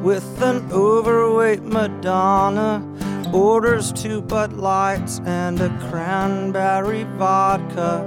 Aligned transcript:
with 0.00 0.42
an 0.42 0.66
overweight 0.72 1.62
Madonna. 1.62 2.86
Orders 3.32 3.92
two 3.92 4.20
Bud 4.22 4.54
Lights 4.54 5.20
and 5.24 5.60
a 5.60 5.68
cranberry 5.88 7.04
vodka. 7.16 8.02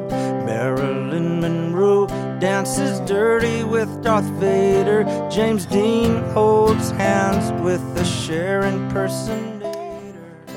Marilyn 0.46 1.40
Monroe 1.40 2.08
dances 2.40 3.00
dirty 3.02 3.64
with 3.64 3.90
Darth 4.04 4.26
Vader. 4.40 5.04
James 5.30 5.66
Dean 5.66 6.22
holds 6.32 6.92
hands 6.92 7.52
with 7.64 7.82
the 7.96 8.04
Cher 8.04 8.64
impersonator. 8.64 9.54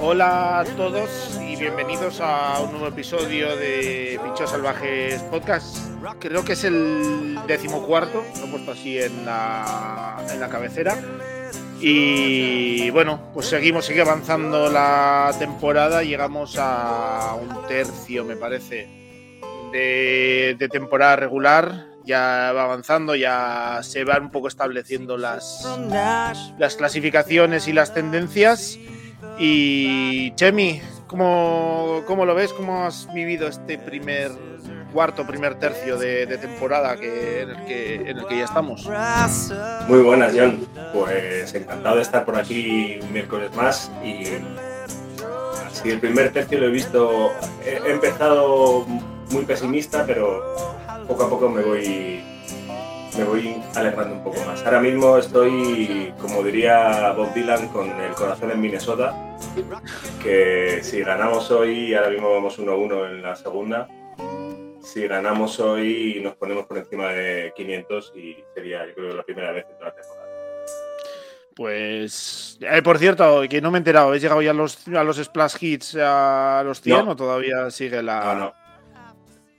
Hola 0.01 0.61
a 0.61 0.65
todos 0.77 1.39
y 1.41 1.57
bienvenidos 1.57 2.21
a 2.21 2.61
un 2.61 2.73
nuevo 2.73 2.89
episodio 2.89 3.57
de 3.57 4.21
Pinchos 4.23 4.51
Salvajes 4.51 5.23
Podcast. 5.23 5.79
Creo 6.19 6.45
que 6.45 6.53
es 6.53 6.65
el 6.65 7.39
decimocuarto, 7.47 8.23
lo 8.39 8.45
he 8.45 8.51
puesto 8.51 8.73
así 8.73 8.99
en 8.99 9.25
la, 9.25 10.23
en 10.31 10.39
la 10.39 10.49
cabecera. 10.49 10.99
Y 11.81 12.91
bueno, 12.91 13.21
pues 13.35 13.47
seguimos, 13.47 13.85
sigue 13.87 14.01
avanzando 14.01 14.71
la 14.71 15.35
temporada, 15.39 16.03
llegamos 16.03 16.57
a 16.59 17.37
un 17.41 17.67
tercio, 17.67 18.25
me 18.25 18.37
parece, 18.37 18.89
de, 19.73 20.69
temporada 20.71 21.17
regular. 21.17 21.87
Ya 22.05 22.53
va 22.55 22.63
avanzando, 22.65 23.17
ya 23.17 23.81
se 23.83 24.05
van 24.05 24.25
un 24.25 24.31
poco 24.31 24.47
estableciendo 24.47 25.17
las, 25.17 25.67
las 26.57 26.77
clasificaciones 26.77 27.67
y 27.67 27.73
las 27.73 27.93
tendencias. 27.95 28.79
Y 29.41 30.33
Chemi, 30.37 30.81
¿cómo, 31.09 32.03
¿cómo, 32.07 32.25
lo 32.25 32.37
ves? 32.37 32.53
¿Cómo 32.53 32.85
has 32.85 33.13
vivido 33.13 33.49
este 33.49 33.77
primer 33.77 34.31
cuarto, 34.93 35.27
primer 35.27 35.59
tercio 35.59 35.99
de, 35.99 36.27
temporada 36.39 36.97
que, 36.97 37.43
en, 37.43 37.51
el 37.51 37.65
que, 37.65 37.95
en 37.95 38.19
el 38.19 38.27
que 38.27 38.39
ya 38.39 38.45
estamos? 38.45 38.89
Muy 39.89 40.01
buenas, 40.01 40.33
John. 40.37 40.67
Pues 40.93 41.55
encantado 41.55 41.97
de 41.97 42.03
estar 42.03 42.25
por 42.25 42.37
aquí 42.37 42.99
un 43.03 43.13
miércoles 43.13 43.55
más 43.55 43.91
y 44.05 44.25
así 45.67 45.91
el 45.91 46.01
primer 46.01 46.33
tercio 46.33 46.59
lo 46.59 46.67
he 46.67 46.71
visto, 46.71 47.33
he 47.65 47.91
empezado 47.91 48.87
muy 49.31 49.45
pesimista, 49.45 50.05
pero 50.07 50.43
poco 51.07 51.25
a 51.25 51.31
poco 51.31 51.49
me 51.49 51.63
voy 51.63 52.25
me 53.17 53.25
voy 53.25 53.63
alegrando 53.75 54.15
un 54.15 54.25
poco 54.25 54.39
más. 54.45 54.63
Ahora 54.65 54.81
mismo 54.81 55.17
estoy, 55.17 56.13
como 56.21 56.43
diría 56.43 57.13
Bob 57.13 57.33
Dylan, 57.33 57.69
con 57.69 57.89
el 57.89 58.13
corazón 58.13 58.51
en 58.51 58.61
Minnesota, 58.61 59.15
que 60.23 60.81
si 60.83 61.01
ganamos 61.01 61.51
hoy, 61.51 61.95
ahora 61.95 62.11
mismo 62.11 62.31
vamos 62.31 62.59
1-1 62.59 63.11
en 63.11 63.23
la 63.23 63.37
segunda, 63.37 63.89
si 64.87 65.07
ganamos 65.09 65.59
hoy 65.59 66.21
nos 66.23 66.37
ponemos 66.37 66.67
por 66.67 66.79
encima 66.79 67.09
de 67.09 67.53
500 67.57 68.13
y 68.15 68.37
sería, 68.55 68.87
yo 68.87 68.95
creo, 68.95 69.15
la 69.17 69.23
primera 69.25 69.51
vez 69.53 69.67
en 69.69 69.77
toda 69.79 69.91
la 69.91 69.95
temporada. 69.97 70.27
Pues, 71.57 72.59
eh, 72.61 72.83
por 72.83 72.99
cierto, 72.99 73.43
que 73.49 73.61
no 73.61 73.71
me 73.71 73.79
he 73.79 73.81
enterado, 73.81 74.09
¿habéis 74.09 74.23
llegado 74.23 74.43
ya 74.43 74.51
a 74.51 74.55
los, 74.55 74.87
a 74.89 75.03
los 75.03 75.17
splash 75.17 75.57
hits 75.61 75.97
a 76.01 76.63
los 76.65 76.81
100 76.81 77.05
No. 77.05 77.13
o 77.13 77.17
todavía 77.17 77.71
sigue 77.71 78.03
la, 78.03 78.21
No, 78.25 78.35
no. 78.35 78.55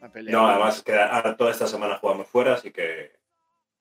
la 0.01 0.11
pelea? 0.11 0.31
No, 0.31 0.47
además 0.47 0.81
que 0.83 0.93
ahora 0.95 1.35
toda 1.35 1.51
esta 1.51 1.67
semana 1.67 1.97
jugamos 1.97 2.27
fuera, 2.27 2.53
así 2.53 2.71
que 2.71 3.11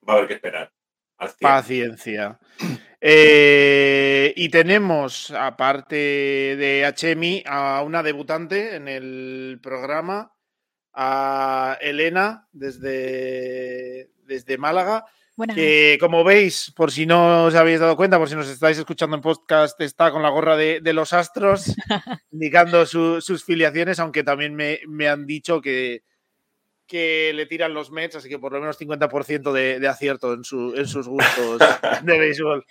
va 0.08 0.14
a 0.14 0.16
haber 0.16 0.28
que 0.28 0.34
esperar. 0.34 0.72
Al 1.18 1.28
100. 1.28 1.38
Paciencia. 1.40 2.38
Eh, 3.08 4.32
y 4.36 4.48
tenemos, 4.48 5.30
aparte 5.30 5.94
de 5.94 6.92
HMI, 6.96 7.44
a 7.46 7.82
una 7.82 8.02
debutante 8.02 8.74
en 8.74 8.88
el 8.88 9.60
programa, 9.62 10.32
a 10.98 11.76
Elena, 11.82 12.48
desde, 12.52 14.10
desde 14.24 14.58
Málaga, 14.58 15.04
Buenas. 15.36 15.54
que 15.56 15.98
como 16.00 16.24
veis, 16.24 16.72
por 16.74 16.90
si 16.90 17.04
no 17.04 17.44
os 17.44 17.54
habéis 17.54 17.80
dado 17.80 17.96
cuenta, 17.96 18.18
por 18.18 18.28
si 18.30 18.34
nos 18.34 18.48
estáis 18.48 18.78
escuchando 18.78 19.14
en 19.16 19.22
podcast, 19.22 19.78
está 19.82 20.10
con 20.10 20.22
la 20.22 20.30
gorra 20.30 20.56
de, 20.56 20.80
de 20.80 20.92
los 20.94 21.12
Astros, 21.12 21.74
indicando 22.32 22.86
su- 22.86 23.20
sus 23.20 23.44
filiaciones, 23.44 23.98
aunque 24.00 24.24
también 24.24 24.54
me, 24.54 24.80
me 24.88 25.06
han 25.08 25.26
dicho 25.26 25.60
que, 25.60 26.02
que 26.86 27.32
le 27.34 27.44
tiran 27.44 27.74
los 27.74 27.90
Mets, 27.90 28.16
así 28.16 28.28
que 28.30 28.38
por 28.38 28.52
lo 28.52 28.60
menos 28.60 28.80
50% 28.80 29.52
de, 29.52 29.78
de 29.78 29.88
acierto 29.88 30.32
en, 30.32 30.44
su, 30.44 30.74
en 30.74 30.86
sus 30.86 31.06
gustos 31.08 31.58
de 32.02 32.18
béisbol. 32.18 32.64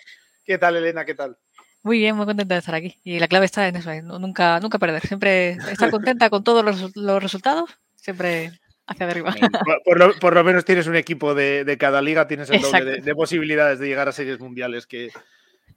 ¿Qué 0.43 0.57
tal, 0.57 0.75
Elena? 0.77 1.05
¿Qué 1.05 1.13
tal? 1.13 1.37
Muy 1.83 1.99
bien, 1.99 2.15
muy 2.15 2.25
contenta 2.25 2.55
de 2.55 2.59
estar 2.59 2.73
aquí. 2.73 2.95
Y 3.03 3.19
la 3.19 3.27
clave 3.27 3.45
está 3.45 3.67
en 3.67 3.75
eso, 3.75 3.91
en 3.91 4.07
nunca, 4.07 4.59
nunca 4.59 4.79
perder. 4.79 5.05
Siempre 5.05 5.49
estar 5.51 5.91
contenta 5.91 6.31
con 6.31 6.43
todos 6.43 6.65
los, 6.65 6.95
los 6.95 7.21
resultados, 7.21 7.69
siempre 8.05 8.51
hacia 8.87 9.07
arriba. 9.07 9.35
Por, 9.65 9.83
por 9.83 9.99
lo, 9.99 10.13
por 10.19 10.33
lo 10.35 10.43
menos 10.43 10.63
tienes 10.63 10.87
un 10.87 10.95
equipo 10.95 11.33
de, 11.33 11.65
de 11.65 11.77
cada 11.77 12.01
liga, 12.01 12.27
tienes 12.27 12.49
el 12.51 12.61
doble 12.61 12.85
de, 12.85 12.91
Exacto. 12.91 13.05
de 13.05 13.15
posibilidades 13.15 13.79
de 13.79 13.87
llegar 13.87 14.07
a 14.07 14.11
series 14.11 14.39
mundiales, 14.39 14.85
que, 14.87 15.09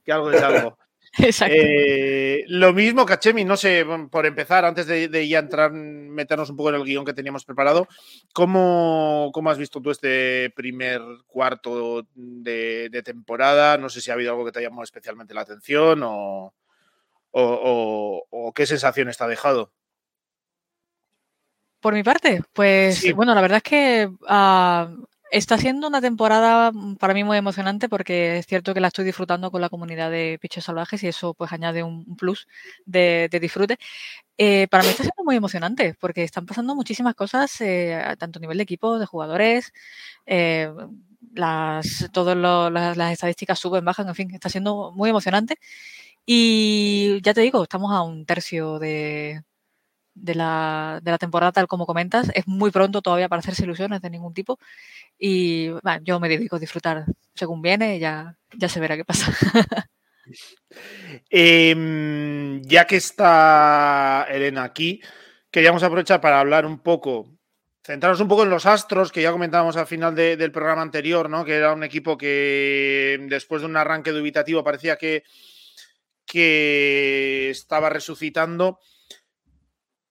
que 0.04 0.12
algo 0.12 0.30
es 0.30 0.42
algo. 0.42 0.78
Exacto. 1.18 1.54
Eh, 1.58 2.44
lo 2.48 2.74
mismo, 2.74 3.06
Cachemi, 3.06 3.42
no 3.42 3.56
sé, 3.56 3.82
bueno, 3.82 4.10
por 4.10 4.26
empezar, 4.26 4.66
antes 4.66 4.86
de, 4.86 5.08
de 5.08 5.26
ya 5.26 5.38
entrar, 5.38 5.72
meternos 5.72 6.50
un 6.50 6.56
poco 6.58 6.68
en 6.68 6.74
el 6.74 6.84
guion 6.84 7.06
que 7.06 7.14
teníamos 7.14 7.46
preparado, 7.46 7.88
¿cómo, 8.34 9.30
cómo 9.32 9.50
has 9.50 9.56
visto 9.56 9.80
tú 9.80 9.90
este 9.90 10.50
primer 10.54 11.00
cuarto 11.26 12.06
de, 12.14 12.88
de 12.90 13.02
temporada? 13.02 13.78
No 13.78 13.88
sé 13.88 14.02
si 14.02 14.10
ha 14.10 14.14
habido 14.14 14.32
algo 14.32 14.44
que 14.44 14.52
te 14.52 14.58
ha 14.58 14.62
llamado 14.62 14.82
especialmente 14.84 15.32
la 15.32 15.40
atención 15.40 16.02
o, 16.02 16.52
o, 17.30 17.42
o- 17.42 18.26
o 18.30 18.52
qué 18.52 18.66
sensación 18.66 19.08
está 19.08 19.26
dejado. 19.26 19.72
Por 21.80 21.94
mi 21.94 22.02
parte, 22.02 22.42
pues 22.52 22.98
Sí. 22.98 23.12
bueno, 23.12 23.34
la 23.34 23.40
verdad 23.40 23.58
es 23.58 23.62
que 23.62 24.10
ah, 24.28 24.90
está 25.30 25.58
siendo 25.58 25.86
una 25.86 26.00
temporada 26.00 26.72
para 26.98 27.14
mí 27.14 27.22
muy 27.22 27.36
emocionante 27.38 27.88
porque 27.88 28.38
es 28.38 28.46
cierto 28.46 28.74
que 28.74 28.80
la 28.80 28.88
estoy 28.88 29.04
disfrutando 29.04 29.50
con 29.52 29.60
la 29.60 29.68
comunidad 29.68 30.10
de 30.10 30.38
Pichos 30.40 30.64
Salvajes 30.64 31.02
y 31.04 31.08
eso 31.08 31.34
pues 31.34 31.52
añade 31.52 31.82
un 31.84 32.16
plus 32.16 32.48
de, 32.84 33.28
de 33.30 33.40
disfrute. 33.40 33.78
Eh, 34.38 34.68
para 34.70 34.84
mí 34.84 34.90
está 34.90 35.04
siendo 35.04 35.24
muy 35.24 35.36
emocionante 35.36 35.94
porque 36.00 36.24
están 36.24 36.46
pasando 36.46 36.74
muchísimas 36.74 37.14
cosas, 37.14 37.60
eh, 37.60 38.02
tanto 38.18 38.38
a 38.38 38.42
nivel 38.42 38.58
de 38.58 38.64
equipo, 38.64 38.98
de 38.98 39.06
jugadores, 39.06 39.72
eh, 40.26 40.72
las, 41.34 42.08
todas 42.12 42.36
las, 42.36 42.96
las 42.96 43.12
estadísticas 43.12 43.58
suben, 43.58 43.84
bajan, 43.84 44.08
en 44.08 44.14
fin, 44.16 44.34
está 44.34 44.48
siendo 44.48 44.92
muy 44.92 45.10
emocionante. 45.10 45.58
Y 46.26 47.20
ya 47.22 47.34
te 47.34 47.40
digo, 47.42 47.62
estamos 47.62 47.92
a 47.92 48.02
un 48.02 48.26
tercio 48.26 48.78
de, 48.78 49.42
de 50.20 50.34
la, 50.34 51.00
de 51.02 51.10
la 51.10 51.18
temporada, 51.18 51.52
tal 51.52 51.66
como 51.68 51.86
comentas. 51.86 52.30
Es 52.34 52.46
muy 52.46 52.70
pronto 52.70 53.02
todavía 53.02 53.28
para 53.28 53.40
hacerse 53.40 53.64
ilusiones 53.64 54.00
de 54.02 54.10
ningún 54.10 54.34
tipo. 54.34 54.58
Y 55.18 55.70
yo 56.02 56.20
me 56.20 56.28
dedico 56.28 56.56
a 56.56 56.58
disfrutar 56.60 57.04
según 57.34 57.62
viene, 57.62 57.98
ya, 57.98 58.36
ya 58.56 58.68
se 58.68 58.80
verá 58.80 58.96
qué 58.96 59.04
pasa. 59.04 59.32
Em, 61.30 62.62
ya 62.62 62.86
que 62.86 62.96
está 62.96 64.26
Elena 64.30 64.64
aquí, 64.64 65.00
queríamos 65.50 65.82
aprovechar 65.82 66.20
para 66.20 66.40
hablar 66.40 66.66
un 66.66 66.78
poco, 66.80 67.30
centrarnos 67.82 68.20
un 68.20 68.28
poco 68.28 68.42
en 68.42 68.50
los 68.50 68.66
Astros, 68.66 69.10
que 69.12 69.22
ya 69.22 69.32
comentábamos 69.32 69.76
al 69.76 69.86
final 69.86 70.14
de- 70.14 70.36
del 70.36 70.52
programa 70.52 70.82
anterior, 70.82 71.28
¿no? 71.30 71.44
Que 71.44 71.54
era 71.56 71.72
un 71.72 71.82
equipo 71.84 72.18
que 72.18 73.18
después 73.28 73.62
de 73.62 73.66
un 73.68 73.76
arranque 73.76 74.10
dubitativo 74.12 74.62
parecía 74.62 74.96
que, 74.96 75.24
que 76.26 77.50
estaba 77.50 77.88
resucitando, 77.88 78.78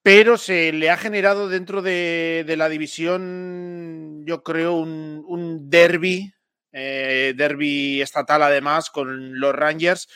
pero 0.08 0.38
se 0.38 0.72
le 0.72 0.90
ha 0.90 0.96
generado 0.96 1.50
dentro 1.50 1.82
de, 1.82 2.46
la 2.58 2.70
división, 2.70 4.24
yo 4.26 4.42
creo, 4.42 4.76
un, 4.76 5.26
un 5.28 5.70
derby, 5.70 6.34
eh, 6.72 7.34
derby 7.36 8.02
estatal 8.02 8.42
además, 8.42 8.90
con 8.90 9.38
los 9.38 9.54
Rangers 9.54 10.08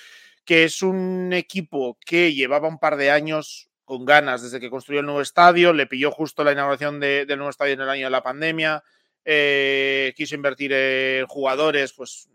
que 0.45 0.63
es 0.63 0.81
un 0.81 1.33
equipo 1.33 1.97
que 2.05 2.33
llevaba 2.33 2.69
un 2.69 2.79
par 2.79 2.95
de 2.95 3.11
años 3.11 3.69
con 3.83 4.05
ganas 4.05 4.41
desde 4.41 4.61
que 4.61 4.69
construyó 4.69 5.01
el 5.01 5.07
nuevo 5.07 5.19
estadio, 5.19 5.73
le 5.73 5.87
pilló 5.87 6.09
justo 6.09 6.45
la 6.45 6.53
inauguración 6.53 7.01
de- 7.01 7.25
del 7.25 7.39
nuevo 7.39 7.49
estadio 7.49 7.73
en 7.73 7.81
el 7.81 7.89
año 7.89 8.05
de 8.05 8.11
la 8.11 8.23
pandemia, 8.23 8.85
eh, 9.25 10.13
quiso 10.15 10.35
invertir 10.35 10.71
en 10.71 11.27
jugadores 11.27 11.91
pues, 11.91 12.29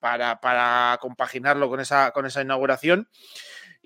para, 0.00 0.98
compaginarlo 1.00 1.70
con 1.70 1.80
esa 1.80 2.42
inauguración. 2.42 3.08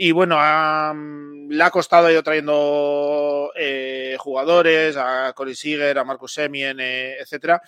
Y 0.00 0.12
bueno, 0.12 0.37
ha- 0.39 0.95
le 0.95 1.62
ha 1.65 1.71
costado, 1.71 2.09
ido 2.09 2.23
trayendo 2.23 3.50
eh, 3.56 4.15
jugadores, 4.21 4.97
a 4.97 5.33
Corey 5.35 5.56
Seager, 5.56 5.99
a 5.99 6.05
Marcus 6.05 6.35
Semien, 6.35 6.79
eh, 6.79 7.17
etcétera, 7.19 7.61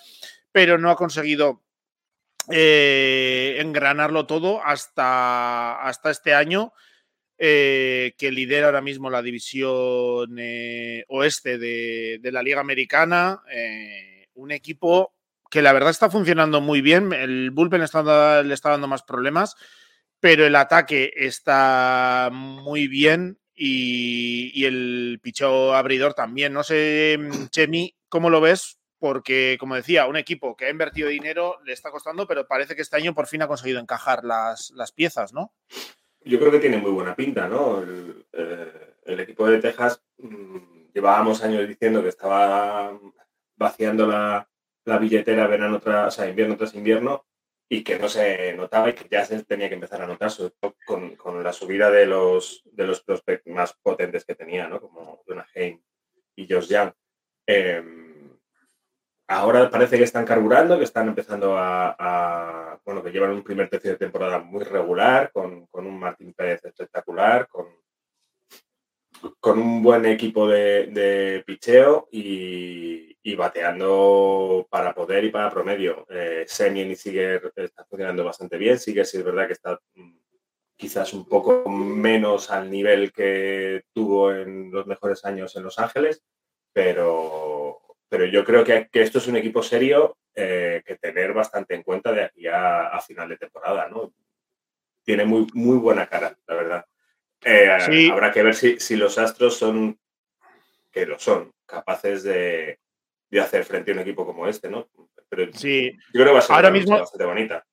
pero 0.49 0.77
no 0.77 0.89
ha 0.89 0.95
conseguido 0.95 1.61
eh, 2.49 3.57
engranarlo 3.59 4.25
todo 4.27 4.61
hasta, 4.63 5.81
hasta 5.81 6.09
este 6.09 6.33
año, 6.33 6.71
que 7.37 8.13
lidera 8.31 8.67
ahora 8.67 8.81
mismo 8.81 9.09
la 9.09 9.21
división 9.23 10.37
oeste 11.07 11.57
de, 11.57 12.19
de 12.21 12.31
la 12.31 12.43
Liga 12.43 12.61
Americana. 12.61 13.41
un 14.35 14.51
equipo 14.51 15.15
que 15.49 15.63
la 15.63 15.73
verdad 15.73 15.89
está 15.89 16.09
funcionando 16.09 16.61
muy 16.61 16.81
bien. 16.81 17.11
El 17.13 17.49
bullpen 17.51 17.79
le 17.81 17.85
está 17.85 18.69
dando 18.69 18.87
más 18.87 19.01
problemas, 19.03 19.55
pero 20.21 20.45
el 20.45 20.55
ataque 20.55 21.11
está 21.17 22.29
muy 22.31 22.87
bien 22.87 23.39
y, 23.53 24.63
el 24.63 25.19
picheo 25.21 25.73
abridor 25.73 26.13
también. 26.13 26.53
No 26.53 26.63
sé, 26.63 27.19
Chemi, 27.49 27.95
¿cómo 28.07 28.29
lo 28.29 28.39
ves? 28.39 28.77
porque, 29.01 29.57
como 29.59 29.73
decía, 29.73 30.05
un 30.05 30.15
equipo 30.15 30.55
que 30.55 30.65
ha 30.65 30.69
invertido 30.69 31.09
dinero 31.09 31.57
le 31.65 31.73
está 31.73 31.89
costando, 31.89 32.27
pero 32.27 32.45
parece 32.45 32.75
que 32.75 32.83
este 32.83 32.97
año 32.97 33.15
por 33.15 33.25
fin 33.25 33.41
ha 33.41 33.47
conseguido 33.47 33.79
encajar 33.79 34.23
las, 34.23 34.71
piezas, 34.95 35.33
¿no? 35.33 35.55
Yo 36.23 36.37
creo 36.37 36.51
que 36.51 36.59
tiene 36.59 36.77
muy 36.77 36.91
buena 36.91 37.15
pinta, 37.15 37.47
¿no? 37.47 37.81
El, 37.81 38.27
eh, 38.31 38.91
equipo 39.07 39.47
de 39.47 39.57
Texas 39.57 40.03
mm, 40.19 40.91
llevábamos 40.93 41.43
años 41.43 41.67
diciendo 41.67 42.03
que 42.03 42.09
estaba 42.09 42.95
vaciando 43.55 44.05
la, 44.05 44.47
billetera 44.99 45.47
verano 45.47 45.79
tras, 45.79 46.19
invierno 46.19 46.55
tras 46.55 46.75
invierno 46.75 47.25
y 47.73 47.85
que 47.85 47.97
no 47.97 48.09
se 48.09 48.51
notaba 48.51 48.89
y 48.89 48.93
que 48.93 49.07
ya 49.09 49.23
se 49.23 49.45
tenía 49.45 49.69
que 49.69 49.75
empezar 49.75 50.01
a 50.01 50.05
notar, 50.05 50.29
sobre 50.29 50.53
todo 50.59 50.75
con, 50.85 51.41
la 51.41 51.53
subida 51.53 51.89
de 51.89 52.05
los, 52.05 52.63
de 52.65 52.85
los 52.85 53.01
prospects 53.01 53.47
más 53.47 53.71
potentes 53.81 54.25
que 54.25 54.35
tenía, 54.35 54.67
¿no? 54.67 54.81
Como 54.81 55.23
Jonah 55.25 55.47
Haim 55.55 55.81
y 56.35 56.53
Josh 56.53 56.67
Young. 56.67 56.91
Em, 57.47 58.37
ahora 59.29 59.69
parece 59.69 59.97
que 59.97 60.03
están 60.03 60.25
carburando, 60.25 60.77
que 60.77 60.83
están 60.83 61.07
empezando 61.07 61.55
a, 61.57 62.77
bueno, 62.83 63.01
que 63.01 63.11
llevan 63.11 63.31
un 63.31 63.41
primer 63.41 63.69
tercio 63.69 63.91
de 63.91 63.97
temporada 63.97 64.39
muy 64.39 64.65
regular, 64.65 65.31
con, 65.31 65.69
un 65.71 65.97
Martín 65.97 66.33
Pérez 66.33 66.65
espectacular, 66.65 67.47
con, 67.47 67.67
con 69.39 69.59
un 69.59 69.83
buen 69.83 70.05
equipo 70.05 70.47
de, 70.47 70.87
de 70.87 71.43
picheo 71.45 72.07
y, 72.11 73.17
y 73.23 73.35
bateando 73.35 74.67
para 74.69 74.93
poder 74.93 75.23
y 75.23 75.29
para 75.29 75.49
promedio. 75.49 76.05
Eh, 76.09 76.45
Semien 76.47 76.91
y 76.91 76.95
Siger 76.95 77.51
están 77.55 77.85
funcionando 77.87 78.23
bastante 78.23 78.57
bien. 78.57 78.79
Siger 78.79 79.05
sí 79.05 79.17
es 79.17 79.23
verdad 79.23 79.47
que 79.47 79.53
está 79.53 79.79
mm, 79.95 80.17
quizás 80.75 81.13
un 81.13 81.27
poco 81.27 81.69
menos 81.69 82.49
al 82.49 82.69
nivel 82.69 83.11
que 83.11 83.83
tuvo 83.93 84.33
en 84.33 84.71
los 84.71 84.87
mejores 84.87 85.23
años 85.25 85.55
en 85.55 85.63
Los 85.63 85.77
Ángeles, 85.77 86.23
pero, 86.73 87.79
pero 88.09 88.25
yo 88.25 88.43
creo 88.43 88.63
que, 88.63 88.89
que 88.91 89.01
esto 89.01 89.19
es 89.19 89.27
un 89.27 89.35
equipo 89.37 89.61
serio 89.61 90.17
eh, 90.33 90.81
que 90.85 90.95
tener 90.95 91.33
bastante 91.33 91.75
en 91.75 91.83
cuenta 91.83 92.13
de 92.13 92.23
aquí 92.23 92.47
a, 92.47 92.99
final 93.05 93.29
de 93.29 93.37
temporada. 93.37 93.87
¿no? 93.89 94.13
Tiene 95.03 95.25
muy, 95.25 95.45
muy 95.53 95.77
buena 95.77 96.07
cara, 96.07 96.35
la 96.47 96.55
verdad. 96.55 96.85
Eh, 97.43 98.09
habrá 98.11 98.31
que 98.31 98.43
ver 98.43 98.55
si, 98.55 98.79
si 98.79 98.95
los 98.95 99.17
Astros 99.17 99.57
son, 99.57 99.99
que 100.91 101.05
lo 101.05 101.17
son, 101.17 101.51
capaces 101.65 102.23
de, 102.23 102.79
de 103.29 103.39
hacer 103.39 103.65
frente 103.65 103.91
a 103.91 103.93
un 103.95 104.01
equipo 104.01 104.25
como 104.25 104.47
este, 104.47 104.69
¿no? 104.69 104.89
Pero 105.29 105.51
sí. 105.53 105.91
Yo 106.13 106.21
creo 106.21 106.25
que 106.27 106.33
va 106.33 106.39
a 106.39 106.41
ser 106.41 106.55
ahora 106.55 106.71
mismo, 106.71 106.99
bastante 106.99 107.25
bonita. 107.25 107.65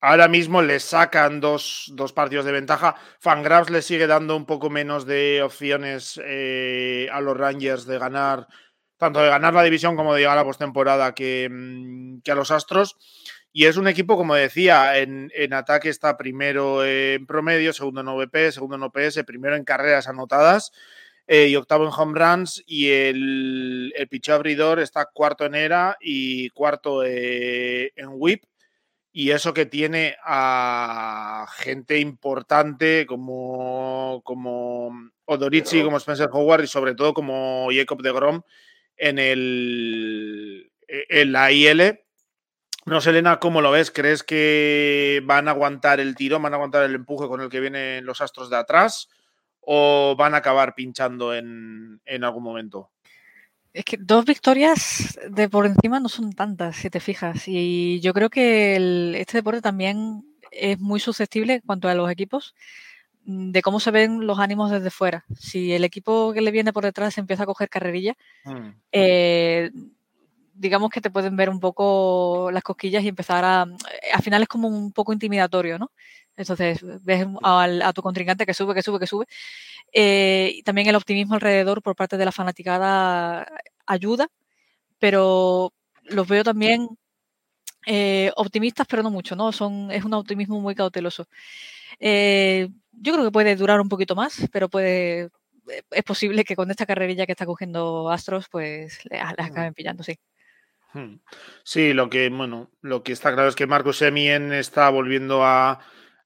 Ahora 0.00 0.28
mismo 0.28 0.62
le 0.62 0.80
sacan 0.80 1.40
dos, 1.40 1.92
partidos 2.14 2.46
de 2.46 2.52
ventaja. 2.52 2.94
Fangraphs 3.18 3.70
le 3.70 3.82
sigue 3.82 4.06
dando 4.06 4.36
un 4.36 4.46
poco 4.46 4.70
menos 4.70 5.04
de 5.04 5.42
opciones 5.42 6.18
eh, 6.24 7.08
a 7.12 7.20
los 7.20 7.36
Rangers 7.36 7.84
de 7.86 7.98
ganar, 7.98 8.46
tanto 8.96 9.20
de 9.20 9.28
ganar 9.28 9.52
la 9.52 9.62
división 9.62 9.96
como 9.96 10.14
de 10.14 10.20
llegar 10.20 10.38
a 10.38 10.42
la 10.42 10.46
postemporada 10.46 11.14
que, 11.14 11.48
mm, 11.50 12.20
que 12.20 12.30
a 12.30 12.36
los 12.36 12.50
Astros. 12.50 12.96
Y 13.52 13.66
es 13.66 13.76
un 13.76 13.88
equipo, 13.88 14.16
como 14.16 14.34
decía, 14.34 14.98
en, 14.98 15.30
en, 15.34 15.52
ataque 15.52 15.88
está 15.88 16.16
primero 16.16 16.84
en 16.84 17.26
promedio, 17.26 17.72
segundo 17.72 18.00
en 18.00 18.08
OVP, 18.08 18.52
segundo 18.52 18.76
en 18.76 18.82
OPS, 18.84 19.24
primero 19.24 19.56
en 19.56 19.64
carreras 19.64 20.08
anotadas. 20.08 20.72
Eh, 21.32 21.46
y 21.48 21.54
octavo 21.54 21.84
en 21.84 21.92
home 21.96 22.18
runs 22.18 22.60
y 22.66 22.90
el, 22.90 23.94
el 23.96 24.32
abridor 24.32 24.80
está 24.80 25.06
cuarto 25.06 25.46
en 25.46 25.54
era 25.54 25.96
y 26.00 26.50
cuarto 26.50 27.04
eh, 27.04 27.92
en 27.94 28.08
whip 28.14 28.42
y 29.12 29.30
eso 29.30 29.54
que 29.54 29.66
tiene 29.66 30.16
a 30.24 31.46
gente 31.56 31.98
importante 32.00 33.06
como, 33.06 34.22
como 34.24 34.90
Odorici, 35.24 35.82
como 35.82 35.98
Spencer 35.98 36.28
Howard 36.32 36.64
y 36.64 36.66
sobre 36.66 36.94
todo 36.94 37.14
como 37.14 37.68
Jacob 37.70 38.02
de 38.02 38.12
Grom 38.12 38.42
en, 38.96 39.18
el, 39.20 40.72
en 40.88 41.32
la 41.32 41.52
IL. 41.52 42.00
No 42.86 43.00
sé, 43.00 43.10
Elena, 43.10 43.38
¿cómo 43.38 43.60
lo 43.60 43.70
ves? 43.70 43.90
¿Crees 43.90 44.22
que 44.22 45.22
van 45.24 45.48
a 45.48 45.52
aguantar 45.52 46.00
el 46.00 46.14
tiro, 46.14 46.40
van 46.40 46.54
a 46.54 46.56
aguantar 46.56 46.84
el 46.84 46.94
empuje 46.94 47.28
con 47.28 47.40
el 47.40 47.50
que 47.50 47.60
vienen 47.60 48.06
los 48.06 48.20
astros 48.20 48.50
de 48.50 48.56
atrás? 48.56 49.08
o 49.60 50.16
van 50.16 50.34
a 50.34 50.38
acabar 50.38 50.74
pinchando 50.74 51.34
en, 51.34 52.00
algún 52.22 52.42
momento? 52.42 52.90
Es 53.72 53.84
que 53.84 53.96
dos 53.98 54.24
victorias 54.24 55.18
de 55.28 55.48
por 55.48 55.66
encima 55.66 56.00
no 56.00 56.08
son 56.08 56.32
tantas, 56.32 56.76
si 56.76 56.90
te 56.90 57.00
fijas. 57.00 57.46
Y 57.46 58.00
yo 58.00 58.12
creo 58.12 58.30
que 58.30 59.20
este 59.20 59.38
deporte 59.38 59.60
también 59.60 60.24
es 60.50 60.80
muy 60.80 60.98
susceptible 60.98 61.54
en 61.54 61.60
cuanto 61.60 61.88
a 61.88 61.94
los 61.94 62.10
equipos 62.10 62.56
mm, 63.26 63.52
de 63.52 63.62
cómo 63.62 63.78
se 63.78 63.92
ven 63.92 64.26
los 64.26 64.40
ánimos 64.40 64.72
desde 64.72 64.90
fuera. 64.90 65.24
Si 65.38 65.72
el 65.72 65.84
equipo 65.84 66.32
que 66.32 66.40
le 66.40 66.50
viene 66.50 66.72
por 66.72 66.82
detrás 66.82 67.16
empieza 67.18 67.44
a 67.44 67.46
coger 67.46 67.68
carrerilla, 67.68 68.16
mm. 68.44 68.70
eh, 68.90 69.70
digamos 70.60 70.90
que 70.90 71.00
te 71.00 71.10
pueden 71.10 71.36
ver 71.36 71.48
un 71.48 71.58
poco 71.58 72.50
las 72.52 72.62
cosquillas 72.62 73.02
y 73.02 73.08
empezar 73.08 73.44
a... 73.44 73.62
Al 73.62 74.22
final 74.22 74.42
es 74.42 74.48
como 74.48 74.68
un 74.68 74.92
poco 74.92 75.12
intimidatorio, 75.14 75.78
¿no? 75.78 75.90
Entonces, 76.36 76.80
ves 77.02 77.26
a 77.42 77.92
tu 77.94 78.02
contrincante 78.02 78.44
que 78.44 78.54
sube, 78.54 78.74
que 78.74 78.82
sube, 78.82 78.98
que 78.98 79.06
sube. 79.06 79.26
Eh, 79.92 80.52
y 80.56 80.62
también 80.62 80.86
el 80.88 80.96
optimismo 80.96 81.34
alrededor 81.34 81.82
por 81.82 81.96
parte 81.96 82.18
de 82.18 82.24
la 82.26 82.32
fanaticada 82.32 83.46
ayuda, 83.86 84.28
pero 84.98 85.72
los 86.04 86.28
veo 86.28 86.44
también 86.44 86.88
eh, 87.86 88.30
optimistas, 88.36 88.86
pero 88.86 89.02
no 89.02 89.10
mucho, 89.10 89.36
¿no? 89.36 89.52
Son, 89.52 89.90
es 89.90 90.04
un 90.04 90.12
optimismo 90.12 90.60
muy 90.60 90.74
cauteloso. 90.74 91.26
Eh, 91.98 92.68
yo 92.92 93.14
creo 93.14 93.24
que 93.24 93.32
puede 93.32 93.56
durar 93.56 93.80
un 93.80 93.88
poquito 93.88 94.14
más, 94.14 94.46
pero 94.52 94.68
puede, 94.68 95.30
es 95.90 96.02
posible 96.04 96.44
que 96.44 96.56
con 96.56 96.70
esta 96.70 96.86
carrerilla 96.86 97.24
que 97.24 97.32
está 97.32 97.46
cogiendo 97.46 98.10
Astros, 98.10 98.46
pues 98.50 99.00
les, 99.10 99.22
acaben 99.22 99.74
pillando, 99.74 100.02
sí. 100.02 100.18
Hmm. 100.92 101.16
Sí, 101.62 101.92
lo 101.92 102.10
que, 102.10 102.28
bueno, 102.30 102.70
lo 102.80 103.02
que 103.02 103.12
está 103.12 103.32
claro 103.32 103.48
es 103.48 103.54
que 103.54 103.66
Marcus 103.66 103.98
Semien 103.98 104.52
está 104.52 104.90
volviendo 104.90 105.44
a, 105.44 105.80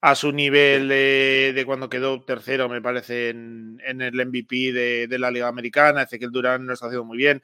a 0.04 0.14
su 0.14 0.30
nivel 0.32 0.88
de, 0.88 1.62
cuando 1.64 1.88
quedó 1.88 2.22
tercero, 2.22 2.68
me 2.68 2.82
parece, 2.82 3.30
en, 3.30 3.80
el 3.82 4.26
MVP 4.26 4.72
de, 5.08 5.18
la 5.18 5.30
Liga 5.30 5.48
Americana. 5.48 6.02
Ezequiel 6.02 6.30
Durán 6.30 6.66
no 6.66 6.74
está 6.74 6.88
haciendo 6.88 7.06
muy 7.06 7.16
bien. 7.16 7.42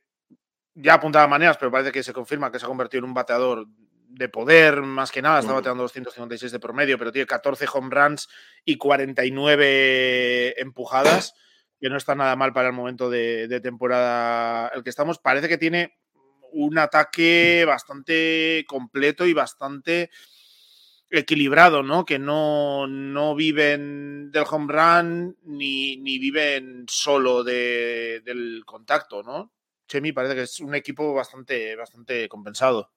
ya 0.81 0.95
apuntaba 0.95 1.27
maneras, 1.27 1.57
pero 1.57 1.71
parece 1.71 1.93
que 1.93 2.03
se 2.03 2.13
confirma 2.13 2.51
que 2.51 2.59
se 2.59 2.65
ha 2.65 2.69
convertido 2.69 3.01
en 3.01 3.05
un 3.05 3.15
bateador 3.15 3.67
de 4.09 4.29
poder, 4.29 4.83
más 4.83 5.13
que 5.13 5.23
nada, 5.23 5.41
está 5.41 5.53
bateando 5.53 5.85
256 5.85 6.53
de 6.53 6.59
promedio, 6.59 6.99
pero 6.99 7.13
tiene 7.13 7.27
14 7.27 7.67
home 7.73 7.89
runs 7.91 8.29
y 8.65 8.77
49 8.77 10.61
empujadas, 10.61 11.35
que 11.81 11.89
no 11.89 11.97
está 11.97 12.15
nada 12.15 12.35
mal 12.37 12.53
para 12.53 12.69
el 12.69 12.75
momento 12.75 13.09
de, 13.09 13.61
temporada 13.63 14.69
el 14.75 14.83
que 14.83 14.91
estamos. 14.91 15.19
Parece 15.19 15.49
que 15.49 15.59
tiene 15.59 15.97
un 16.53 16.77
ataque 16.79 17.65
bastante 17.67 18.65
completo 18.67 19.27
y 19.27 19.33
bastante 19.33 20.11
equilibrado, 21.09 21.83
¿no? 21.83 22.05
Que 22.05 22.19
no, 22.19 22.87
no 22.89 23.35
viven 23.37 24.31
del 24.33 24.45
home 24.51 24.73
run 24.73 25.37
ni, 25.45 25.97
ni 25.99 26.19
viven 26.19 26.85
solo 26.89 27.45
del 27.45 28.63
contacto, 28.67 29.23
¿no? 29.23 29.53
Chemi 29.91 30.13
parece 30.13 30.37
que 30.37 30.43
es 30.43 30.61
un 30.61 30.75
equipo 30.75 31.13
bastante, 31.13 31.75
bastante 31.75 32.29
compensado. 32.29 32.93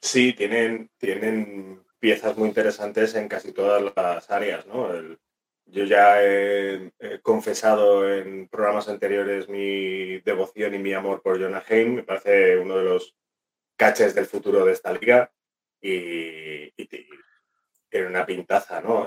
Sí, 0.00 0.32
tienen, 0.32 0.90
tienen 0.96 1.84
piezas 1.98 2.36
muy 2.38 2.48
interesantes 2.48 3.14
en 3.14 3.28
casi 3.28 3.52
todas 3.52 3.82
las 3.94 4.30
áreas, 4.30 4.66
¿no? 4.66 4.88
yo 5.66 5.84
ya 5.84 6.24
he, 6.24 6.90
confesado 7.20 8.10
en 8.10 8.48
programas 8.48 8.88
anteriores 8.88 9.50
mi 9.50 10.18
devoción 10.20 10.74
y 10.74 10.78
mi 10.78 10.94
amor 10.94 11.20
por 11.20 11.38
Jonah 11.38 11.62
Haim. 11.68 11.96
Me 11.96 12.02
parece 12.02 12.56
uno 12.56 12.78
de 12.78 12.84
los 12.84 13.14
caches 13.76 14.14
del 14.14 14.24
futuro 14.24 14.64
de 14.64 14.72
esta 14.72 14.92
liga 14.92 15.30
y, 15.82 16.70
tiene 17.90 18.06
una 18.06 18.24
pintaza, 18.24 18.80
¿no? 18.80 19.06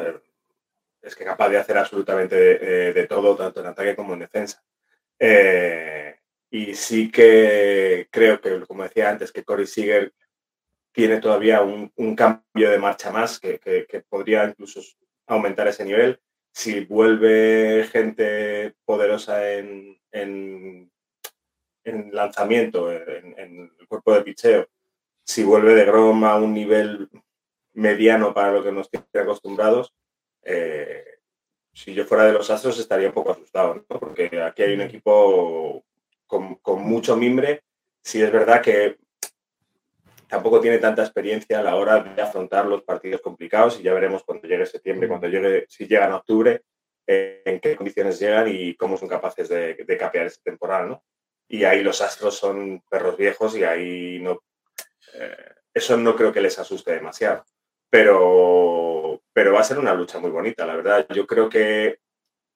Es 1.02 1.16
que 1.16 1.24
capaz 1.24 1.50
de 1.50 1.58
hacer 1.58 1.78
absolutamente 1.78 2.36
de, 2.36 3.08
todo, 3.08 3.36
tanto 3.36 3.62
en 3.62 3.68
ataque 3.68 3.96
como 3.96 4.14
en 4.14 4.20
defensa. 4.20 4.64
Eh, 5.18 6.21
y 6.52 6.76
sí 6.76 7.10
que 7.10 8.10
creo 8.12 8.42
que, 8.42 8.62
como 8.68 8.84
decía 8.84 9.10
antes, 9.10 9.32
que 9.32 9.46
Corey 9.46 9.66
Seager 9.66 10.14
tiene 10.92 11.22
todavía 11.22 11.62
un, 11.62 12.16
cambio 12.16 12.70
de 12.70 12.78
marcha 12.78 13.10
más 13.10 13.40
que, 13.40 13.60
podría 14.10 14.44
incluso 14.44 14.82
aumentar 15.28 15.70
ese 15.70 15.86
nivel. 15.86 16.20
Si 16.54 16.82
vuelve 16.82 17.88
gente 17.90 18.76
poderosa 18.84 19.54
en, 19.54 19.98
en, 20.12 20.92
lanzamiento, 22.12 22.92
en, 22.92 23.72
el 23.80 23.88
cuerpo 23.88 24.14
de 24.14 24.22
picheo, 24.22 24.68
si 25.24 25.46
vuelve 25.46 25.74
de 25.74 25.86
Grom 25.86 26.26
a 26.26 26.36
un 26.36 26.54
nivel 26.54 27.10
mediano 27.74 28.34
para 28.34 28.52
lo 28.52 28.62
que 28.62 28.74
nos 28.74 28.90
tiene 28.90 29.06
acostumbrados, 29.14 29.94
eh, 30.44 31.06
si 31.74 31.94
yo 31.94 32.04
fuera 32.04 32.26
de 32.26 32.34
los 32.34 32.50
Astros 32.50 32.78
estaría 32.78 33.08
un 33.08 33.14
poco 33.14 33.32
asustado, 33.32 33.86
porque 33.88 34.42
aquí 34.42 34.64
hay 34.64 34.74
un 34.74 34.82
equipo 34.82 35.86
con, 36.32 36.82
mucho 36.84 37.18
mimbre 37.18 37.64
sí 38.02 38.22
es 38.22 38.32
verdad 38.32 38.62
que 38.62 38.98
tampoco 40.28 40.62
tiene 40.62 40.78
tanta 40.78 41.02
experiencia 41.02 41.60
a 41.60 41.64
la 41.64 41.76
hora 41.76 42.00
de 42.00 42.22
afrontar 42.22 42.66
los 42.66 42.84
partidos 42.84 43.22
complicados 43.22 43.80
y 43.80 43.84
ya 43.84 43.94
veremos 43.94 44.24
cuando 44.24 44.48
llegue 44.48 44.66
septiembre, 44.66 45.10
cuando 45.10 45.28
llegue, 45.28 45.66
si 45.68 45.88
llegan 45.88 46.14
a 46.14 46.18
octubre, 46.18 46.62
eh, 47.06 47.42
en 47.44 47.60
qué 47.60 47.76
condiciones 47.76 48.18
llegan 48.18 48.48
y 48.48 48.76
cómo 48.76 48.96
son 48.96 49.10
capaces 49.10 49.50
de, 49.50 49.74
de 49.76 49.98
capear 49.98 50.28
esta 50.28 50.44
temporada, 50.44 50.86
¿no? 50.86 51.04
Y 51.50 51.66
ahí 51.66 51.84
los 51.84 52.02
astros 52.02 52.38
son 52.38 52.82
perros 52.90 53.18
viejos 53.18 53.58
y 53.58 53.66
ahí 53.66 54.20
no... 54.20 54.42
Eh, 55.16 55.54
eso 55.74 55.98
no 55.98 56.16
creo 56.16 56.32
que 56.32 56.40
les 56.40 56.58
asuste 56.58 56.94
demasiado. 56.94 57.44
Pero, 57.90 59.22
pero 59.34 59.54
va 59.54 59.60
a 59.60 59.66
ser 59.66 59.80
una 59.80 59.94
lucha 59.94 60.20
muy 60.20 60.32
bonita, 60.32 60.66
la 60.66 60.78
verdad. 60.78 61.06
Yo 61.14 61.28
creo 61.28 61.50
que 61.50 62.00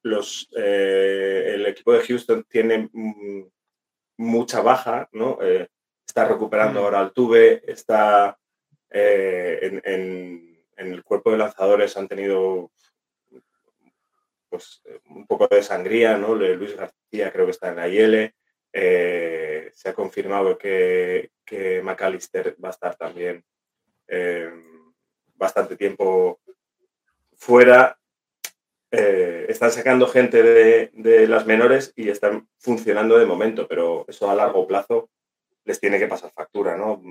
los, 0.05 0.48
eh, 0.55 1.51
el 1.55 1.65
equipo 1.65 1.91
de 1.91 2.03
Houston 2.03 2.46
tiene 2.48 2.89
mm, 2.94 3.44
mucha 4.17 4.62
baja, 4.62 5.10
¿no? 5.12 5.39
está 6.07 6.25
recuperando 6.25 6.79
mm. 6.79 6.84
ahora 6.84 7.01
el 7.01 7.12
Tuve, 7.12 7.62
está 7.69 8.38
eh, 8.89 9.81
en, 9.84 10.57
el 10.77 11.03
cuerpo 11.03 11.31
de 11.31 11.38
lanzadores 11.38 11.98
han 11.98 12.07
tenido 12.07 12.72
pues, 14.50 14.81
un 15.10 15.27
poco 15.27 15.48
de 15.48 15.63
sangría, 15.63 16.17
¿no? 16.17 16.36
Luis 16.36 16.75
García 16.75 17.31
creo 17.31 17.45
que 17.45 17.51
está 17.51 17.69
en 17.69 17.75
la 17.75 17.88
IL. 17.88 18.34
Eh, 18.72 19.72
se 19.74 19.89
ha 19.89 19.93
confirmado 19.93 20.57
que, 20.57 21.31
que, 21.45 21.81
McAllister 21.81 22.55
va 22.63 22.69
a 22.69 22.72
estar 22.72 22.95
también 22.95 23.43
eh, 24.07 24.51
bastante 25.34 25.75
tiempo 25.75 26.39
fuera. 27.36 27.98
Están 29.47 29.71
sacando 29.71 30.07
gente 30.07 30.43
de, 30.43 30.91
de, 30.93 31.27
las 31.27 31.45
menores 31.45 31.93
y 31.95 32.09
están 32.09 32.47
funcionando 32.57 33.17
de 33.17 33.25
momento, 33.25 33.67
pero 33.67 34.05
eso 34.07 34.29
a 34.29 34.35
largo 34.35 34.67
plazo 34.67 35.09
les 35.63 35.79
tiene 35.79 35.99
que 35.99 36.07
pasar 36.07 36.31
factura, 36.31 36.77
¿no? 36.77 37.01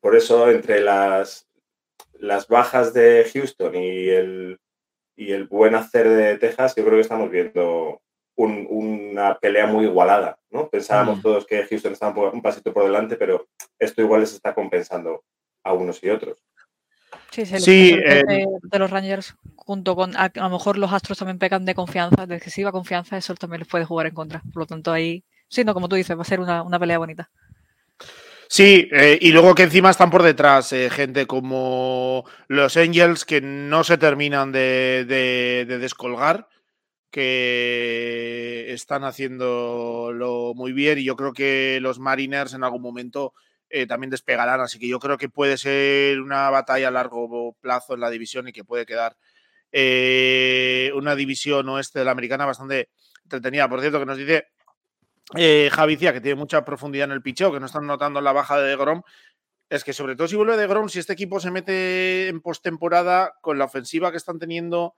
Por 0.00 0.16
eso, 0.16 0.50
entre 0.50 0.80
las, 0.80 1.48
las 2.14 2.48
bajas 2.48 2.92
de 2.92 3.28
Houston 3.32 3.74
y 3.76 4.08
el, 4.08 4.60
y 5.16 5.32
el 5.32 5.46
buen 5.46 5.74
hacer 5.74 6.08
de 6.08 6.38
Texas, 6.38 6.74
yo 6.74 6.84
creo 6.84 6.96
que 6.96 7.02
estamos 7.02 7.30
viendo 7.30 8.00
una 8.36 9.38
pelea 9.38 9.66
muy 9.66 9.84
igualada, 9.84 10.38
¿no? 10.50 10.68
Pensábamos 10.68 11.18
mm. 11.18 11.22
todos 11.22 11.46
que 11.46 11.64
Houston 11.64 11.92
estaba 11.92 12.30
un 12.30 12.42
pasito 12.42 12.72
por 12.72 12.84
delante, 12.84 13.16
pero 13.16 13.46
esto 13.78 14.02
igual 14.02 14.22
les 14.22 14.32
está 14.32 14.54
compensando 14.54 15.22
a 15.62 15.72
unos 15.72 16.02
y 16.02 16.10
otros. 16.10 16.42
Sí, 17.32 17.46
sí, 17.46 17.94
eh, 17.94 18.22
de, 18.62 18.78
los 18.78 18.90
Rangers, 18.90 19.34
junto 19.56 19.96
con 19.96 20.14
a, 20.16 20.30
lo 20.34 20.50
mejor 20.50 20.76
los 20.76 20.92
Astros 20.92 21.18
también 21.18 21.38
pecan 21.38 21.64
de 21.64 21.74
confianza, 21.74 22.26
de 22.26 22.36
excesiva 22.36 22.70
confianza, 22.70 23.16
eso 23.16 23.34
también 23.34 23.60
les 23.60 23.68
puede 23.68 23.86
jugar 23.86 24.06
en 24.06 24.14
contra. 24.14 24.42
Por 24.52 24.62
lo 24.62 24.66
tanto, 24.66 24.92
ahí, 24.92 25.24
sí, 25.48 25.64
no, 25.64 25.72
como 25.72 25.88
tú 25.88 25.96
dices, 25.96 26.16
va 26.16 26.22
a 26.22 26.26
ser 26.26 26.40
una, 26.40 26.62
una 26.62 26.78
pelea 26.78 26.98
bonita. 26.98 27.30
Sí, 28.52 28.86
eh, 28.92 29.18
y 29.18 29.32
luego 29.32 29.54
que 29.54 29.62
encima 29.62 29.88
están 29.88 30.10
por 30.10 30.22
detrás 30.22 30.74
eh, 30.74 30.90
gente 30.90 31.26
como 31.26 32.26
los 32.48 32.76
Angels 32.76 33.24
que 33.24 33.40
no 33.40 33.82
se 33.82 33.96
terminan 33.96 34.52
de, 34.52 35.06
descolgar, 35.66 36.48
que 37.10 38.66
están 38.68 39.04
haciéndolo 39.04 40.52
muy 40.54 40.74
bien 40.74 40.98
y 40.98 41.04
yo 41.04 41.16
creo 41.16 41.32
que 41.32 41.78
los 41.80 41.98
Mariners 41.98 42.52
en 42.52 42.62
algún 42.62 42.82
momento 42.82 43.32
eh, 43.72 43.86
también 43.86 44.10
despegarán, 44.10 44.60
así 44.60 44.78
que 44.78 44.86
yo 44.86 45.00
creo 45.00 45.18
que 45.18 45.28
puede 45.28 45.56
ser 45.58 46.20
una 46.20 46.48
batalla 46.50 46.88
a 46.88 46.92
largo 46.92 47.56
plazo 47.60 47.94
en 47.94 48.00
la 48.00 48.10
división 48.10 48.46
y 48.46 48.52
que 48.52 48.64
puede 48.64 48.86
quedar 48.86 49.16
una 50.94 51.16
división 51.16 51.66
oeste 51.70 51.98
de 51.98 52.04
la 52.04 52.10
americana 52.10 52.44
bastante 52.44 52.90
entretenida. 53.24 53.68
Por 53.70 53.80
cierto, 53.80 53.98
que 53.98 54.06
nos 54.06 54.18
dice 54.18 54.48
eh, 55.36 55.70
Javicia, 55.72 56.12
que 56.12 56.20
tiene 56.20 56.34
mucha 56.38 56.64
profundidad 56.64 57.06
en 57.06 57.12
el 57.12 57.22
picheo, 57.22 57.52
que 57.52 57.60
no 57.60 57.66
están 57.66 57.86
notando 57.86 58.20
la 58.20 58.32
baja 58.32 58.60
de 58.60 58.76
Grom, 58.76 59.02
es 59.70 59.84
que 59.84 59.92
sobre 59.92 60.14
todo 60.14 60.28
si 60.28 60.36
vuelve 60.36 60.56
de 60.56 60.66
Grom, 60.66 60.88
si 60.88 60.98
este 60.98 61.14
equipo 61.14 61.40
se 61.40 61.50
mete 61.50 62.28
en 62.28 62.40
postemporada 62.40 63.34
con 63.40 63.58
la 63.58 63.64
ofensiva 63.64 64.10
que 64.10 64.18
están 64.18 64.38
teniendo 64.38 64.94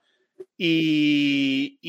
y, 0.57 1.79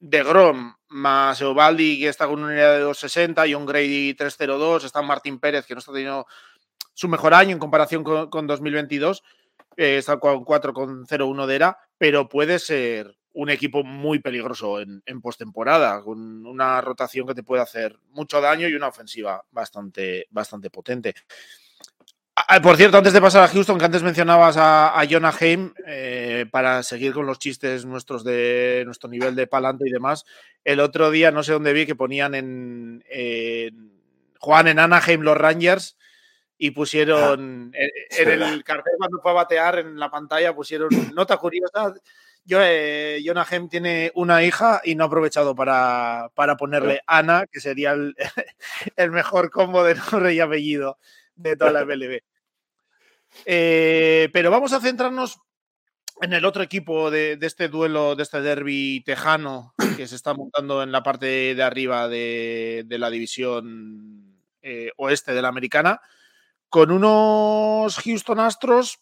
de 0.00 0.22
Grom 0.24 0.74
más 0.88 1.40
Eovaldi, 1.40 2.00
que 2.00 2.08
está 2.08 2.26
con 2.26 2.40
una 2.40 2.48
unidad 2.48 2.72
de 2.72 2.80
260, 2.80 3.46
y 3.46 3.54
un 3.54 3.66
Grady 3.66 4.14
302, 4.14 4.84
está 4.84 5.02
Martín 5.02 5.38
Pérez, 5.38 5.66
que 5.66 5.74
no 5.74 5.78
está 5.78 5.92
teniendo 5.92 6.26
su 6.94 7.08
mejor 7.08 7.32
año 7.34 7.52
en 7.52 7.58
comparación 7.58 8.02
con, 8.02 8.46
2022, 8.46 9.22
eh, 9.76 9.98
está 9.98 10.18
con 10.18 10.44
4,01 10.44 11.46
de 11.46 11.54
era, 11.54 11.78
pero 11.96 12.28
puede 12.28 12.58
ser 12.58 13.16
un 13.32 13.50
equipo 13.50 13.84
muy 13.84 14.18
peligroso 14.18 14.80
en, 14.80 15.20
postemporada, 15.22 16.02
con 16.02 16.44
una 16.44 16.80
rotación 16.80 17.26
que 17.28 17.34
te 17.34 17.44
puede 17.44 17.62
hacer 17.62 17.96
mucho 18.08 18.40
daño 18.40 18.66
y 18.68 18.74
una 18.74 18.88
ofensiva 18.88 19.44
bastante, 19.52 20.26
bastante 20.30 20.70
potente. 20.70 21.14
Ah, 22.48 22.60
por 22.62 22.76
cierto, 22.76 22.96
antes 22.96 23.12
de 23.12 23.20
pasar 23.20 23.42
a 23.42 23.48
Houston, 23.48 23.78
que 23.78 23.84
antes 23.84 24.02
mencionabas 24.02 24.56
a, 24.58 25.02
Jonah 25.08 25.34
Heim, 25.38 25.72
eh, 25.86 26.46
para 26.50 26.82
seguir 26.82 27.12
con 27.12 27.26
los 27.26 27.38
chistes 27.38 27.84
nuestros 27.84 28.24
de 28.24 28.82
nuestro 28.86 29.08
nivel 29.08 29.34
de 29.34 29.46
palante 29.46 29.84
y 29.86 29.90
demás, 29.90 30.24
el 30.64 30.80
otro 30.80 31.10
día 31.10 31.30
no 31.30 31.42
sé 31.42 31.52
dónde 31.52 31.72
vi 31.72 31.86
que 31.86 31.96
ponían 31.96 32.34
en, 32.34 33.04
Juan 34.38 34.68
en 34.68 34.78
Anaheim 34.78 35.22
los 35.22 35.36
Rangers 35.36 35.96
y 36.56 36.70
pusieron 36.70 37.72
en, 37.74 37.90
en, 38.10 38.42
el 38.42 38.64
cartel 38.64 38.94
cuando 38.98 39.20
fue 39.20 39.30
a 39.30 39.34
batear 39.34 39.78
en 39.78 39.98
la 39.98 40.10
pantalla 40.10 40.54
pusieron 40.54 40.88
nota 41.14 41.36
curiosa 41.36 41.94
yo, 42.44 42.58
eh, 42.62 43.22
Jonah 43.24 43.46
Hem 43.50 43.68
tiene 43.68 44.12
una 44.14 44.42
hija 44.42 44.80
y 44.82 44.94
no 44.94 45.04
ha 45.04 45.06
aprovechado 45.06 45.54
para, 45.54 46.30
ponerle 46.58 47.00
Ana, 47.06 47.46
que 47.46 47.60
sería 47.60 47.92
el, 48.96 49.10
mejor 49.10 49.50
combo 49.50 49.84
de 49.84 49.94
nombre 49.94 50.34
y 50.34 50.40
apellido 50.40 50.98
de 51.36 51.56
toda 51.56 51.72
la 51.72 51.84
MLB. 51.84 52.20
Eh, 53.44 54.28
pero 54.32 54.50
vamos 54.50 54.72
a 54.72 54.80
centrarnos 54.80 55.38
en 56.20 56.32
el 56.32 56.44
otro 56.44 56.62
equipo 56.62 57.10
de, 57.10 57.38
este 57.40 57.68
duelo, 57.68 58.14
de 58.14 58.22
este 58.22 58.40
derby 58.40 59.02
tejano 59.04 59.74
que 59.96 60.06
se 60.06 60.16
está 60.16 60.34
montando 60.34 60.82
en 60.82 60.92
la 60.92 61.02
parte 61.02 61.54
de 61.54 61.62
arriba 61.62 62.08
de, 62.08 62.84
la 62.88 63.10
división 63.10 64.40
eh, 64.62 64.90
oeste 64.96 65.32
de 65.32 65.42
la 65.42 65.48
americana, 65.48 66.00
con 66.68 66.90
unos 66.90 67.98
Houston 67.98 68.40
Astros 68.40 69.00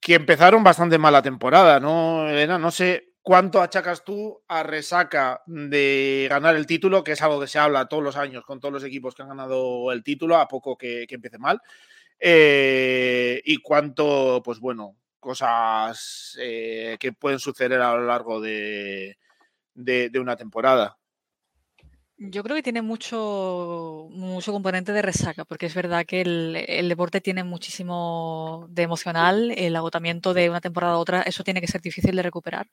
que 0.00 0.14
empezaron 0.14 0.62
bastante 0.62 0.98
mal 0.98 1.14
la 1.14 1.22
temporada, 1.22 1.80
¿no, 1.80 2.28
Elena? 2.28 2.58
No 2.58 2.70
sé 2.70 3.14
cuánto 3.24 3.62
achacas 3.62 4.04
tú 4.04 4.42
a 4.48 4.62
resaca 4.62 5.42
de 5.46 6.26
ganar 6.28 6.54
el 6.56 6.66
título, 6.66 7.02
que 7.02 7.12
es 7.12 7.22
algo 7.22 7.40
que 7.40 7.46
se 7.46 7.58
habla 7.58 7.86
todos 7.86 8.02
los 8.02 8.16
años 8.18 8.44
con 8.44 8.60
todos 8.60 8.74
los 8.74 8.84
equipos 8.84 9.14
que 9.14 9.22
han 9.22 9.30
ganado 9.30 9.90
el 9.92 10.04
título, 10.04 10.36
a 10.36 10.46
poco 10.46 10.76
que, 10.76 11.06
empiece 11.08 11.38
mal. 11.38 11.58
Eh, 12.26 13.42
y 13.44 13.58
cuánto, 13.58 14.40
pues 14.42 14.58
bueno, 14.58 14.96
cosas 15.20 16.36
eh, 16.40 16.96
que 16.98 17.12
pueden 17.12 17.38
suceder 17.38 17.80
a 17.82 17.94
lo 17.96 18.06
largo 18.06 18.40
de 18.40 19.16
una 20.14 20.36
temporada. 20.36 20.96
Yo 22.16 22.44
creo 22.44 22.54
que 22.54 22.62
tiene 22.62 22.80
mucho, 22.80 24.06
mucho 24.10 24.52
componente 24.52 24.92
de 24.92 25.02
resaca, 25.02 25.44
porque 25.44 25.66
es 25.66 25.74
verdad 25.74 26.06
que 26.06 26.20
el, 26.20 26.88
deporte 26.88 27.20
tiene 27.20 27.42
muchísimo 27.42 28.66
de 28.70 28.82
emocional, 28.82 29.50
el 29.56 29.74
agotamiento 29.74 30.32
de 30.32 30.48
una 30.48 30.60
temporada 30.60 30.94
a 30.94 30.98
otra, 30.98 31.22
eso 31.22 31.42
tiene 31.42 31.60
que 31.60 31.66
ser 31.66 31.82
difícil 31.82 32.14
de 32.14 32.22
recuperar. 32.22 32.68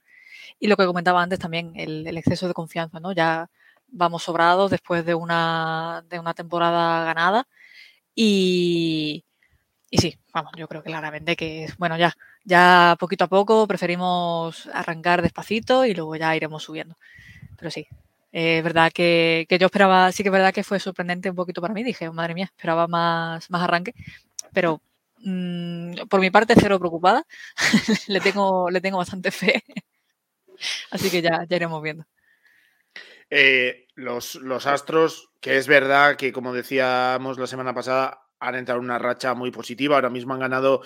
Y 0.60 0.68
lo 0.68 0.78
que 0.78 0.86
comentaba 0.86 1.24
antes 1.24 1.40
también, 1.40 1.74
el, 1.76 2.06
exceso 2.18 2.48
de 2.48 2.54
confianza, 2.54 3.00
¿no? 3.00 3.14
Ya 3.14 3.50
vamos 3.88 4.24
sobrados 4.24 4.72
después 4.72 5.06
de 5.06 5.16
una, 5.16 6.06
de 6.10 6.20
una 6.20 6.34
temporada 6.36 7.04
ganada. 7.06 7.48
Y, 8.16 9.26
y 9.94 9.98
sí, 9.98 10.18
vamos, 10.34 10.54
yo 10.58 10.70
creo 10.70 10.82
que 10.82 10.90
claramente 10.90 11.36
que, 11.36 11.68
bueno, 11.78 11.98
ya, 11.98 12.16
ya 12.46 12.96
poquito 12.98 13.26
a 13.26 13.28
poco 13.28 13.68
preferimos 13.68 14.68
arrancar 14.74 15.22
despacito 15.22 15.86
y 15.86 15.94
luego 15.94 16.16
ya 16.16 16.34
iremos 16.34 16.64
subiendo. 16.64 16.96
Pero 17.58 17.70
sí, 17.70 17.86
es 18.32 18.64
verdad 18.64 18.90
que, 18.94 19.46
yo 19.60 19.66
esperaba, 19.66 20.10
sí 20.14 20.24
que 20.24 20.30
es 20.30 20.34
verdad 20.34 20.54
que 20.54 20.64
fue 20.64 20.80
sorprendente 20.80 21.30
un 21.30 21.36
poquito 21.36 21.62
para 21.62 21.74
mí. 21.74 21.84
Dije, 21.84 22.08
oh, 22.08 22.14
madre 22.14 22.34
mía, 22.34 22.46
esperaba 22.46 22.88
más, 22.88 23.50
más 23.52 23.62
arranque, 23.62 23.94
pero 24.54 24.82
mm, 25.18 26.08
por 26.10 26.22
mi 26.22 26.32
parte 26.32 26.56
cero 26.58 26.80
preocupada. 26.80 27.26
le, 28.08 28.22
tengo, 28.22 28.70
le 28.70 28.80
tengo 28.80 28.98
bastante 28.98 29.30
fe. 29.30 29.62
Así 30.92 31.10
que 31.10 31.22
ya, 31.22 31.46
ya 31.50 31.56
iremos 31.58 31.84
viendo. 31.84 32.06
Eh, 33.30 33.88
los, 33.96 34.36
los, 34.36 34.68
Astros, 34.68 35.32
que 35.42 35.58
es 35.58 35.68
verdad 35.68 36.16
que, 36.16 36.32
como 36.32 36.54
decíamos 36.54 37.38
la 37.38 37.48
semana 37.48 37.74
pasada, 37.74 38.22
han 38.42 38.56
entrado 38.56 38.80
en 38.80 38.86
una 38.86 39.00
racha 39.00 39.34
muy 39.34 39.52
positiva. 39.52 39.96
Ahora 39.96 40.10
mismo 40.10 40.34
han 40.34 40.42
ganado, 40.42 40.82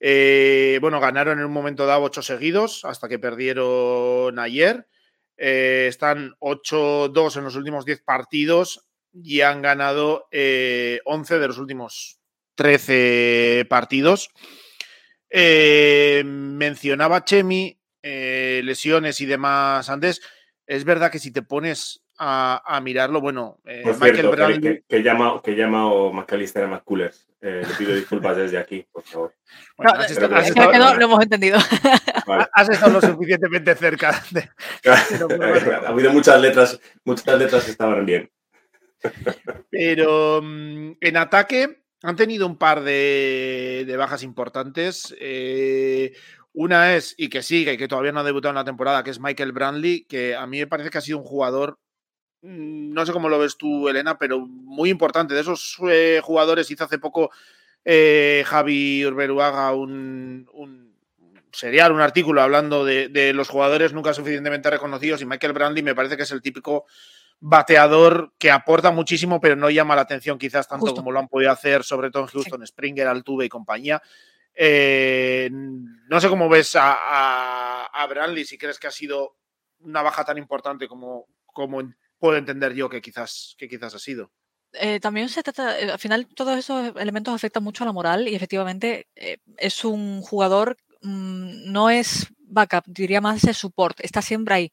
eh, 0.00 0.78
bueno, 0.82 1.00
ganaron 1.00 1.38
en 1.38 1.46
un 1.46 1.52
momento 1.52 1.86
dado 1.86 2.02
ocho 2.02 2.20
seguidos 2.20 2.84
hasta 2.84 3.08
que 3.08 3.18
perdieron 3.18 4.38
ayer. 4.38 4.86
Eh, 5.38 5.86
están 5.88 6.34
8-2 6.40 7.36
en 7.36 7.44
los 7.44 7.56
últimos 7.56 7.84
10 7.84 8.02
partidos 8.02 8.88
y 9.12 9.42
han 9.42 9.62
ganado 9.62 10.28
11 10.30 10.30
eh, 10.32 11.00
de 11.38 11.46
los 11.46 11.58
últimos 11.58 12.18
13 12.56 13.66
partidos. 13.68 14.30
Eh, 15.30 16.22
mencionaba 16.24 17.24
Chemi, 17.24 17.78
lesiones 18.02 19.20
y 19.20 19.26
demás 19.26 19.88
antes. 19.90 20.22
Es 20.66 20.84
verdad 20.84 21.12
que 21.12 21.18
si 21.18 21.32
te 21.32 21.42
pones 21.42 22.02
a, 22.18 22.80
mirarlo. 22.82 23.20
Bueno, 23.20 23.58
eh, 23.64 23.84
Michael 24.00 24.28
Brown... 24.28 24.60
que, 24.60 24.84
que, 24.88 25.02
llama, 25.02 25.40
que 25.42 25.54
llama 25.54 25.86
o 25.86 26.12
McAllister 26.12 26.64
a 26.64 26.68
McCullers. 26.68 27.26
Eh, 27.40 27.62
le 27.68 27.74
pido 27.74 27.94
disculpas 27.94 28.36
desde 28.36 28.58
aquí, 28.58 28.86
por 28.90 29.02
favor. 29.04 29.34
Bueno, 29.76 29.92
no, 30.78 30.94
lo 30.94 31.04
hemos 31.04 31.22
entendido. 31.22 31.58
Has 32.52 32.68
estado 32.68 32.92
lo 32.92 33.00
suficientemente 33.00 33.74
cerca. 33.74 34.22
ha 34.84 35.88
habido 35.88 36.12
muchas 36.12 36.40
letras, 36.40 36.80
muchas 37.04 37.38
letras 37.38 37.64
que 37.64 37.70
estaban 37.70 38.04
bien. 38.04 38.30
Pero 39.70 40.40
mm, 40.42 40.92
en 41.00 41.16
ataque 41.16 41.82
han 42.02 42.16
tenido 42.16 42.46
un 42.46 42.56
par 42.56 42.82
de, 42.82 43.94
bajas 43.98 44.22
importantes. 44.22 45.14
Eh, 45.20 46.12
una 46.52 46.96
es, 46.96 47.14
y 47.18 47.28
que 47.28 47.42
sigue, 47.42 47.74
y 47.74 47.76
que 47.76 47.88
todavía 47.88 48.12
no 48.12 48.20
ha 48.20 48.24
debutado 48.24 48.50
en 48.50 48.56
la 48.56 48.64
temporada, 48.64 49.04
que 49.04 49.10
es 49.10 49.20
Michael 49.20 49.52
Brandley, 49.52 50.06
que 50.06 50.34
a 50.34 50.46
mí 50.46 50.58
me 50.58 50.66
parece 50.66 50.90
que 50.90 50.98
ha 50.98 51.02
sido 51.02 51.18
un 51.18 51.24
jugador, 51.24 51.78
no 52.46 53.04
sé 53.04 53.12
cómo 53.12 53.28
lo 53.28 53.38
ves 53.38 53.56
tú, 53.56 53.88
Elena, 53.88 54.18
pero 54.18 54.40
muy 54.40 54.90
importante. 54.90 55.34
De 55.34 55.40
esos 55.40 55.76
eh, 55.90 56.20
jugadores 56.22 56.70
hizo 56.70 56.84
hace 56.84 56.98
poco 56.98 57.30
eh, 57.84 58.44
Javi 58.46 59.04
Urberuaga 59.04 59.72
un, 59.72 60.48
un, 60.52 60.96
serial, 61.52 61.92
un 61.92 62.00
artículo 62.00 62.42
hablando 62.42 62.84
de, 62.84 63.32
los 63.34 63.48
jugadores 63.48 63.92
nunca 63.92 64.12
suficientemente 64.12 64.70
reconocidos 64.70 65.22
y 65.22 65.26
Michael 65.26 65.52
Brandley 65.52 65.82
me 65.82 65.94
parece 65.94 66.16
que 66.16 66.22
es 66.22 66.30
el 66.30 66.42
típico 66.42 66.86
bateador 67.40 68.32
que 68.38 68.50
aporta 68.50 68.90
muchísimo, 68.90 69.40
pero 69.40 69.56
no 69.56 69.70
llama 69.70 69.96
la 69.96 70.02
atención 70.02 70.38
quizás 70.38 70.68
tanto 70.68 70.94
como 70.94 71.12
lo 71.12 71.18
han 71.18 71.28
podido 71.28 71.50
hacer, 71.50 71.82
sobre 71.84 72.10
todo 72.10 72.24
en 72.24 72.28
Houston, 72.28 72.66
Springer, 72.66 73.08
Altuve 73.08 73.46
y 73.46 73.48
compañía. 73.48 74.00
Eh, 74.54 75.50
no 75.52 76.20
sé 76.20 76.28
cómo 76.28 76.48
ves 76.48 76.76
a, 76.76 76.96
a, 76.96 78.08
si 78.44 78.56
crees 78.56 78.78
que 78.78 78.86
ha 78.86 78.92
sido 78.92 79.36
una 79.80 80.02
baja 80.02 80.24
tan 80.24 80.38
importante 80.38 80.88
como, 80.88 81.26
como 81.46 81.82
puedo 82.26 82.38
entender 82.38 82.74
yo 82.74 82.88
que 82.88 83.00
quizás, 83.00 83.54
que 83.58 83.68
quizás 83.68 83.94
ha 83.94 83.98
sido. 83.98 84.32
Eh, 84.72 85.00
también 85.00 85.28
se 85.28 85.42
trata, 85.42 85.78
eh, 85.78 85.90
al 85.90 85.98
final 85.98 86.26
todos 86.34 86.58
esos 86.58 86.94
elementos 86.96 87.34
afectan 87.34 87.62
mucho 87.62 87.84
a 87.84 87.86
la 87.86 87.92
moral 87.92 88.28
y 88.28 88.34
efectivamente 88.34 89.08
es 89.56 89.84
un 89.84 90.20
jugador, 90.22 90.76
mm, 91.02 91.72
no 91.72 91.88
es 91.88 92.26
backup, 92.40 92.84
diría 92.86 93.20
más 93.20 93.42
de 93.42 93.54
support, 93.54 93.98
está 94.00 94.22
siempre 94.22 94.54
ahí 94.54 94.72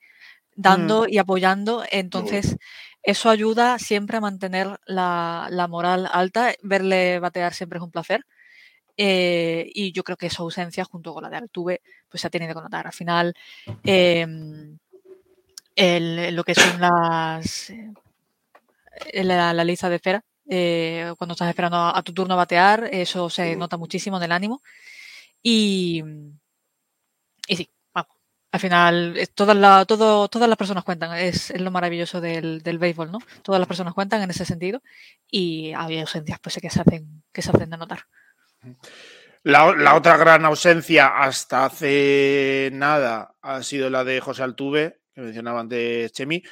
dando 0.55 1.07
y 1.07 1.17
apoyando, 1.17 1.83
entonces 1.89 2.57
eso 3.01 3.29
ayuda 3.29 3.79
siempre 3.79 4.17
a 4.17 4.21
mantener 4.21 4.79
la, 4.85 5.47
la, 5.49 5.67
moral 5.67 6.07
alta, 6.11 6.53
verle 6.61 7.19
batear 7.19 7.53
siempre 7.53 7.77
es 7.77 7.83
un 7.83 7.91
placer 7.91 8.25
eh, 8.97 9.69
y 9.73 9.91
yo 9.91 10.03
creo 10.03 10.17
que 10.17 10.27
esa 10.27 10.43
ausencia, 10.43 10.85
junto 10.85 11.13
con 11.13 11.23
la 11.23 11.29
de 11.29 11.37
Altuve, 11.37 11.81
pues 12.09 12.21
se 12.21 12.27
ha 12.27 12.29
tenido 12.29 12.53
que 12.53 12.61
notar. 12.61 12.85
Al 12.85 12.93
final, 12.93 13.33
em, 15.75 16.33
lo 16.33 16.43
que 16.43 16.55
son 16.55 16.79
las. 16.79 17.69
Eh, 17.69 19.23
la, 19.23 19.53
la 19.53 19.63
lista 19.63 19.89
de 19.89 19.95
espera, 19.95 20.23
eh, 20.49 21.13
cuando 21.17 21.33
estás 21.33 21.49
esperando 21.49 21.77
a, 21.77 22.01
tu 22.03 22.13
turno 22.13 22.33
a 22.35 22.37
batear, 22.37 22.89
eso 22.91 23.29
se 23.29 23.55
nota 23.55 23.77
muchísimo 23.77 24.17
en 24.17 24.23
el 24.23 24.31
ánimo. 24.31 24.61
Y, 25.41 26.03
y 27.47 27.55
sí, 27.55 27.69
vamos. 27.93 28.15
Al 28.51 28.59
final, 28.59 29.29
todas, 29.33 29.57
la, 29.57 29.85
todo, 29.85 30.27
todas 30.27 30.49
las 30.49 30.57
personas 30.57 30.83
cuentan. 30.83 31.17
Es, 31.17 31.51
es 31.51 31.61
lo 31.61 31.71
maravilloso 31.71 32.21
del, 32.21 32.61
del, 32.61 32.77
béisbol, 32.77 33.11
¿no? 33.11 33.19
Todas 33.41 33.59
las 33.59 33.67
personas 33.67 33.93
cuentan 33.93 34.21
en 34.21 34.29
ese 34.29 34.45
sentido. 34.45 34.81
Y 35.29 35.73
había 35.73 36.01
ausencias 36.01 36.39
pues, 36.39 36.59
que, 36.61 36.69
se 36.69 36.81
hacen, 36.81 37.23
que 37.31 37.41
se 37.41 37.51
hacen 37.51 37.69
de 37.69 37.77
notar. 37.77 38.05
La, 39.43 39.95
otra 39.95 40.15
gran 40.15 40.45
ausencia 40.45 41.07
hasta 41.21 41.65
hace 41.65 42.69
nada 42.71 43.35
ha 43.41 43.61
sido 43.61 43.89
la 43.89 44.05
de 44.05 44.21
José 44.21 44.43
Altuve, 44.43 45.01
que 45.13 45.21
mencionaba 45.21 45.59
antes 45.59 46.11
Chemi. 46.11 46.43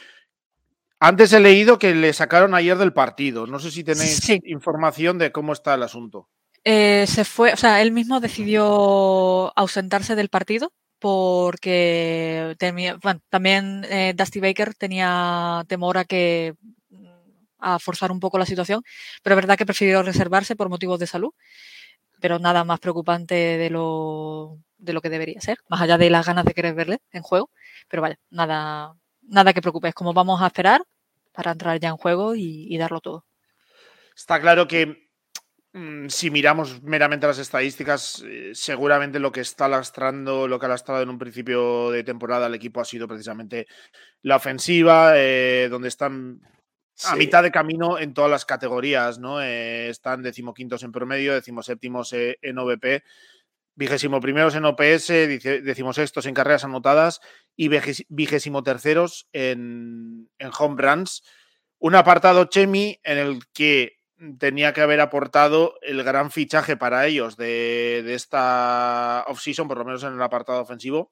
Antes 0.99 1.33
he 1.33 1.39
leído 1.39 1.79
que 1.79 1.95
le 1.95 2.13
sacaron 2.13 2.53
ayer 2.53 2.77
del 2.77 2.93
partido. 2.93 3.47
No 3.47 3.59
sé 3.59 3.71
si 3.71 3.83
tenéis 3.83 4.21
información 4.45 5.17
de 5.17 5.31
cómo 5.31 5.53
está 5.53 5.73
el 5.73 5.83
asunto. 5.83 6.29
Eh, 6.63 7.05
se 7.07 7.25
fue, 7.25 7.53
o 7.53 7.57
sea, 7.57 7.81
él 7.81 7.91
mismo 7.91 8.19
decidió 8.19 9.51
ausentarse 9.57 10.15
del 10.15 10.29
partido 10.29 10.71
porque 10.99 12.55
también 13.29 13.83
eh, 13.89 14.13
Dusty 14.15 14.39
Baker 14.39 14.75
tenía 14.75 15.65
temor 15.67 15.97
a 15.97 16.05
que 16.05 16.53
a 17.57 17.79
forzar 17.79 18.11
un 18.11 18.19
poco 18.19 18.37
la 18.37 18.45
situación, 18.45 18.83
pero 19.23 19.33
es 19.33 19.37
verdad 19.37 19.57
que 19.57 19.65
prefirió 19.65 20.03
reservarse 20.03 20.55
por 20.55 20.69
motivos 20.69 20.99
de 20.99 21.07
salud 21.07 21.33
pero 22.21 22.39
nada 22.39 22.63
más 22.63 22.79
preocupante 22.79 23.33
de 23.35 23.69
lo, 23.69 24.59
de 24.77 24.93
lo 24.93 25.01
que 25.01 25.09
debería 25.09 25.41
ser, 25.41 25.57
más 25.67 25.81
allá 25.81 25.97
de 25.97 26.09
las 26.09 26.25
ganas 26.25 26.45
de 26.45 26.53
querer 26.53 26.75
verle 26.75 26.99
en 27.11 27.23
juego. 27.23 27.49
Pero 27.91 28.01
vaya, 28.01 28.17
nada, 28.29 28.95
nada 29.21 29.53
que 29.53 29.61
preocupes, 29.61 29.93
como 29.93 30.13
vamos 30.13 30.41
a 30.41 30.47
esperar 30.47 30.81
para 31.33 31.51
entrar 31.51 31.79
ya 31.79 31.89
en 31.89 31.97
juego 31.97 32.35
y, 32.35 32.77
darlo 32.77 33.01
todo. 33.01 33.25
Está 34.15 34.39
claro 34.41 34.67
que 34.67 35.09
mm, 35.73 36.07
si 36.07 36.31
miramos 36.31 36.81
meramente 36.81 37.27
las 37.27 37.37
estadísticas, 37.37 38.23
eh, 38.25 38.51
seguramente 38.53 39.19
lo 39.19 39.31
que 39.31 39.41
está 39.41 39.67
lastrando, 39.67 40.47
lo 40.47 40.57
que 40.57 40.65
ha 40.65 40.69
lastrado 40.69 41.03
en 41.03 41.09
un 41.09 41.19
principio 41.19 41.91
de 41.91 42.03
temporada 42.03 42.47
al 42.47 42.55
equipo 42.55 42.81
ha 42.81 42.85
sido 42.85 43.07
precisamente 43.07 43.67
la 44.21 44.37
ofensiva, 44.37 45.13
eh, 45.15 45.67
donde 45.69 45.89
están 45.89 46.41
a 47.05 47.15
mitad 47.15 47.43
de 47.43 47.51
camino 47.51 47.97
en 47.97 48.13
todas 48.13 48.29
las 48.29 48.45
categorías, 48.45 49.19
¿no? 49.19 49.41
Eh, 49.41 49.89
están 49.89 50.21
decimoquintos 50.21 50.83
en 50.83 50.91
promedio, 50.91 51.33
decimoséptimos 51.33 52.13
eh, 52.13 52.37
en 52.41 52.57
OVP, 52.57 53.03
vigésimo 53.81 54.21
primeros 54.21 54.53
en 54.53 54.65
OPS, 54.65 55.07
decimosextos 55.63 56.27
en 56.27 56.35
carreras 56.35 56.63
anotadas 56.63 57.19
y 57.55 57.67
vigésimo 58.09 58.61
terceros 58.61 59.27
en, 59.33 60.29
home 60.59 60.79
runs. 60.79 61.23
Un 61.79 61.95
apartado 61.95 62.45
Chemi 62.45 62.99
en 63.03 63.17
el 63.17 63.39
que 63.53 63.97
tenía 64.37 64.71
que 64.71 64.81
haber 64.81 65.01
aportado 65.01 65.73
el 65.81 66.03
gran 66.03 66.29
fichaje 66.29 66.77
para 66.77 67.07
ellos 67.07 67.37
de, 67.37 68.03
de 68.05 68.13
esta 68.13 69.25
offseason, 69.27 69.67
por 69.67 69.79
lo 69.79 69.85
menos 69.85 70.03
en 70.03 70.13
el 70.13 70.21
apartado 70.21 70.61
ofensivo, 70.61 71.09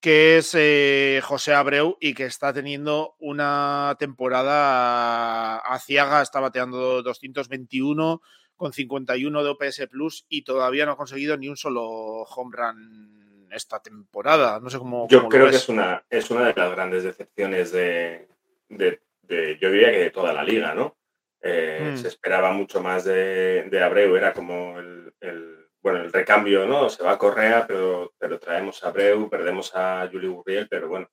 que 0.00 0.38
es 0.38 0.54
eh, 0.54 1.20
José 1.24 1.52
Abreu 1.52 1.96
y 2.00 2.14
que 2.14 2.26
está 2.26 2.52
teniendo 2.52 3.16
una 3.18 3.96
temporada 3.98 5.56
aciaga, 5.56 6.22
está 6.22 6.38
bateando 6.38 7.02
221 7.02 8.22
con 8.58 8.74
51 8.74 9.42
de 9.42 9.48
OPS 9.48 9.86
Plus 9.88 10.26
y 10.28 10.42
todavía 10.42 10.84
no 10.84 10.92
ha 10.92 10.96
conseguido 10.98 11.38
ni 11.38 11.48
un 11.48 11.56
solo 11.56 11.86
home 12.24 12.54
run 12.54 13.48
esta 13.50 13.80
temporada. 13.80 14.60
No 14.60 14.68
sé 14.68 14.76
cómo. 14.76 15.08
Yo 15.08 15.26
creo 15.28 15.48
que 15.48 15.56
es 15.56 15.68
una, 15.70 16.04
es 16.10 16.30
una 16.30 16.48
de 16.48 16.54
las 16.54 16.70
grandes 16.70 17.04
decepciones 17.04 17.72
de, 17.72 18.28
yo 18.68 19.70
diría 19.70 19.90
que 19.90 20.00
de 20.00 20.10
toda 20.10 20.34
la 20.34 20.44
liga, 20.44 20.74
¿no? 20.74 20.98
Eh, 21.40 21.92
mm. 21.94 21.96
Se 21.96 22.08
esperaba 22.08 22.52
mucho 22.52 22.82
más 22.82 23.04
de, 23.04 23.80
Abreu, 23.82 24.14
era 24.16 24.34
como 24.34 24.78
el 24.78 25.58
bueno, 25.80 26.00
el 26.00 26.12
recambio, 26.12 26.66
¿no? 26.66 26.90
Se 26.90 27.02
va 27.02 27.12
a 27.12 27.18
Correa, 27.18 27.66
pero, 27.66 28.12
pero 28.18 28.38
traemos 28.38 28.82
a 28.82 28.88
Abreu, 28.88 29.28
perdemos 29.30 29.74
a 29.74 30.08
Juli 30.10 30.26
Gurriel, 30.26 30.68
pero 30.68 30.88
bueno, 30.88 31.08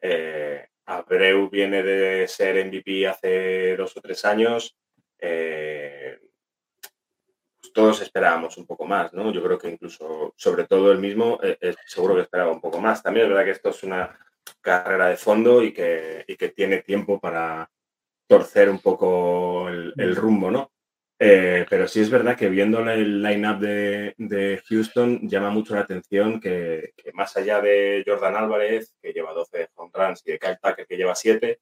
eh, 0.00 0.66
Abreu 0.86 1.50
viene 1.50 1.82
de 1.82 2.28
ser 2.28 2.64
MVP 2.64 3.06
hace 3.06 3.76
dos 3.76 3.96
o 3.96 4.00
tres 4.00 4.24
años. 4.24 4.76
Eh, 5.18 6.18
todos 7.78 8.02
esperábamos 8.02 8.58
un 8.58 8.66
poco 8.66 8.86
más, 8.86 9.14
¿no? 9.14 9.32
Yo 9.32 9.40
creo 9.40 9.56
que 9.56 9.70
incluso, 9.70 10.34
sobre 10.36 10.64
todo 10.66 10.90
el 10.90 10.98
mismo, 10.98 11.38
eh, 11.40 11.76
seguro 11.86 12.16
que 12.16 12.22
esperaba 12.22 12.50
un 12.50 12.60
poco 12.60 12.80
más. 12.80 13.04
También 13.04 13.26
es 13.26 13.30
verdad 13.30 13.44
que 13.44 13.52
esto 13.52 13.68
es 13.68 13.84
una 13.84 14.18
carrera 14.60 15.06
de 15.06 15.16
fondo 15.16 15.62
y 15.62 15.72
que, 15.72 16.24
que 16.26 16.48
tiene 16.48 16.82
tiempo 16.82 17.20
para 17.20 17.70
torcer 18.26 18.68
un 18.68 18.80
poco 18.80 19.68
el, 19.68 19.94
el 19.96 20.16
rumbo, 20.16 20.50
¿no? 20.50 20.72
Eh, 21.20 21.66
pero 21.70 21.86
sí 21.86 22.00
es 22.00 22.10
verdad 22.10 22.36
que 22.36 22.48
viendo 22.48 22.80
el 22.80 23.22
line-up 23.22 23.60
de, 23.60 24.60
Houston 24.68 25.28
llama 25.28 25.50
mucho 25.50 25.76
la 25.76 25.82
atención 25.82 26.40
que, 26.40 26.94
más 27.14 27.36
allá 27.36 27.60
de 27.60 28.02
Jordan 28.04 28.34
Álvarez, 28.34 28.92
que 29.00 29.12
lleva 29.12 29.32
12 29.34 29.68
home 29.76 29.92
runs, 29.94 30.20
y 30.26 30.32
de 30.32 30.40
Kyle 30.40 30.58
Tucker, 30.60 30.84
que 30.84 30.96
lleva 30.96 31.14
7, 31.14 31.60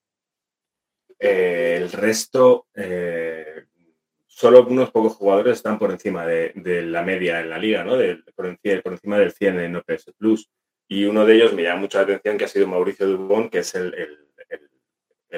eh, 1.18 1.78
el 1.82 1.92
resto, 1.92 2.68
eh, 2.74 3.66
solo 4.36 4.66
unos 4.66 4.90
pocos 4.90 5.14
jugadores 5.14 5.56
están 5.56 5.78
por 5.78 5.90
encima 5.90 6.26
de, 6.26 6.52
la 6.82 7.00
media 7.00 7.40
en 7.40 7.48
la 7.48 7.56
liga, 7.56 7.82
¿no? 7.82 7.92
por, 8.34 8.46
encima, 8.46 9.16
del 9.16 9.32
100 9.32 9.60
en 9.60 9.76
OPS 9.76 10.12
Plus. 10.18 10.50
Y 10.86 11.06
uno 11.06 11.24
de 11.24 11.36
ellos 11.36 11.54
me 11.54 11.62
llama 11.62 11.80
mucho 11.80 11.96
la 11.96 12.04
atención, 12.04 12.36
que 12.36 12.44
ha 12.44 12.48
sido 12.48 12.66
Mauricio 12.66 13.06
Dubón, 13.06 13.48
que 13.48 13.60
es 13.60 13.74
el, 13.74 13.94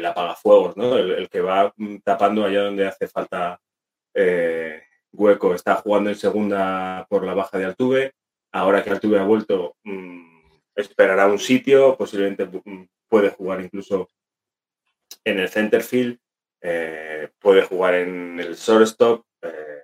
apagafuegos, 0.04 0.76
¿no? 0.76 0.96
el 0.96 1.28
que 1.28 1.40
va 1.40 1.72
tapando 2.02 2.44
allá 2.44 2.62
donde 2.62 2.88
hace 2.88 3.06
falta 3.06 3.60
eh, 4.14 4.82
Hueco 5.12 5.54
está 5.54 5.76
jugando 5.76 6.10
en 6.10 6.16
segunda 6.16 7.06
por 7.08 7.24
la 7.24 7.34
baja 7.34 7.56
de 7.56 7.66
Altuve. 7.66 8.14
Ahora 8.50 8.82
que 8.82 8.90
Altuve 8.90 9.20
ha 9.20 9.24
vuelto, 9.24 9.76
mm, 9.84 10.40
esperará 10.74 11.28
un 11.28 11.38
sitio, 11.38 11.96
posiblemente 11.96 12.46
mm, 12.46 12.88
puede 13.08 13.30
jugar 13.30 13.60
incluso 13.60 14.08
en 15.22 15.38
el 15.38 15.48
center 15.48 15.84
field, 15.84 16.18
eh, 16.60 17.28
puede 17.38 17.62
jugar 17.62 17.94
en 17.94 18.40
el 18.40 18.54
shortstop, 18.54 19.24
eh, 19.42 19.82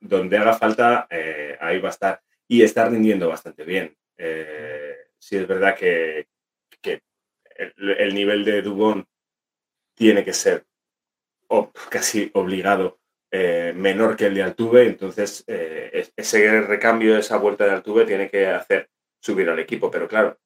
donde 0.00 0.38
haga 0.38 0.54
falta, 0.54 1.06
ahí 1.60 1.78
va 1.78 1.88
a 1.88 1.92
estar. 1.92 2.22
Y 2.48 2.62
está 2.62 2.88
rindiendo 2.88 3.28
bastante 3.28 3.64
bien. 3.64 3.96
sí 5.18 5.36
es 5.36 5.46
verdad 5.46 5.76
que, 5.76 6.26
el, 7.76 8.14
nivel 8.14 8.44
de 8.44 8.62
Dubón 8.62 9.06
tiene 9.94 10.24
que 10.24 10.32
ser 10.32 10.66
casi 11.90 12.30
obligado 12.34 12.98
eh, 13.34 13.72
menor 13.74 14.14
que 14.14 14.26
el 14.26 14.34
de 14.34 14.42
Altuve, 14.42 14.86
entonces 14.86 15.42
eh, 15.46 16.06
ese 16.14 16.60
recambio, 16.60 17.16
esa 17.16 17.38
vuelta 17.38 17.64
de 17.64 17.70
Altuve 17.70 18.04
tiene 18.04 18.28
que 18.28 18.46
hacer 18.46 18.90
subir 19.22 19.48
al 19.48 19.58
equipo, 19.58 19.90
pero 19.90 20.06
claro. 20.06 20.38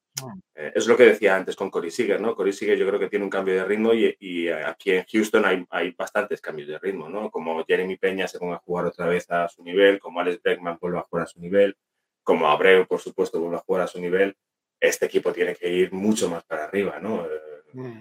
Eh, 0.54 0.72
es 0.74 0.86
lo 0.86 0.96
que 0.96 1.04
decía 1.04 1.36
antes 1.36 1.56
con 1.56 1.70
Cory 1.70 1.90
Seager, 1.90 2.20
¿no? 2.20 2.34
Cory 2.34 2.52
Seager 2.52 2.78
yo 2.78 2.86
creo 2.86 2.98
que 2.98 3.08
tiene 3.08 3.24
un 3.24 3.30
cambio 3.30 3.54
de 3.54 3.64
ritmo 3.64 3.92
y, 3.92 4.48
aquí 4.48 4.92
en 4.92 5.04
Houston 5.04 5.44
hay, 5.44 5.64
hay, 5.70 5.90
bastantes 5.92 6.40
cambios 6.40 6.68
de 6.68 6.78
ritmo, 6.78 7.08
¿no? 7.08 7.30
Como 7.30 7.64
Jeremy 7.64 7.96
Peña 7.96 8.28
se 8.28 8.38
ponga 8.38 8.56
a 8.56 8.60
jugar 8.60 8.86
otra 8.86 9.06
vez 9.06 9.30
a 9.30 9.48
su 9.48 9.62
nivel, 9.62 9.98
como 9.98 10.20
Alex 10.20 10.42
Beckman 10.42 10.78
vuelve 10.80 10.98
a 10.98 11.02
jugar 11.02 11.24
a 11.24 11.28
su 11.28 11.40
nivel, 11.40 11.76
como 12.22 12.48
Abreu, 12.48 12.86
por 12.86 13.00
supuesto, 13.00 13.38
vuelve 13.40 13.56
a 13.56 13.64
jugar 13.66 13.82
a 13.82 13.86
su 13.86 14.00
nivel, 14.00 14.36
este 14.80 15.06
equipo 15.06 15.32
tiene 15.32 15.54
que 15.54 15.68
ir 15.68 15.92
mucho 15.92 16.28
más 16.28 16.44
para 16.44 16.64
arriba, 16.64 16.98
¿no? 17.00 17.26
Mm. 17.72 18.00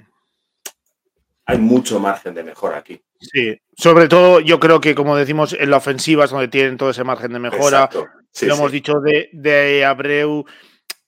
Hay 1.48 1.58
mucho 1.60 2.00
margen 2.00 2.34
de 2.34 2.44
mejora 2.44 2.78
aquí. 2.78 3.00
Sí, 3.20 3.56
sobre 3.78 4.08
todo 4.08 4.40
yo 4.40 4.60
creo 4.60 4.82
que, 4.82 4.96
como 4.96 5.16
decimos, 5.16 5.56
en 5.58 5.70
la 5.70 5.78
ofensiva 5.78 6.26
es 6.26 6.32
donde 6.32 6.48
tienen 6.48 6.78
todo 6.78 6.90
ese 6.90 7.04
margen 7.04 7.34
de 7.34 7.40
mejora. 7.40 7.90
lo 7.94 8.54
hemos 8.54 8.72
dicho 8.72 9.00
de, 9.00 9.30
de, 9.32 9.86
Abreu. 9.86 10.46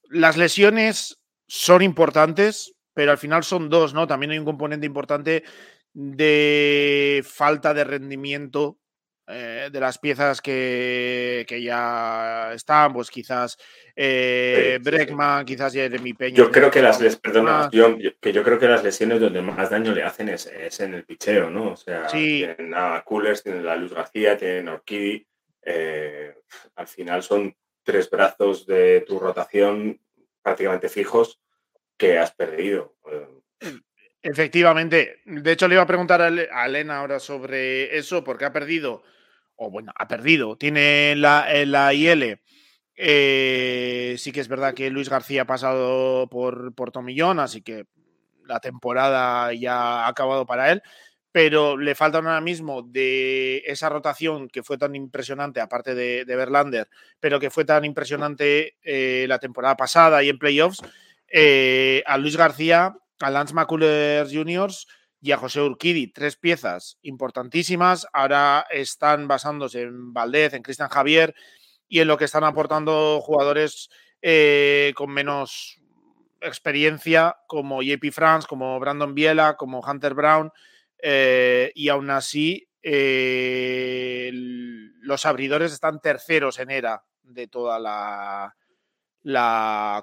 Las 0.09 0.37
lesiones 0.37 1.19
son 1.47 1.81
importantes, 1.81 2.75
pero 2.93 3.11
al 3.11 3.17
final 3.17 3.43
son 3.43 3.69
dos, 3.69 3.93
¿no? 3.93 4.07
También 4.07 4.31
hay 4.31 4.39
un 4.39 4.45
componente 4.45 4.85
importante 4.85 5.43
de 5.93 7.23
falta 7.25 7.73
de 7.73 7.83
rendimiento 7.83 8.77
eh, 9.29 9.67
de 9.69 9.79
las 9.81 9.97
piezas 9.97 10.41
que, 10.41 11.45
que, 11.49 11.61
ya 11.61 12.53
están, 12.53 12.93
pues 12.93 13.09
quizás 13.09 13.57
eh, 13.93 14.79
Breckman, 14.81 15.43
quizás 15.43 15.73
Jeremy 15.73 16.13
Peña. 16.13 16.37
Yo 16.37 16.49
creo 16.49 16.71
que 16.71 16.81
las 16.81 16.97
perdona, 17.17 17.69
yo, 17.73 17.97
que 18.21 18.31
yo 18.31 18.41
creo 18.41 18.57
que 18.57 18.69
las 18.69 18.85
lesiones 18.85 19.19
donde 19.19 19.41
más 19.41 19.69
daño 19.69 19.93
le 19.93 20.03
hacen 20.03 20.29
es, 20.29 20.47
en 20.79 20.93
el 20.93 21.03
picheo, 21.03 21.49
¿no? 21.49 21.71
O 21.71 21.75
sea, 21.75 22.07
tienen 22.07 22.73
a 22.73 23.03
Coolers, 23.03 23.43
tienen 23.43 23.65
la 23.65 23.75
Luz 23.75 23.93
García, 23.93 24.37
tienen 24.37 24.69
a 24.69 24.75
Orquidi. 24.75 25.27
Eh, 25.61 26.33
al 26.77 26.87
final 26.87 27.21
son 27.21 27.53
tres 27.87 28.09
brazos 28.09 28.65
de 28.65 29.05
tu 29.07 29.17
rotación 29.17 30.01
prácticamente 30.41 30.89
fijos 30.89 31.39
que 31.95 32.19
has 32.19 32.33
perdido. 32.33 32.97
Efectivamente. 34.21 35.21
De 35.25 35.53
hecho, 35.53 35.69
le 35.69 35.75
iba 35.75 35.83
a 35.83 35.87
preguntar 35.87 36.21
a 36.21 36.65
Elena 36.65 36.99
ahora 36.99 37.21
sobre 37.21 37.97
eso, 37.97 38.25
porque 38.25 38.43
ha 38.43 38.51
perdido 38.51 39.03
o 39.55 39.71
bueno, 39.71 39.91
ha 39.95 40.07
perdido, 40.07 40.57
tiene 40.57 41.15
la, 41.15 41.47
la 41.65 41.93
IL. 41.93 42.39
Eh, 42.95 44.15
sí 44.17 44.31
que 44.31 44.39
es 44.39 44.47
verdad 44.47 44.73
que 44.73 44.89
Luis 44.89 45.09
García 45.09 45.43
ha 45.43 45.45
pasado 45.45 46.27
por, 46.27 46.73
por 46.75 46.91
Tomillón, 46.91 47.39
así 47.39 47.61
que 47.61 47.85
la 48.45 48.59
temporada 48.59 49.53
ya 49.53 50.05
ha 50.05 50.07
acabado 50.07 50.45
para 50.45 50.71
él, 50.71 50.83
pero 51.31 51.77
le 51.77 51.95
falta 51.95 52.17
ahora 52.17 52.41
mismo 52.41 52.81
de 52.81 53.63
esa 53.65 53.89
rotación 53.89 54.47
que 54.47 54.63
fue 54.63 54.77
tan 54.77 54.95
impresionante, 54.95 55.61
aparte 55.61 55.93
de, 55.93 56.25
de 56.25 56.35
Verlander, 56.35 56.89
pero 57.19 57.39
que 57.39 57.49
fue 57.49 57.65
tan 57.65 57.85
impresionante 57.85 58.77
eh, 58.83 59.25
la 59.27 59.39
temporada 59.39 59.75
pasada 59.75 60.23
y 60.23 60.29
en 60.29 60.39
playoffs, 60.39 60.81
eh, 61.27 62.03
a 62.05 62.17
Luis 62.17 62.37
García, 62.37 62.95
a 63.19 63.31
Lance 63.31 63.53
McCullers 63.53 64.31
Juniors 64.31 64.87
y 65.21 65.31
a 65.31 65.37
José 65.37 65.61
Urquidi, 65.61 66.07
tres 66.07 66.37
piezas 66.37 66.97
importantísimas. 67.01 68.07
Ahora 68.13 68.65
están 68.69 69.27
basándose 69.27 69.81
en 69.81 70.13
Valdez, 70.13 70.53
en 70.53 70.63
Cristian 70.63 70.89
Javier 70.89 71.35
y 71.89 71.99
en 71.99 72.07
lo 72.07 72.17
que 72.17 72.25
están 72.25 72.43
aportando 72.43 73.19
jugadores 73.21 73.89
eh, 74.21 74.93
con 74.95 75.11
menos 75.11 75.79
experiencia 76.41 77.37
como 77.47 77.81
JP 77.81 78.11
France, 78.11 78.47
como 78.47 78.79
Brandon 78.79 79.15
Biela, 79.15 79.55
como 79.55 79.79
Hunter 79.79 80.13
Brown. 80.13 80.51
Eh, 81.01 81.71
y 81.75 81.89
aún 81.89 82.09
así, 82.09 82.67
eh, 82.81 84.31
los 84.33 85.25
abridores 85.25 85.73
están 85.73 85.99
terceros 86.01 86.59
en 86.59 86.71
era 86.71 87.03
de 87.23 87.47
toda 87.47 87.79
la, 87.79 88.53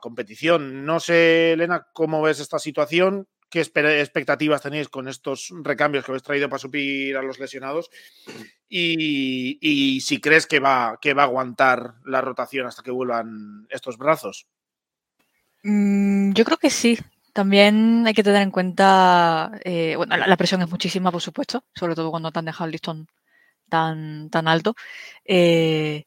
competición. 0.00 0.84
No 0.84 1.00
sé, 1.00 1.52
Elena, 1.52 1.86
cómo 1.92 2.22
ves 2.22 2.40
esta 2.40 2.58
situación 2.58 3.28
qué 3.50 3.60
expectativas 3.60 4.62
tenéis 4.62 4.88
con 4.88 5.06
estos 5.06 5.52
recambios 5.62 6.04
que 6.04 6.10
habéis 6.10 6.24
traído 6.24 6.48
para 6.48 6.58
suplir 6.58 7.16
a 7.16 7.22
los 7.22 7.38
lesionados 7.38 7.88
y, 8.68 10.00
si 10.04 10.20
crees 10.20 10.48
que 10.48 10.58
va, 10.58 10.98
que 11.00 11.14
va 11.14 11.22
a 11.22 11.26
aguantar 11.26 11.94
la 12.04 12.20
rotación 12.20 12.66
hasta 12.66 12.82
que 12.82 12.90
vuelvan 12.90 13.68
estos 13.70 13.96
brazos. 13.96 14.48
Mm, 15.62 16.32
yo 16.32 16.44
creo 16.44 16.58
que 16.58 16.70
sí. 16.70 16.98
También 17.34 18.06
hay 18.06 18.14
que 18.14 18.22
tener 18.22 18.42
en 18.42 18.52
cuenta, 18.52 19.50
eh, 19.64 19.94
bueno, 19.96 20.16
la, 20.16 20.36
presión 20.36 20.62
es 20.62 20.70
muchísima, 20.70 21.10
por 21.10 21.20
supuesto, 21.20 21.64
sobre 21.74 21.96
todo 21.96 22.12
cuando 22.12 22.30
te 22.30 22.38
han 22.38 22.44
dejado 22.44 22.66
el 22.66 22.72
listón 22.72 23.08
tan, 23.68 24.30
tan 24.30 24.48
alto. 24.48 24.76
Eh, 25.24 26.04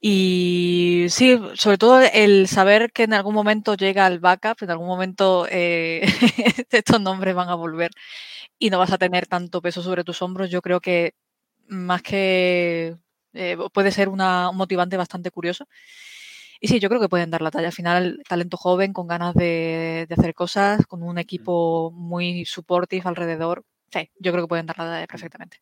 y 0.00 1.06
sí, 1.10 1.38
sobre 1.56 1.78
todo 1.78 2.00
el 2.00 2.48
saber 2.48 2.92
que 2.92 3.04
en 3.04 3.14
algún 3.14 3.34
momento 3.34 3.74
llega 3.76 4.06
el 4.06 4.20
backup, 4.20 4.62
en 4.62 4.70
algún 4.70 4.88
momento 4.88 5.46
eh, 5.50 6.02
estos 6.70 7.00
nombres 7.02 7.34
van 7.34 7.50
a 7.50 7.54
volver 7.54 7.90
y 8.58 8.70
no 8.70 8.78
vas 8.78 8.92
a 8.92 8.98
tener 8.98 9.26
tanto 9.26 9.62
peso 9.62 9.82
sobre 9.82 10.04
tus 10.04 10.22
hombros, 10.22 10.50
yo 10.50 10.62
creo 10.62 10.80
que 10.80 11.14
más 11.68 12.02
que 12.02 12.96
puede 13.74 13.92
ser 13.92 14.08
una, 14.08 14.48
un 14.50 14.56
motivante 14.56 14.96
bastante 14.96 15.30
curioso. 15.30 15.66
Y 16.66 16.68
sí, 16.68 16.80
yo 16.80 16.88
creo 16.88 17.00
que 17.00 17.08
pueden 17.08 17.30
dar 17.30 17.42
la 17.42 17.52
talla. 17.52 17.68
Al 17.68 17.72
final, 17.72 18.20
talento 18.28 18.56
joven, 18.56 18.92
con 18.92 19.06
ganas 19.06 19.36
de, 19.36 20.04
de 20.08 20.14
hacer 20.18 20.34
cosas, 20.34 20.84
con 20.84 21.04
un 21.04 21.16
equipo 21.16 21.92
muy 21.92 22.44
supportive 22.44 23.04
alrededor. 23.04 23.64
Sí, 23.92 24.10
yo 24.18 24.32
creo 24.32 24.42
que 24.42 24.48
pueden 24.48 24.66
dar 24.66 24.76
la 24.76 24.86
talla 24.86 25.06
perfectamente. 25.06 25.58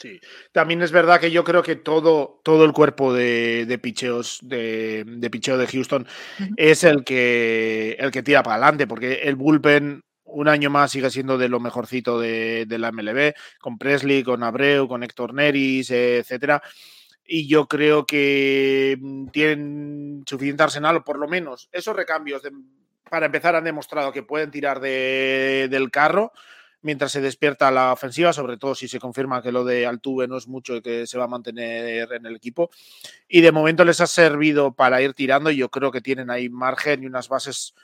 Sí, 0.00 0.18
también 0.50 0.80
es 0.80 0.90
verdad 0.90 1.20
que 1.20 1.30
yo 1.30 1.44
creo 1.44 1.62
que 1.62 1.76
todo, 1.76 2.40
todo 2.42 2.64
el 2.64 2.72
cuerpo 2.72 3.12
de, 3.12 3.66
de 3.66 3.78
picheos 3.78 4.38
de, 4.40 5.04
de, 5.06 5.28
picheo 5.28 5.58
de 5.58 5.66
Houston 5.66 6.06
es 6.56 6.82
el 6.82 7.04
que, 7.04 7.98
el 7.98 8.10
que 8.10 8.22
tira 8.22 8.42
para 8.42 8.56
adelante, 8.56 8.86
porque 8.86 9.20
el 9.24 9.36
bullpen 9.36 10.00
un 10.24 10.48
año 10.48 10.70
más 10.70 10.92
sigue 10.92 11.10
siendo 11.10 11.36
de 11.36 11.50
lo 11.50 11.60
mejorcito 11.60 12.18
de, 12.18 12.64
de 12.66 12.78
la 12.78 12.90
MLB, 12.90 13.34
con 13.60 13.76
Presley, 13.76 14.22
con 14.22 14.42
Abreu, 14.42 14.88
con 14.88 15.02
Héctor 15.02 15.34
Neris, 15.34 15.90
etcétera. 15.90 16.62
Y 17.30 17.46
yo 17.46 17.68
creo 17.68 18.06
que 18.06 18.98
mm, 19.00 19.26
tienen 19.28 20.24
suficiente 20.26 20.62
arsenal, 20.62 20.96
o 20.96 21.04
por 21.04 21.18
lo 21.18 21.28
menos 21.28 21.68
esos 21.70 21.94
recambios 21.94 22.42
para 23.08 23.26
empezar 23.26 23.54
han 23.54 23.64
demostrado 23.64 24.12
que 24.12 24.22
pueden 24.22 24.50
tirar 24.50 24.80
del 24.80 25.90
carro 25.90 26.32
mientras 26.80 27.12
se 27.12 27.20
despierta 27.20 27.70
la 27.70 27.92
ofensiva, 27.92 28.32
sobre 28.32 28.56
todo 28.56 28.74
si 28.74 28.88
se 28.88 29.00
confirma 29.00 29.42
que 29.42 29.52
lo 29.52 29.64
de 29.64 29.86
Altuve 29.86 30.28
no 30.28 30.36
es 30.36 30.46
mucho 30.46 30.76
y 30.76 30.82
que 30.82 31.06
se 31.06 31.18
va 31.18 31.24
a 31.24 31.28
mantener 31.28 32.12
en 32.12 32.24
el 32.26 32.36
equipo. 32.36 32.70
Y 33.28 33.40
de 33.40 33.52
momento 33.52 33.84
les 33.84 34.00
ha 34.00 34.06
servido 34.06 34.72
para 34.72 35.02
ir 35.02 35.14
tirando 35.14 35.50
y 35.50 35.56
yo 35.56 35.70
creo 35.70 35.90
que 35.90 36.00
tienen 36.00 36.30
ahí 36.30 36.48
margen 36.48 37.02
y 37.02 37.06
unas 37.06 37.28
bases 37.28 37.74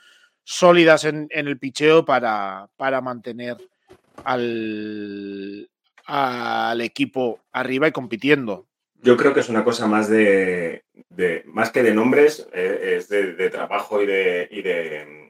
sólidas 0.43 1.05
en, 1.05 1.27
el 1.29 1.59
picheo 1.59 2.05
para, 2.05 2.69
para 2.77 3.01
mantener 3.01 3.57
al, 4.23 5.69
al 6.05 6.81
equipo 6.81 7.41
arriba 7.51 7.87
y 7.87 7.91
compitiendo. 7.91 8.65
Yo 9.05 9.15
creo 9.15 9.35
que 9.35 9.41
es 9.41 9.49
una 9.49 9.63
cosa 9.63 9.85
más 9.85 10.09
de, 10.09 10.83
más 11.45 11.69
que 11.69 11.83
de 11.83 11.93
nombres, 11.93 12.49
eh, 12.51 12.95
es 12.97 13.07
de, 13.07 13.49
trabajo 13.51 14.01
y 14.01 14.07
de, 14.07 14.47
y 14.49 14.63
de 14.63 15.25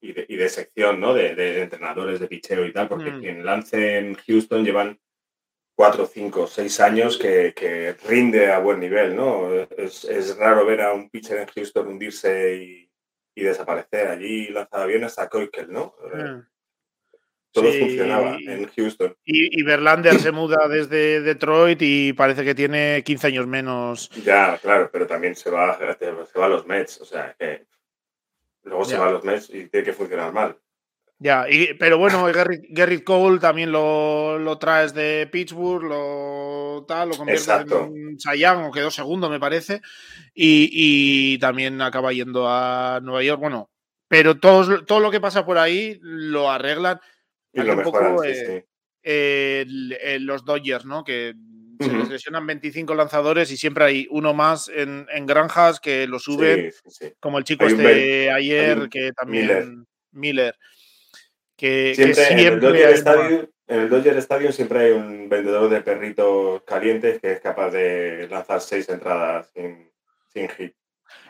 y 0.00 0.36
de, 0.36 0.48
sección, 0.48 1.00
¿no? 1.00 1.12
De, 1.12 1.62
entrenadores 1.62 2.20
de 2.20 2.28
picheo 2.28 2.64
y 2.64 2.72
tal, 2.72 2.88
porque 2.88 3.10
mm. 3.10 3.20
quien 3.20 3.44
lance 3.44 3.98
en 3.98 4.14
Houston 4.14 4.64
llevan 4.64 5.00
cuatro, 5.74 6.06
cinco, 6.06 6.46
seis 6.46 6.78
años 6.78 7.18
que, 7.18 7.96
rinde 8.06 8.52
a 8.52 8.60
buen 8.60 8.78
nivel, 8.78 9.16
¿no? 9.16 9.52
Es, 9.76 10.36
raro 10.36 10.64
ver 10.64 10.82
a 10.82 10.92
un 10.92 11.10
pitcher 11.10 11.38
en 11.38 11.48
Houston 11.48 11.88
hundirse 11.88 12.88
y, 13.34 13.42
desaparecer. 13.42 14.06
Allí 14.06 14.48
lanzaba 14.48 14.86
bien 14.86 15.02
hasta 15.02 15.28
Koikel, 15.28 15.72
¿no? 15.72 15.96
Mm. 16.14 16.51
Todo 17.52 17.70
funcionaba 17.70 18.38
en 18.38 18.66
Houston. 18.66 19.14
Y, 19.24 19.60
y 19.60 19.62
Verlander 19.62 20.18
se 20.18 20.32
muda 20.32 20.68
desde 20.68 21.20
Detroit 21.20 21.80
y 21.82 22.12
parece 22.14 22.44
que 22.44 22.54
tiene 22.54 23.02
15 23.04 23.26
años 23.26 23.46
menos. 23.46 24.08
Ya, 24.24 24.58
claro, 24.58 24.88
pero 24.90 25.06
también 25.06 25.34
se 25.36 25.50
va, 25.50 25.78
se 25.78 26.38
va 26.38 26.46
a 26.46 26.48
los 26.48 26.66
Mets, 26.66 27.00
o 27.02 27.04
sea, 27.04 27.36
que 27.38 27.66
Luego 28.64 28.84
se 28.84 28.96
va 28.96 29.08
a 29.08 29.12
los 29.12 29.24
Mets 29.24 29.50
y 29.50 29.66
tiene 29.66 29.84
que 29.84 29.92
funcionar 29.92 30.32
mal. 30.32 30.56
Ya, 31.18 31.46
pero 31.78 31.98
bueno, 31.98 32.26
Gerrit, 32.26 33.04
Cole 33.04 33.38
también 33.38 33.70
lo, 33.70 34.40
lo, 34.40 34.58
traes 34.58 34.92
de 34.92 35.28
Pittsburgh, 35.30 35.84
lo 35.84 36.84
tal, 36.88 37.10
lo 37.10 37.16
convierte 37.16 37.52
en 37.70 38.18
Sayang, 38.18 38.64
o 38.64 38.72
quedó 38.72 38.90
segundo, 38.90 39.30
me 39.30 39.38
parece, 39.38 39.82
y, 40.34 41.38
también 41.38 41.80
acaba 41.80 42.12
yendo 42.12 42.48
a 42.48 42.98
Nueva 43.02 43.22
York. 43.22 43.40
Bueno, 43.40 43.70
pero 44.08 44.40
todo, 44.40 44.84
todo 44.84 44.98
lo 44.98 45.12
que 45.12 45.20
pasa 45.20 45.46
por 45.46 45.58
ahí 45.58 46.00
lo 46.02 46.50
arreglan. 46.50 47.00
Y 47.52 47.62
lo 47.62 47.76
un 47.76 47.82
poco, 47.82 48.22
eh, 49.04 49.64
los 50.20 50.44
Dodgers, 50.44 50.84
¿no? 50.84 51.04
Que 51.04 51.34
se 51.80 51.92
les 51.92 52.08
lesionan 52.08 52.46
25 52.46 52.94
lanzadores 52.94 53.50
y 53.50 53.56
siempre 53.56 53.84
hay 53.84 54.06
uno 54.10 54.34
más 54.34 54.70
en, 54.72 55.06
granjas 55.26 55.80
que 55.80 56.06
lo 56.06 56.18
suben, 56.18 56.72
como 57.18 57.38
el 57.38 57.44
chico 57.44 57.66
este 57.66 58.30
ayer, 58.30 58.88
que 58.88 59.12
también 59.12 59.86
Miller. 60.12 60.56
Que 61.56 61.94
Siempre, 61.94 62.28
que 62.28 62.32
en, 62.32 62.38
el 62.54 62.60
Dodger 62.60 62.86
hay 62.86 62.94
Stadium, 62.94 63.46
en 63.66 63.80
el 63.80 63.88
Dodger 63.88 64.16
Stadium 64.18 64.52
siempre 64.52 64.78
hay 64.80 64.92
un 64.92 65.28
vendedor 65.28 65.68
de 65.70 65.80
perritos 65.80 66.62
calientes 66.62 67.20
que 67.20 67.32
es 67.32 67.40
capaz 67.40 67.70
de 67.70 68.26
lanzar 68.28 68.60
seis 68.60 68.88
entradas 68.88 69.50
sin, 69.54 69.90
sin 70.32 70.48
hit. 70.48 70.74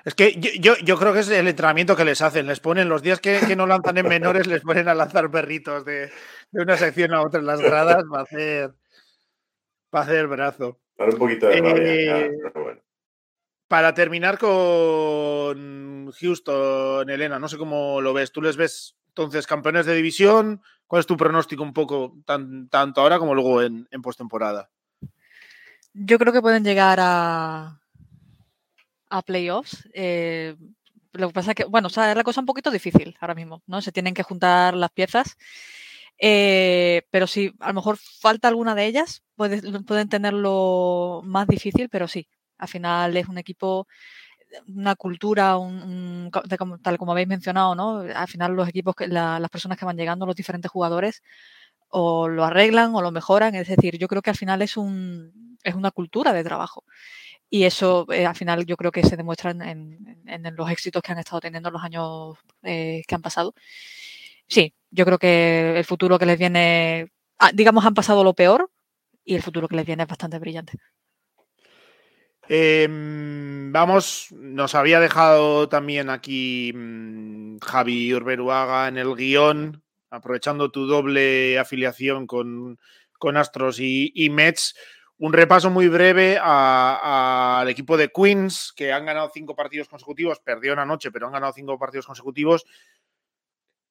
Es 0.04 0.14
que 0.14 0.34
yo, 0.38 0.50
yo, 0.58 0.76
yo 0.84 0.98
creo 0.98 1.12
que 1.12 1.20
es 1.20 1.28
el 1.28 1.46
entrenamiento 1.46 1.94
que 1.94 2.04
les 2.04 2.22
hacen. 2.22 2.46
Les 2.46 2.60
ponen 2.60 2.88
los 2.88 3.02
días 3.02 3.20
que, 3.20 3.40
que 3.46 3.56
no 3.56 3.66
lanzan 3.66 3.98
en 3.98 4.08
menores, 4.08 4.46
les 4.46 4.62
ponen 4.62 4.88
a 4.88 4.94
lanzar 4.94 5.30
perritos 5.30 5.84
de, 5.84 6.10
de 6.50 6.62
una 6.62 6.76
sección 6.76 7.14
a 7.14 7.22
otra 7.22 7.40
en 7.40 7.46
las 7.46 7.60
gradas 7.60 8.02
para 8.10 8.22
hacer, 8.22 8.74
para 9.90 10.04
hacer 10.04 10.26
brazo. 10.26 10.80
Para 10.96 11.12
un 11.12 11.18
poquito 11.18 11.46
de 11.46 11.60
rabia, 11.60 11.82
Eh, 11.82 12.04
claro, 12.06 12.50
pero 12.52 12.64
bueno. 12.64 12.80
Para 13.68 13.94
terminar 13.94 14.38
con 14.38 16.10
Houston, 16.12 17.08
Elena, 17.08 17.38
no 17.38 17.48
sé 17.48 17.56
cómo 17.56 18.00
lo 18.00 18.12
ves. 18.12 18.32
¿Tú 18.32 18.42
les 18.42 18.56
ves 18.56 18.96
entonces 19.08 19.46
campeones 19.46 19.86
de 19.86 19.94
división? 19.94 20.62
¿Cuál 20.86 21.00
es 21.00 21.06
tu 21.06 21.16
pronóstico 21.16 21.62
un 21.62 21.72
poco, 21.72 22.18
tan, 22.26 22.68
tanto 22.68 23.00
ahora 23.00 23.18
como 23.18 23.34
luego 23.34 23.62
en, 23.62 23.88
en 23.90 24.02
postemporada? 24.02 24.68
Yo 25.94 26.18
creo 26.18 26.32
que 26.32 26.42
pueden 26.42 26.64
llegar 26.64 26.98
a, 27.00 27.81
a 29.12 29.22
playoffs. 29.22 29.88
eh, 29.94 30.56
lo 31.14 31.28
que 31.28 31.34
pasa 31.34 31.50
es 31.52 31.56
que, 31.56 31.64
bueno, 31.64 31.88
es 31.88 31.96
la 31.96 32.24
cosa 32.24 32.40
un 32.40 32.46
poquito 32.46 32.70
difícil 32.70 33.16
ahora 33.20 33.34
mismo, 33.34 33.62
¿no? 33.66 33.82
Se 33.82 33.92
tienen 33.92 34.14
que 34.14 34.22
juntar 34.22 34.74
las 34.74 34.90
piezas. 34.92 35.36
eh, 36.18 37.02
pero 37.10 37.26
si 37.26 37.52
a 37.60 37.68
lo 37.68 37.74
mejor 37.74 37.96
falta 37.98 38.48
alguna 38.48 38.74
de 38.74 38.86
ellas, 38.86 39.22
puede- 39.36 39.62
pueden 39.84 40.08
tenerlo 40.08 41.22
más 41.24 41.46
difícil, 41.48 41.88
pero 41.90 42.08
sí. 42.08 42.28
Al 42.58 42.68
final 42.68 43.16
es 43.16 43.28
un 43.28 43.38
equipo, 43.38 43.88
una 44.68 44.94
cultura, 44.96 45.56
tal 46.82 46.98
como 46.98 47.12
habéis 47.12 47.28
mencionado, 47.28 47.74
¿no? 47.74 47.98
Al 48.00 48.28
final 48.28 48.52
los 48.54 48.68
equipos, 48.68 48.94
que, 48.94 49.08
la- 49.08 49.40
las 49.40 49.50
personas 49.50 49.78
que 49.78 49.84
van 49.84 49.96
llegando, 49.96 50.26
los 50.26 50.36
diferentes 50.36 50.70
jugadores, 50.70 51.22
o 51.88 52.28
lo 52.28 52.44
arreglan 52.44 52.94
o 52.94 53.02
lo 53.02 53.10
mejoran. 53.12 53.54
Es 53.54 53.68
decir, 53.68 53.98
yo 53.98 54.08
creo 54.08 54.22
que 54.22 54.30
al 54.30 54.36
final 54.36 54.62
es, 54.62 54.76
un, 54.76 55.58
es 55.64 55.74
una 55.74 55.90
cultura 55.90 56.32
de 56.32 56.44
trabajo. 56.44 56.84
Y 57.54 57.64
eso 57.64 58.06
eh, 58.10 58.24
al 58.24 58.34
final 58.34 58.64
yo 58.64 58.78
creo 58.78 58.90
que 58.90 59.04
se 59.04 59.14
demuestra 59.14 59.50
en, 59.50 59.98
los 60.56 60.70
éxitos 60.70 61.02
que 61.02 61.12
han 61.12 61.18
estado 61.18 61.42
teniendo 61.42 61.68
en 61.68 61.74
los 61.74 61.82
años 61.82 62.38
eh, 62.62 63.02
que 63.06 63.14
han 63.14 63.20
pasado. 63.20 63.54
Sí, 64.48 64.72
yo 64.90 65.04
creo 65.04 65.18
que 65.18 65.76
el 65.76 65.84
futuro 65.84 66.18
que 66.18 66.24
les 66.24 66.38
viene, 66.38 67.12
ah, 67.38 67.50
digamos, 67.52 67.84
han 67.84 67.92
pasado 67.92 68.24
lo 68.24 68.32
peor 68.32 68.70
y 69.22 69.34
el 69.34 69.42
futuro 69.42 69.68
que 69.68 69.76
les 69.76 69.84
viene 69.84 70.04
es 70.04 70.08
bastante 70.08 70.38
brillante. 70.38 70.78
Eh, 72.48 72.88
vamos, 72.90 74.28
nos 74.30 74.74
había 74.74 74.98
dejado 74.98 75.68
también 75.68 76.08
aquí 76.08 76.72
mm, 76.74 77.58
Javi 77.58 78.14
Urberuaga 78.14 78.88
en 78.88 78.96
el 78.96 79.14
guion, 79.14 79.82
aprovechando 80.08 80.70
tu 80.70 80.86
doble 80.86 81.58
afiliación 81.58 82.26
con, 82.26 82.78
con 83.18 83.36
Astros 83.36 83.78
y, 83.78 84.10
y 84.14 84.30
Mets, 84.30 84.74
un 85.22 85.32
repaso 85.32 85.70
muy 85.70 85.86
breve 85.86 86.36
al 86.42 87.68
equipo 87.68 87.96
de 87.96 88.10
Queens, 88.10 88.72
que 88.74 88.92
han 88.92 89.06
ganado 89.06 89.30
cinco 89.32 89.54
partidos 89.54 89.86
consecutivos, 89.88 90.40
perdió 90.40 90.72
una 90.72 90.84
noche, 90.84 91.12
pero 91.12 91.26
han 91.26 91.32
ganado 91.32 91.52
cinco 91.52 91.78
partidos 91.78 92.06
consecutivos. 92.06 92.66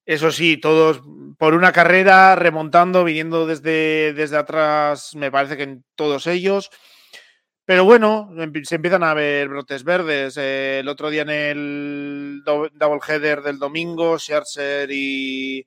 Eso 0.04 0.30
sí, 0.30 0.58
todos 0.58 1.00
por 1.38 1.54
una 1.54 1.72
carrera, 1.72 2.36
remontando, 2.36 3.02
viniendo 3.02 3.46
desde, 3.46 4.12
desde 4.12 4.36
atrás, 4.36 5.14
me 5.14 5.30
parece 5.30 5.56
que 5.56 5.62
en 5.62 5.84
todos 5.94 6.26
ellos. 6.26 6.68
Pero 7.64 7.86
bueno, 7.86 8.28
se 8.64 8.74
empiezan 8.74 9.02
a 9.02 9.14
ver 9.14 9.48
brotes 9.48 9.84
verdes. 9.84 10.36
Eh, 10.36 10.80
el 10.80 10.88
otro 10.88 11.08
día 11.08 11.22
en 11.22 11.30
el 11.30 12.42
do- 12.44 12.68
doubleheader 12.74 13.40
del 13.40 13.58
domingo, 13.58 14.18
Scherzer 14.18 14.90
y, 14.92 15.66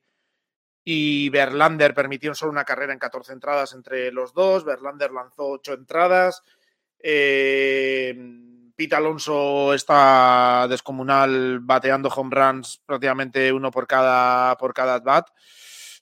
y 0.88 1.30
Verlander 1.30 1.94
permitieron 1.94 2.36
solo 2.36 2.52
una 2.52 2.64
carrera 2.64 2.92
en 2.92 3.00
14 3.00 3.32
entradas 3.32 3.72
entre 3.72 4.12
los 4.12 4.32
dos. 4.32 4.64
Verlander 4.64 5.10
lanzó 5.10 5.48
8 5.48 5.72
entradas. 5.72 6.44
Eh, 7.00 8.16
Pete 8.76 8.94
Alonso 8.94 9.74
está 9.74 10.68
descomunal 10.70 11.58
bateando 11.58 12.08
home 12.08 12.30
runs 12.32 12.80
prácticamente 12.86 13.52
uno 13.52 13.72
por 13.72 13.88
cada, 13.88 14.56
por 14.58 14.72
cada 14.74 14.94
at-bat. 14.94 15.26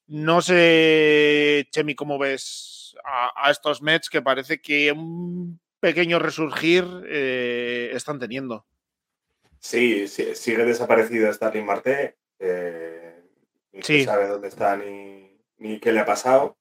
No 0.08 0.42
sé, 0.42 1.66
Chemi, 1.70 1.94
cómo 1.94 2.18
ves 2.18 2.94
a, 3.06 3.32
a 3.46 3.50
estos 3.50 3.80
Mets 3.80 4.10
que 4.10 4.20
parece 4.20 4.60
que 4.60 4.92
un 4.92 5.60
pequeño 5.80 6.18
resurgir 6.18 6.84
eh, 7.08 7.90
están 7.94 8.18
teniendo. 8.18 8.66
Sí, 9.60 10.08
sí, 10.08 10.34
sigue 10.34 10.66
desaparecido 10.66 11.32
Starling 11.32 11.64
Marte. 11.64 12.18
eh, 12.38 13.03
Sí. 13.82 14.00
se 14.00 14.04
sabe 14.04 14.26
dónde 14.28 14.48
está 14.48 14.76
ni, 14.76 15.36
ni 15.58 15.80
qué 15.80 15.92
le 15.92 16.00
ha 16.00 16.04
pasado. 16.04 16.56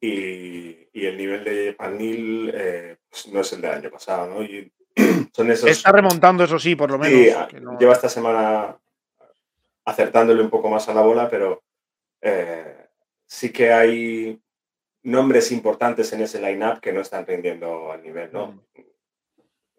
Y, 0.00 0.88
y 0.92 1.06
el 1.06 1.16
nivel 1.18 1.44
de 1.44 1.74
Panil 1.74 2.50
eh, 2.54 2.96
pues 3.10 3.28
no 3.28 3.40
es 3.40 3.52
el 3.52 3.60
del 3.60 3.70
año 3.72 3.90
pasado, 3.90 4.28
¿no? 4.28 4.42
Y 4.42 4.72
son 5.32 5.50
esos. 5.50 5.68
Está 5.68 5.92
remontando, 5.92 6.44
eso 6.44 6.58
sí, 6.58 6.74
por 6.74 6.90
lo 6.90 6.98
menos. 6.98 7.18
Sí, 7.18 7.54
que 7.54 7.60
no- 7.60 7.78
lleva 7.78 7.92
esta 7.92 8.08
semana 8.08 8.78
acertándole 9.84 10.42
un 10.42 10.50
poco 10.50 10.70
más 10.70 10.88
a 10.88 10.94
la 10.94 11.02
bola, 11.02 11.28
pero 11.28 11.62
eh, 12.22 12.86
sí 13.26 13.52
que 13.52 13.72
hay 13.72 14.40
nombres 15.02 15.50
importantes 15.52 16.12
en 16.12 16.22
ese 16.22 16.40
line-up 16.40 16.80
que 16.80 16.92
no 16.92 17.00
están 17.00 17.26
rindiendo 17.26 17.90
al 17.92 18.02
nivel, 18.02 18.32
¿no? 18.32 18.48
Mm. 18.48 18.60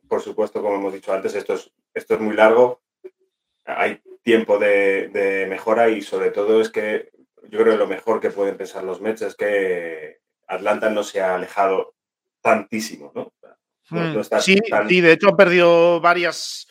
Por 0.08 0.22
supuesto, 0.22 0.62
como 0.62 0.76
hemos 0.76 0.94
dicho 0.94 1.14
antes, 1.14 1.34
esto 1.36 1.54
es, 1.54 1.72
esto 1.94 2.16
es 2.16 2.20
muy 2.20 2.36
largo, 2.36 2.82
hay 3.66 4.02
tiempo 4.24 4.58
de, 4.60 5.10
de 5.10 5.48
mejora 5.48 5.90
y 5.90 6.02
sobre 6.02 6.32
todo 6.32 6.62
es 6.62 6.70
que 6.70 7.10
yo 7.50 7.60
creo 7.60 7.74
que 7.74 7.78
lo 7.80 7.88
mejor 7.88 8.20
que 8.20 8.30
pueden 8.30 8.56
pensar 8.58 8.84
los 8.84 9.02
Mets 9.02 9.24
es 9.24 9.36
que 9.36 10.20
Atlanta 10.48 10.90
no 10.90 11.04
se 11.04 11.22
ha 11.22 11.36
alejado 11.36 11.96
tantísimo, 12.42 13.12
¿no? 13.16 13.34
No- 13.90 14.02
Mm, 14.10 14.14
no 14.14 14.22
está 14.22 14.40
sí, 14.40 14.56
tan- 14.70 14.88
sí, 14.88 15.02
de 15.02 15.12
hecho 15.12 15.28
han 15.30 15.36
perdido 15.36 16.00
varias. 16.00 16.66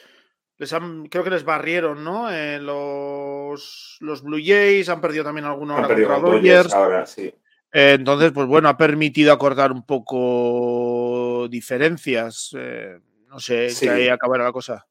Les 0.57 0.73
han, 0.73 1.07
creo 1.07 1.23
que 1.23 1.29
les 1.31 1.45
barrieron, 1.45 2.03
¿no? 2.03 2.31
Eh, 2.31 2.59
los, 2.59 3.99
los 4.01 4.23
Blue 4.23 4.41
Jays 4.43 4.89
han 4.89 5.01
perdido 5.03 5.25
también 5.25 5.45
alguno 5.47 5.77
han 5.77 5.87
perdido 5.87 6.09
contra 6.15 6.31
Dodgers. 6.31 6.73
ahora, 6.73 7.05
sí. 7.05 7.35
Eh, 7.73 7.93
entonces, 7.99 8.33
pues 8.33 8.47
bueno, 8.47 8.69
ha 8.71 8.77
permitido 8.77 9.33
acortar 9.35 9.71
un 9.71 9.85
poco 9.85 11.47
diferencias. 11.49 12.55
Eh, 12.59 12.99
no 13.29 13.39
sé, 13.39 13.71
Sí. 13.71 13.87
que 13.87 13.93
ahí 13.93 14.09
acabará 14.09 14.45
la 14.45 14.53
cosa. 14.53 14.87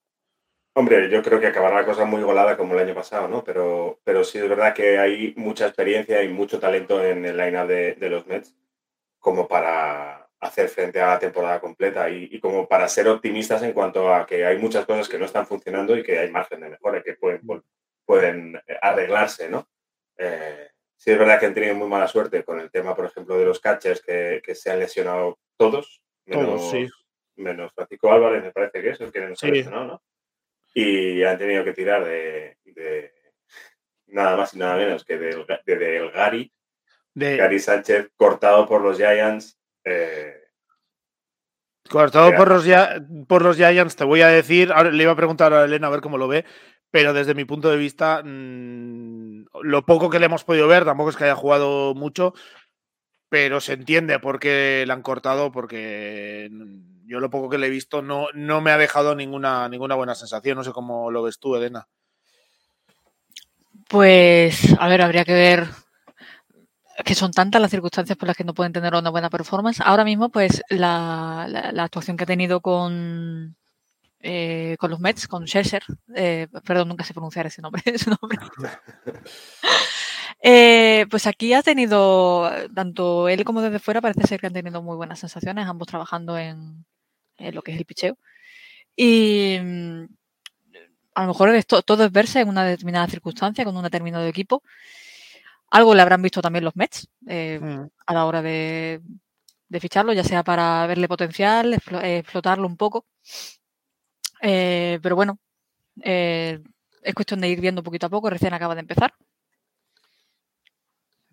Hombre, 0.79 1.09
yo 1.09 1.21
creo 1.21 1.41
que 1.41 1.47
acabará 1.47 1.75
la 1.81 1.85
cosa 1.85 2.05
muy 2.05 2.21
golada 2.21 2.55
como 2.55 2.73
el 2.73 2.79
año 2.79 2.95
pasado, 2.95 3.27
¿no? 3.27 3.43
Pero, 3.43 3.99
pero 4.05 4.23
sí 4.23 4.37
es 4.37 4.47
verdad 4.47 4.73
que 4.73 4.97
hay 4.97 5.33
mucha 5.35 5.65
experiencia 5.65 6.23
y 6.23 6.29
mucho 6.29 6.57
talento 6.57 7.03
en 7.03 7.25
el 7.25 7.35
line 7.35 7.67
de, 7.67 7.95
de 7.95 8.09
los 8.09 8.25
Mets 8.27 8.55
como 9.19 9.45
para 9.45 10.29
hacer 10.39 10.69
frente 10.69 11.01
a 11.01 11.07
la 11.07 11.19
temporada 11.19 11.59
completa 11.59 12.09
y, 12.09 12.29
y 12.31 12.39
como 12.39 12.65
para 12.65 12.87
ser 12.87 13.09
optimistas 13.09 13.61
en 13.63 13.73
cuanto 13.73 14.13
a 14.13 14.25
que 14.25 14.45
hay 14.45 14.57
muchas 14.57 14.85
cosas 14.85 15.09
que 15.09 15.19
no 15.19 15.25
están 15.25 15.45
funcionando 15.45 15.97
y 15.97 16.01
que 16.01 16.17
hay 16.17 16.31
margen 16.31 16.61
de 16.61 16.69
mejora, 16.69 17.03
que 17.03 17.15
pueden, 17.15 17.41
pueden 18.05 18.61
arreglarse, 18.81 19.49
¿no? 19.49 19.67
Eh, 20.17 20.69
sí 20.95 21.11
es 21.11 21.19
verdad 21.19 21.41
que 21.41 21.47
han 21.47 21.53
tenido 21.53 21.75
muy 21.75 21.89
mala 21.89 22.07
suerte 22.07 22.45
con 22.45 22.57
el 22.61 22.71
tema, 22.71 22.95
por 22.95 23.03
ejemplo, 23.03 23.37
de 23.37 23.43
los 23.43 23.59
catchers 23.59 24.01
que, 24.01 24.41
que 24.41 24.55
se 24.55 24.71
han 24.71 24.79
lesionado 24.79 25.39
todos, 25.57 26.01
menos, 26.25 26.45
Todos, 26.45 26.71
sí. 26.71 26.87
menos 27.35 27.73
Francisco 27.73 28.13
Álvarez, 28.13 28.45
me 28.45 28.53
parece 28.53 28.81
que 28.81 28.91
es 28.91 29.01
el 29.01 29.11
que 29.11 29.19
nos 29.19 29.43
ha 29.43 29.47
lesionado, 29.47 29.85
¿no? 29.85 30.01
Y 30.73 31.23
han 31.23 31.37
tenido 31.37 31.63
que 31.63 31.73
tirar 31.73 32.05
de, 32.05 32.57
de 32.63 33.13
nada 34.07 34.37
más 34.37 34.53
y 34.53 34.59
nada 34.59 34.75
menos 34.75 35.03
que 35.03 35.17
del, 35.17 35.45
de, 35.65 35.75
del 35.75 36.11
Gary, 36.11 36.51
De, 37.13 37.37
Gary 37.37 37.59
Sánchez, 37.59 38.09
cortado 38.15 38.67
por 38.67 38.81
los 38.81 38.97
Giants. 38.97 39.59
eh, 39.83 40.35
cortado 41.89 42.35
por 42.35 42.49
los, 42.49 42.65
por 43.27 43.41
los 43.41 43.57
Giants, 43.57 43.95
te 43.95 44.03
voy 44.03 44.21
a 44.21 44.27
decir, 44.27 44.71
ahora 44.71 44.91
le 44.91 45.03
iba 45.03 45.11
a 45.11 45.17
preguntar 45.17 45.53
a 45.53 45.65
Elena 45.65 45.87
a 45.87 45.91
ver 45.91 46.01
cómo 46.01 46.17
lo 46.17 46.27
ve, 46.27 46.45
pero 46.91 47.13
desde 47.13 47.35
mi 47.35 47.45
punto 47.45 47.69
de 47.69 47.77
vista, 47.77 48.21
mm, 48.23 49.45
lo 49.63 49.85
poco 49.85 50.09
que 50.09 50.19
le 50.19 50.25
hemos 50.25 50.43
podido 50.43 50.67
ver, 50.67 50.85
tampoco 50.85 51.09
es 51.09 51.17
que 51.17 51.25
haya 51.25 51.35
jugado 51.35 51.93
mucho, 51.95 52.33
pero 53.29 53.59
se 53.59 53.73
entiende 53.73 54.19
por 54.19 54.39
qué 54.39 54.83
le 54.85 54.93
han 54.93 55.01
cortado, 55.01 55.51
porque 55.51 56.49
mm, 56.51 56.78
yo 57.19 57.21
lo 57.21 57.29
poco 57.29 57.49
que 57.49 57.57
le 57.57 57.67
he 57.67 57.69
visto 57.69 58.01
no, 58.01 58.27
no 58.33 58.61
me 58.61 58.71
ha 58.71 58.77
dejado 58.77 59.13
ninguna, 59.13 59.67
ninguna 59.67 59.95
buena 59.95 60.15
sensación. 60.15 60.57
No 60.57 60.63
sé 60.63 60.71
cómo 60.71 61.11
lo 61.11 61.21
ves 61.23 61.37
tú, 61.37 61.53
Elena. 61.55 61.85
Pues, 63.89 64.75
a 64.79 64.87
ver, 64.87 65.01
habría 65.01 65.25
que 65.25 65.33
ver 65.33 65.67
que 67.05 67.15
son 67.15 67.31
tantas 67.31 67.61
las 67.61 67.71
circunstancias 67.71 68.17
por 68.17 68.27
las 68.27 68.37
que 68.37 68.43
no 68.43 68.53
pueden 68.53 68.73
tener 68.73 68.93
una 68.93 69.09
buena 69.09 69.29
performance. 69.29 69.81
Ahora 69.81 70.03
mismo, 70.03 70.29
pues, 70.29 70.61
la, 70.69 71.45
la- 71.49 71.71
la 71.71 71.83
actuación 71.83 72.15
que 72.17 72.23
ha 72.23 72.27
tenido 72.27 72.61
con, 72.61 73.55
eh, 74.21 74.75
con 74.79 74.91
los 74.91 74.99
Mets, 74.99 75.27
con 75.27 75.45
Scherzer, 75.47 75.83
eh, 76.15 76.47
perdón, 76.65 76.89
nunca 76.89 77.03
sé 77.03 77.13
pronunciar 77.13 77.47
ese 77.47 77.61
nombre, 77.61 77.81
ese 77.85 78.09
nombre. 78.09 78.37
Eh, 80.41 81.05
pues 81.11 81.27
aquí 81.27 81.51
ha 81.53 81.61
tenido, 81.61 82.49
tanto 82.73 83.27
él 83.27 83.43
como 83.43 83.61
desde 83.61 83.79
fuera, 83.79 83.99
parece 83.99 84.25
ser 84.25 84.39
que 84.39 84.47
han 84.47 84.53
tenido 84.53 84.81
muy 84.81 84.95
buenas 84.95 85.19
sensaciones, 85.19 85.67
ambos 85.67 85.89
trabajando 85.89 86.37
en, 86.37 86.85
en 87.39 87.55
lo 87.55 87.61
que 87.61 87.71
es 87.73 87.77
el 87.79 87.85
picheo. 87.85 88.17
Y 88.95 89.57
mm, 89.61 90.03
a 91.15 91.21
lo 91.23 91.27
mejor 91.29 91.63
todo 91.63 92.03
es 92.05 92.11
verse 92.11 92.41
en 92.41 92.49
una 92.49 92.63
determinada 92.65 93.07
circunstancia, 93.07 93.65
con 93.65 93.75
un 93.75 93.83
determinado 93.83 94.25
equipo. 94.27 94.63
Algo 95.71 95.93
le 95.93 96.01
habrán 96.01 96.21
visto 96.21 96.41
también 96.41 96.65
los 96.65 96.75
Mets 96.75 97.07
eh, 97.27 97.59
Mm. 97.61 97.87
a 98.07 98.13
la 98.13 98.25
hora 98.25 98.41
de, 98.41 99.01
de 99.67 99.79
ficharlo, 99.79 100.13
ya 100.13 100.23
sea 100.23 100.43
para 100.43 100.85
verle 100.87 101.07
potencial, 101.07 101.73
explo- 101.73 102.03
eh, 102.03 102.17
explotarlo 102.19 102.65
un 102.67 102.75
poco. 102.77 103.05
Eh, 104.41 104.99
pero 105.01 105.15
bueno, 105.15 105.37
eh, 106.01 106.59
es 107.03 107.13
cuestión 107.13 107.39
de 107.41 107.49
ir 107.49 107.61
viendo 107.61 107.83
poquito 107.83 108.07
a 108.07 108.09
poco, 108.09 108.29
recién 108.29 108.53
acaba 108.53 108.73
de 108.75 108.81
empezar. 108.81 109.13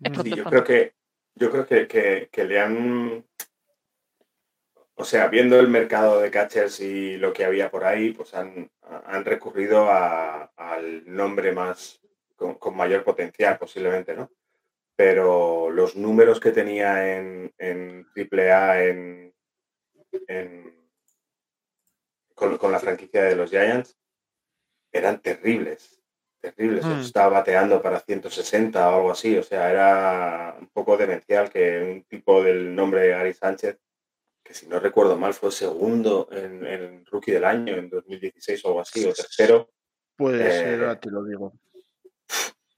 Es 0.01 0.11
Mm. 0.11 0.21
Sí, 0.23 0.29
yo 0.35 0.43
creo 0.43 0.63
que, 0.63 0.93
yo 1.35 1.51
creo 1.51 1.65
que, 1.65 1.87
que- 1.87 2.29
que 2.31 2.43
le 2.45 2.59
han. 2.61 3.25
O 4.99 5.03
sea, 5.05 5.27
viendo 5.27 5.59
el 5.59 5.67
mercado 5.67 6.19
de 6.19 6.31
catchers 6.31 6.79
y 6.79 7.17
lo 7.17 7.31
que 7.31 7.45
había 7.45 7.69
por 7.69 7.83
ahí, 7.85 8.11
pues 8.13 8.33
han, 8.33 8.69
han 9.05 9.23
recurrido 9.25 9.89
a- 9.91 10.51
al 10.55 11.03
nombre 11.05 11.51
más 11.51 12.01
con, 12.35 12.55
con 12.55 12.75
mayor 12.75 13.03
potencial, 13.03 13.57
posiblemente, 13.59 14.15
¿no? 14.15 14.31
Pero 14.95 15.69
los 15.69 15.95
números 15.95 16.39
que 16.39 16.51
tenía 16.51 17.15
en, 17.15 17.53
en 17.59 18.07
AAA 18.15 18.83
en, 18.85 19.33
en- 20.27 20.89
con, 22.33 22.57
con 22.57 22.71
la 22.71 22.79
franquicia 22.79 23.23
de 23.23 23.35
los 23.35 23.51
Giants 23.51 23.97
eran 24.91 25.21
terribles, 25.21 26.01
terribles. 26.39 26.83
Mm. 26.85 26.99
Estaba 27.01 27.29
bateando 27.29 27.81
para 27.83 27.99
160 27.99 28.89
o 28.89 28.95
algo 28.95 29.11
así, 29.11 29.37
o 29.37 29.43
sea, 29.43 29.69
era 29.69 30.55
un 30.59 30.67
poco 30.69 30.97
demencial 30.97 31.51
que 31.51 31.81
un 31.83 32.03
tipo 32.05 32.41
del 32.43 32.73
nombre 32.73 33.01
de 33.01 33.09
Gary 33.09 33.33
Sánchez, 33.35 33.77
que 34.47 34.53
si 34.53 34.65
no 34.67 34.79
recuerdo 34.79 35.17
mal 35.17 35.33
fue 35.33 35.51
segundo 35.51 36.29
en, 36.31 37.05
Rookie 37.05 37.33
del 37.33 37.43
Año 37.43 37.75
en 37.75 37.89
2016 37.89 38.63
o 38.63 38.67
algo 38.69 38.81
así, 38.81 39.03
o 39.05 39.13
tercero, 39.13 39.69
Puede 40.15 40.47
Eh, 40.47 40.51
ser, 40.51 40.79
ahora 40.79 40.99
te 40.99 41.11
lo 41.11 41.23
digo. 41.25 41.53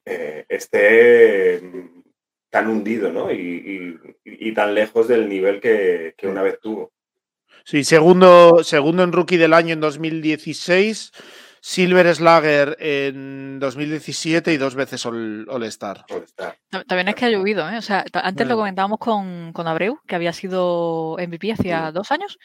eh, 0.05 0.45
esté 0.49 1.61
mm, 1.61 2.01
tan 2.49 2.67
hundido, 2.67 3.11
¿no? 3.11 3.31
Y, 3.31 3.99
y- 4.25 4.49
y 4.49 4.53
tan 4.53 4.73
lejos 4.73 5.07
del 5.07 5.29
nivel 5.29 5.61
que, 5.61 6.15
que 6.17 6.27
una 6.27 6.41
vez 6.41 6.59
tuvo. 6.59 6.91
Sí, 7.63 7.83
segundo, 7.83 8.63
segundo 8.63 9.03
en 9.03 9.11
rookie 9.11 9.37
del 9.37 9.53
año 9.53 9.73
en 9.73 9.79
2016, 9.79 11.11
Silver 11.61 12.13
Slugger 12.15 12.77
en 12.79 13.59
2017 13.59 14.53
y 14.53 14.57
dos 14.57 14.75
veces 14.75 15.05
All, 15.05 15.45
All-Star. 15.49 16.05
All 16.09 16.23
Star. 16.23 16.57
Ta- 16.69 16.83
También 16.83 17.07
es 17.09 17.15
que 17.15 17.25
ha 17.25 17.29
llovido, 17.29 17.69
¿eh? 17.69 17.77
O 17.77 17.81
sea, 17.81 18.05
antes 18.13 18.47
lo 18.47 18.55
comentábamos 18.55 18.99
con, 18.99 19.51
con 19.53 19.67
Abreu, 19.67 19.99
que 20.07 20.15
había 20.15 20.33
sido 20.33 21.17
MVP 21.19 21.51
hacía 21.51 21.91
Mm. 21.91 21.93
dos 21.93 22.11
años. 22.11 22.37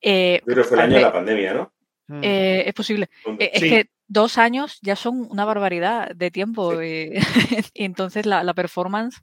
Eh, 0.00 0.42
creo 0.44 0.56
que 0.58 0.64
fue 0.64 0.76
el 0.76 0.82
año 0.84 0.96
de 0.96 1.02
la 1.02 1.12
pandemia, 1.12 1.54
¿no? 1.54 1.72
Mm. 2.08 2.20
eh, 2.22 2.64
es 2.66 2.74
posible. 2.74 3.08
Eh, 3.38 3.50
Es 3.54 3.60
Sí. 3.60 3.68
que 3.70 3.90
dos 4.06 4.36
años 4.36 4.78
ya 4.82 4.96
son 4.96 5.26
una 5.30 5.46
barbaridad 5.46 6.10
de 6.14 6.30
tiempo 6.30 6.78
eh, 6.80 7.12
y 7.74 7.84
entonces 7.84 8.26
la, 8.26 8.44
la 8.44 8.52
performance 8.52 9.22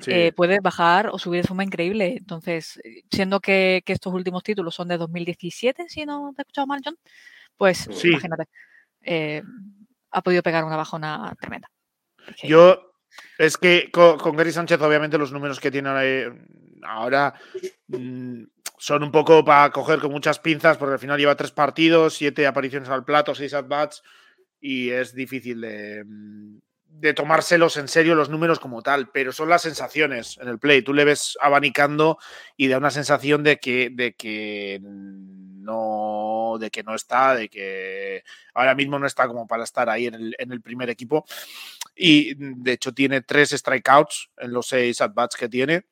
Sí. 0.00 0.10
eh, 0.10 0.32
puede 0.34 0.58
bajar 0.60 1.08
o 1.12 1.18
subir 1.18 1.42
de 1.42 1.48
forma 1.48 1.64
increíble. 1.64 2.16
Entonces, 2.18 2.80
eh, 2.84 3.02
siendo 3.10 3.40
que, 3.40 3.82
que 3.86 3.92
estos 3.92 4.12
últimos 4.12 4.42
títulos 4.42 4.74
son 4.74 4.88
de 4.88 4.98
2017, 4.98 5.84
si 5.88 6.04
no 6.04 6.32
te 6.34 6.40
he 6.40 6.44
escuchado 6.44 6.66
mal, 6.66 6.80
John, 6.84 6.96
pues 7.56 7.88
Sí. 7.92 8.08
imagínate, 8.08 8.48
eh, 9.02 9.42
ha 10.10 10.22
podido 10.22 10.42
pegar 10.42 10.64
una 10.64 10.76
bajona 10.76 11.34
tremenda. 11.40 11.70
Yo, 12.42 12.92
es 13.38 13.56
que 13.56 13.90
con, 13.92 14.18
con 14.18 14.34
Gary 14.36 14.50
Sánchez, 14.52 14.80
obviamente, 14.80 15.18
los 15.18 15.30
números 15.32 15.60
que 15.60 15.70
tiene 15.70 15.90
ahora 16.82 17.34
mm, 17.88 18.42
son 18.78 19.02
un 19.02 19.12
poco 19.12 19.44
para 19.44 19.70
coger 19.70 20.00
con 20.00 20.10
muchas 20.10 20.38
pinzas, 20.38 20.76
porque 20.76 20.94
al 20.94 20.98
final 20.98 21.18
lleva 21.18 21.36
tres 21.36 21.52
partidos, 21.52 22.14
siete 22.14 22.46
apariciones 22.46 22.88
al 22.88 23.04
plato, 23.04 23.34
seis 23.34 23.54
at-bats, 23.54 24.02
y 24.60 24.90
es 24.90 25.14
difícil 25.14 25.60
de, 25.60 26.02
mm, 26.04 26.58
de 27.00 27.12
tomárselos 27.14 27.76
en 27.76 27.88
serio 27.88 28.14
los 28.14 28.30
números 28.30 28.58
como 28.60 28.82
tal, 28.82 29.10
pero 29.10 29.32
son 29.32 29.48
las 29.48 29.62
sensaciones 29.62 30.38
en 30.40 30.48
el 30.48 30.58
play. 30.58 30.82
Tú 30.82 30.94
le 30.94 31.04
ves 31.04 31.36
abanicando 31.40 32.18
y 32.56 32.68
da 32.68 32.78
una 32.78 32.90
sensación 32.90 33.42
de 33.42 33.58
que, 33.58 33.90
de 33.92 34.14
que 34.14 34.80
no, 34.82 36.56
de 36.60 36.70
que 36.70 36.82
no 36.82 36.94
está, 36.94 37.34
de 37.34 37.48
que 37.48 38.22
ahora 38.54 38.74
mismo 38.74 38.98
no 38.98 39.06
está 39.06 39.26
como 39.26 39.46
para 39.46 39.64
estar 39.64 39.88
ahí 39.90 40.06
en 40.06 40.14
el, 40.14 40.36
en 40.38 40.52
el 40.52 40.60
primer 40.60 40.88
equipo. 40.90 41.24
Y 41.96 42.34
de 42.38 42.72
hecho 42.72 42.92
tiene 42.92 43.20
tres 43.22 43.50
strikeouts 43.50 44.30
en 44.38 44.52
los 44.52 44.66
seis 44.66 45.00
at-bats 45.00 45.36
que 45.36 45.48
tiene. 45.48 45.84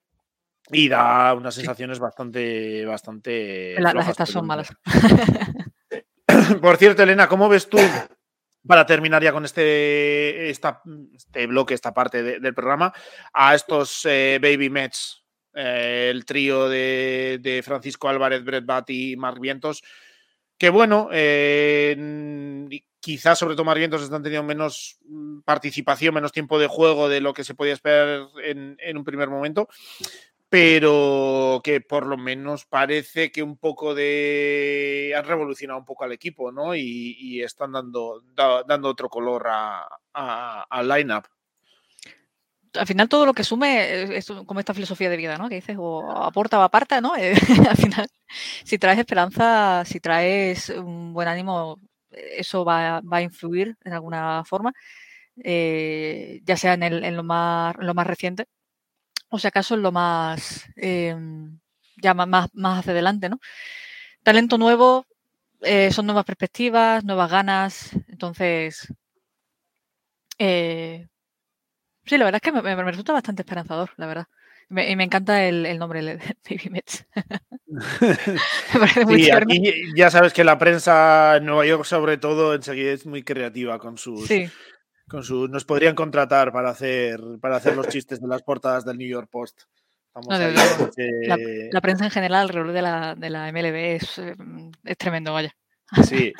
Y 0.70 0.88
da 0.88 1.34
unas 1.34 1.54
sensaciones 1.56 1.98
bastante, 1.98 2.84
bastante. 2.86 3.74
la- 3.80 3.92
las 3.92 4.08
estas 4.08 4.30
son 4.30 4.46
malas. 4.46 4.68
Por 6.62 6.76
cierto, 6.76 7.02
Elena, 7.02 7.28
¿cómo 7.28 7.48
ves 7.48 7.68
tú, 7.68 7.78
para 8.66 8.86
terminar 8.86 9.22
ya 9.22 9.32
con 9.32 9.44
este, 9.44 10.50
este 10.50 11.46
bloque, 11.46 11.74
esta 11.74 11.92
parte 11.92 12.22
de- 12.22 12.40
del 12.40 12.54
programa, 12.54 12.92
a 13.32 13.54
estos 13.54 14.04
eh, 14.04 14.38
Baby 14.40 14.70
Mets? 14.70 15.22
eh, 15.54 16.08
el 16.10 16.24
trío 16.24 16.68
de, 16.68 17.62
Francisco 17.64 18.08
Álvarez, 18.08 18.42
Brett 18.42 18.64
Batt 18.64 18.88
y 18.90 19.16
Marc 19.16 19.38
Vientos, 19.38 19.82
que 20.56 20.70
bueno, 20.70 21.08
eh, 21.12 21.94
quizás 23.00 23.38
sobre 23.38 23.54
todo 23.54 23.64
Marc 23.64 23.78
Vientos 23.78 24.02
están 24.02 24.22
teniendo 24.22 24.46
menos 24.46 24.98
mm, 25.04 25.40
participación, 25.40 26.14
menos 26.14 26.32
tiempo 26.32 26.58
de 26.58 26.68
juego 26.68 27.08
de 27.08 27.20
lo 27.20 27.34
que 27.34 27.44
se 27.44 27.54
podía 27.54 27.74
esperar 27.74 28.28
en 28.42 28.96
un 28.96 29.04
primer 29.04 29.28
momento, 29.28 29.68
pero 30.52 31.62
que 31.64 31.80
por 31.80 32.06
lo 32.06 32.18
menos 32.18 32.66
parece 32.66 33.32
que 33.32 33.42
un 33.42 33.56
poco 33.56 33.94
de... 33.94 35.14
han 35.16 35.24
revolucionado 35.24 35.78
un 35.80 35.86
poco 35.86 36.04
al 36.04 36.12
equipo, 36.12 36.52
¿no? 36.52 36.74
Y, 36.74 37.40
están 37.42 37.72
dando, 37.72 38.22
da- 38.34 38.62
dando 38.62 38.90
otro 38.90 39.08
color 39.08 39.46
a- 39.48 39.88
a- 40.12 40.66
al 40.68 40.88
line-up. 40.88 41.24
al 42.74 42.86
final 42.86 43.08
todo 43.08 43.24
lo 43.24 43.32
que 43.32 43.44
sume 43.44 44.02
es, 44.02 44.10
es 44.30 44.36
como 44.46 44.60
esta 44.60 44.74
filosofía 44.74 45.08
de 45.08 45.16
vida, 45.16 45.38
¿no? 45.38 45.48
Que 45.48 45.54
dices, 45.56 45.76
o 45.78 46.10
aporta 46.22 46.58
o 46.58 46.62
aparta, 46.62 47.00
¿no? 47.00 47.12
Eh, 47.18 47.34
al 47.70 47.76
final, 47.78 48.06
si 48.64 48.76
traes 48.78 48.98
esperanza, 48.98 49.84
si 49.86 50.00
traes 50.00 50.68
un 50.68 51.14
buen 51.14 51.28
ánimo, 51.28 51.78
eso 52.10 52.62
va, 52.64 53.00
va 53.00 53.16
a 53.18 53.22
influir 53.22 53.76
en 53.84 53.94
alguna 53.94 54.44
forma, 54.44 54.72
eh, 55.42 56.40
ya 56.44 56.56
sea 56.58 56.74
en, 56.74 56.82
el- 56.82 57.04
en 57.04 57.16
lo 57.16 57.24
más, 57.24 57.74
en 57.80 57.86
lo 57.86 57.94
más 57.94 58.06
reciente, 58.06 58.46
o 59.32 59.38
si 59.38 59.46
acaso 59.48 59.74
en 59.74 59.82
lo 59.82 59.92
más, 59.92 60.66
eh, 60.76 61.16
ya 61.96 62.14
más, 62.14 62.50
más 62.52 62.78
hacia 62.78 62.92
adelante, 62.92 63.28
¿no? 63.28 63.38
Talento 64.22 64.58
nuevo, 64.58 65.06
eh, 65.62 65.90
son 65.92 66.06
nuevas 66.06 66.24
perspectivas, 66.24 67.04
nuevas 67.04 67.30
ganas, 67.30 67.92
entonces... 68.08 68.88
eh, 70.38 71.06
Sí, 72.04 72.18
la 72.18 72.24
verdad 72.24 72.40
es 72.42 72.42
que 72.42 72.52
me, 72.52 72.62
me- 72.62 72.74
me 72.76 72.90
resulta 72.90 73.12
bastante 73.12 73.42
esperanzador, 73.42 73.90
la 73.96 74.06
verdad. 74.06 74.26
Y 74.70 74.96
me 74.96 75.04
encanta 75.04 75.44
el, 75.44 75.66
el 75.66 75.78
nombre 75.78 76.00
el 76.00 76.06
de 76.06 76.16
Baby 76.50 76.70
Mets. 76.70 77.06
me 77.66 78.80
parece 78.80 79.04
muy 79.04 79.22
Sí, 79.22 79.30
aquí 79.30 79.72
ya 79.96 80.10
sabes 80.10 80.32
que 80.32 80.42
la 80.44 80.58
prensa 80.58 81.36
en 81.36 81.46
Nueva 81.46 81.64
York, 81.66 81.84
sobre 81.84 82.16
todo, 82.16 82.54
enseguida 82.54 82.92
es 82.92 83.06
muy 83.06 83.22
creativa 83.22 83.78
con 83.78 83.98
sus, 83.98 84.26
Sí, 84.26 84.50
con 85.08 85.24
sus. 85.24 85.48
Nos 85.50 85.64
podrían 85.64 85.94
contratar 85.94 86.52
para 86.52 86.70
hacer, 86.70 87.20
para 87.40 87.56
hacer 87.56 87.76
los 87.76 87.88
chistes 87.88 88.20
de 88.20 88.28
las 88.28 88.42
portadas 88.42 88.84
del 88.84 88.98
New 88.98 89.08
York 89.08 89.28
Post. 89.30 89.62
No, 90.28 90.36
eh, 90.38 91.70
la 91.72 91.80
prensa 91.80 92.04
en 92.04 92.10
general 92.10 92.42
alrededor 92.42 92.72
de 92.72 92.82
la, 92.82 93.14
de 93.14 93.30
la 93.30 93.50
MLB 93.50 93.96
es, 93.96 94.18
eh, 94.18 94.36
es 94.84 94.98
tremendo, 94.98 95.32
vaya. 95.32 95.54
Sí. 96.06 96.32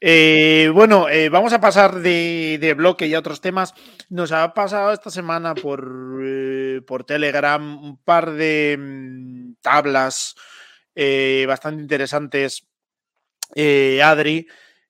Eh, 0.00 0.70
bueno, 0.74 1.08
eh, 1.08 1.28
vamos 1.28 1.52
a 1.52 1.60
pasar 1.60 2.00
de, 2.00 2.58
de 2.60 2.74
bloque 2.74 3.06
y 3.06 3.14
a 3.14 3.18
otros 3.18 3.40
temas. 3.40 3.74
Nos 4.10 4.32
ha 4.32 4.52
pasado 4.52 4.92
esta 4.92 5.10
semana 5.10 5.54
por, 5.54 6.20
eh, 6.22 6.80
por 6.86 7.04
Telegram 7.04 7.82
un 7.82 7.96
par 7.98 8.32
de 8.32 8.76
mm, 8.78 9.52
tablas 9.60 10.34
bastante 11.46 11.82
interesantes, 11.82 12.66
Adri, 14.02 14.46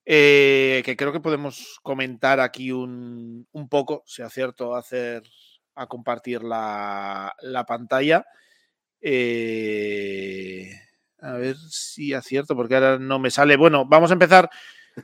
eh, 0.07 0.83
que 0.85 0.97
creo 0.97 1.13
que 1.13 1.21
podemos 1.21 1.79
comentar 1.83 2.41
aquí 2.41 2.73
un, 2.73 3.47
un 3.53 3.69
poco, 3.69 4.03
si 4.07 4.23
acierto 4.23 4.75
a 4.75 4.79
hacer 4.79 5.23
a 5.77 5.87
compartir 5.87 6.43
la, 6.43 7.35
la 7.43 7.67
pantalla. 7.67 8.25
Eh, 9.01 10.71
a 11.21 11.33
ver 11.35 11.57
si 11.69 12.15
acierto, 12.15 12.57
porque 12.57 12.75
ahora 12.75 12.99
no 12.99 13.19
me 13.19 13.31
sale. 13.31 13.57
Bueno, 13.57 13.85
vamos 13.87 14.11
a 14.11 14.15
empezar, 14.15 14.51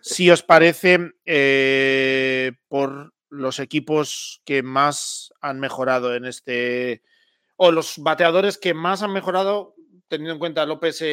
si 0.00 0.30
os 0.30 0.42
parece, 0.42 1.12
eh, 1.26 2.52
por 2.68 3.12
los 3.28 3.58
equipos 3.60 4.42
que 4.44 4.62
más 4.62 5.32
han 5.40 5.60
mejorado 5.60 6.14
en 6.14 6.24
este. 6.24 7.02
O 7.56 7.70
los 7.70 7.98
bateadores 7.98 8.58
que 8.58 8.74
más 8.74 9.02
han 9.02 9.12
mejorado, 9.12 9.74
teniendo 10.12 10.34
en 10.34 10.38
cuenta 10.38 10.62
el 10.62 10.70
OPS 10.70 11.04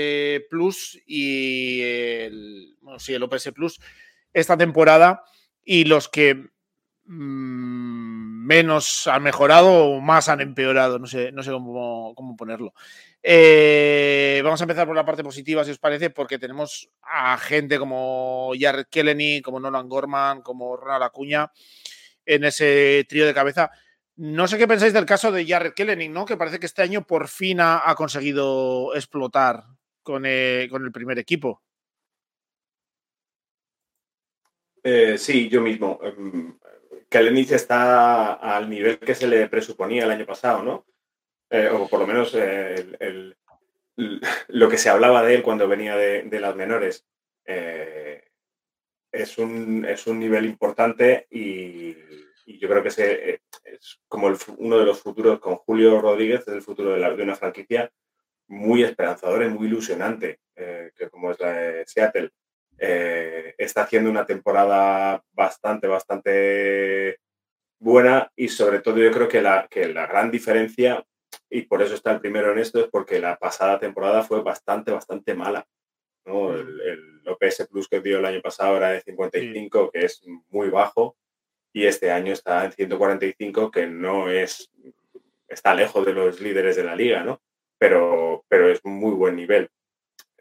Plus 0.49 1.01
y 1.05 1.81
el. 1.81 2.77
Bueno, 2.81 2.99
sí, 2.99 3.13
el 3.13 3.23
OPS 3.23 3.51
Plus 3.53 3.79
esta 4.33 4.57
temporada, 4.57 5.23
y 5.63 5.85
los 5.85 6.09
que 6.09 6.35
mm, 7.05 8.45
menos 8.45 9.07
han 9.07 9.23
mejorado 9.23 9.71
o 9.71 10.01
más 10.01 10.27
han 10.27 10.41
empeorado. 10.41 10.99
No 10.99 11.07
sé, 11.07 11.31
no 11.31 11.41
sé 11.41 11.51
cómo, 11.51 12.13
cómo 12.13 12.35
ponerlo. 12.35 12.73
Eh, 13.23 14.41
vamos 14.43 14.59
a 14.59 14.65
empezar 14.65 14.85
por 14.85 14.95
la 14.95 15.05
parte 15.05 15.23
positiva, 15.23 15.63
si 15.63 15.71
os 15.71 15.79
parece, 15.79 16.09
porque 16.09 16.37
tenemos 16.37 16.89
a 17.01 17.37
gente 17.37 17.79
como 17.79 18.51
Jared 18.59 18.87
Kelly, 18.89 19.41
como 19.41 19.61
Nolan 19.61 19.87
Gorman, 19.87 20.41
como 20.41 20.75
Ronald 20.75 21.03
Acuña 21.03 21.51
en 22.25 22.43
ese 22.43 23.05
trío 23.07 23.25
de 23.25 23.33
cabeza. 23.33 23.71
No 24.21 24.49
sé 24.49 24.57
qué 24.57 24.67
pensáis 24.67 24.91
del 24.91 25.05
caso 25.05 25.31
de 25.31 25.45
Jared 25.45 25.71
Kellening, 25.73 26.11
¿no? 26.11 26.25
Que 26.25 26.35
parece 26.35 26.59
que 26.59 26.65
este 26.65 26.81
año 26.81 27.07
por 27.07 27.29
fin 27.29 27.59
ha, 27.61 27.95
conseguido 27.95 28.93
explotar 28.93 29.63
con, 30.03 30.25
eh, 30.25 30.67
con, 30.69 30.83
el 30.83 30.91
primer 30.91 31.17
equipo. 31.17 31.63
Eh, 34.83 35.17
sí, 35.17 35.47
yo 35.47 35.61
mismo. 35.61 36.01
Kellening 37.09 37.53
está 37.53 38.33
al 38.33 38.69
nivel 38.69 38.99
que 38.99 39.15
se 39.15 39.25
le 39.25 39.47
presuponía 39.47 40.03
el 40.03 40.11
año 40.11 40.25
pasado, 40.25 40.63
¿no? 40.63 40.85
o 41.71 41.87
por 41.87 42.01
lo 42.01 42.05
menos 42.05 42.35
el, 42.35 43.37
lo 44.49 44.69
que 44.69 44.77
se 44.77 44.89
hablaba 44.89 45.23
de 45.23 45.35
él 45.35 45.43
cuando 45.43 45.69
venía 45.69 45.95
de, 45.95 46.39
las 46.41 46.57
menores. 46.57 47.05
es, 47.45 49.37
un, 49.37 49.85
es 49.85 50.07
un 50.07 50.19
nivel 50.19 50.45
importante 50.45 51.25
y 51.31 51.95
y 52.49 52.57
yo 52.57 52.67
creo 52.67 52.81
que 52.81 52.87
ese 52.87 53.29
eh, 53.29 53.41
es 53.63 53.99
como 54.07 54.27
uno 54.57 54.79
de 54.79 54.85
los 54.85 54.99
futuros 54.99 55.39
con 55.39 55.57
Julio 55.57 56.01
Rodríguez, 56.01 56.41
es 56.41 56.47
el 56.47 56.63
futuro 56.63 56.93
de, 56.93 56.99
la, 56.99 57.13
de 57.13 57.21
una 57.21 57.35
franquicia 57.35 57.91
muy 58.47 58.83
esperanzadora 58.83 59.45
y 59.45 59.49
muy 59.49 59.67
ilusionante, 59.67 60.39
eh, 60.55 60.91
que 60.95 61.09
como 61.11 61.29
es 61.29 61.39
la 61.39 61.53
de 61.53 61.85
Seattle. 61.85 62.31
Eh, 62.79 63.53
está 63.55 63.83
haciendo 63.83 64.09
una 64.09 64.25
temporada 64.25 65.23
bastante, 65.31 65.85
bastante 65.85 67.19
buena 67.77 68.31
y 68.35 68.47
sobre 68.47 68.79
todo 68.79 68.97
yo 68.97 69.11
creo 69.11 69.27
que 69.27 69.41
la, 69.41 69.67
que 69.69 69.87
la 69.93 70.07
gran 70.07 70.31
diferencia, 70.31 71.05
y 71.51 71.63
por 71.63 71.83
eso 71.83 71.93
está 71.93 72.11
el 72.13 72.19
primero 72.19 72.51
en 72.51 72.57
esto, 72.57 72.79
es 72.79 72.87
porque 72.89 73.19
la 73.19 73.37
pasada 73.37 73.79
temporada 73.79 74.23
fue 74.23 74.41
bastante, 74.41 74.91
bastante 74.91 75.35
mala. 75.35 75.67
¿no? 76.25 76.55
El, 76.55 76.81
el, 76.81 77.19
OPS 77.27 77.67
Plus 77.69 77.87
que 77.87 78.01
dio 78.01 78.17
el 78.17 78.25
año 78.25 78.41
pasado 78.41 78.77
era 78.77 78.89
de 78.89 79.01
55, 79.01 79.91
que 79.91 80.05
es 80.05 80.23
muy 80.49 80.69
bajo 80.71 81.15
y 81.73 81.85
este 81.85 82.11
año 82.11 82.33
está 82.33 82.65
en 82.65 82.71
145, 82.71 83.71
que 83.71 83.87
no 83.87 84.29
es, 84.29 84.71
está 85.47 85.73
lejos 85.73 86.05
de 86.05 86.13
los 86.13 86.41
líderes 86.41 86.75
de 86.75 86.83
la 86.83 86.95
liga, 86.95 87.23
¿no? 87.23 87.41
Pero, 87.77 88.43
pero 88.47 88.69
es 88.69 88.83
muy 88.83 89.11
buen 89.11 89.35
nivel. 89.35 89.69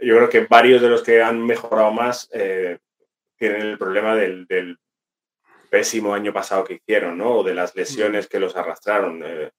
Yo 0.01 0.17
creo 0.17 0.29
que 0.29 0.47
varios 0.47 0.81
de 0.81 0.89
los 0.89 1.03
que 1.03 1.23
han 1.23 1.45
mejorado 1.45 1.91
más 1.93 2.29
eh, 2.33 2.79
tienen 3.37 3.63
el 3.63 3.79
problema 3.79 4.15
del, 4.15 4.47
pésimo 5.71 6.15
año 6.15 6.33
pasado 6.33 6.65
que 6.65 6.75
hicieron, 6.75 7.19
¿no? 7.19 7.39
O 7.39 7.45
de 7.45 7.55
las 7.55 7.77
lesiones 7.77 8.27
que 8.27 8.41
los 8.41 8.57
arrastraron. 8.57 9.23
Eh, 9.23 9.51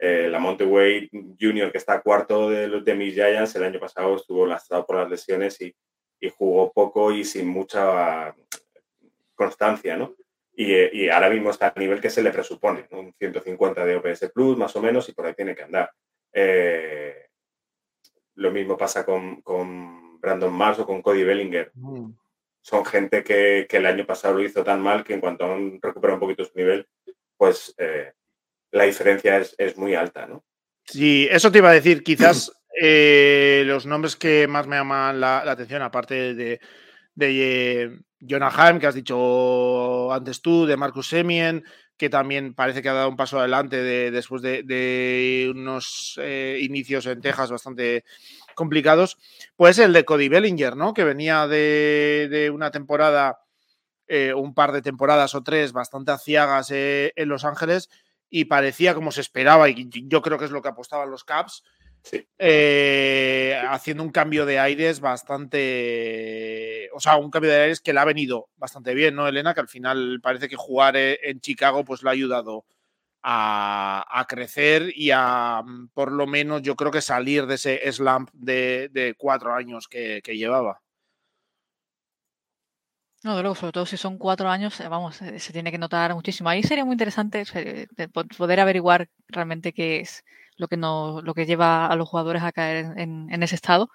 eh, 0.00 0.28
la 0.30 0.38
Monteway 0.38 1.10
Junior, 1.38 1.70
que 1.70 1.76
está 1.76 2.00
cuarto 2.00 2.48
de 2.48 2.68
los 2.68 2.84
de 2.84 2.94
mis 2.94 3.12
Giants, 3.12 3.54
el 3.56 3.64
año 3.64 3.78
pasado 3.78 4.16
estuvo 4.16 4.46
lastrado 4.46 4.86
por 4.86 4.96
las 4.96 5.10
lesiones 5.10 5.60
y, 5.60 5.74
y 6.20 6.30
jugó 6.30 6.72
poco 6.72 7.12
y 7.12 7.24
sin 7.24 7.48
mucha 7.48 8.34
constancia, 9.34 9.96
¿no? 9.96 10.14
Y, 10.60 11.08
ahora 11.08 11.30
mismo 11.30 11.50
está 11.50 11.72
a 11.74 11.78
nivel 11.78 12.00
que 12.00 12.10
se 12.10 12.20
le 12.20 12.32
presupone, 12.32 12.88
un 12.90 13.14
150 13.16 13.84
de 13.84 13.94
OPS 13.94 14.30
Plus 14.34 14.58
más 14.58 14.74
o 14.74 14.82
menos 14.82 15.08
y 15.08 15.12
por 15.12 15.24
ahí 15.24 15.34
tiene 15.34 15.54
que 15.54 15.62
andar. 15.62 15.92
Eh, 16.32 17.28
lo 18.34 18.50
mismo 18.50 18.76
pasa 18.76 19.06
con, 19.06 19.40
Brandon 20.20 20.52
Mars 20.52 20.80
o 20.80 20.86
con 20.86 21.00
Cody 21.00 21.22
Bellinger. 21.22 21.70
Mm. 21.74 22.10
Son 22.60 22.84
gente 22.84 23.22
que, 23.22 23.68
el 23.70 23.86
año 23.86 24.04
pasado 24.04 24.34
lo 24.34 24.42
hizo 24.42 24.64
tan 24.64 24.80
mal 24.80 25.04
que 25.04 25.14
en 25.14 25.20
cuanto 25.20 25.44
han 25.44 25.78
recuperado 25.80 26.16
un 26.16 26.20
poquito 26.20 26.44
su 26.44 26.58
nivel, 26.58 26.88
pues 27.36 27.72
eh, 27.78 28.12
la 28.72 28.82
diferencia 28.82 29.38
es, 29.38 29.76
muy 29.76 29.94
alta, 29.94 30.26
¿no? 30.26 30.44
Sí, 30.84 31.28
eso 31.30 31.52
te 31.52 31.58
iba 31.58 31.70
a 31.70 31.74
decir. 31.74 32.02
Quizás 32.02 32.52
eh, 32.80 33.62
los 33.64 33.86
nombres 33.86 34.16
que 34.16 34.48
más 34.48 34.66
me 34.66 34.74
llaman 34.74 35.20
la, 35.20 35.38
atención, 35.38 35.82
aparte 35.82 36.34
de, 36.34 36.60
de 37.18 38.00
Jonah 38.20 38.52
Haim, 38.54 38.78
que 38.78 38.86
has 38.86 38.94
dicho 38.94 40.12
antes 40.12 40.40
tú, 40.40 40.66
de 40.66 40.76
Marcus 40.76 41.08
Semien, 41.08 41.64
que 41.96 42.08
también 42.08 42.54
parece 42.54 42.80
que 42.80 42.88
ha 42.88 42.94
dado 42.94 43.08
un 43.08 43.16
paso 43.16 43.40
adelante 43.40 43.82
después 44.10 44.40
de, 44.40 45.50
unos 45.50 46.18
eh, 46.22 46.58
inicios 46.62 47.06
en 47.06 47.20
Texas 47.20 47.50
bastante 47.50 48.04
complicados, 48.54 49.18
pues 49.56 49.78
el 49.78 49.92
de 49.92 50.04
Cody 50.04 50.28
Bellinger, 50.28 50.76
¿no? 50.76 50.94
Que 50.94 51.04
venía 51.04 51.48
de, 51.48 52.50
una 52.54 52.70
temporada, 52.70 53.40
eh, 54.06 54.32
un 54.32 54.54
par 54.54 54.72
de 54.72 54.82
temporadas 54.82 55.34
o 55.34 55.42
tres 55.42 55.72
bastante 55.72 56.12
aciagas 56.12 56.70
eh, 56.70 57.12
en 57.16 57.28
Los 57.28 57.44
Ángeles 57.44 57.90
y 58.30 58.44
parecía 58.44 58.94
como 58.94 59.10
se 59.10 59.22
esperaba, 59.22 59.68
y 59.68 59.88
yo 60.06 60.22
creo 60.22 60.38
que 60.38 60.44
es 60.44 60.50
lo 60.50 60.62
que 60.62 60.68
apostaban 60.68 61.10
los 61.10 61.24
Caps, 61.24 61.64
eh, 62.38 63.60
haciendo 63.68 64.02
un 64.02 64.10
cambio 64.10 64.46
de 64.46 64.58
aires 64.58 65.00
bastante. 65.00 66.88
O 66.94 67.00
sea, 67.00 67.16
un 67.16 67.30
cambio 67.30 67.50
de 67.50 67.60
aires 67.60 67.80
que 67.80 67.92
le 67.92 68.00
ha 68.00 68.04
venido 68.04 68.48
bastante 68.56 68.94
bien, 68.94 69.14
¿no, 69.14 69.28
Elena? 69.28 69.54
Que 69.54 69.60
al 69.60 69.68
final 69.68 70.20
parece 70.22 70.48
que 70.48 70.56
jugar 70.56 70.96
eh, 70.96 71.18
en 71.22 71.40
Chicago 71.40 71.84
pues 71.84 72.02
le 72.02 72.10
ha 72.10 72.12
ayudado 72.12 72.64
a, 73.22 74.26
crecer 74.28 74.92
y 74.94 75.10
a, 75.12 75.62
mm, 75.64 75.88
por 75.88 76.12
lo 76.12 76.26
menos, 76.26 76.62
yo 76.62 76.76
creo 76.76 76.90
que 76.90 77.02
salir 77.02 77.46
de 77.46 77.56
ese 77.56 77.92
slump 77.92 78.30
de, 78.32 79.14
cuatro 79.18 79.54
años 79.54 79.88
que, 79.88 80.22
llevaba. 80.24 80.80
No, 83.24 83.36
de 83.36 83.42
luego, 83.42 83.56
sobre 83.56 83.72
todo 83.72 83.84
si 83.84 83.96
son 83.96 84.16
cuatro 84.16 84.48
años, 84.48 84.78
eh, 84.80 84.88
vamos, 84.88 85.16
se 85.16 85.52
tiene 85.52 85.72
que 85.72 85.78
notar 85.78 86.14
muchísimo. 86.14 86.48
Ahí 86.48 86.62
sería 86.62 86.84
muy 86.84 86.94
interesante 86.94 87.44
poder 88.36 88.60
averiguar 88.60 89.08
realmente 89.28 89.72
qué 89.72 90.00
es 90.00 90.24
lo 90.58 90.68
que, 90.68 90.76
no, 90.76 91.22
lo 91.22 91.34
que 91.34 91.46
lleva 91.46 91.86
a 91.86 91.96
los 91.96 92.08
jugadores 92.08 92.42
a 92.42 92.52
caer 92.52 92.92
en, 92.98 93.42
ese 93.42 93.54
estado. 93.54 93.88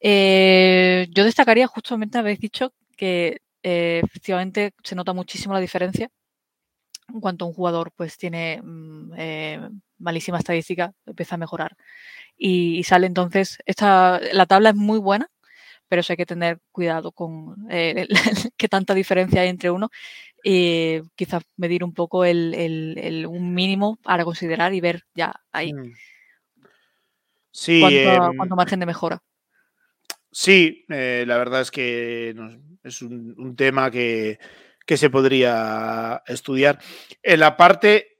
Eh, 0.00 1.08
yo 1.10 1.24
destacaría, 1.24 1.66
justamente 1.66 2.18
habéis 2.18 2.38
dicho 2.38 2.72
que 2.96 3.40
eh, 3.62 4.00
efectivamente 4.04 4.74
se 4.84 4.94
nota 4.94 5.12
muchísimo 5.12 5.54
la 5.54 5.60
diferencia 5.60 6.10
en 7.12 7.20
cuanto 7.20 7.46
un 7.46 7.54
jugador 7.54 7.92
pues 7.96 8.18
tiene 8.18 8.60
mm, 8.62 9.12
eh, 9.16 9.68
malísima 9.98 10.38
estadística, 10.38 10.92
empieza 11.06 11.34
a 11.36 11.38
mejorar 11.38 11.76
y, 12.36 12.84
sale 12.84 13.06
entonces, 13.06 13.58
esta, 13.66 14.20
la 14.32 14.46
tabla 14.46 14.70
es 14.70 14.76
muy 14.76 15.00
buena, 15.00 15.28
pero 15.88 16.00
eso 16.00 16.12
hay 16.12 16.16
que 16.16 16.26
tener 16.26 16.60
cuidado 16.70 17.12
con 17.12 17.66
qué 18.56 18.68
tanta 18.68 18.94
diferencia 18.94 19.40
hay 19.42 19.48
entre 19.48 19.70
uno 19.70 19.90
y 20.42 21.00
quizás 21.16 21.42
medir 21.56 21.84
un 21.84 21.92
poco 21.92 22.24
el, 22.24 23.26
un 23.28 23.54
mínimo 23.54 23.96
para 24.02 24.24
considerar 24.24 24.72
y 24.74 24.80
ver 24.80 25.02
ya 25.14 25.34
ahí 25.52 25.72
mm. 25.72 25.92
sí, 27.50 27.82
em, 27.82 28.36
cuánto, 28.36 28.56
margen 28.56 28.80
de 28.80 28.86
mejora. 28.86 29.22
Sí, 30.30 30.84
eh, 30.88 31.24
la 31.26 31.38
verdad 31.38 31.62
es 31.62 31.70
que 31.70 32.34
es 32.84 33.02
un, 33.02 33.56
tema 33.56 33.90
que, 33.90 34.38
se 34.86 35.10
podría 35.10 36.22
estudiar. 36.26 36.78
En 37.22 37.40
la 37.40 37.56
parte 37.56 38.18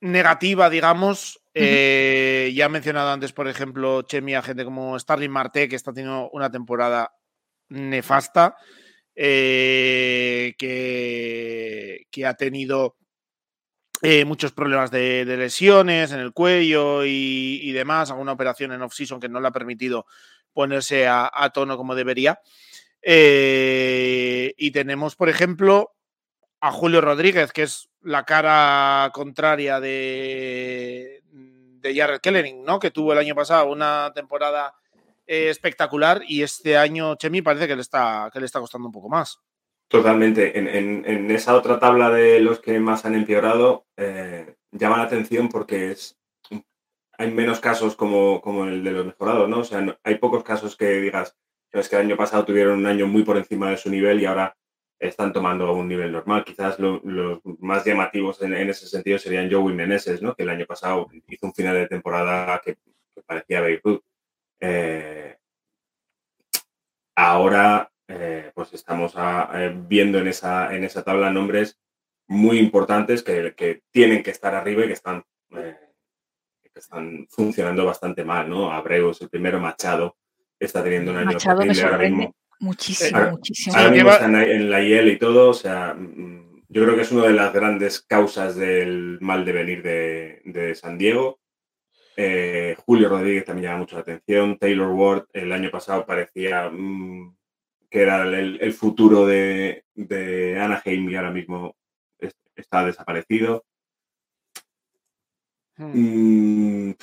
negativa, 0.00 0.70
digamos, 0.70 1.40
eh, 1.54 2.52
ya 2.54 2.66
he 2.66 2.68
mencionado 2.68 3.10
antes, 3.10 3.32
por 3.32 3.48
ejemplo, 3.48 4.02
Chemi 4.02 4.34
a 4.34 4.42
gente 4.42 4.64
como 4.64 4.98
Starling 4.98 5.30
Marte, 5.30 5.68
que 5.68 5.76
está 5.76 5.92
teniendo 5.92 6.30
una 6.30 6.50
temporada 6.50 7.12
nefasta. 7.68 8.56
Eh, 9.14 10.54
que, 10.58 12.26
ha 12.26 12.34
tenido 12.34 12.96
eh, 14.00 14.24
muchos 14.24 14.52
problemas 14.52 14.90
de, 14.90 15.24
lesiones 15.24 16.12
en 16.12 16.20
el 16.20 16.32
cuello 16.32 17.04
y, 17.04 17.72
demás, 17.72 18.10
alguna 18.10 18.32
operación 18.32 18.72
en 18.72 18.82
off-season 18.82 19.20
que 19.20 19.28
no 19.28 19.40
le 19.40 19.48
ha 19.48 19.52
permitido 19.52 20.06
ponerse 20.52 21.06
a, 21.08 21.50
tono 21.52 21.76
como 21.76 21.94
debería. 21.94 22.40
Eh, 23.02 24.54
y 24.56 24.70
tenemos, 24.70 25.16
por 25.16 25.28
ejemplo, 25.28 25.92
a 26.60 26.70
Julio 26.70 27.00
Rodríguez, 27.00 27.52
que 27.52 27.64
es 27.64 27.90
la 28.02 28.24
cara 28.24 29.10
contraria 29.12 29.80
de, 29.80 31.22
de 31.32 31.94
Jared 31.94 32.20
Kellening, 32.20 32.64
¿no? 32.64 32.78
Que 32.78 32.92
tuvo 32.92 33.12
el 33.12 33.18
año 33.18 33.34
pasado 33.34 33.66
una 33.70 34.12
temporada 34.14 34.74
eh, 35.32 35.48
espectacular 35.48 36.20
y 36.28 36.42
este 36.42 36.76
año 36.76 37.14
Chemi 37.14 37.40
parece 37.40 37.66
que 37.66 37.74
le 37.74 37.80
está, 37.80 38.28
que 38.30 38.38
le 38.38 38.44
está 38.44 38.60
costando 38.60 38.88
un 38.88 38.92
poco 38.92 39.08
más. 39.08 39.40
Totalmente. 39.88 40.58
En, 40.58 41.30
esa 41.30 41.54
otra 41.54 41.78
tabla 41.78 42.10
de 42.10 42.38
los 42.40 42.60
que 42.60 42.78
más 42.78 43.06
han 43.06 43.14
empeorado, 43.14 43.86
eh, 43.96 44.56
llama 44.70 44.98
la 44.98 45.04
atención 45.04 45.48
porque 45.48 45.92
es, 45.92 46.18
hay 47.16 47.30
menos 47.30 47.60
casos 47.60 47.96
como, 47.96 48.42
como 48.42 48.66
el 48.66 48.84
de 48.84 48.90
los 48.90 49.06
mejorados, 49.06 49.48
¿no? 49.48 49.60
O 49.60 49.64
sea, 49.64 49.98
hay 50.04 50.16
pocos 50.16 50.44
casos 50.44 50.76
que 50.76 51.00
digas, 51.00 51.34
es 51.70 51.88
que 51.88 51.96
el 51.96 52.02
año 52.02 52.16
pasado 52.18 52.44
tuvieron 52.44 52.80
un 52.80 52.86
año 52.86 53.06
muy 53.06 53.22
por 53.22 53.38
encima 53.38 53.70
de 53.70 53.78
su 53.78 53.88
nivel 53.88 54.20
y 54.20 54.26
ahora 54.26 54.54
están 54.98 55.32
tomando 55.32 55.72
un 55.72 55.88
nivel 55.88 56.12
normal. 56.12 56.44
Quizás 56.44 56.78
los 56.78 57.40
más 57.58 57.86
llamativos 57.86 58.42
en, 58.42 58.52
ese 58.52 58.86
sentido 58.86 59.18
serían 59.18 59.50
Joey 59.50 59.74
Meneses, 59.74 60.20
¿no? 60.20 60.34
Que 60.34 60.42
el 60.42 60.50
año 60.50 60.66
pasado 60.66 61.08
hizo 61.26 61.46
un 61.46 61.54
final 61.54 61.74
de 61.74 61.88
temporada 61.88 62.60
que, 62.62 62.76
parecía 63.26 63.62
Beirut. 63.62 64.04
Eh, 64.64 65.36
ahora, 67.16 67.90
eh, 68.06 68.52
pues 68.54 68.72
estamos 68.74 69.12
eh, 69.16 69.74
viendo 69.88 70.18
en 70.18 70.28
esa, 70.28 70.72
en 70.72 70.84
esa 70.84 71.02
tabla 71.02 71.32
nombres 71.32 71.80
muy 72.28 72.60
importantes 72.60 73.24
que, 73.24 73.82
tienen 73.90 74.22
que 74.22 74.30
estar 74.30 74.54
arriba 74.54 74.84
y 74.84 74.86
que 74.86 74.92
están, 74.92 75.24
están 76.72 77.26
funcionando 77.28 77.84
bastante 77.84 78.24
mal, 78.24 78.48
¿no? 78.48 78.72
Abreu 78.72 79.10
es 79.10 79.20
el 79.20 79.28
primero, 79.28 79.58
Machado 79.58 80.16
está 80.60 80.82
teniendo 80.84 81.10
un 81.10 81.18
año 81.18 81.32
Machado 81.32 81.62
ahora 81.62 81.98
mismo. 81.98 82.32
Muchísimo, 82.60 83.30
muchísimo. 83.32 83.76
Ahora 83.76 83.90
mismo 83.90 84.10
está 84.10 84.26
en 84.26 84.70
la 84.70 84.80
IEL 84.80 85.08
y 85.08 85.18
todo, 85.18 85.50
o 85.50 85.54
sea, 85.54 85.94
mm, 85.94 86.62
yo 86.68 86.84
creo 86.84 86.94
que 86.94 87.02
es 87.02 87.10
una 87.10 87.24
de 87.26 87.32
las 87.32 87.52
grandes 87.52 88.00
causas 88.00 88.54
del 88.54 89.18
mal 89.20 89.44
devenir 89.44 89.82
de, 89.82 90.40
de 90.44 90.76
San 90.76 90.96
Diego. 90.96 91.41
Eh, 92.16 92.76
Julio 92.84 93.08
Rodríguez 93.08 93.44
también 93.44 93.70
llama 93.70 93.80
mucho 93.80 93.96
la 93.96 94.02
atención. 94.02 94.58
Taylor 94.58 94.90
Ward 94.90 95.26
el 95.32 95.52
año 95.52 95.70
pasado 95.70 96.04
parecía 96.04 96.70
mm, 96.70 97.34
que 97.90 98.02
era 98.02 98.22
el, 98.22 98.72
futuro 98.72 99.26
de, 99.26 99.84
de, 99.94 100.58
Anaheim 100.58 101.10
y 101.10 101.16
ahora 101.16 101.30
mismo 101.30 101.76
está 102.56 102.84
desaparecido. 102.84 103.64
Hmm. 105.76 106.88
Mm, 106.88 106.94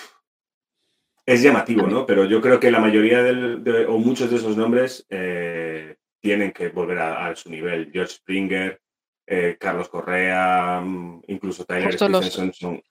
es 1.26 1.44
llamativo, 1.44 1.86
¿no? 1.86 2.06
Pero 2.08 2.26
yo 2.26 2.42
creo 2.42 2.60
que 2.60 2.72
la 2.72 2.80
mayoría 2.80 3.22
de, 3.22 3.86
o 3.86 4.00
muchos 4.00 4.32
de 4.32 4.38
esos 4.38 4.58
nombres 4.58 5.06
eh, 5.10 5.98
tienen 6.20 6.52
que 6.52 6.70
volver 6.70 6.98
a, 6.98 7.36
su 7.36 7.52
nivel. 7.52 7.92
George 7.94 8.14
Springer, 8.14 8.82
eh, 9.28 9.56
Carlos 9.60 9.90
Correa, 9.90 10.82
mm, 10.84 11.22
incluso 11.28 11.66
Tyler 11.66 11.94
Stevenson 11.94 12.52
son, 12.52 12.82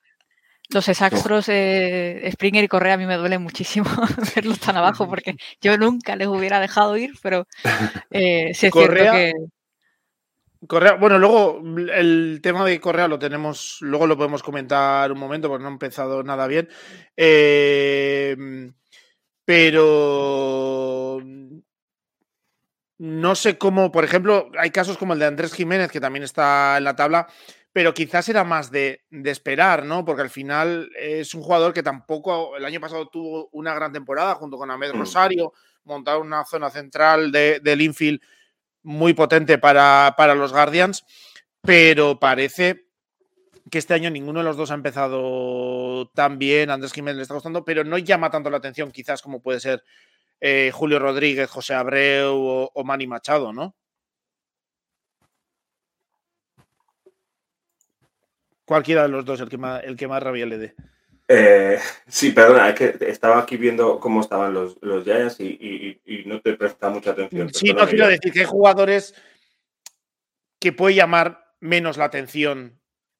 los 0.69 0.87
exactros 0.87 1.49
eh, 1.49 2.29
Springer 2.31 2.63
y 2.63 2.67
Correa 2.67 2.93
a 2.93 2.97
mí 2.97 3.05
me 3.05 3.17
duele 3.17 3.39
muchísimo 3.39 3.85
verlos 4.35 4.59
tan 4.59 4.77
abajo 4.77 5.07
porque 5.07 5.35
yo 5.61 5.77
nunca 5.77 6.15
les 6.15 6.27
hubiera 6.27 6.59
dejado 6.59 6.95
ir, 6.97 7.13
pero 7.21 7.47
eh, 8.11 8.51
sí 8.53 8.67
es 8.67 8.71
Correa, 8.71 9.11
que... 9.13 9.33
Correa, 10.67 10.93
bueno, 10.95 11.17
luego 11.17 11.61
el 11.93 12.39
tema 12.43 12.65
de 12.65 12.79
Correa 12.81 13.07
lo 13.07 13.17
tenemos, 13.17 13.77
luego 13.79 14.07
lo 14.07 14.17
podemos 14.17 14.43
comentar 14.43 15.11
un 15.11 15.17
momento 15.17 15.47
porque 15.47 15.63
no 15.63 15.69
ha 15.69 15.71
empezado 15.71 16.21
nada 16.21 16.47
bien. 16.47 16.67
Em, 17.15 18.73
pero 19.45 21.21
no 22.97 23.35
sé 23.35 23.57
cómo, 23.57 23.91
por 23.91 24.03
ejemplo, 24.03 24.51
hay 24.59 24.71
casos 24.71 24.97
como 24.97 25.13
el 25.13 25.19
de 25.19 25.27
Andrés 25.27 25.53
Jiménez, 25.53 25.89
que 25.89 26.01
también 26.01 26.23
está 26.23 26.77
en 26.77 26.83
la 26.83 26.95
tabla, 26.97 27.27
pero 27.71 27.93
quizás 27.93 28.27
era 28.29 28.43
más 28.43 28.71
de, 28.71 29.03
esperar, 29.25 29.85
¿no? 29.85 30.03
Porque 30.03 30.23
al 30.23 30.29
final 30.29 30.89
es 30.97 31.33
un 31.33 31.43
jugador 31.43 31.73
que 31.73 31.83
tampoco 31.83 32.57
el 32.57 32.65
año 32.65 32.79
pasado 32.79 33.07
tuvo 33.07 33.49
una 33.51 33.73
gran 33.73 33.93
temporada 33.93 34.35
junto 34.35 34.57
con 34.57 34.71
Ahmed 34.71 34.93
mm. 34.93 34.99
Rosario, 34.99 35.53
montar 35.83 36.17
una 36.17 36.43
zona 36.45 36.69
central 36.69 37.31
de, 37.31 37.59
del 37.59 37.81
infield 37.81 38.21
muy 38.83 39.13
potente 39.13 39.57
para, 39.57 40.15
para 40.17 40.35
los 40.35 40.51
Guardians, 40.51 41.05
pero 41.61 42.19
parece 42.19 42.85
que 43.69 43.77
este 43.77 43.93
año 43.93 44.09
ninguno 44.09 44.39
de 44.39 44.45
los 44.45 44.57
dos 44.57 44.71
ha 44.71 44.75
empezado 44.75 46.09
tan 46.15 46.39
bien. 46.39 46.71
Andrés 46.71 46.91
Jiménez 46.91 47.17
le 47.17 47.21
está 47.21 47.35
gustando, 47.35 47.63
pero 47.63 47.83
no 47.83 47.97
llama 47.99 48.31
tanto 48.31 48.49
la 48.49 48.57
atención, 48.57 48.91
quizás 48.91 49.21
como 49.21 49.41
puede 49.41 49.59
ser 49.59 49.83
eh, 50.41 50.71
Julio 50.73 50.97
Rodríguez, 50.97 51.49
José 51.49 51.75
Abreu 51.75 52.35
o, 52.35 52.71
o 52.73 52.83
Manny 52.83 53.05
Machado, 53.05 53.53
¿no? 53.53 53.75
Cualquiera 58.69 59.01
de 59.01 59.09
los 59.09 59.25
dos, 59.25 59.41
el 59.41 59.49
que 59.49 59.57
más, 59.57 59.83
el 59.83 59.97
que 59.97 60.07
más 60.07 60.21
rabia 60.21 60.45
le 60.45 60.59
dé. 60.59 60.75
Eh, 61.27 61.79
sí, 62.07 62.29
perdona, 62.29 62.69
es 62.69 62.75
que 62.75 63.09
estaba 63.09 63.39
aquí 63.39 63.57
viendo 63.57 63.99
cómo 63.99 64.21
estaban 64.21 64.53
los, 64.53 64.77
los 64.81 65.03
Giants 65.05 65.39
y, 65.39 65.99
no 66.27 66.39
te 66.39 66.53
presta 66.53 66.91
mucha 66.91 67.09
atención. 67.09 67.51
Sí, 67.51 67.73
no 67.73 67.87
quiero 67.87 68.07
decir 68.07 68.31
que 68.31 68.41
hay 68.41 68.45
jugadores 68.45 69.15
que 70.59 70.71
puede 70.71 70.93
llamar 70.93 71.55
menos 71.59 71.97
la 71.97 72.05
atención 72.05 72.78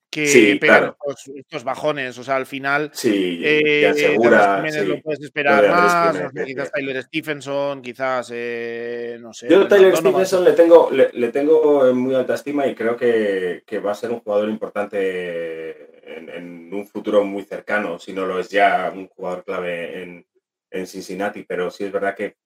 que 0.09 0.27
sí, 0.27 0.55
pegan 0.55 0.95
estos, 1.35 1.63
bajones. 1.63 2.17
O 2.17 2.23
sea, 2.23 2.35
al 2.35 2.45
final. 2.45 2.89
Sí, 2.93 3.41
eh, 3.43 3.93
segura, 3.95 4.63
lo 4.83 5.01
puedes 5.01 5.21
esperar 5.21 5.69
más. 5.69 6.31
quizás 6.45 6.71
Tyler 6.71 7.03
Stephenson, 7.03 7.81
quizás. 7.81 8.31
Eh, 8.33 9.17
no 9.19 9.33
sé. 9.33 9.49
Yo 9.49 9.61
a 9.61 9.67
Tyler 9.67 9.95
Stephenson 9.95 10.43
le 10.43 10.53
tengo, 10.53 10.89
le, 10.91 11.27
tengo 11.29 11.87
en 11.87 11.97
muy 11.97 12.15
alta 12.15 12.33
estima 12.35 12.65
y 12.65 12.73
creo 12.73 12.97
que, 12.97 13.63
va 13.85 13.91
a 13.91 13.95
ser 13.95 14.11
un 14.11 14.19
jugador 14.21 14.49
importante 14.49 16.35
en, 16.35 16.73
un 16.73 16.87
futuro 16.87 17.23
muy 17.23 17.43
cercano. 17.43 17.99
Si 17.99 18.11
no 18.13 18.25
lo 18.25 18.39
es 18.39 18.49
ya, 18.49 18.91
un 18.93 19.07
jugador 19.07 19.43
clave 19.43 20.01
en, 20.01 20.25
en 20.71 20.87
Cincinnati. 20.87 21.43
Pero 21.43 21.69
sí 21.69 21.83
es 21.83 21.91
verdad 21.91 22.15
que, 22.15 22.37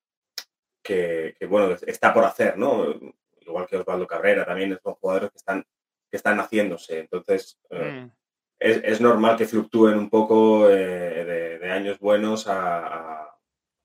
que, 0.82 1.34
que, 1.40 1.46
bueno, 1.46 1.78
está 1.88 2.14
por 2.14 2.26
hacer, 2.26 2.58
¿no? 2.58 2.94
Igual 3.40 3.68
que 3.68 3.78
Osvaldo 3.78 4.08
Cabrera, 4.08 4.46
también 4.46 4.78
son 4.82 4.96
jugadores 4.96 5.32
que 5.32 5.38
están 5.38 5.66
que 6.14 6.18
están 6.18 6.40
haciéndose. 6.40 7.00
Entonces, 7.00 7.60
eh, 7.72 8.06
mm. 8.06 8.12
es, 8.60 9.02
normal 9.02 9.36
que 9.36 9.48
fluctúen 9.48 9.98
un 9.98 10.12
poco 10.12 10.70
eh, 10.70 11.58
de, 11.60 11.72
años 11.72 11.98
buenos 11.98 12.46
a, 12.48 13.36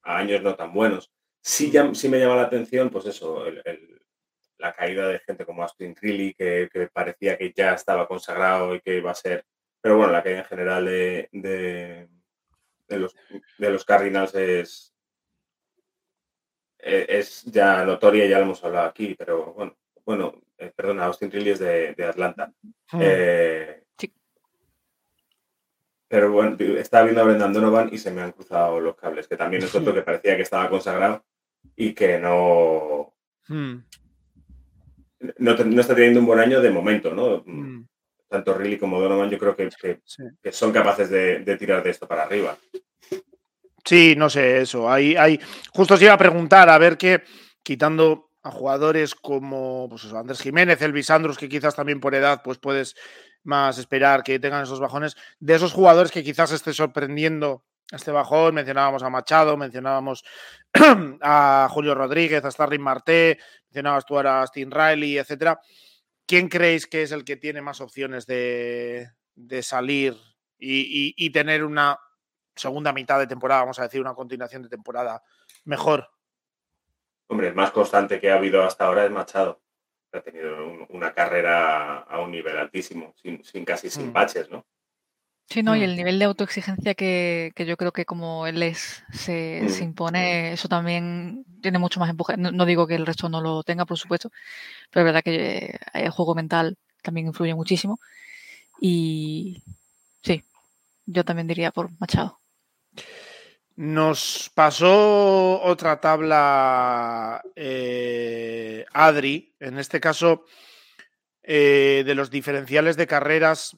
años 0.03 0.43
no 0.43 0.55
tan 0.55 0.75
buenos. 0.75 1.11
Sí, 1.41 1.71
ya, 1.71 1.95
sí 1.95 2.07
me 2.11 2.19
llama 2.19 2.37
la 2.37 2.43
atención, 2.43 2.91
pues 2.91 3.07
eso, 3.07 3.47
la 4.59 4.75
caída 4.75 5.09
de 5.09 5.21
gente 5.21 5.47
como 5.47 5.63
Austin 5.63 5.97
Riley, 5.97 6.35
que, 6.35 6.69
parecía 6.93 7.39
que 7.39 7.51
ya 7.57 7.73
estaba 7.73 8.07
consagrado 8.07 8.75
y 8.75 8.83
que 8.83 8.99
iba 8.99 9.11
a 9.11 9.15
ser. 9.15 9.47
Pero 9.81 9.97
bueno, 9.97 10.13
la 10.13 10.23
caída 10.23 10.41
en 10.41 10.45
general 10.45 10.85
de, 10.85 11.31
de, 11.33 12.99
los, 12.99 13.17
de 13.57 13.71
los 13.71 13.87
Cardinals 13.87 14.35
es, 14.35 14.95
e, 16.79 17.07
es 17.09 17.43
ya 17.45 17.87
notoria, 17.87 18.27
ya 18.27 18.37
lo 18.37 18.45
hemos 18.45 18.63
hablado 18.63 18.87
aquí, 18.87 19.15
pero 19.15 19.55
bueno, 19.55 19.79
bueno, 20.09 20.33
eh, 20.57 20.73
perdona, 20.75 21.05
Austin 21.05 21.31
Riley 21.31 21.51
es 21.51 21.59
de, 21.59 21.95
Atlanta. 22.09 22.51
Hmm. 22.91 22.99
Eh, 22.99 23.83
sí. 23.99 24.11
Pero 26.09 26.33
bueno, 26.33 26.57
estaba 26.79 27.05
viendo 27.05 27.21
a 27.21 27.25
Brendan 27.25 27.53
Donovan 27.53 27.91
y 27.93 27.99
se 27.99 28.11
me 28.11 28.23
han 28.23 28.33
cruzado 28.33 28.81
los 28.81 28.97
cables, 28.97 29.29
que 29.29 29.37
también 29.37 29.65
es 29.65 29.75
otro 29.75 29.93
que 29.93 30.01
parecía 30.01 30.35
que 30.35 30.45
estaba 30.45 30.71
consagrado 30.71 31.27
y 31.77 31.93
que 31.93 32.19
no, 32.19 33.13
hmm. 33.49 33.75
no, 35.41 35.51
está 35.79 35.95
teniendo 35.95 36.21
un 36.21 36.27
buen 36.27 36.39
año 36.39 36.63
de 36.63 36.71
momento, 36.71 37.13
¿no? 37.13 37.43
Hmm. 37.45 37.85
Tanto 38.29 38.55
Riley 38.55 38.79
como 38.79 39.03
Donovan 39.03 39.29
yo 39.29 39.39
creo 39.39 39.55
que, 39.55 39.69
que, 40.43 40.53
son 40.53 40.73
capaces 40.73 41.11
de, 41.11 41.41
de, 41.41 41.57
tirar 41.59 41.83
de 41.83 41.91
esto 41.91 42.09
para 42.09 42.23
arriba. 42.23 42.57
Sí, 43.85 44.15
no 44.17 44.31
sé, 44.31 44.63
eso. 44.63 44.91
Hay, 44.91 45.17
hay... 45.17 45.39
Justo 45.71 45.95
os 45.95 46.03
iba 46.03 46.15
a 46.15 46.19
preguntar, 46.19 46.71
a 46.71 46.79
ver 46.79 46.97
qué, 46.97 47.25
quitando 47.63 48.28
a 48.49 48.53
jugadores 48.53 49.15
como 49.15 49.89
pues 49.89 50.05
Andrés 50.13 50.41
Jiménez, 50.41 50.81
Elvis 50.83 51.11
Andrus, 51.11 51.39
que 51.39 51.49
quizás 51.49 51.77
también 51.77 52.01
por 52.01 52.15
edad 52.15 52.41
pues 52.43 52.59
puedes 52.59 52.97
más 53.45 53.79
esperar 53.79 54.23
que 54.23 54.39
tengan 54.39 54.63
esos 54.63 54.81
bajones, 54.81 55.17
de 55.39 55.55
esos 55.55 55.73
jugadores 55.73 56.11
que 56.11 56.25
quizás 56.25 56.51
esté 56.53 56.73
sorprendiendo 56.73 57.65
este 57.91 58.11
bajón, 58.11 58.55
mencionábamos 58.55 59.03
a 59.03 59.11
Machado, 59.11 59.57
mencionábamos 59.57 60.25
a 61.23 61.69
Julio 61.71 61.95
Rodríguez, 61.95 62.45
a 62.45 62.51
Starling 62.51 62.83
Marté, 62.83 63.39
mencionabas 63.69 64.05
tú 64.05 64.17
ahora 64.17 64.43
a 64.43 64.47
Steve 64.47 64.71
Riley, 64.71 65.19
etcétera. 65.19 65.61
¿Quién 66.27 66.49
creéis 66.49 66.87
que 66.87 67.03
es 67.03 67.13
el 67.13 67.25
que 67.25 67.37
tiene 67.37 67.63
más 67.63 67.81
opciones 67.81 68.27
de, 68.27 69.11
salir 69.63 70.17
y 70.59 71.31
tener 71.31 71.65
una 71.65 71.99
segunda 72.55 72.93
mitad 72.93 73.19
de 73.19 73.27
temporada, 73.27 73.63
vamos 73.63 73.79
a 73.79 73.85
decir, 73.85 74.01
una 74.01 74.15
continuación 74.15 74.63
de 74.63 74.69
temporada 74.69 75.23
mejor 75.65 76.11
Hombre, 77.29 77.49
el 77.49 77.55
más 77.55 77.71
constante 77.71 78.21
que 78.21 78.31
ha 78.31 78.37
habido 78.37 78.65
hasta 78.65 78.87
ahora 78.87 79.05
es 79.05 79.11
Machado. 79.11 79.61
Ha 80.13 80.21
tenido 80.23 80.87
una 80.89 81.13
carrera 81.13 81.99
a 81.99 82.21
un 82.21 82.31
nivel 82.31 82.57
altísimo, 82.57 83.15
sin, 83.23 83.65
casi 83.65 83.91
sin 83.91 84.13
baches, 84.13 84.51
¿no? 84.51 84.65
Sí, 85.51 85.63
no, 85.63 85.77
y 85.77 85.83
el 85.83 85.93
mm. 85.93 85.97
nivel 85.97 86.19
de 86.19 86.25
autoexigencia 86.27 86.95
que, 86.95 87.53
yo 87.57 87.77
creo 87.77 87.93
que 87.93 88.05
como 88.05 88.47
él 88.47 88.63
es, 88.63 89.03
se, 89.13 89.63
mm. 89.63 89.83
impone, 89.83 90.53
eso 90.53 90.69
también 90.69 91.45
tiene 91.63 91.79
mucho 91.79 92.01
más 92.01 92.11
empuje. 92.11 92.37
No, 92.37 92.65
digo 92.65 92.87
que 92.87 92.95
el 92.95 93.07
resto 93.07 93.29
no 93.29 93.41
lo 93.41 93.63
tenga, 93.63 93.85
por 93.85 93.99
supuesto, 93.99 94.31
pero 94.91 95.03
es 95.03 95.07
verdad 95.07 95.23
que 95.23 95.79
el 95.95 96.11
juego 96.11 96.35
mental 96.35 96.77
también 97.03 97.27
influye 97.27 97.55
muchísimo. 97.55 97.99
Y 98.81 99.63
sí, 100.23 100.43
yo 101.07 101.25
también 101.25 101.47
diría 101.47 101.71
por 101.71 101.91
Machado. 101.99 102.39
Nos 103.79 104.51
pasó 104.57 105.63
otra 105.63 106.01
tabla 106.01 107.41
eh, 107.55 108.85
Adri, 108.93 109.55
en 109.61 109.79
este 109.79 110.01
caso 110.01 110.47
eh, 111.45 112.03
de 112.05 112.15
los 112.17 112.29
diferenciales 112.29 112.97
de 112.97 113.07
carreras 113.07 113.77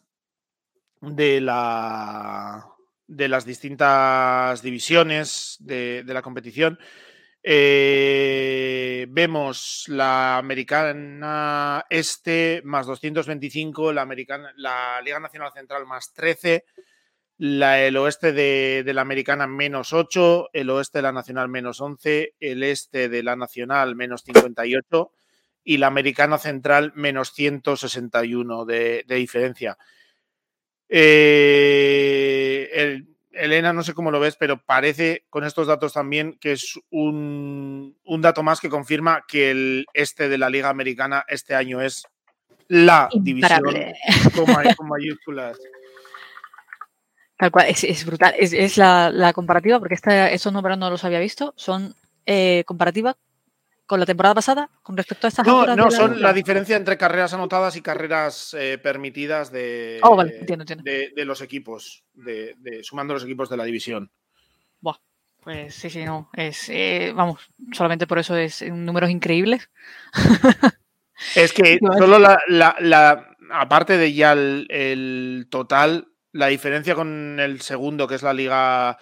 de, 1.03 1.43
la, 1.43 2.67
de 3.07 3.29
las 3.29 3.45
distintas 3.45 4.63
divisiones 4.63 5.59
de, 5.61 6.03
la 6.07 6.23
competición. 6.23 6.79
Eh, 7.43 9.05
vemos 9.11 9.85
la 9.89 10.39
americana 10.39 11.85
este 11.91 12.63
más 12.65 12.87
225, 12.87 13.93
la, 13.93 14.01
americana, 14.01 14.51
la 14.57 14.99
Liga 15.03 15.21
Nacional 15.21 15.53
Central 15.53 15.85
más 15.85 16.15
13 16.15 16.65
el 17.41 17.97
oeste 17.97 18.33
de, 18.33 18.93
la 18.93 19.01
americana 19.01 19.47
menos 19.47 19.95
8, 19.95 20.51
el 20.53 20.71
oeste 20.71 20.99
de 20.99 21.03
la 21.03 21.13
nacional 21.13 21.49
menos 21.49 21.81
11, 21.81 22.35
el 22.39 22.63
este 22.63 23.09
de 23.09 23.23
la 23.23 23.35
nacional 23.35 23.97
menos 23.97 24.25
58 24.25 25.13
y 25.65 25.79
la 25.79 25.87
americana 25.87 26.37
central 26.37 26.93
menos 26.95 27.33
161 27.33 28.67
de, 28.67 29.05
de 29.07 29.15
diferencia. 29.15 29.79
Eh, 30.89 33.05
Elena, 33.33 33.73
no 33.73 33.85
sé 33.85 33.95
cómo 33.95 34.11
lo 34.11 34.21
ves, 34.21 34.37
pero 34.37 34.63
parece 34.63 35.25
con 35.31 35.45
estos 35.45 35.67
datos 35.67 35.95
también 35.95 36.37
que 36.39 36.53
es 36.53 36.79
un, 36.91 37.97
un 38.05 38.21
dato 38.21 38.43
más 38.43 38.61
que 38.61 38.69
confirma 38.69 39.25
que 39.27 39.51
el 39.51 39.87
este 39.95 40.29
de 40.29 40.37
la 40.37 40.51
liga 40.51 40.69
americana 40.69 41.25
este 41.27 41.55
año 41.55 41.81
es 41.81 42.07
la 42.69 43.09
división 43.15 43.63
con, 44.35 44.47
con 44.77 44.89
mayúsculas. 44.89 45.57
Tal 47.41 47.51
cual, 47.51 47.69
es, 47.71 47.85
es 47.85 48.05
brutal. 48.05 48.35
Es, 48.39 48.53
es 48.53 48.77
la, 48.77 49.11
la 49.11 49.33
comparativa, 49.33 49.79
porque 49.79 49.95
esta, 49.95 50.31
estos 50.31 50.53
números 50.53 50.77
no 50.77 50.91
los 50.91 51.05
había 51.05 51.19
visto, 51.19 51.55
son 51.57 51.95
eh, 52.27 52.65
comparativa 52.67 53.17
con 53.87 53.99
la 53.99 54.05
temporada 54.05 54.35
pasada 54.35 54.69
con 54.83 54.95
respecto 54.95 55.27
a 55.27 55.29
estas 55.29 55.47
No, 55.47 55.75
no, 55.75 55.91
son 55.91 56.21
la 56.21 56.35
diferencia 56.35 56.77
entre 56.77 56.99
carreras 56.99 57.33
anotadas 57.33 57.77
y 57.77 57.81
carreras 57.81 58.55
eh, 58.59 58.77
permitidas 58.77 59.51
de, 59.51 60.01
Oh, 60.03 60.15
vale, 60.17 60.41
entiendo, 60.41 60.65
entiendo. 60.65 60.85
de, 60.85 61.13
de 61.17 61.25
los 61.25 61.41
equipos, 61.41 62.05
de, 62.13 62.57
de- 62.59 62.85
sumando 62.85 63.15
los 63.15 63.25
equipos 63.25 63.49
de 63.49 63.57
la 63.57 63.65
división. 63.65 64.11
Buah, 64.83 64.99
pues 65.43 65.75
sí, 65.75 65.89
sí, 65.89 66.05
no. 66.05 66.29
Es, 66.35 66.69
eh, 66.69 67.13
vamos, 67.17 67.41
solamente 67.73 68.07
por 68.07 68.19
eso 68.19 68.37
es 68.37 68.61
números 68.71 69.09
increíbles. 69.09 69.71
Es 71.35 71.55
que 71.55 71.79
solo 71.99 72.19
la, 72.19 72.39
la- 72.49 72.77
la- 72.81 73.35
aparte 73.51 73.97
de 73.97 74.13
ya 74.13 74.33
el, 74.35 74.67
el 74.69 75.49
total, 75.51 76.07
la 76.33 76.47
diferencia 76.49 76.95
con 76.95 77.39
el 77.41 77.61
segundo, 77.61 78.07
que 78.07 78.15
es 78.15 78.23
la 78.23 78.33
Liga, 78.33 78.99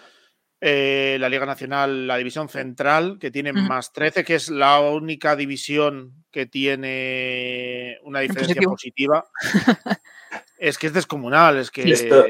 eh, 0.61 1.17
la 1.19 1.29
Liga 1.29 1.45
Nacional, 1.45 2.07
la 2.07 2.17
División 2.17 2.49
Central, 2.49 3.17
que 3.19 3.31
tiene 3.31 3.53
más 3.53 3.93
13, 3.93 4.23
que 4.23 4.35
es 4.35 4.49
la 4.49 4.79
única 4.79 5.35
división 5.35 6.25
que 6.31 6.45
tiene 6.45 7.97
una 8.03 8.19
diferencia 8.21 8.55
positivo. 8.61 9.23
positiva. 9.23 9.25
es 10.57 10.77
que 10.77 10.87
es 10.87 10.93
descomunal, 10.93 11.57
es 11.57 11.71
que. 11.71 11.89
Esto- 11.91 12.25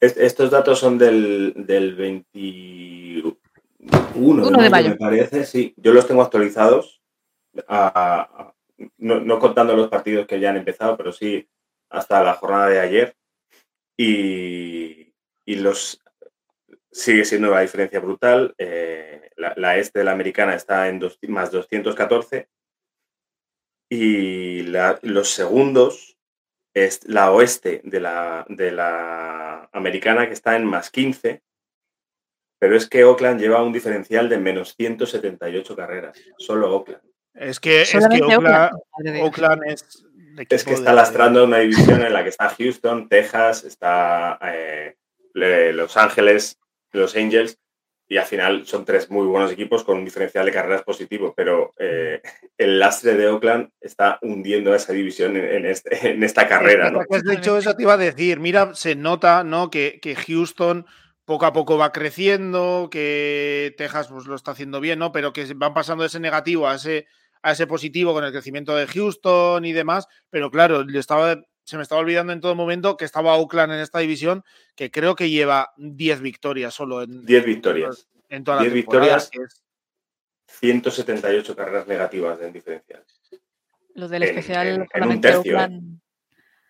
Estos 0.00 0.50
datos 0.50 0.78
son 0.78 0.98
del, 0.98 1.54
del 1.56 1.94
21 1.94 3.36
Uno 4.16 4.62
de 4.62 4.70
mayo. 4.70 4.90
me 4.90 4.96
parece. 4.96 5.44
Sí, 5.46 5.72
yo 5.78 5.92
los 5.92 6.06
tengo 6.06 6.22
actualizados, 6.22 7.00
a- 7.68 8.20
a- 8.30 8.54
no, 8.98 9.20
no 9.20 9.38
contando 9.38 9.74
los 9.76 9.88
partidos 9.88 10.26
que 10.26 10.40
ya 10.40 10.50
han 10.50 10.56
empezado, 10.56 10.96
pero 10.96 11.12
sí 11.12 11.48
hasta 11.90 12.22
la 12.22 12.34
jornada 12.34 12.68
de 12.68 12.80
ayer. 12.80 13.16
Y, 13.96 15.14
y 15.46 15.54
los 15.56 16.00
sigue 16.90 17.24
siendo 17.24 17.50
una 17.50 17.60
diferencia 17.60 18.00
brutal. 18.00 18.54
eh, 18.58 19.30
la, 19.36 19.52
la 19.56 19.76
este 19.78 19.98
de 20.00 20.04
la 20.04 20.12
americana 20.12 20.54
está 20.54 20.88
en 20.88 20.98
dos- 21.00 21.18
más 21.28 21.50
214 21.50 22.48
y 23.90 24.62
la- 24.62 24.98
los 25.02 25.30
segundos 25.30 26.16
es 26.74 27.06
la 27.06 27.30
oeste 27.32 27.80
de 27.84 28.00
la, 28.00 28.44
de 28.48 28.72
la 28.72 29.68
americana 29.72 30.26
que 30.26 30.32
está 30.34 30.56
en 30.56 30.64
más 30.64 30.90
15, 30.90 31.42
pero 32.58 32.76
es 32.76 32.88
que 32.88 33.04
Oakland 33.04 33.40
lleva 33.40 33.62
un 33.62 33.72
diferencial 33.72 34.28
de 34.28 34.38
menos 34.38 34.74
178 34.76 35.76
carreras, 35.76 36.18
solo 36.38 36.74
Oakland. 36.74 37.02
Es 37.34 37.58
que, 37.60 37.84
es 37.98 38.08
que 38.08 38.20
Oakland. 38.22 38.54
Oakland 39.22 39.62
es. 39.66 40.04
Es 40.48 40.64
que 40.64 40.74
está 40.74 40.90
de- 40.90 40.96
lastrando 40.96 41.44
una 41.44 41.58
división 41.58 42.02
en 42.02 42.12
la 42.12 42.22
que 42.22 42.30
está 42.30 42.48
Houston, 42.48 43.08
Texas, 43.08 43.64
está 43.64 44.38
eh, 44.42 44.94
Los 45.34 45.96
Ángeles, 45.96 46.58
Los 46.92 47.16
Angels, 47.16 47.58
y 48.06 48.18
al 48.18 48.26
final 48.26 48.66
son 48.66 48.84
tres 48.84 49.10
muy 49.10 49.26
buenos 49.26 49.50
equipos 49.50 49.82
con 49.82 49.96
un 49.96 50.04
diferencial 50.04 50.44
de 50.44 50.52
carreras 50.52 50.82
positivo, 50.82 51.32
pero 51.34 51.72
eh, 51.78 52.20
el 52.58 52.78
lastre 52.78 53.14
de 53.14 53.28
Oakland 53.28 53.70
está 53.80 54.18
hundiendo 54.20 54.72
a 54.72 54.76
esa 54.76 54.92
división 54.92 55.36
en, 55.36 55.44
en 55.46 55.66
este- 55.66 56.10
en 56.10 56.22
esta 56.22 56.46
carrera, 56.46 56.90
¿no? 56.90 57.00
Has 57.10 57.22
dicho 57.24 57.56
eso 57.56 57.74
te 57.74 57.82
iba 57.82 57.94
a 57.94 57.98
decir, 57.98 58.40
mira, 58.40 58.74
se 58.74 58.94
nota, 58.94 59.42
¿no? 59.42 59.70
Que, 59.70 59.98
que 60.02 60.14
Houston 60.16 60.84
poco 61.24 61.46
a 61.46 61.54
poco 61.54 61.78
va 61.78 61.92
creciendo, 61.92 62.88
que 62.90 63.74
Texas 63.78 64.08
pues 64.08 64.26
lo 64.26 64.34
está 64.34 64.50
haciendo 64.50 64.80
bien, 64.80 64.98
¿no? 64.98 65.10
Pero 65.10 65.32
que 65.32 65.46
van 65.54 65.72
pasando 65.72 66.02
de 66.02 66.08
ese 66.08 66.20
negativo 66.20 66.68
a 66.68 66.74
ese, 66.74 67.06
a 67.44 67.52
ese 67.52 67.66
positivo 67.66 68.12
con 68.14 68.24
el 68.24 68.32
crecimiento 68.32 68.74
de 68.74 68.86
Houston 68.86 69.64
y 69.64 69.72
demás. 69.72 70.06
Pero 70.30 70.50
claro, 70.50 70.82
le 70.82 70.98
estaba, 70.98 71.40
se 71.62 71.76
me 71.76 71.82
estaba 71.82 72.00
olvidando 72.00 72.32
en 72.32 72.40
todo 72.40 72.54
momento 72.54 72.96
que 72.96 73.04
estaba 73.04 73.36
Oakland 73.36 73.72
en 73.74 73.80
esta 73.80 73.98
división, 73.98 74.42
que 74.74 74.90
creo 74.90 75.14
que 75.14 75.28
lleva 75.30 75.72
10 75.76 76.20
victorias 76.22 76.72
solo 76.74 77.02
en, 77.02 77.24
10 77.26 77.44
victorias, 77.44 78.08
en 78.30 78.44
toda 78.44 78.56
la 78.56 78.62
10 78.62 78.74
temporada, 78.74 79.16
victorias. 79.18 79.30
es- 79.52 79.60
178 80.60 81.54
carreras 81.56 81.86
negativas 81.86 82.40
en 82.40 82.52
diferencial. 82.52 83.04
Lo 83.94 84.08
del 84.08 84.22
en- 84.22 84.28
especial 84.30 84.66
en- 84.66 84.80
en 84.82 84.88
solamente 84.92 85.28
tercio, 85.28 85.52
¿eh? 85.52 85.54
Oakland. 85.60 86.00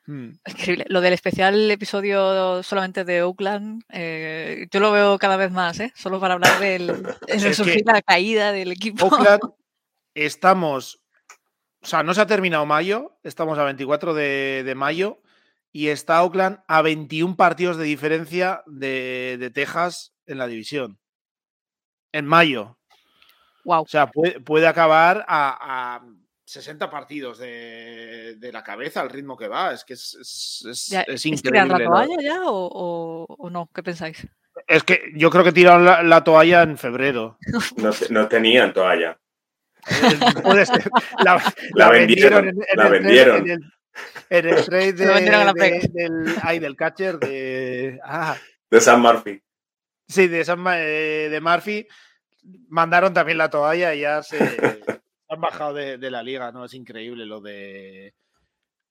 Hmm. 0.06 0.30
Increíble. 0.46 0.84
Lo 0.88 1.00
del 1.00 1.12
especial 1.14 1.70
episodio 1.70 2.62
solamente 2.62 3.04
de 3.04 3.22
Oakland, 3.22 3.82
eh, 3.90 4.66
yo 4.70 4.80
lo 4.80 4.92
veo 4.92 5.18
cada 5.18 5.36
vez 5.36 5.50
más, 5.50 5.80
¿eh? 5.80 5.92
Solo 5.96 6.20
para 6.20 6.34
hablar 6.34 6.58
del 6.60 6.88
resurgir 7.78 7.84
la 7.86 8.02
caída 8.02 8.52
del 8.52 8.72
equipo. 8.72 9.06
Oakland, 9.06 9.40
estamos. 10.14 11.02
O 11.82 11.86
sea, 11.86 12.02
no 12.02 12.14
se 12.14 12.20
ha 12.22 12.26
terminado 12.26 12.64
mayo, 12.66 13.18
estamos 13.22 13.58
a 13.58 13.64
24 13.64 14.14
de, 14.14 14.62
de 14.64 14.74
mayo 14.74 15.20
y 15.70 15.88
está 15.88 16.22
Oakland 16.22 16.60
a 16.66 16.80
21 16.82 17.36
partidos 17.36 17.76
de 17.76 17.84
diferencia 17.84 18.62
de, 18.66 19.36
de 19.38 19.50
Texas 19.50 20.14
en 20.26 20.38
la 20.38 20.46
división. 20.46 20.98
En 22.12 22.26
mayo. 22.26 22.78
Wow. 23.64 23.82
O 23.82 23.86
sea, 23.88 24.06
puede, 24.10 24.40
puede 24.40 24.66
acabar 24.66 25.24
a, 25.28 25.96
a 25.96 26.06
60 26.46 26.88
partidos 26.90 27.38
de, 27.38 28.36
de 28.38 28.52
la 28.52 28.62
cabeza 28.62 29.00
al 29.00 29.10
ritmo 29.10 29.36
que 29.36 29.48
va. 29.48 29.72
Es 29.72 29.84
que 29.84 29.94
es, 29.94 30.14
es, 30.20 30.64
es- 30.70 30.86
Ya, 30.88 31.00
es 31.02 31.26
¿Es 31.26 31.42
tirar 31.42 31.66
la 31.68 31.84
toalla 31.84 32.16
ya 32.22 32.40
o, 32.44 32.66
o- 32.72 33.26
o 33.28 33.50
no? 33.50 33.68
¿Qué 33.74 33.82
pensáis? 33.82 34.26
Es 34.66 34.84
que 34.84 35.12
yo 35.16 35.28
creo 35.30 35.44
que 35.44 35.52
tiraron 35.52 35.84
la, 35.84 36.02
la 36.02 36.22
toalla 36.24 36.62
en 36.62 36.78
febrero. 36.78 37.36
No, 37.76 37.90
no 38.10 38.28
tenían 38.28 38.72
toalla. 38.72 39.18
Puede 40.42 40.66
ser. 40.66 40.90
La, 41.24 41.42
La 41.74 41.90
vendieron, 41.90 42.48
en, 42.48 42.56
en 42.56 42.56
la 42.76 42.82
el 42.84 42.88
trade- 42.88 42.90
vendieron. 42.90 43.36
En 43.36 43.50
el, 43.50 43.60
en 44.30 44.48
el 44.48 44.64
trade 44.64 44.92
de, 44.92 45.06
de- 45.06 45.90
del, 45.92 46.34
ay, 46.42 46.58
del 46.58 46.76
catcher 46.76 47.18
de. 47.18 47.98
Ah, 48.04 48.36
De 48.70 48.80
San 48.80 49.00
Murphy. 49.00 49.40
sí, 50.08 50.26
de, 50.28 50.44
San 50.44 50.60
Ma- 50.60 50.80
eh, 50.80 51.28
de 51.30 51.40
Murphy. 51.40 51.86
Mandaron 52.68 53.14
también 53.14 53.38
la 53.38 53.48
toalla 53.50 53.94
y 53.94 54.00
ya 54.00 54.22
se, 54.22 54.36
han 55.28 55.40
bajado 55.40 55.74
de, 55.74 55.96
de 55.98 56.10
la 56.10 56.22
liga, 56.22 56.52
¿no? 56.52 56.64
Es 56.64 56.74
increíble 56.74 57.24
lo 57.26 57.40
de. 57.40 58.14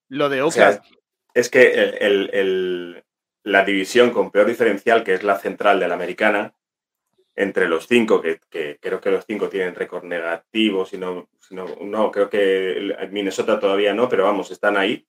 Lo 0.10 0.30
de 0.30 0.42
O 0.42 0.52
sea, 0.52 0.70
Oakland. 0.70 0.86
es 1.34 1.50
que 1.50 1.72
el- 1.74 1.98
el- 2.00 2.30
el- 2.34 3.04
la 3.44 3.66
división 3.66 4.12
con 4.12 4.32
peor 4.32 4.48
diferencial, 4.48 5.04
que 5.04 5.14
es 5.16 5.24
la 5.24 5.38
central 5.38 5.80
de 5.80 5.88
la 5.90 5.96
americana, 5.96 6.54
entre 7.36 7.68
los 7.68 7.88
cinco, 7.88 8.22
que, 8.22 8.40
que 8.50 8.78
creo 8.80 9.02
que 9.02 9.12
los 9.12 9.26
cinco 9.26 9.50
tienen 9.50 9.76
récord 9.76 10.04
negativo, 10.04 10.86
si 10.86 10.98
no, 10.98 11.30
si 11.40 11.56
no, 11.56 11.66
no, 11.82 12.12
creo 12.12 12.30
que 12.30 12.96
Minnesota 13.12 13.60
todavía 13.60 13.94
no, 13.94 14.08
pero 14.08 14.24
vamos, 14.26 14.52
están 14.52 14.78
ahí. 14.78 15.08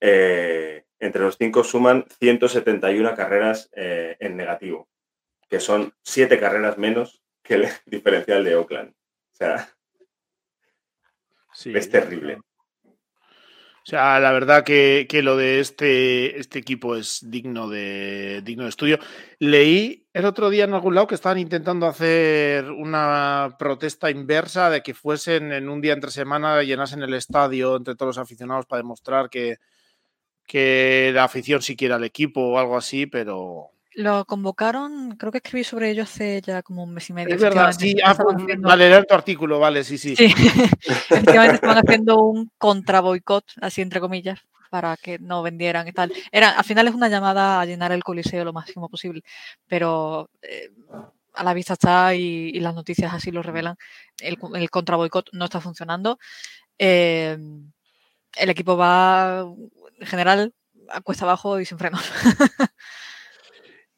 Eh, 0.00 0.84
entre 0.98 1.22
los 1.22 1.36
cinco 1.36 1.64
suman 1.64 2.04
171 2.20 3.14
carreras 3.14 3.70
eh, 3.74 4.16
en 4.20 4.36
negativo, 4.36 4.88
que 5.48 5.60
son 5.60 5.92
siete 6.02 6.38
carreras 6.38 6.78
menos 6.78 7.22
que 7.42 7.54
el 7.54 7.68
diferencial 7.86 8.44
de 8.44 8.56
Oakland. 8.56 8.90
O 8.90 9.36
sea, 9.36 9.68
Sí. 11.54 11.72
es 11.74 11.88
terrible. 11.88 12.38
O 12.84 13.86
sea, 13.86 14.18
la 14.18 14.32
verdad 14.32 14.64
que, 14.64 15.06
que 15.08 15.22
lo 15.22 15.36
de 15.36 15.60
este, 15.60 16.38
este 16.40 16.58
equipo 16.58 16.96
es 16.96 17.30
digno 17.30 17.68
de, 17.68 18.40
digno 18.42 18.64
de 18.64 18.70
estudio. 18.70 18.98
Leí 19.38 20.03
el 20.14 20.24
otro 20.26 20.48
día 20.48 20.62
en 20.64 20.72
algún 20.74 20.94
lado 20.94 21.08
que 21.08 21.16
estaban 21.16 21.38
intentando 21.38 21.86
hacer 21.86 22.70
una 22.70 23.56
protesta 23.58 24.10
inversa 24.10 24.70
de 24.70 24.80
que 24.80 24.94
fuesen 24.94 25.50
en 25.52 25.68
un 25.68 25.80
día 25.80 25.92
entre 25.92 26.12
semana, 26.12 26.62
llenasen 26.62 27.02
el 27.02 27.14
estadio 27.14 27.76
entre 27.76 27.96
todos 27.96 28.16
los 28.16 28.24
aficionados 28.24 28.64
para 28.64 28.78
demostrar 28.82 29.28
que, 29.28 29.58
que 30.46 31.10
la 31.12 31.24
afición 31.24 31.62
sí 31.62 31.74
quiere 31.74 31.94
al 31.94 32.04
equipo 32.04 32.40
o 32.40 32.58
algo 32.58 32.76
así, 32.76 33.06
pero... 33.06 33.70
Lo 33.96 34.24
convocaron, 34.24 35.16
creo 35.16 35.32
que 35.32 35.38
escribí 35.38 35.64
sobre 35.64 35.90
ello 35.90 36.04
hace 36.04 36.40
ya 36.42 36.62
como 36.62 36.84
un 36.84 36.94
mes 36.94 37.10
y 37.10 37.12
medio. 37.12 37.34
Es 37.34 37.40
verdad, 37.40 37.72
sí. 37.72 37.96
Ah, 38.04 38.14
pues, 38.16 38.36
haciendo- 38.36 38.68
vale, 38.68 38.88
leer 38.88 39.06
tu 39.06 39.14
artículo, 39.14 39.58
vale, 39.58 39.82
sí, 39.82 39.98
sí. 39.98 40.14
Sí, 40.16 40.26
efectivamente 41.10 41.56
estaban 41.56 41.78
haciendo 41.78 42.20
un 42.20 42.50
contra 42.56 43.00
boicot, 43.00 43.44
así 43.60 43.82
entre 43.82 43.98
comillas, 44.00 44.40
para 44.74 44.96
que 44.96 45.20
no 45.20 45.40
vendieran 45.40 45.86
y 45.86 45.92
tal. 45.92 46.12
Era, 46.32 46.50
al 46.50 46.64
final 46.64 46.88
es 46.88 46.94
una 46.96 47.08
llamada 47.08 47.60
a 47.60 47.64
llenar 47.64 47.92
el 47.92 48.02
coliseo 48.02 48.44
lo 48.44 48.52
máximo 48.52 48.88
posible, 48.88 49.22
pero 49.68 50.30
eh, 50.42 50.72
a 51.32 51.44
la 51.44 51.54
vista 51.54 51.74
está 51.74 52.12
y, 52.12 52.48
y 52.48 52.58
las 52.58 52.74
noticias 52.74 53.14
así 53.14 53.30
lo 53.30 53.40
revelan. 53.40 53.76
El, 54.20 54.36
el 54.56 54.70
contra 54.70 54.96
boicot 54.96 55.28
no 55.30 55.44
está 55.44 55.60
funcionando. 55.60 56.18
Eh, 56.76 57.38
el 58.36 58.50
equipo 58.50 58.76
va 58.76 59.46
en 60.00 60.06
general 60.08 60.52
a 60.88 61.00
cuesta 61.02 61.24
abajo 61.24 61.60
y 61.60 61.64
sin 61.64 61.78
frenos. 61.78 62.02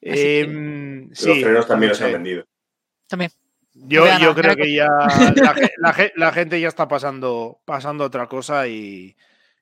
Em, 0.02 1.08
Los 1.08 1.18
frenos 1.18 1.66
también 1.66 1.88
los 1.88 2.02
han 2.02 2.12
vendido. 2.12 2.44
También. 3.06 3.30
Yo, 3.72 4.04
Vean, 4.04 4.20
yo 4.20 4.34
creo 4.34 4.54
que 4.54 4.74
ya 4.74 4.88
la, 5.36 5.54
la 5.78 6.12
la 6.14 6.32
gente 6.32 6.60
ya 6.60 6.68
está 6.68 6.86
pasando, 6.86 7.60
pasando 7.64 8.04
otra 8.04 8.28
cosa 8.28 8.68
y, 8.68 9.16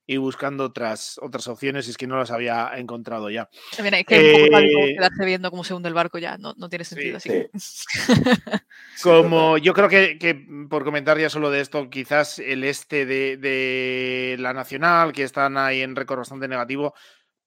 y 0.07 0.19
buscando 0.19 0.65
otras, 0.65 1.19
otras 1.23 1.49
opciones 1.49 1.87
y 1.87 1.91
es 1.91 1.97
que 1.97 2.07
no 2.07 2.19
las 2.19 2.31
había 2.31 2.73
encontrado 2.77 3.31
ya. 3.31 3.49
También 3.75 3.95
es 3.95 4.05
que 4.05 4.33
es 4.33 4.43
un 4.43 4.49
poco 4.49 4.59
eh, 4.59 4.95
quedarse 4.97 5.25
viendo 5.25 5.51
cómo 5.51 5.65
se 5.65 5.75
hunde 5.75 5.89
el 5.89 5.95
barco 5.95 6.19
ya, 6.19 6.37
no, 6.37 6.55
no 6.57 6.69
tiene 6.69 6.85
sentido 6.85 7.17
así. 7.17 7.31
Como 9.03 9.59
yo 9.59 9.73
creo 9.73 9.89
que, 9.89 10.19
que, 10.19 10.35
por 10.69 10.85
comentar 10.85 11.19
ya 11.19 11.31
solo 11.31 11.51
de 11.51 11.61
esto, 11.61 11.89
quizás 11.89 12.39
el 12.39 12.65
este 12.65 13.07
de, 13.07 13.37
de 13.39 14.37
la 14.39 14.53
Nacional, 14.53 15.13
que 15.13 15.23
están 15.23 15.57
ahí 15.57 15.81
en 15.81 15.97
récord 15.97 16.19
bastante 16.19 16.49
negativo, 16.49 16.95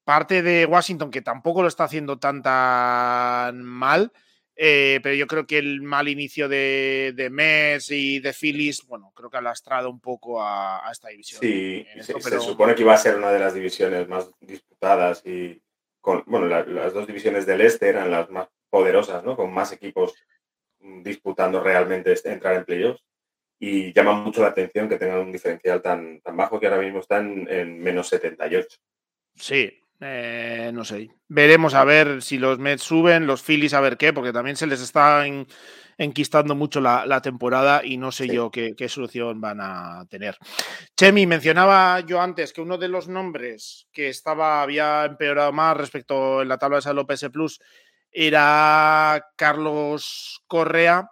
parte 0.04 0.42
de 0.42 0.66
Washington, 0.66 1.10
que 1.10 1.22
tampoco 1.22 1.62
lo 1.62 1.68
está 1.68 1.84
haciendo 1.84 2.18
tan 2.18 2.42
tan 2.42 3.62
mal, 3.62 4.12
eh, 4.60 4.98
pero 5.04 5.14
yo 5.14 5.28
creo 5.28 5.46
que 5.46 5.58
el 5.58 5.82
mal 5.82 6.08
inicio 6.08 6.48
de, 6.48 7.12
de 7.14 7.30
Mets 7.30 7.92
y 7.92 8.18
de 8.18 8.32
Phillies, 8.32 8.84
bueno, 8.88 9.12
creo 9.14 9.30
que 9.30 9.36
ha 9.36 9.40
lastrado 9.40 9.88
un 9.88 10.00
poco 10.00 10.42
a, 10.42 10.82
esta 10.90 11.10
división. 11.10 11.40
Sí, 11.40 11.86
se 12.00 12.40
supone 12.40 12.74
que 12.74 12.82
iba 12.82 12.92
a 12.92 12.98
ser 12.98 13.14
una 13.14 13.30
de 13.30 13.38
las 13.38 13.54
divisiones 13.54 14.08
más 14.08 14.28
disputadas 14.40 15.24
y 15.24 15.62
con, 16.00 16.24
bueno, 16.26 16.46
las 16.46 16.92
dos 16.92 17.06
divisiones 17.06 17.46
del 17.46 17.60
este 17.60 17.88
eran 17.88 18.10
las 18.10 18.30
más 18.30 18.48
poderosas, 18.68 19.22
¿no? 19.22 19.36
Con 19.36 19.54
más 19.54 19.70
equipos 19.70 20.16
disputando 20.80 21.62
realmente 21.62 22.10
este, 22.10 22.32
entrar 22.32 22.56
en 22.56 22.64
playoffs. 22.64 23.04
Y 23.60 23.92
llama 23.92 24.14
mucho 24.14 24.42
la 24.42 24.48
atención 24.48 24.88
que 24.88 24.98
tengan 24.98 25.20
un 25.20 25.30
diferencial 25.30 25.80
tan, 25.80 26.20
tan 26.20 26.36
bajo 26.36 26.58
que 26.58 26.66
ahora 26.66 26.82
mismo 26.82 26.98
están 26.98 27.46
en 27.48 27.78
menos 27.78 28.08
78. 28.08 28.76
Sí, 29.36 29.80
eh, 30.00 30.70
no 30.72 30.84
sé. 30.84 31.08
Veremos 31.28 31.74
a 31.74 31.84
ver 31.84 32.22
si 32.22 32.38
los 32.38 32.58
Mets 32.58 32.82
suben, 32.82 33.26
los 33.26 33.42
Phillies 33.42 33.74
a 33.74 33.80
ver 33.80 33.96
qué, 33.96 34.12
porque 34.12 34.32
también 34.32 34.56
se 34.56 34.66
les 34.66 34.80
está 34.80 35.24
enquistando 35.98 36.54
mucho 36.54 36.80
la, 36.80 37.20
temporada 37.20 37.84
y 37.84 37.96
no 37.96 38.12
sé 38.12 38.28
yo 38.28 38.50
qué, 38.50 38.88
solución 38.88 39.40
van 39.40 39.58
a 39.60 40.06
tener. 40.08 40.38
Chemi, 40.96 41.26
mencionaba 41.26 42.00
yo 42.00 42.20
antes 42.20 42.52
que 42.52 42.60
uno 42.60 42.78
de 42.78 42.88
los 42.88 43.08
nombres 43.08 43.88
que 43.92 44.08
estaba, 44.08 44.62
había 44.62 45.04
empeorado 45.04 45.52
más 45.52 45.76
respecto 45.76 46.42
en 46.42 46.48
la 46.48 46.58
tabla 46.58 46.76
de 46.76 46.82
salud 46.82 47.06
PS 47.06 47.30
Plus 47.30 47.60
era 48.12 49.26
Carlos 49.36 50.42
Correa, 50.46 51.10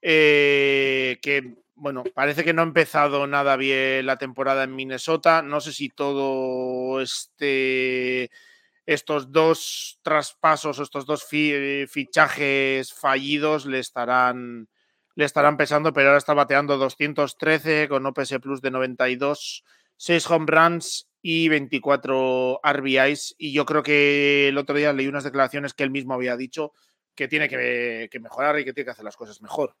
eh, 0.00 1.18
que 1.20 1.56
bueno, 1.76 2.04
parece 2.14 2.42
que 2.42 2.52
no 2.52 2.62
ha 2.62 2.64
empezado 2.64 3.26
nada 3.26 3.56
bien 3.56 4.06
la 4.06 4.16
temporada 4.16 4.64
en 4.64 4.74
Minnesota. 4.74 5.42
No 5.42 5.60
sé 5.60 5.72
si 5.72 5.90
todo 5.90 7.00
este 7.00 8.30
estos 8.86 9.32
dos 9.32 9.98
traspasos, 10.02 10.78
estos 10.78 11.06
dos 11.06 11.24
fichajes 11.24 12.92
fallidos 12.94 13.66
le 13.66 13.80
estarán, 13.80 14.68
le 15.16 15.24
estarán 15.24 15.56
pesando, 15.56 15.92
pero 15.92 16.08
ahora 16.08 16.18
está 16.18 16.34
bateando 16.34 16.78
213 16.78 17.88
con 17.88 18.06
OPS 18.06 18.38
Plus 18.40 18.62
de 18.62 18.70
92, 18.70 19.64
6 19.96 20.30
home 20.30 20.46
runs 20.48 21.08
y 21.20 21.48
24 21.48 22.60
RBIs. 22.62 23.34
Y 23.38 23.52
yo 23.52 23.66
creo 23.66 23.82
que 23.82 24.48
el 24.48 24.58
otro 24.58 24.76
día 24.76 24.92
leí 24.92 25.08
unas 25.08 25.24
declaraciones 25.24 25.74
que 25.74 25.82
él 25.82 25.90
mismo 25.90 26.14
había 26.14 26.36
dicho 26.36 26.72
que 27.16 27.28
tiene 27.28 27.48
que, 27.48 28.08
que 28.10 28.20
mejorar 28.20 28.58
y 28.60 28.64
que 28.64 28.72
tiene 28.72 28.86
que 28.86 28.90
hacer 28.92 29.04
las 29.04 29.16
cosas 29.16 29.42
mejor. 29.42 29.74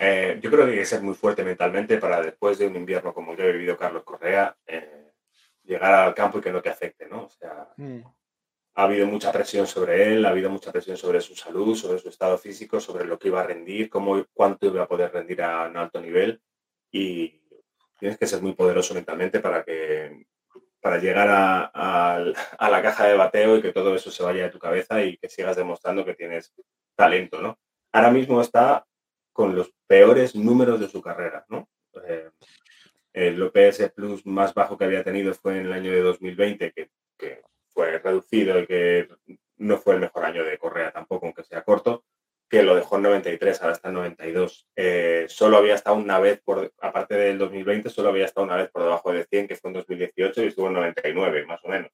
Eh, 0.00 0.38
yo 0.40 0.50
creo 0.50 0.64
que 0.64 0.72
hay 0.72 0.78
que 0.78 0.84
ser 0.84 1.02
muy 1.02 1.14
fuerte 1.14 1.42
mentalmente 1.42 1.98
para 1.98 2.22
después 2.22 2.56
de 2.58 2.68
un 2.68 2.76
invierno 2.76 3.12
como 3.12 3.34
yo 3.34 3.44
he 3.44 3.52
vivido 3.52 3.76
Carlos 3.76 4.04
Correa, 4.04 4.56
eh, 4.64 5.10
llegar 5.64 5.92
al 5.92 6.14
campo 6.14 6.38
y 6.38 6.40
que 6.40 6.52
no 6.52 6.62
te 6.62 6.70
afecte, 6.70 7.08
¿no? 7.08 7.24
O 7.24 7.30
sea, 7.30 7.68
mm. 7.76 8.00
ha 8.74 8.82
habido 8.84 9.06
mucha 9.08 9.32
presión 9.32 9.66
sobre 9.66 10.12
él, 10.12 10.24
ha 10.24 10.28
habido 10.28 10.50
mucha 10.50 10.70
presión 10.70 10.96
sobre 10.96 11.20
su 11.20 11.34
salud, 11.34 11.74
sobre 11.74 11.98
su 11.98 12.08
estado 12.08 12.38
físico, 12.38 12.78
sobre 12.78 13.04
lo 13.06 13.18
que 13.18 13.28
iba 13.28 13.40
a 13.40 13.46
rendir, 13.46 13.90
cómo, 13.90 14.24
cuánto 14.32 14.66
iba 14.66 14.84
a 14.84 14.88
poder 14.88 15.12
rendir 15.12 15.42
a 15.42 15.66
un 15.66 15.76
alto 15.76 16.00
nivel 16.00 16.40
y 16.92 17.42
tienes 17.98 18.16
que 18.18 18.26
ser 18.28 18.40
muy 18.40 18.52
poderoso 18.52 18.94
mentalmente 18.94 19.40
para 19.40 19.64
que 19.64 20.26
para 20.80 20.98
llegar 20.98 21.26
a, 21.28 21.64
a 21.74 22.70
la 22.70 22.82
caja 22.82 23.08
de 23.08 23.16
bateo 23.16 23.56
y 23.56 23.62
que 23.62 23.72
todo 23.72 23.96
eso 23.96 24.12
se 24.12 24.22
vaya 24.22 24.44
de 24.44 24.50
tu 24.50 24.60
cabeza 24.60 25.02
y 25.02 25.16
que 25.16 25.28
sigas 25.28 25.56
demostrando 25.56 26.04
que 26.04 26.14
tienes 26.14 26.54
talento, 26.94 27.42
¿no? 27.42 27.58
Ahora 27.92 28.12
mismo 28.12 28.40
está 28.40 28.86
con 29.38 29.54
los 29.54 29.72
peores 29.86 30.34
números 30.34 30.80
de 30.80 30.88
su 30.88 31.00
carrera. 31.00 31.46
¿no? 31.48 31.68
Eh, 32.08 32.28
el 33.12 33.40
OPS 33.40 33.92
Plus 33.94 34.26
más 34.26 34.52
bajo 34.52 34.76
que 34.76 34.84
había 34.84 35.04
tenido 35.04 35.32
fue 35.32 35.60
en 35.60 35.66
el 35.66 35.72
año 35.72 35.92
de 35.92 36.00
2020, 36.00 36.72
que, 36.72 36.90
fue 37.68 38.00
reducido 38.00 38.58
y 38.58 38.66
que 38.66 39.08
no 39.58 39.78
fue 39.78 39.94
el 39.94 40.00
mejor 40.00 40.24
año 40.24 40.42
de 40.42 40.58
Correa 40.58 40.90
tampoco, 40.90 41.26
aunque 41.26 41.44
sea 41.44 41.62
corto, 41.62 42.04
que 42.50 42.64
lo 42.64 42.74
dejó 42.74 42.96
en 42.96 43.02
93, 43.02 43.62
ahora 43.62 43.74
está 43.74 43.90
en 43.90 43.94
92. 43.94 44.66
Eh, 44.74 45.26
solo 45.28 45.58
había 45.58 45.76
estado 45.76 45.94
una 45.94 46.18
vez, 46.18 46.40
por, 46.40 46.72
aparte 46.80 47.14
del 47.14 47.38
2020, 47.38 47.90
solo 47.90 48.08
había 48.08 48.24
estado 48.24 48.44
una 48.44 48.56
vez 48.56 48.68
por 48.70 48.82
debajo 48.82 49.12
de 49.12 49.24
100, 49.24 49.46
que 49.46 49.54
fue 49.54 49.70
en 49.70 49.74
2018 49.74 50.42
y 50.42 50.46
estuvo 50.48 50.66
en 50.66 50.72
99, 50.72 51.46
más 51.46 51.60
o 51.62 51.68
menos, 51.68 51.92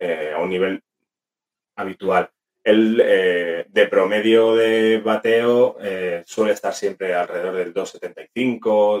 eh, 0.00 0.34
a 0.36 0.38
un 0.38 0.50
nivel 0.50 0.82
habitual. 1.76 2.30
El 2.64 2.98
eh, 3.04 3.66
de 3.68 3.86
promedio 3.88 4.56
de 4.56 4.98
bateo 4.98 5.76
eh, 5.80 6.22
suele 6.24 6.54
estar 6.54 6.72
siempre 6.72 7.14
alrededor 7.14 7.56
del 7.56 7.74
2,75, 7.74 8.30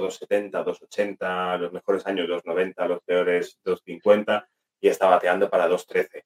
2,70, 0.02 0.62
2,80, 0.62 1.58
los 1.58 1.72
mejores 1.72 2.06
años 2.06 2.28
2,90, 2.28 2.86
los 2.86 3.02
peores 3.02 3.58
2,50 3.64 4.46
y 4.82 4.88
está 4.88 5.06
bateando 5.06 5.48
para 5.48 5.66
2,13. 5.66 6.24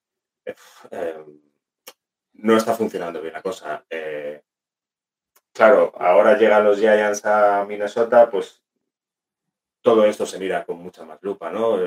Eh, 0.90 1.24
no 2.32 2.56
está 2.56 2.74
funcionando 2.74 3.22
bien 3.22 3.34
la 3.34 3.42
cosa. 3.42 3.84
claro, 5.52 5.92
ahora 5.96 6.36
llegan 6.36 6.64
los 6.64 6.80
Giants 6.80 7.24
a 7.24 7.64
Minnesota, 7.68 8.28
pues 8.28 8.64
todo 9.80 10.04
esto 10.06 10.26
se 10.26 10.40
mira 10.40 10.64
con 10.64 10.78
mucha 10.78 11.04
más 11.04 11.22
lupa, 11.22 11.52
¿no? 11.52 11.78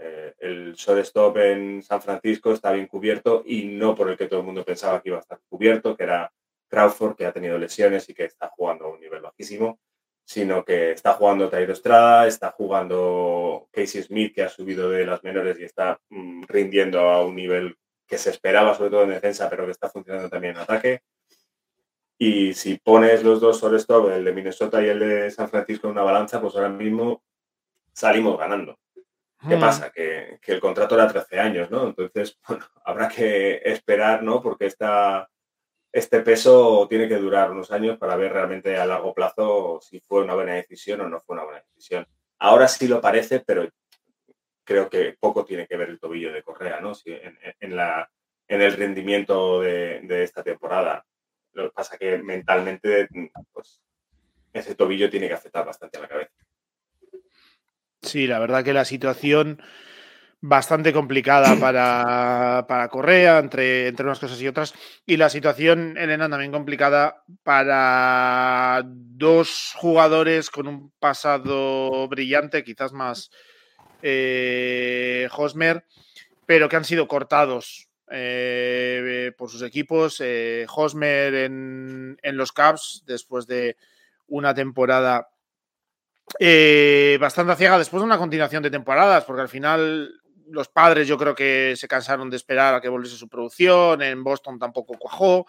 Eh, 0.00 0.34
el 0.38 0.74
shortstop 0.74 1.36
en 1.38 1.82
San 1.82 2.00
Francisco 2.00 2.52
está 2.52 2.70
bien 2.70 2.86
cubierto 2.86 3.42
y 3.44 3.64
no 3.64 3.96
por 3.96 4.08
el 4.08 4.16
que 4.16 4.28
todo 4.28 4.40
el 4.40 4.46
mundo 4.46 4.64
pensaba 4.64 5.02
que 5.02 5.08
iba 5.08 5.18
a 5.18 5.22
estar 5.22 5.40
cubierto, 5.48 5.96
que 5.96 6.04
era 6.04 6.32
Crawford, 6.68 7.16
que 7.16 7.26
ha 7.26 7.32
tenido 7.32 7.58
lesiones 7.58 8.08
y 8.08 8.14
que 8.14 8.24
está 8.24 8.48
jugando 8.48 8.84
a 8.84 8.90
un 8.90 9.00
nivel 9.00 9.22
bajísimo, 9.22 9.80
sino 10.24 10.64
que 10.64 10.92
está 10.92 11.14
jugando 11.14 11.48
Tairo 11.48 11.72
Estrada, 11.72 12.26
está 12.28 12.52
jugando 12.52 13.68
Casey 13.72 14.02
Smith, 14.02 14.34
que 14.34 14.42
ha 14.42 14.48
subido 14.48 14.88
de 14.90 15.04
las 15.04 15.24
menores 15.24 15.58
y 15.58 15.64
está 15.64 15.98
mm, 16.10 16.44
rindiendo 16.46 17.00
a 17.00 17.24
un 17.24 17.34
nivel 17.34 17.76
que 18.06 18.18
se 18.18 18.30
esperaba, 18.30 18.74
sobre 18.74 18.90
todo 18.90 19.02
en 19.02 19.10
defensa, 19.10 19.50
pero 19.50 19.64
que 19.64 19.72
está 19.72 19.88
funcionando 19.88 20.28
también 20.28 20.54
en 20.54 20.60
ataque. 20.60 21.02
Y 22.18 22.54
si 22.54 22.78
pones 22.78 23.24
los 23.24 23.40
dos 23.40 23.60
shortstop, 23.60 24.10
el 24.10 24.24
de 24.24 24.32
Minnesota 24.32 24.82
y 24.82 24.88
el 24.88 24.98
de 24.98 25.30
San 25.30 25.48
Francisco, 25.48 25.86
en 25.88 25.92
una 25.92 26.02
balanza, 26.02 26.40
pues 26.40 26.54
ahora 26.54 26.68
mismo 26.68 27.22
salimos 27.92 28.38
ganando. 28.38 28.78
¿Qué 29.46 29.56
mm. 29.56 29.60
pasa? 29.60 29.90
Que, 29.90 30.40
el 30.44 30.60
contrato 30.60 30.94
era 30.94 31.06
13 31.06 31.38
años, 31.38 31.70
¿no? 31.70 31.86
Entonces, 31.86 32.38
bueno, 32.48 32.64
habrá 32.84 33.08
que 33.08 33.60
esperar, 33.64 34.22
¿no? 34.22 34.42
Porque 34.42 34.66
esta, 34.66 35.28
este 35.92 36.20
peso 36.20 36.86
tiene 36.88 37.08
que 37.08 37.16
durar 37.16 37.50
unos 37.50 37.70
años 37.70 37.98
para 37.98 38.16
ver 38.16 38.32
realmente 38.32 38.76
a 38.76 38.86
largo 38.86 39.14
plazo 39.14 39.80
si 39.80 40.00
fue 40.00 40.22
una 40.22 40.34
buena 40.34 40.54
decisión 40.54 41.00
o 41.00 41.08
no 41.08 41.20
fue 41.20 41.34
una 41.34 41.44
buena 41.44 41.60
decisión. 41.60 42.06
Ahora 42.40 42.68
sí 42.68 42.88
lo 42.88 43.00
parece, 43.00 43.40
pero 43.40 43.68
creo 44.64 44.90
que 44.90 45.16
poco 45.18 45.44
tiene 45.44 45.66
que 45.66 45.76
ver 45.76 45.88
el 45.88 46.00
tobillo 46.00 46.32
de 46.32 46.42
Correa, 46.42 46.80
¿no? 46.80 46.92
en, 47.04 47.76
la, 47.76 48.10
en 48.46 48.62
el 48.62 48.72
rendimiento 48.74 49.60
de, 49.60 50.00
de, 50.02 50.22
esta 50.22 50.42
temporada. 50.42 51.04
Lo 51.52 51.64
que 51.64 51.74
pasa 51.74 51.96
que 51.96 52.18
mentalmente, 52.18 53.08
pues, 53.52 53.80
ese 54.52 54.74
tobillo 54.74 55.08
tiene 55.08 55.28
que 55.28 55.34
afectar 55.34 55.64
bastante 55.64 55.98
a 55.98 56.02
la 56.02 56.08
cabeza. 56.08 56.47
Sí, 58.02 58.26
la 58.26 58.38
verdad 58.38 58.64
que 58.64 58.72
la 58.72 58.84
situación 58.84 59.60
bastante 60.40 60.92
complicada 60.92 61.56
para, 61.60 62.66
para 62.68 62.88
Correa, 62.88 63.38
entre, 63.38 63.88
entre 63.88 64.06
unas 64.06 64.18
cosas 64.18 64.40
y 64.40 64.48
otras. 64.48 64.74
Y 65.06 65.16
la 65.16 65.28
situación, 65.28 65.96
Elena, 65.96 66.28
también 66.28 66.52
complicada 66.52 67.22
para 67.42 68.82
dos 68.84 69.74
jugadores 69.76 70.50
con 70.50 70.68
un 70.68 70.92
pasado 70.98 72.08
brillante, 72.08 72.64
quizás 72.64 72.92
más 72.92 73.30
eh, 74.02 75.28
Hosmer, 75.36 75.84
pero 76.46 76.68
que 76.68 76.76
han 76.76 76.84
sido 76.84 77.08
cortados 77.08 77.88
eh, 78.10 79.32
por 79.36 79.50
sus 79.50 79.62
equipos. 79.62 80.20
Eh, 80.20 80.66
Hosmer 80.74 81.34
en, 81.34 82.18
en 82.22 82.36
los 82.36 82.52
Cubs, 82.52 83.02
después 83.06 83.46
de 83.46 83.76
una 84.28 84.54
temporada 84.54 85.28
eh, 86.38 87.18
bastante 87.20 87.56
ciega 87.56 87.78
después 87.78 88.00
de 88.00 88.06
una 88.06 88.18
continuación 88.18 88.62
de 88.62 88.70
temporadas, 88.70 89.24
porque 89.24 89.42
al 89.42 89.48
final 89.48 90.20
los 90.50 90.68
padres 90.68 91.06
yo 91.06 91.18
creo 91.18 91.34
que 91.34 91.74
se 91.76 91.88
cansaron 91.88 92.30
de 92.30 92.36
esperar 92.36 92.74
a 92.74 92.80
que 92.80 92.88
volviese 92.88 93.16
su 93.16 93.28
producción, 93.28 94.02
en 94.02 94.22
Boston 94.24 94.58
tampoco 94.58 94.94
cuajó, 94.98 95.46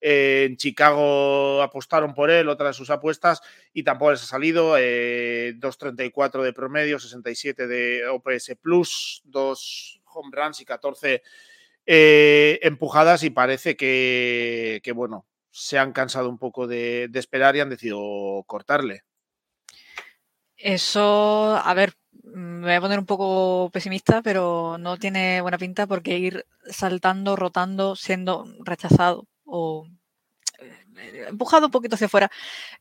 eh, 0.00 0.46
en 0.48 0.56
Chicago 0.56 1.62
apostaron 1.62 2.14
por 2.14 2.30
él, 2.30 2.48
otra 2.48 2.68
de 2.68 2.74
sus 2.74 2.90
apuestas, 2.90 3.40
y 3.72 3.82
tampoco 3.82 4.12
les 4.12 4.22
ha 4.22 4.26
salido, 4.26 4.76
2.34 4.76 6.40
eh, 6.40 6.44
de 6.44 6.52
promedio, 6.52 6.98
67 6.98 7.66
de 7.66 8.06
OPS 8.08 8.56
Plus, 8.60 9.22
2 9.24 10.00
home 10.04 10.30
runs 10.32 10.60
y 10.60 10.64
14 10.64 11.22
empujadas, 11.86 13.22
y 13.24 13.30
parece 13.30 13.76
que, 13.76 14.92
bueno, 14.94 15.26
se 15.50 15.78
han 15.78 15.92
cansado 15.92 16.28
un 16.28 16.38
poco 16.38 16.66
de 16.66 17.10
esperar 17.14 17.56
y 17.56 17.60
han 17.60 17.70
decidido 17.70 18.44
cortarle. 18.46 19.04
Eso, 20.62 21.56
a 21.56 21.72
ver, 21.72 21.94
me 22.22 22.60
voy 22.66 22.74
a 22.74 22.80
poner 22.82 22.98
un 22.98 23.06
poco 23.06 23.70
pesimista, 23.72 24.20
pero 24.20 24.76
no 24.78 24.98
tiene 24.98 25.40
buena 25.40 25.56
pinta 25.56 25.86
porque 25.86 26.18
ir 26.18 26.46
saltando, 26.68 27.34
rotando, 27.34 27.96
siendo 27.96 28.46
rechazado 28.60 29.26
o 29.44 29.86
eh, 30.58 31.26
empujado 31.28 31.66
un 31.66 31.72
poquito 31.72 31.94
hacia 31.94 32.06
afuera 32.08 32.30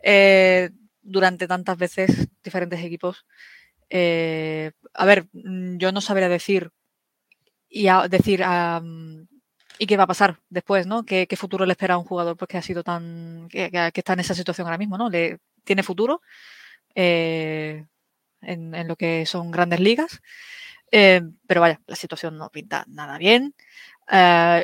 eh, 0.03 0.71
durante 1.01 1.47
tantas 1.47 1.77
veces 1.77 2.27
diferentes 2.43 2.83
equipos. 2.83 3.25
Eh, 3.89 4.71
a 4.93 5.05
ver, 5.05 5.27
yo 5.33 5.91
no 5.93 6.01
sabría 6.01 6.27
decir 6.27 6.71
y 7.69 7.87
a, 7.87 8.09
decir 8.09 8.43
y 9.77 9.87
qué 9.87 9.97
va 9.97 10.03
a 10.03 10.07
pasar 10.07 10.39
después, 10.49 10.85
¿no? 10.85 11.05
¿Qué, 11.05 11.27
futuro 11.37 11.65
le 11.65 11.71
espera 11.73 11.93
a 11.93 11.97
un 11.97 12.03
jugador 12.03 12.35
pues, 12.35 12.49
que 12.49 12.57
ha 12.57 12.61
sido 12.61 12.83
tan 12.83 13.47
que, 13.49 13.69
está 13.93 14.13
en 14.13 14.19
esa 14.19 14.35
situación 14.35 14.67
ahora 14.67 14.77
mismo, 14.77 14.97
¿no? 14.97 15.09
Le, 15.09 15.39
tiene 15.63 15.81
futuro 15.81 16.21
en, 16.99 18.87
lo 18.87 18.95
que 18.95 19.25
son 19.25 19.51
grandes 19.51 19.79
ligas, 19.79 20.21
pero 20.91 21.61
vaya, 21.61 21.81
la 21.87 21.95
situación 21.95 22.37
no 22.37 22.49
pinta 22.49 22.85
nada 22.87 23.17
bien. 23.17 23.55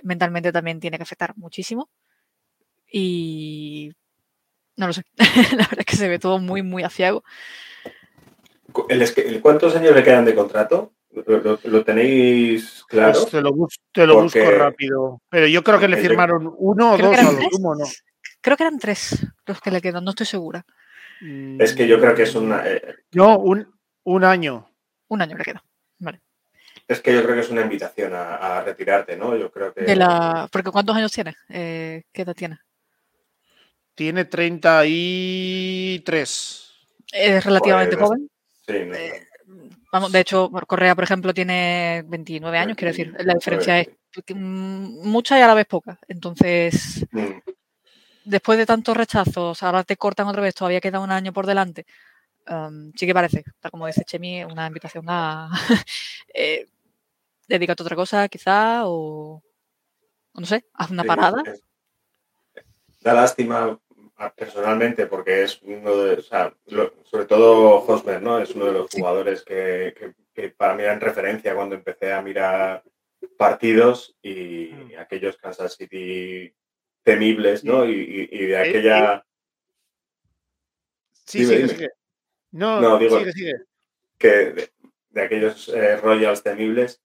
mentalmente 0.03 0.51
también 0.51 0.79
tiene 0.79 0.97
que 0.97 1.03
afectar 1.03 1.37
muchísimo. 1.37 1.89
Y 2.91 3.91
no 4.77 4.87
lo 4.87 4.93
sé. 4.93 5.03
la 5.57 5.67
verdad 5.67 5.79
es 5.79 5.85
que 5.85 5.95
se 5.95 6.09
ve 6.09 6.19
todo 6.19 6.39
muy, 6.39 6.61
muy 6.61 6.83
aciago. 6.83 7.23
¿Cuántos 9.41 9.75
años 9.75 9.95
le 9.95 10.03
quedan 10.03 10.25
de 10.25 10.35
contrato? 10.35 10.93
¿Lo, 11.63 11.85
tenéis 11.85 12.83
claro? 12.89 13.19
Pues 13.21 13.31
te 13.93 14.05
lo, 14.05 14.21
busco 14.21 14.51
rápido. 14.51 15.21
Pero 15.29 15.47
yo 15.47 15.63
creo 15.63 15.79
que 15.79 15.87
le 15.87 15.97
firmaron 15.97 16.53
uno 16.57 16.93
o 16.93 16.97
dos 16.97 17.17
a 17.17 17.31
lo 17.31 17.75
¿no? 17.75 17.85
Creo 18.41 18.57
que 18.57 18.63
eran 18.63 18.79
tres 18.79 19.25
los 19.45 19.61
que 19.61 19.71
le 19.71 19.81
quedan, 19.81 20.03
no 20.03 20.09
estoy 20.09 20.25
segura. 20.25 20.65
Es 21.59 21.73
que 21.73 21.87
yo 21.87 21.99
creo 21.99 22.13
que 22.13 22.23
es 22.23 22.35
una. 22.35 22.67
Eh, 22.67 22.95
no, 23.13 23.39
un, 23.39 23.73
un, 24.03 24.23
año. 24.23 24.69
Un 25.07 25.21
año 25.21 25.37
le 25.37 25.43
queda. 25.43 25.63
Vale. 25.99 26.21
Es 26.87 27.01
que 27.01 27.13
yo 27.13 27.23
creo 27.23 27.35
que 27.35 27.41
es 27.41 27.49
una 27.49 27.61
invitación 27.61 28.11
a, 28.13 28.61
retirarte, 28.61 29.17
¿no? 29.17 29.35
Yo 29.35 29.51
creo 29.51 29.73
que. 29.73 29.81
De 29.81 29.95
la... 29.95 30.47
Porque 30.51 30.69
¿cuántos 30.69 30.95
años 30.95 31.11
tiene? 31.11 31.33
Eh, 31.49 32.03
¿Qué 32.11 32.21
edad 32.21 32.35
tiene? 32.35 32.59
Tiene 33.95 34.25
33. 34.25 36.73
Es 37.11 37.43
relativamente 37.43 37.97
pues, 37.97 38.07
joven. 38.07 38.29
Sí, 38.67 38.73
eh, 38.73 39.25
vamos, 39.91 40.11
de 40.11 40.19
hecho, 40.19 40.51
Correa, 40.67 40.93
por 40.93 41.05
ejemplo, 41.05 41.33
tiene 41.33 42.03
29 42.07 42.55
años, 42.57 42.77
quiero 42.77 42.91
decir, 42.91 43.15
la 43.17 43.33
diferencia 43.33 43.79
es 43.79 43.89
mucha 44.35 45.39
y 45.39 45.41
a 45.41 45.47
la 45.47 45.55
vez 45.55 45.65
poca. 45.65 45.97
Entonces, 46.07 47.03
mm. 47.11 47.31
Después 48.25 48.57
de 48.57 48.65
tantos 48.65 48.97
rechazos, 48.97 49.63
ahora 49.63 49.83
te 49.83 49.97
cortan 49.97 50.27
otra 50.27 50.41
vez, 50.41 50.55
todavía 50.55 50.81
queda 50.81 50.99
un 50.99 51.11
año 51.11 51.31
por 51.31 51.45
delante. 51.45 51.85
Um, 52.47 52.91
sí 52.95 53.07
que 53.07 53.13
parece, 53.13 53.43
tal 53.59 53.71
como 53.71 53.87
dice 53.87 54.03
Chemi, 54.05 54.43
una 54.43 54.67
invitación 54.67 55.05
a 55.07 55.49
eh, 56.33 56.67
a 57.49 57.71
otra 57.71 57.95
cosa, 57.95 58.27
quizá, 58.27 58.81
o, 58.85 59.41
no 60.33 60.45
sé, 60.45 60.65
haz 60.73 60.91
una 60.91 61.03
parada. 61.03 61.41
Da 63.01 63.13
lástima 63.13 63.79
personalmente, 64.35 65.07
porque 65.07 65.43
es 65.43 65.61
uno 65.61 65.95
de, 65.97 66.13
o 66.15 66.21
sea, 66.21 66.53
sobre 67.03 67.25
todo 67.25 67.85
Hosmer, 67.85 68.21
¿no? 68.21 68.39
Es 68.39 68.51
uno 68.55 68.65
de 68.65 68.73
los 68.73 68.89
jugadores 68.89 69.43
que, 69.43 70.13
para 70.57 70.73
mí 70.75 70.83
eran 70.83 71.01
referencia 71.01 71.55
cuando 71.55 71.75
empecé 71.75 72.13
a 72.13 72.21
mirar 72.21 72.83
partidos 73.37 74.15
y 74.21 74.71
mm. 74.71 74.99
aquellos 74.99 75.37
Kansas 75.37 75.75
City 75.75 76.53
temibles, 77.05 77.63
¿no? 77.63 77.85
Y, 77.85 78.27
de 78.27 78.51
eh, 78.51 78.57
aquella... 78.57 79.15
Eh, 79.15 79.21
sí, 81.13 81.45
sí, 81.45 81.87
No, 82.51 82.97
digo 82.97 83.19
que 84.17 84.69
de, 85.09 85.21
aquellos 85.21 85.69
eh, 85.69 85.97
Royals 85.97 86.41
temibles 86.41 87.01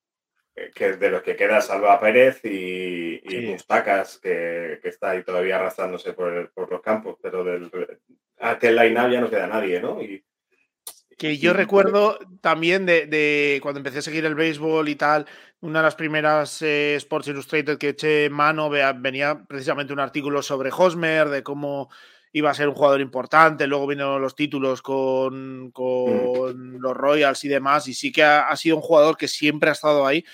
que 0.74 0.96
de 0.96 1.10
los 1.10 1.22
que 1.22 1.36
queda 1.36 1.60
Salva 1.60 2.00
Pérez 2.00 2.40
y, 2.44 3.20
y 3.22 3.56
que, 3.56 4.82
está 4.82 5.10
ahí 5.10 5.22
todavía 5.22 5.56
arrastrándose 5.56 6.12
por, 6.12 6.52
los 6.70 6.82
campos, 6.82 7.16
pero 7.22 7.44
del 7.44 7.70
aquel 8.38 8.76
line 8.76 8.94
ya 8.94 9.20
no 9.20 9.30
queda 9.30 9.46
nadie, 9.46 9.80
¿no? 9.80 10.02
Y, 10.02 10.24
que 11.20 11.36
yo 11.36 11.52
recuerdo 11.52 12.18
también 12.40 12.86
de, 12.86 13.60
cuando 13.62 13.78
empecé 13.78 13.98
a 13.98 14.02
seguir 14.02 14.24
el 14.24 14.34
béisbol 14.34 14.88
y 14.88 14.94
tal, 14.96 15.26
una 15.60 15.80
de 15.80 15.82
las 15.82 15.94
primeras 15.94 16.62
eh, 16.62 16.94
Sports 16.96 17.28
Illustrated 17.28 17.76
que 17.76 17.90
eché 17.90 18.30
mano 18.30 18.70
venía 18.70 19.44
precisamente 19.46 19.92
un 19.92 20.00
artículo 20.00 20.40
sobre 20.40 20.70
Hosmer, 20.74 21.28
de 21.28 21.42
cómo 21.42 21.90
iba 22.32 22.48
a 22.48 22.54
ser 22.54 22.68
un 22.68 22.74
jugador 22.74 23.02
importante, 23.02 23.66
luego 23.66 23.86
vinieron 23.86 24.22
los 24.22 24.34
títulos 24.34 24.80
con, 24.80 25.66
mm. 25.66 25.70
con 25.72 26.80
los 26.80 26.96
Royals 26.96 27.44
y 27.44 27.48
demás, 27.48 27.86
y 27.86 27.92
sí 27.92 28.10
que 28.10 28.22
ha, 28.22 28.56
sido 28.56 28.76
un 28.76 28.82
jugador 28.82 29.18
que 29.18 29.28
siempre 29.28 29.68
ha 29.68 29.74
estado 29.74 30.06
ahí. 30.06 30.24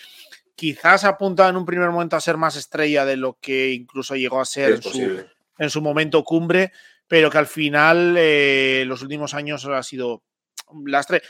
Quizás 0.55 1.03
apunta 1.03 1.49
en 1.49 1.57
un 1.57 1.67
primer 1.67 1.91
momento 1.91 2.15
a 2.15 2.21
ser 2.21 2.37
más 2.37 2.55
estrella 2.55 3.05
de 3.05 3.17
lo 3.17 3.39
que 3.41 3.73
incluso 3.73 4.15
llegó 4.15 4.41
a 4.41 4.45
ser 4.45 4.79
en 5.59 5.69
su, 5.69 5.83
momento 5.83 6.23
cumbre, 6.23 6.71
pero 7.09 7.29
que 7.29 7.39
al 7.39 7.49
final 7.49 8.15
eh, 8.17 8.85
los 8.87 9.03
últimos 9.03 9.35
años 9.35 9.65
ha 9.65 9.83
sido 9.83 10.23
un 10.69 10.91
lastre, 10.91 11.23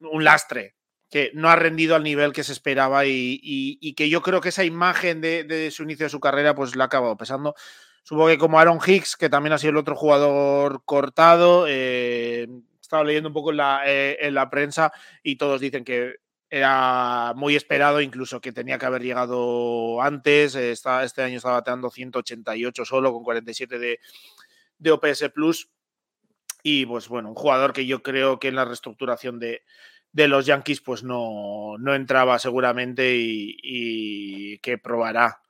un 0.00 0.24
lastre 0.24 0.76
que 1.10 1.30
no 1.34 1.50
ha 1.50 1.56
rendido 1.56 1.94
al 1.94 2.02
nivel 2.02 2.32
que 2.32 2.42
se 2.42 2.52
esperaba 2.52 3.04
y, 3.04 3.94
que 3.94 4.08
yo 4.08 4.22
creo 4.22 4.40
que 4.40 4.48
esa 4.48 4.64
imagen 4.64 5.20
de, 5.20 5.70
su 5.70 5.82
inicio 5.82 6.06
de 6.06 6.10
su 6.10 6.20
carrera 6.20 6.54
pues 6.54 6.74
le 6.74 6.82
ha 6.82 6.86
acabado 6.86 7.16
pesando. 7.16 7.54
Supongo 8.02 8.28
que 8.28 8.38
como 8.38 8.58
Aaron 8.58 8.80
Hicks, 8.84 9.16
que 9.16 9.28
también 9.28 9.52
ha 9.52 9.58
sido 9.58 9.72
el 9.72 9.76
otro 9.76 9.94
jugador 9.94 10.82
cortado, 10.86 11.66
eh, 11.68 12.48
estaba 12.80 13.04
leyendo 13.04 13.28
un 13.28 13.34
poco 13.34 13.50
en 13.50 13.58
la, 13.58 13.82
eh, 13.86 14.16
en 14.20 14.34
la 14.34 14.48
prensa 14.48 14.90
y 15.22 15.36
todos 15.36 15.60
dicen 15.60 15.84
que 15.84 16.16
era 16.48 17.32
muy 17.36 17.56
esperado, 17.56 18.00
incluso 18.00 18.40
que 18.40 18.52
tenía 18.52 18.78
que 18.78 18.86
haber 18.86 19.02
llegado 19.02 20.02
antes. 20.02 20.54
este 20.54 21.22
año 21.22 21.36
estaba 21.36 21.56
bateando 21.56 21.90
188 21.90 22.84
solo, 22.84 23.12
con 23.12 23.22
47 23.22 23.78
de, 23.78 24.00
de 24.78 24.90
OPS 24.90 25.30
Plus. 25.34 25.70
Y 26.62 26.86
pues 26.86 27.08
bueno, 27.08 27.30
un 27.30 27.34
jugador 27.34 27.72
que 27.72 27.86
yo 27.86 28.02
creo 28.02 28.38
que 28.38 28.48
en 28.48 28.56
la 28.56 28.64
reestructuración 28.64 29.38
de, 29.38 29.62
de 30.12 30.28
los 30.28 30.46
Yankees 30.46 30.80
pues 30.80 31.02
no, 31.02 31.76
no 31.78 31.94
entraba 31.94 32.38
seguramente 32.38 33.14
y 33.16 34.58
que 34.58 34.78
probará 34.78 35.42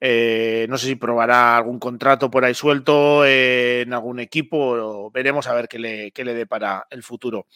eh, 0.00 0.66
no 0.68 0.78
sé 0.78 0.86
si 0.86 0.94
probará 0.94 1.56
algún 1.56 1.80
contrato 1.80 2.30
por 2.30 2.44
ahí 2.44 2.54
suelto 2.54 3.24
en 3.26 3.92
algún 3.92 4.20
equipo. 4.20 5.10
Veremos 5.10 5.46
a 5.48 5.54
ver 5.54 5.68
qué 5.68 5.78
le, 5.78 6.12
qué 6.12 6.24
le 6.24 6.34
depara 6.34 6.86
el 6.90 7.02
futuro. 7.02 7.46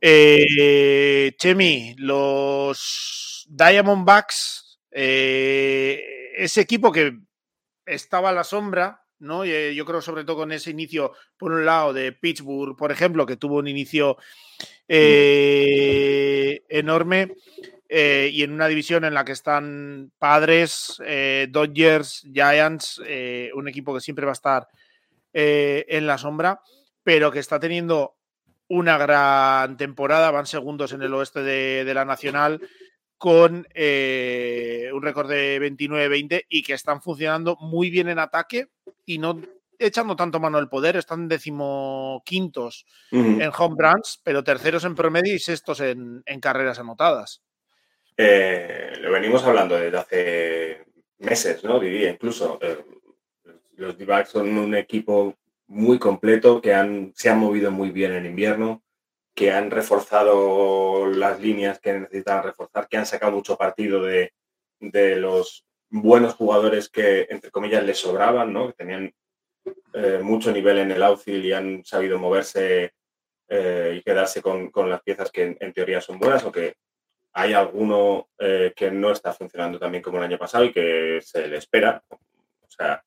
Eh, 0.00 1.34
Chemi, 1.36 1.94
los 1.98 3.46
Diamondbacks, 3.48 4.78
eh, 4.90 6.32
ese 6.36 6.60
equipo 6.60 6.92
que 6.92 7.18
estaba 7.84 8.30
a 8.30 8.32
la 8.32 8.44
sombra, 8.44 9.04
¿no? 9.18 9.44
Yo 9.44 9.84
creo 9.84 10.00
sobre 10.00 10.24
todo 10.24 10.36
con 10.36 10.52
ese 10.52 10.70
inicio, 10.70 11.12
por 11.36 11.52
un 11.52 11.64
lado, 11.64 11.92
de 11.92 12.12
Pittsburgh, 12.12 12.76
por 12.76 12.92
ejemplo, 12.92 13.26
que 13.26 13.36
tuvo 13.36 13.56
un 13.56 13.68
inicio 13.68 14.16
mm. 14.88 14.94
enorme. 16.68 17.34
Eh, 17.88 18.30
y 18.32 18.42
en 18.42 18.52
una 18.52 18.66
división 18.66 19.04
en 19.04 19.14
la 19.14 19.24
que 19.24 19.32
están 19.32 20.10
Padres, 20.18 21.00
eh, 21.04 21.46
Dodgers, 21.50 22.26
Giants, 22.32 23.00
eh, 23.06 23.50
un 23.54 23.68
equipo 23.68 23.94
que 23.94 24.00
siempre 24.00 24.26
va 24.26 24.32
a 24.32 24.34
estar 24.34 24.68
en 25.38 26.06
la 26.06 26.16
sombra, 26.16 26.62
pero 27.02 27.30
que 27.30 27.40
está 27.40 27.60
teniendo 27.60 28.16
una 28.68 28.96
gran 28.96 29.76
temporada, 29.76 30.30
van 30.30 30.46
segundos 30.46 30.94
en 30.94 31.02
el 31.02 31.12
oeste 31.12 31.42
de, 31.42 31.92
la 31.92 32.06
Nacional 32.06 32.58
con 33.18 33.56
un 33.56 35.02
récord 35.02 35.28
de 35.28 35.60
29-20 35.60 36.46
y 36.48 36.62
que 36.62 36.72
están 36.72 37.02
funcionando 37.02 37.58
muy 37.60 37.90
bien 37.90 38.08
en 38.08 38.18
ataque 38.18 38.68
y 39.06 39.18
no 39.18 39.40
echando 39.78 40.16
tanto 40.16 40.40
mano 40.40 40.58
del 40.58 40.68
poder, 40.68 40.96
están 40.96 41.28
decimoquintos 41.28 42.86
en 43.10 43.50
home 43.56 43.76
runs, 43.78 44.20
pero 44.22 44.44
terceros 44.44 44.84
en 44.84 44.94
promedio 44.94 45.34
y 45.34 45.38
sextos 45.38 45.80
en 45.80 46.22
carreras 46.40 46.78
anotadas. 46.78 47.42
Eh, 48.16 48.92
lo 49.00 49.12
venimos 49.12 49.44
hablando 49.44 49.76
desde 49.76 49.98
hace 49.98 50.84
meses, 51.18 51.62
¿no? 51.64 51.78
Diría 51.78 52.10
incluso. 52.10 52.58
Eh, 52.62 52.84
los 53.76 53.98
d 53.98 54.06
son 54.24 54.56
un 54.56 54.74
equipo 54.74 55.36
muy 55.66 55.98
completo 55.98 56.62
que 56.62 56.72
han, 56.72 57.12
se 57.14 57.28
han 57.28 57.38
movido 57.38 57.70
muy 57.70 57.90
bien 57.90 58.14
en 58.14 58.24
invierno, 58.24 58.82
que 59.34 59.52
han 59.52 59.70
reforzado 59.70 61.06
las 61.06 61.40
líneas 61.40 61.78
que 61.78 61.92
necesitan 61.92 62.42
reforzar, 62.42 62.88
que 62.88 62.96
han 62.96 63.04
sacado 63.04 63.32
mucho 63.32 63.58
partido 63.58 64.02
de, 64.02 64.32
los 64.80 65.65
buenos 66.02 66.34
jugadores 66.34 66.88
que, 66.88 67.26
entre 67.30 67.50
comillas, 67.50 67.84
les 67.84 67.98
sobraban, 67.98 68.52
¿no? 68.52 68.68
Que 68.68 68.74
tenían 68.74 69.14
eh, 69.94 70.20
mucho 70.22 70.52
nivel 70.52 70.78
en 70.78 70.90
el 70.90 71.02
outfield 71.02 71.44
y 71.44 71.52
han 71.52 71.84
sabido 71.84 72.18
moverse 72.18 72.92
y 73.48 74.02
quedarse 74.02 74.42
con, 74.42 74.72
las 74.90 75.02
piezas 75.02 75.30
que 75.30 75.56
en, 75.60 75.72
teoría 75.72 76.00
son 76.00 76.18
buenas 76.18 76.42
o 76.42 76.50
que 76.50 76.74
hay 77.38 77.52
alguno 77.52 78.30
eh, 78.38 78.72
que 78.74 78.90
no 78.90 79.12
está 79.12 79.34
funcionando 79.34 79.78
también 79.78 80.02
como 80.02 80.16
el 80.16 80.24
año 80.24 80.38
pasado 80.38 80.64
y 80.64 80.72
que 80.72 81.20
se 81.22 81.46
le 81.46 81.58
espera. 81.58 82.02
O 82.08 82.66
sea, 82.66 83.04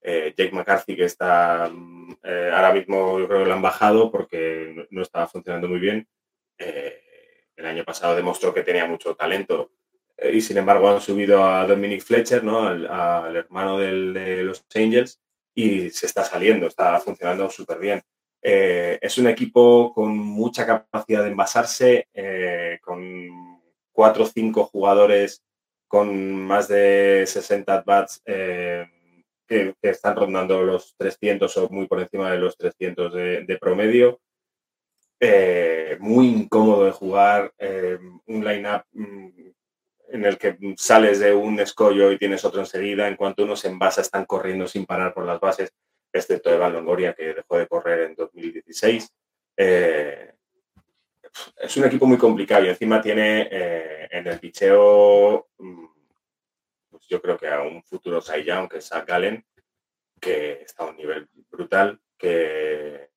eh, 0.00 0.32
Jake 0.36 0.52
McCarthy, 0.52 0.94
que 0.94 1.06
está 1.06 1.68
eh, 2.22 2.50
ahora 2.54 2.72
mismo, 2.72 3.18
yo 3.18 3.26
creo 3.26 3.40
que 3.40 3.46
lo 3.46 3.54
han 3.54 3.60
bajado 3.60 4.08
porque 4.12 4.86
no 4.90 5.02
estaba 5.02 5.26
funcionando 5.26 5.66
muy 5.68 5.80
bien. 5.80 6.06
el 6.58 7.66
año 7.66 7.84
pasado 7.84 8.14
demostró 8.14 8.54
que 8.54 8.62
tenía 8.62 8.86
mucho 8.86 9.16
talento 9.16 9.72
y 10.32 10.40
sin 10.40 10.58
embargo 10.58 10.88
han 10.88 11.00
subido 11.00 11.44
a 11.44 11.66
Dominic 11.66 12.02
Fletcher, 12.02 12.44
¿no? 12.44 12.66
al, 12.66 13.36
hermano 13.36 13.78
de 13.78 14.42
los 14.42 14.64
Angels, 14.74 15.20
y 15.54 15.90
se 15.90 16.06
está 16.06 16.24
saliendo, 16.24 16.66
está 16.66 16.98
funcionando 17.00 17.50
súper 17.50 17.78
bien. 17.78 18.02
Eh, 18.44 18.98
es 19.00 19.18
un 19.18 19.28
equipo 19.28 19.92
con 19.94 20.18
mucha 20.18 20.66
capacidad 20.66 21.22
de 21.22 21.30
envasarse, 21.30 22.08
eh, 22.12 22.78
con 22.82 23.60
cuatro 23.92 24.24
o 24.24 24.26
cinco 24.26 24.64
jugadores 24.64 25.42
con 25.86 26.34
más 26.36 26.68
de 26.68 27.24
60 27.26 27.74
at-bats 27.74 28.22
eh, 28.24 28.86
que, 29.46 29.74
están 29.82 30.16
rondando 30.16 30.62
los 30.62 30.96
300 30.96 31.54
o 31.58 31.68
muy 31.68 31.86
por 31.86 32.00
encima 32.00 32.32
de 32.32 32.38
los 32.38 32.56
300 32.56 33.12
de, 33.12 33.58
promedio. 33.60 34.20
muy 36.00 36.28
incómodo 36.28 36.86
de 36.86 36.92
jugar, 36.92 37.52
un 38.26 38.44
line-up 38.44 38.84
mm, 38.92 39.28
en 40.12 40.26
el 40.26 40.36
que 40.36 40.58
sales 40.76 41.20
de 41.20 41.34
un 41.34 41.58
escollo 41.58 42.12
y 42.12 42.18
tienes 42.18 42.44
otro 42.44 42.60
enseguida. 42.60 43.08
En 43.08 43.16
cuanto 43.16 43.44
uno 43.44 43.56
se 43.56 43.68
envasa, 43.68 44.02
están 44.02 44.26
corriendo 44.26 44.68
sin 44.68 44.84
parar 44.84 45.14
por 45.14 45.24
las 45.24 45.40
bases, 45.40 45.72
excepto 46.12 46.50
Evan 46.50 46.74
Longoria, 46.74 47.14
que 47.14 47.34
dejó 47.34 47.56
de 47.56 47.66
correr 47.66 48.00
en 48.00 48.14
2016. 48.14 49.10
Eh, 49.56 50.34
es 51.56 51.76
un 51.78 51.84
equipo 51.84 52.06
muy 52.06 52.18
complicado 52.18 52.64
y 52.66 52.68
encima 52.68 53.00
tiene 53.00 53.48
eh, 53.50 54.08
en 54.10 54.26
el 54.26 54.38
picheo, 54.38 55.48
mm, 55.56 55.86
pues 56.90 57.06
yo 57.08 57.22
creo 57.22 57.38
que 57.38 57.48
a 57.48 57.62
un 57.62 57.82
futuro 57.82 58.20
Young, 58.20 58.68
que 58.68 58.78
es 58.78 58.90
Gallen, 59.06 59.42
que 60.20 60.60
está 60.62 60.84
a 60.84 60.88
un 60.88 60.96
nivel 60.98 61.26
brutal, 61.50 61.98
que, 62.18 63.08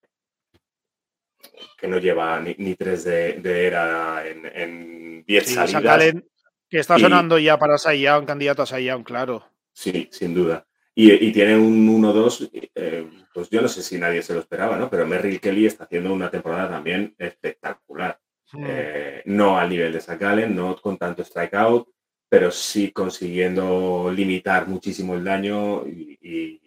que 1.78 1.88
no 1.90 1.98
lleva 1.98 2.40
ni, 2.40 2.76
tres 2.76 3.04
de, 3.04 3.68
era 3.68 4.26
en 4.26 5.26
10 5.26 5.54
salidas. 5.54 6.24
Que 6.70 6.80
está 6.80 6.98
sonando 6.98 7.38
ya 7.38 7.58
para 7.58 7.76
un 8.20 8.26
candidato 8.26 8.64
a 8.64 8.80
Young, 8.80 9.04
claro. 9.04 9.44
Sí, 9.72 10.10
sin 10.12 10.34
duda. 10.34 10.66
Y, 10.98 11.32
tiene 11.34 11.58
un 11.58 11.86
1-2, 12.02 12.50
eh, 12.74 13.10
pues 13.34 13.50
yo 13.50 13.62
no 13.62 13.68
sé 13.68 13.84
si 13.84 13.98
nadie 13.98 14.24
se 14.24 14.34
lo 14.34 14.40
esperaba, 14.40 14.78
¿no? 14.78 14.90
Pero 14.90 15.06
Merrill 15.06 15.42
Kelly 15.42 15.66
está 15.66 15.84
haciendo 15.84 16.14
una 16.14 16.32
temporada 16.32 16.70
también 16.70 17.14
espectacular. 17.18 18.18
Hmm. 18.54 18.64
Eh, 18.66 19.22
no 19.26 19.58
al 19.58 19.70
nivel 19.70 19.92
de 19.92 20.00
Sakalen, 20.00 20.56
no 20.56 20.78
con 20.78 20.98
tanto 20.98 21.22
strikeout, 21.26 21.90
pero 22.30 22.50
sí 22.50 22.92
consiguiendo 22.92 24.10
limitar 24.16 24.68
muchísimo 24.68 25.16
el 25.16 25.24
daño 25.26 25.86
y, 25.86 26.62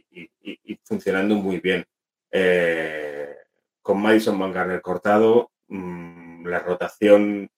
funcionando 0.85 1.35
muy 1.37 1.61
bien. 1.61 1.87
Eh, 2.31 3.35
con 3.81 4.01
Madison 4.03 4.39
Van 4.39 4.81
cortado, 4.81 5.53
mm, 5.69 6.47
la 6.47 6.59
rotación 6.59 7.51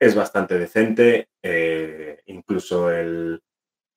es 0.00 0.14
bastante 0.14 0.58
decente. 0.58 1.28
Eh, 1.42 2.20
incluso 2.26 2.90
el, 2.90 3.40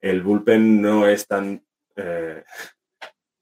bullpen 0.02 0.82
no 0.82 1.08
es 1.08 1.26
tan 1.28 1.66
eh, 1.96 2.44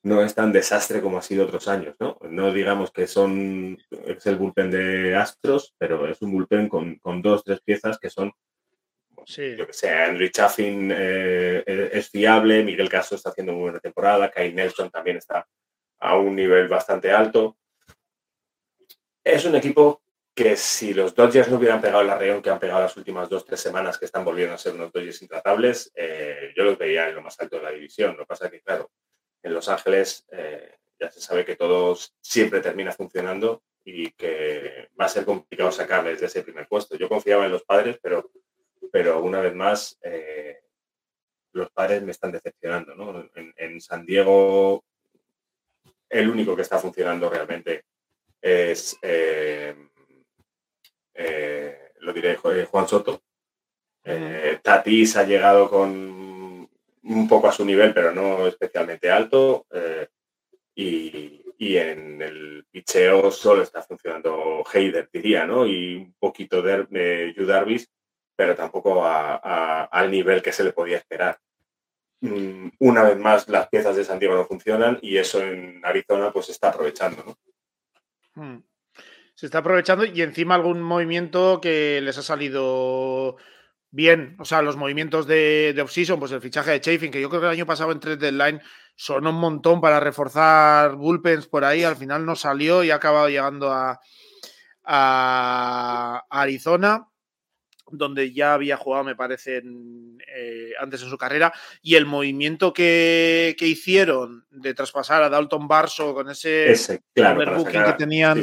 no 0.03 0.23
es 0.23 0.33
tan 0.33 0.51
desastre 0.51 1.01
como 1.01 1.17
ha 1.17 1.21
sido 1.21 1.45
otros 1.45 1.67
años, 1.67 1.95
¿no? 1.99 2.17
No 2.29 2.53
digamos 2.53 2.91
que 2.91 3.07
son 3.07 3.77
es 4.05 4.25
el 4.25 4.37
bullpen 4.37 4.71
de 4.71 5.15
Astros, 5.15 5.75
pero 5.77 6.07
es 6.07 6.21
un 6.21 6.31
bullpen 6.31 6.69
con, 6.69 6.95
con 6.95 7.21
dos, 7.21 7.43
tres 7.43 7.61
piezas 7.61 7.99
que 7.99 8.09
son 8.09 8.31
Sí. 9.25 9.55
Yo 9.55 9.67
que 9.67 9.73
sé, 9.73 9.89
Henry 9.89 10.31
Chaffin 10.31 10.91
eh, 10.91 11.89
es 11.93 12.09
fiable, 12.09 12.63
Miguel 12.63 12.89
Castro 12.89 13.17
está 13.17 13.29
haciendo 13.29 13.53
muy 13.53 13.63
buena 13.63 13.79
temporada, 13.79 14.31
Kai 14.31 14.51
Nelson 14.51 14.89
también 14.89 15.17
está 15.17 15.47
a 15.99 16.17
un 16.17 16.35
nivel 16.35 16.67
bastante 16.67 17.11
alto. 17.11 17.57
Es 19.23 19.45
un 19.45 19.55
equipo 19.55 20.00
que 20.33 20.55
si 20.55 20.93
los 20.93 21.13
Dodgers 21.13 21.49
no 21.49 21.57
hubieran 21.57 21.81
pegado 21.81 22.03
la 22.03 22.17
reunión 22.17 22.41
que 22.41 22.49
han 22.49 22.59
pegado 22.59 22.81
las 22.81 22.95
últimas 22.95 23.27
dos, 23.29 23.45
tres 23.45 23.59
semanas, 23.59 23.97
que 23.97 24.05
están 24.05 24.23
volviendo 24.23 24.55
a 24.55 24.57
ser 24.57 24.73
unos 24.73 24.91
Dodgers 24.91 25.21
intratables, 25.21 25.91
eh, 25.93 26.53
yo 26.55 26.63
los 26.63 26.77
veía 26.77 27.09
en 27.09 27.15
lo 27.15 27.21
más 27.21 27.39
alto 27.39 27.57
de 27.57 27.63
la 27.63 27.71
división. 27.71 28.13
Lo 28.13 28.19
que 28.19 28.27
pasa 28.27 28.45
es 28.45 28.51
que, 28.51 28.61
claro, 28.61 28.91
en 29.43 29.53
Los 29.53 29.67
Ángeles 29.67 30.25
eh, 30.31 30.77
ya 30.99 31.11
se 31.11 31.19
sabe 31.19 31.43
que 31.43 31.57
todo 31.57 31.97
siempre 32.21 32.61
termina 32.61 32.91
funcionando 32.93 33.63
y 33.83 34.11
que 34.11 34.89
va 34.99 35.05
a 35.05 35.09
ser 35.09 35.25
complicado 35.25 35.71
sacarles 35.71 36.21
de 36.21 36.27
ese 36.27 36.43
primer 36.43 36.67
puesto. 36.67 36.95
Yo 36.95 37.09
confiaba 37.09 37.45
en 37.45 37.51
los 37.51 37.63
padres, 37.63 37.99
pero, 38.01 38.31
pero 38.91 39.21
una 39.21 39.41
vez 39.41 39.53
más, 39.53 39.99
eh, 40.01 40.59
los 41.51 41.69
padres 41.71 42.03
me 42.03 42.11
están 42.11 42.31
decepcionando. 42.31 42.95
¿no? 42.95 43.29
En 43.35 43.81
San 43.81 44.05
Diego, 44.05 44.85
el 46.07 46.29
único 46.29 46.55
que 46.55 46.61
está 46.61 46.77
funcionando 46.77 47.29
realmente 47.29 47.83
es 48.41 48.97
eh, 51.23 51.93
lo 51.99 52.13
diré, 52.13 52.37
eh, 52.43 52.67
Juan 52.69 52.87
Soto. 52.87 53.21
Eh, 54.03 54.59
Tatis 54.61 55.17
ha 55.17 55.23
llegado 55.23 55.69
con 55.69 56.69
un 57.03 57.27
poco 57.27 57.47
a 57.47 57.51
su 57.51 57.65
nivel, 57.65 57.93
pero 57.93 58.11
no 58.11 58.47
especialmente 58.47 59.09
alto. 59.09 59.65
y, 60.75 61.37
en 61.77 62.21
el 62.21 62.65
picheo 62.71 63.29
solo 63.31 63.61
está 63.61 63.83
funcionando 63.83 64.63
Heider, 64.73 65.09
diría, 65.13 65.45
¿no? 65.45 65.65
Y 65.65 65.95
un 65.97 66.15
poquito 66.19 66.61
de, 66.61 66.85
de 66.85 67.85
pero 68.35 68.55
tampoco 68.55 69.03
al 69.05 70.11
nivel 70.11 70.41
que 70.41 70.51
se 70.51 70.63
le 70.63 70.73
podía 70.73 70.97
esperar. 70.97 71.39
Mm, 72.21 72.69
una 72.79 73.03
vez 73.03 73.17
más, 73.17 73.47
las 73.47 73.67
piezas 73.69 73.95
de 73.95 74.03
Santiago 74.03 74.35
no 74.35 74.45
funcionan 74.45 74.99
y 75.01 75.17
eso 75.17 75.41
en 75.41 75.81
Arizona 75.83 76.31
pues 76.31 76.49
está 76.49 76.69
aprovechando, 76.69 77.23
¿no? 77.23 77.37
Hmm 78.35 78.70
se 79.41 79.47
está 79.47 79.57
aprovechando 79.57 80.05
y 80.05 80.21
encima 80.21 80.53
algún 80.53 80.83
movimiento 80.83 81.59
que 81.59 81.99
les 82.03 82.15
ha 82.15 82.21
salido 82.21 83.37
bien. 83.89 84.35
O 84.37 84.45
sea, 84.45 84.61
los 84.61 84.77
movimientos 84.77 85.25
de, 85.25 85.73
de 85.75 85.81
off-season, 85.81 86.19
pues 86.19 86.31
el 86.31 86.41
fichaje 86.41 86.69
de 86.69 86.79
Chafin, 86.79 87.09
que 87.09 87.19
yo 87.19 87.27
creo 87.27 87.41
que 87.41 87.47
el 87.47 87.53
año 87.53 87.65
pasado 87.65 87.91
en 87.91 87.99
3 87.99 88.19
deadline 88.19 88.61
son 88.95 89.25
un 89.25 89.33
montón 89.33 89.81
para 89.81 89.99
reforzar 89.99 90.95
bullpens 90.95 91.47
por 91.47 91.65
ahí. 91.65 91.83
Al 91.83 91.95
final 91.95 92.23
no 92.23 92.35
salió 92.35 92.83
y 92.83 92.91
ha 92.91 92.95
acabado 92.97 93.29
llegando 93.29 93.71
a, 93.71 93.99
a 94.83 96.23
Arizona 96.29 97.07
donde 97.91 98.31
ya 98.31 98.53
había 98.53 98.77
jugado, 98.77 99.03
me 99.03 99.15
parece, 99.15 99.57
eh, 99.57 100.71
antes 100.79 101.01
en 101.01 101.09
su 101.09 101.17
carrera, 101.17 101.51
y 101.81 101.95
el 101.95 102.05
movimiento 102.05 102.73
que, 102.73 103.55
hicieron 103.59 104.45
de 104.49 104.73
traspasar 104.73 105.23
a 105.23 105.29
Dalton 105.29 105.67
Barso 105.67 106.13
con 106.13 106.29
ese, 106.29 106.71
ese 106.71 107.03
claro, 107.13 107.65
que 107.65 107.79
tenían 107.97 108.41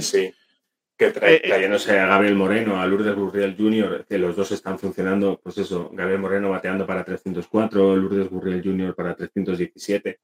que 0.98 1.12
trae, 1.12 1.34
eh, 1.34 1.40
eh, 1.44 1.48
trayéndose 1.48 1.98
a 1.98 2.06
Gabriel 2.06 2.34
Moreno, 2.34 2.80
a 2.80 2.86
Lourdes 2.86 3.14
Gurriel 3.14 3.56
Jr., 3.56 4.04
que 4.06 4.18
los 4.18 4.34
dos 4.34 4.50
están 4.50 4.78
funcionando, 4.80 5.40
pues 5.40 5.56
eso, 5.58 5.90
Gabriel 5.92 6.20
Moreno 6.20 6.50
bateando 6.50 6.84
para 6.84 7.04
304, 7.04 7.96
Lourdes 7.96 8.28
Gurriel 8.28 8.62
Jr. 8.62 8.94
para 8.96 9.14
317. 9.14 10.18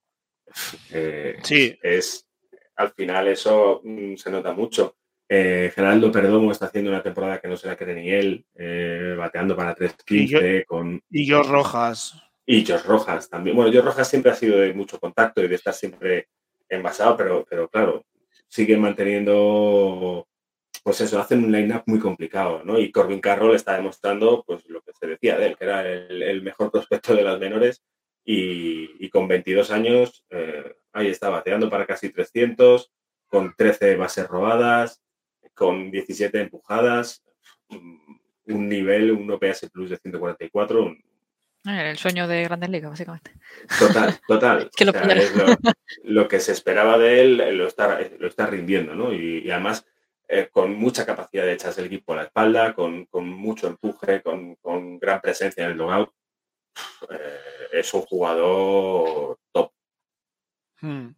Eh, 0.91 1.37
sí. 1.43 1.79
Es, 1.81 2.27
al 2.75 2.91
final 2.91 3.29
eso 3.29 3.81
mm, 3.85 4.16
se 4.16 4.31
nota 4.31 4.53
mucho. 4.53 4.97
Geraldo 5.27 6.12
Perdomo 6.12 6.53
está 6.53 6.66
haciendo 6.66 6.91
una 6.91 7.03
temporada 7.03 7.41
que 7.41 7.49
no 7.49 7.57
se 7.57 7.66
la 7.66 7.75
cree 7.75 7.95
ni 7.95 8.11
él, 8.11 8.47
bateando 9.16 9.57
para 9.57 9.75
315 9.75 10.64
con... 10.64 11.03
Y 11.11 11.25
George 11.25 11.51
Rojas. 11.51 12.22
Y 12.47 12.64
George 12.64 12.87
Rojas 12.87 13.29
también. 13.29 13.57
Bueno, 13.57 13.72
George 13.72 13.89
Rojas 13.89 14.07
siempre 14.07 14.31
ha 14.31 14.37
sido 14.37 14.59
de 14.61 14.72
mucho 14.75 15.01
contacto 15.01 15.43
y 15.43 15.49
de 15.49 15.55
estar 15.57 15.75
siempre 15.75 16.29
envasado, 16.68 17.16
pero, 17.16 17.45
pero 17.49 17.68
claro, 17.68 18.05
sigue 18.47 18.77
manteniendo 18.77 20.29
pues 20.85 21.01
eso, 21.01 21.18
hacen 21.18 21.43
un 21.43 21.51
line-up 21.51 21.82
muy 21.87 21.99
complicado, 21.99 22.62
¿no? 22.62 22.78
Y 22.78 22.93
Corbin 22.93 23.22
Carroll 23.22 23.57
está 23.57 23.72
demostrando, 23.72 24.45
pues 24.47 24.66
lo 24.68 24.82
que 24.82 24.93
se 24.93 25.07
decía 25.07 25.39
de 25.39 25.47
él, 25.47 25.57
que 25.57 25.64
era 25.64 25.80
el, 25.89 26.43
mejor 26.43 26.70
prospecto 26.70 27.14
de 27.14 27.22
las 27.22 27.41
menores 27.41 27.82
y, 28.22 29.09
con 29.09 29.26
22 29.26 29.70
años 29.70 30.24
eh, 30.28 30.74
ahí 30.93 31.07
está 31.07 31.30
bateando 31.30 31.70
para 31.70 31.87
casi 31.87 32.11
300, 32.11 32.93
con 33.26 33.55
13 33.57 33.97
bases 33.97 34.28
robadas, 34.28 35.03
con 35.55 35.91
17 35.91 36.39
empujadas, 36.39 37.24
un 37.70 38.68
nivel, 38.68 39.11
un 39.11 39.30
OPS 39.30 39.70
Plus 39.72 39.89
de 39.89 39.97
144. 39.97 40.97
El 41.64 41.97
sueño 41.97 42.28
de 42.28 42.45
Grandes 42.45 42.68
Ligas, 42.68 42.91
básicamente. 42.91 43.32
Total, 43.78 44.20
total. 44.28 44.70
lo, 46.05 46.28
que 46.28 46.41
se 46.41 46.53
esperaba 46.53 46.99
de 46.99 47.22
él 47.22 47.57
lo 47.57 47.66
está, 47.66 48.01
lo 48.18 48.28
está 48.28 48.45
rindiendo, 48.47 48.95
¿no? 48.95 49.14
y 49.14 49.51
además 49.51 49.87
eh, 50.29 50.49
con 50.51 50.75
mucha 50.75 51.05
capacidad 51.05 51.45
de 51.45 51.53
echarse 51.53 51.81
el 51.81 51.89
equipo 51.89 52.12
a 52.12 52.16
la 52.16 52.22
espalda, 52.25 52.75
con, 52.75 53.07
mucho 53.12 53.66
empuje, 53.66 54.22
con, 54.22 54.99
gran 54.99 55.20
presencia 55.20 55.64
en 55.64 55.72
el 55.72 55.77
logout. 55.77 56.11
Eh, 57.11 57.41
es 57.72 57.95
un 57.95 58.03
jugador 58.03 59.39
top. 59.53 59.72
Hmm. 60.81 61.11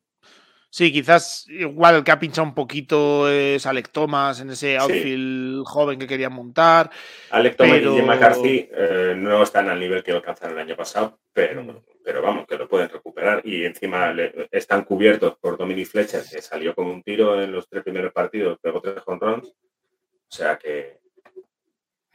Sí, 0.76 0.92
quizás 0.92 1.46
igual 1.48 1.94
el 1.94 2.04
que 2.04 2.10
ha 2.10 2.18
pinchado 2.18 2.46
un 2.46 2.54
poquito 2.54 3.30
es 3.30 3.64
Alec 3.64 3.90
Thomas 3.90 4.40
en 4.40 4.50
ese 4.50 4.76
outfield 4.76 5.64
joven 5.64 5.98
que 5.98 6.06
quería 6.06 6.28
montar. 6.28 6.90
Alec 7.30 7.56
Thomas 7.56 7.80
y 7.80 8.02
McCarthy 8.02 8.68
eh, 8.70 9.14
no 9.16 9.42
están 9.42 9.70
al 9.70 9.80
nivel 9.80 10.02
que 10.02 10.12
alcanzaron 10.12 10.58
el 10.58 10.64
año 10.64 10.76
pasado, 10.76 11.18
pero, 11.32 11.62
hmm. 11.62 11.76
Pero 12.06 12.22
vamos, 12.22 12.46
que 12.46 12.56
lo 12.56 12.68
pueden 12.68 12.88
recuperar. 12.88 13.42
Y 13.44 13.64
encima 13.64 14.14
están 14.52 14.84
cubiertos 14.84 15.36
por 15.38 15.58
Dominic 15.58 15.88
Fletcher, 15.88 16.22
que 16.22 16.40
salió 16.40 16.72
con 16.72 16.86
un 16.86 17.02
tiro 17.02 17.42
en 17.42 17.50
los 17.50 17.68
tres 17.68 17.82
primeros 17.82 18.12
partidos, 18.12 18.60
pegó 18.62 18.80
tres 18.80 19.02
runs. 19.04 19.48
O 19.48 20.34
sea 20.36 20.56
que, 20.56 21.00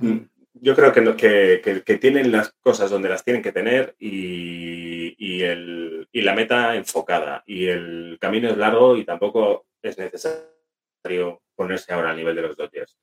Mm, 0.01 0.17
yo 0.53 0.75
creo 0.75 0.91
que, 0.91 1.61
que, 1.85 1.97
tienen 1.97 2.31
las 2.31 2.51
cosas 2.61 2.89
donde 2.89 3.09
las 3.09 3.23
tienen 3.23 3.41
que 3.41 3.51
tener 3.51 3.95
y, 3.99 5.15
y, 5.17 5.43
el, 5.43 6.07
y 6.11 6.21
la 6.21 6.35
meta 6.35 6.75
enfocada. 6.75 7.43
Y 7.45 7.67
el 7.67 8.17
camino 8.19 8.49
es 8.49 8.57
largo 8.57 8.97
y 8.97 9.05
tampoco 9.05 9.65
es 9.81 9.97
necesario 9.97 11.41
ponerse 11.55 11.93
ahora 11.93 12.11
al 12.11 12.17
nivel 12.17 12.35
de 12.35 12.41
los 12.41 12.57
Dodgers. 12.57 12.97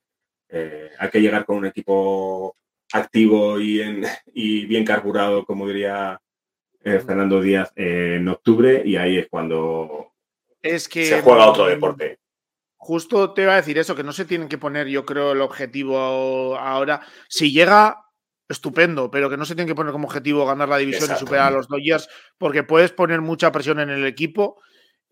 Eh, 0.49 0.91
hay 0.97 1.09
que 1.09 1.21
llegar 1.21 1.45
con 1.45 1.57
un 1.57 1.65
equipo 1.65 2.55
activo 2.93 3.59
y, 3.59 3.81
en, 3.81 4.03
y 4.33 4.65
bien 4.65 4.85
carburado, 4.85 5.45
como 5.45 5.67
diría 5.67 6.19
eh, 6.83 6.99
Fernando 6.99 7.41
Díaz, 7.41 7.71
eh, 7.75 8.17
en 8.17 8.27
octubre 8.27 8.81
y 8.85 8.95
ahí 8.95 9.17
es 9.17 9.27
cuando 9.29 10.13
es 10.61 10.89
que, 10.89 11.05
se 11.05 11.21
juega 11.21 11.49
otro 11.49 11.65
deporte. 11.67 12.19
Justo 12.77 13.33
te 13.33 13.43
iba 13.43 13.53
a 13.53 13.57
decir 13.57 13.77
eso, 13.77 13.95
que 13.95 14.03
no 14.03 14.13
se 14.13 14.25
tienen 14.25 14.47
que 14.47 14.57
poner, 14.57 14.87
yo 14.87 15.05
creo, 15.05 15.33
el 15.33 15.41
objetivo 15.41 16.57
ahora. 16.57 17.01
Si 17.27 17.51
llega, 17.51 18.05
estupendo, 18.47 19.11
pero 19.11 19.29
que 19.29 19.37
no 19.37 19.45
se 19.45 19.53
tienen 19.53 19.67
que 19.67 19.75
poner 19.75 19.91
como 19.91 20.07
objetivo 20.07 20.45
ganar 20.45 20.69
la 20.69 20.77
división 20.77 21.09
y 21.13 21.19
superar 21.19 21.47
a 21.47 21.55
los 21.57 21.67
Dodgers, 21.67 22.07
porque 22.37 22.63
puedes 22.63 22.91
poner 22.91 23.21
mucha 23.21 23.51
presión 23.51 23.79
en 23.79 23.89
el 23.89 24.05
equipo. 24.05 24.61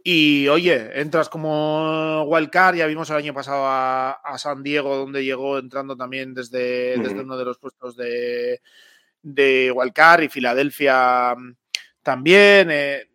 Y 0.03 0.47
oye, 0.47 1.01
entras 1.01 1.27
como 1.27 2.23
wildcard, 2.23 2.77
ya 2.77 2.87
vimos 2.87 3.09
el 3.09 3.17
año 3.17 3.33
pasado 3.33 3.65
a, 3.65 4.37
San 4.37 4.63
Diego, 4.63 4.95
donde 4.95 5.25
llegó 5.25 5.57
entrando 5.59 5.97
también 5.97 6.33
desde, 6.33 6.97
desde 6.97 7.21
uno 7.21 7.37
de 7.37 7.45
los 7.45 7.57
puestos 7.57 7.97
de, 7.97 8.61
de 9.33 9.71
wildcard 9.71 10.23
y 10.23 10.29
Filadelfia 10.29 11.35
mm, 11.35 11.55
también. 12.01 12.69
Eh, 12.71 13.09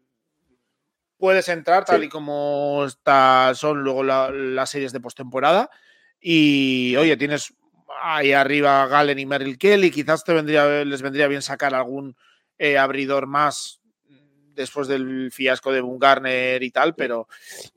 puedes 1.16 1.48
entrar 1.48 1.84
tal 1.84 2.04
y 2.04 2.08
como 2.08 2.84
está, 2.86 3.52
son 3.54 3.82
luego 3.82 4.02
las 4.02 4.70
series 4.70 4.92
de 4.92 5.00
postemporada. 5.00 5.70
Y 6.20 6.94
oye, 6.96 7.16
tienes 7.16 7.54
ahí 8.00 8.32
arriba 8.32 8.86
Galen 8.86 9.18
y 9.18 9.26
Merrill 9.26 9.58
Kelly. 9.58 9.90
Quizás 9.90 10.24
te 10.24 10.32
vendría, 10.32 10.84
les 10.84 11.02
vendría 11.02 11.28
bien 11.28 11.42
sacar 11.42 11.74
algún 11.74 12.16
eh, 12.58 12.78
abridor 12.78 13.26
más 13.26 13.80
después 14.54 14.86
del 14.86 15.30
fiasco 15.32 15.72
de 15.72 15.80
Bungarner 15.80 16.62
y 16.62 16.70
tal, 16.70 16.94
pero 16.94 17.26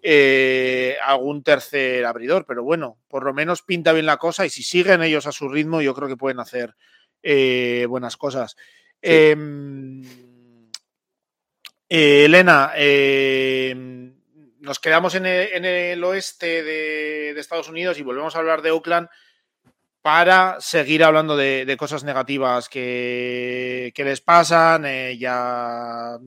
eh, 0.01 0.97
algún 1.03 1.43
tercer 1.43 2.05
abridor. 2.05 2.45
Pero 2.45 2.63
bueno, 2.63 2.97
por 3.07 3.23
lo 3.23 3.33
menos 3.33 3.61
pinta 3.61 3.93
bien 3.93 4.05
la 4.05 4.17
cosa 4.17 4.45
y 4.45 4.49
si 4.49 4.63
siguen 4.63 5.01
ellos 5.01 5.27
a 5.27 5.31
su 5.31 5.47
ritmo, 5.47 5.81
yo 5.81 5.93
creo 5.93 6.09
que 6.09 6.17
pueden 6.17 6.39
hacer 6.39 6.75
eh, 7.27 7.87
buenas 7.89 8.17
cosas. 8.17 8.55
Em, 9.01 10.03
eh, 11.89 12.25
Elena, 12.25 12.71
eh, 12.75 13.73
nos 14.59 14.79
quedamos 14.79 15.15
en 15.15 15.25
el, 15.25 16.03
oeste 16.03 16.63
de, 16.63 17.39
Estados 17.39 17.69
Unidos 17.69 17.97
y 17.97 18.03
volvemos 18.03 18.35
a 18.35 18.39
hablar 18.39 18.61
de 18.61 18.71
Oakland 18.71 19.09
para 20.01 20.57
seguir 20.59 21.03
hablando 21.03 21.35
de, 21.35 21.75
cosas 21.79 22.03
negativas 22.03 22.69
que, 22.69 23.91
les 23.95 24.21
pasan. 24.21 24.85
Eh, 24.85 25.17
ya 25.17 26.19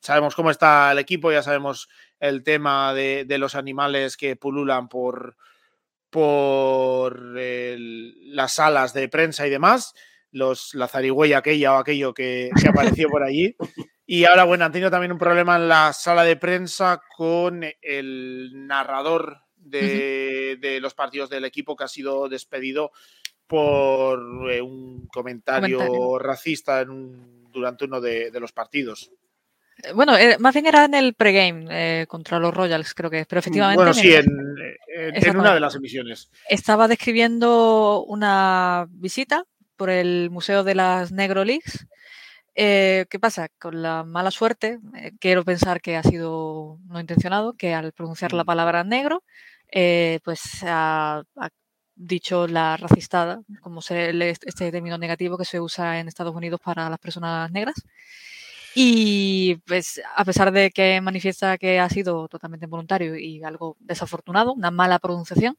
sabemos 0.00 0.34
cómo 0.34 0.50
está 0.50 0.92
el 0.92 0.98
equipo, 0.98 1.32
ya 1.32 1.42
sabemos 1.42 1.88
el 2.20 2.42
tema 2.42 2.92
de, 2.92 3.26
los 3.38 3.54
animales 3.54 4.18
que 4.18 4.36
pululan 4.36 4.88
por, 4.88 5.36
por 6.10 7.20
las 7.24 8.52
salas 8.52 8.92
de 8.92 9.08
prensa 9.08 9.46
y 9.46 9.50
demás, 9.50 9.94
los, 10.32 10.74
la 10.74 10.88
zarigüeya 10.88 11.38
aquella 11.38 11.74
o 11.74 11.76
aquello 11.76 12.12
que, 12.12 12.50
que 12.60 12.68
apareció 12.68 13.08
por 13.08 13.22
allí. 13.22 13.54
Y 14.04 14.24
ahora, 14.24 14.44
bueno, 14.44 14.64
han 14.64 14.72
tenido 14.72 14.90
también 14.90 15.12
un 15.12 15.18
problema 15.18 15.56
en 15.56 15.68
la 15.68 15.92
sala 15.92 16.24
de 16.24 16.36
prensa 16.36 17.00
con 17.16 17.64
el 17.80 18.66
narrador 18.66 19.38
de, 19.56 20.78
los 20.80 20.94
partidos 20.94 21.30
del 21.30 21.44
equipo 21.44 21.76
que 21.76 21.84
ha 21.84 21.88
sido 21.88 22.28
despedido 22.28 22.90
por 23.46 24.50
eh, 24.50 24.60
un 24.60 25.06
comentario, 25.06 26.18
racista 26.18 26.84
durante 26.84 27.84
uno 27.84 28.00
de, 28.00 28.30
los 28.40 28.52
partidos. 28.52 29.12
Eh, 29.82 29.92
bueno, 29.94 30.16
eh, 30.16 30.36
más 30.38 30.54
bien 30.54 30.66
era 30.66 30.84
en 30.84 30.94
el 30.94 31.14
pregame 31.14 32.06
contra 32.06 32.38
los 32.38 32.52
Royals, 32.52 32.94
creo 32.94 33.10
que, 33.10 33.24
pero 33.28 33.38
efectivamente. 33.38 33.76
Bueno, 33.76 33.94
sí, 33.94 34.12
en, 34.12 35.36
una 35.36 35.54
de 35.54 35.60
las 35.60 35.74
emisiones. 35.74 36.30
Estaba 36.48 36.88
describiendo 36.88 38.04
una 38.04 38.86
visita 38.90 39.46
por 39.82 39.90
el 39.90 40.30
Museo 40.30 40.62
de 40.62 40.76
las 40.76 41.10
Negro 41.10 41.44
Leagues 41.44 41.88
eh, 42.54 43.06
¿Qué 43.10 43.18
pasa? 43.18 43.48
Con 43.58 43.82
la 43.82 44.04
mala 44.04 44.30
suerte, 44.30 44.78
eh, 44.96 45.10
quiero 45.18 45.44
pensar 45.44 45.80
que 45.80 45.96
ha 45.96 46.04
sido 46.04 46.78
no 46.86 47.00
intencionado, 47.00 47.54
que 47.54 47.74
al 47.74 47.92
pronunciar 47.92 48.32
la 48.32 48.44
mm. 48.44 48.46
palabra 48.46 48.84
negro, 48.84 49.24
eh, 49.72 50.20
pues 50.22 50.40
ha, 50.64 51.24
dicho 51.96 52.46
la 52.46 52.76
racistada, 52.76 53.42
como 53.60 53.82
se, 53.82 54.10
este 54.30 54.70
término 54.70 54.98
negativo 54.98 55.36
que 55.36 55.44
se 55.44 55.58
usa 55.60 55.98
en 55.98 56.06
Estados 56.06 56.36
Unidos 56.36 56.60
para 56.62 56.88
las 56.88 57.00
personas 57.00 57.50
negras. 57.50 57.82
Y 58.76 59.56
pues 59.66 60.00
a 60.16 60.24
pesar 60.24 60.52
de 60.52 60.70
que 60.70 61.00
manifiesta 61.00 61.58
que 61.58 61.80
ha 61.80 61.88
sido 61.88 62.28
totalmente 62.28 62.66
voluntario 62.66 63.16
y 63.16 63.42
algo 63.42 63.76
desafortunado, 63.80 64.52
una 64.52 64.70
mala 64.70 65.00
pronunciación, 65.00 65.56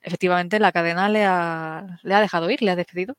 efectivamente 0.00 0.58
la 0.58 0.72
cadena 0.72 1.08
le 1.08 1.24
ha, 1.24 1.98
le 2.02 2.14
ha 2.14 2.20
dejado 2.20 2.50
ir, 2.50 2.62
le 2.62 2.72
ha 2.72 2.76
despedido 2.76 3.16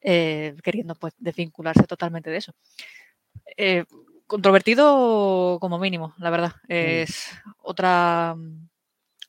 eh, 0.00 0.54
queriendo 0.62 0.94
pues 0.94 1.14
desvincularse 1.18 1.84
totalmente 1.84 2.30
de 2.30 2.36
eso. 2.36 2.54
Eh, 3.56 3.84
controvertido 4.26 5.58
como 5.60 5.78
mínimo, 5.78 6.14
la 6.18 6.30
verdad. 6.30 6.52
Mm. 6.64 6.72
Es 6.72 7.30
otra 7.58 8.36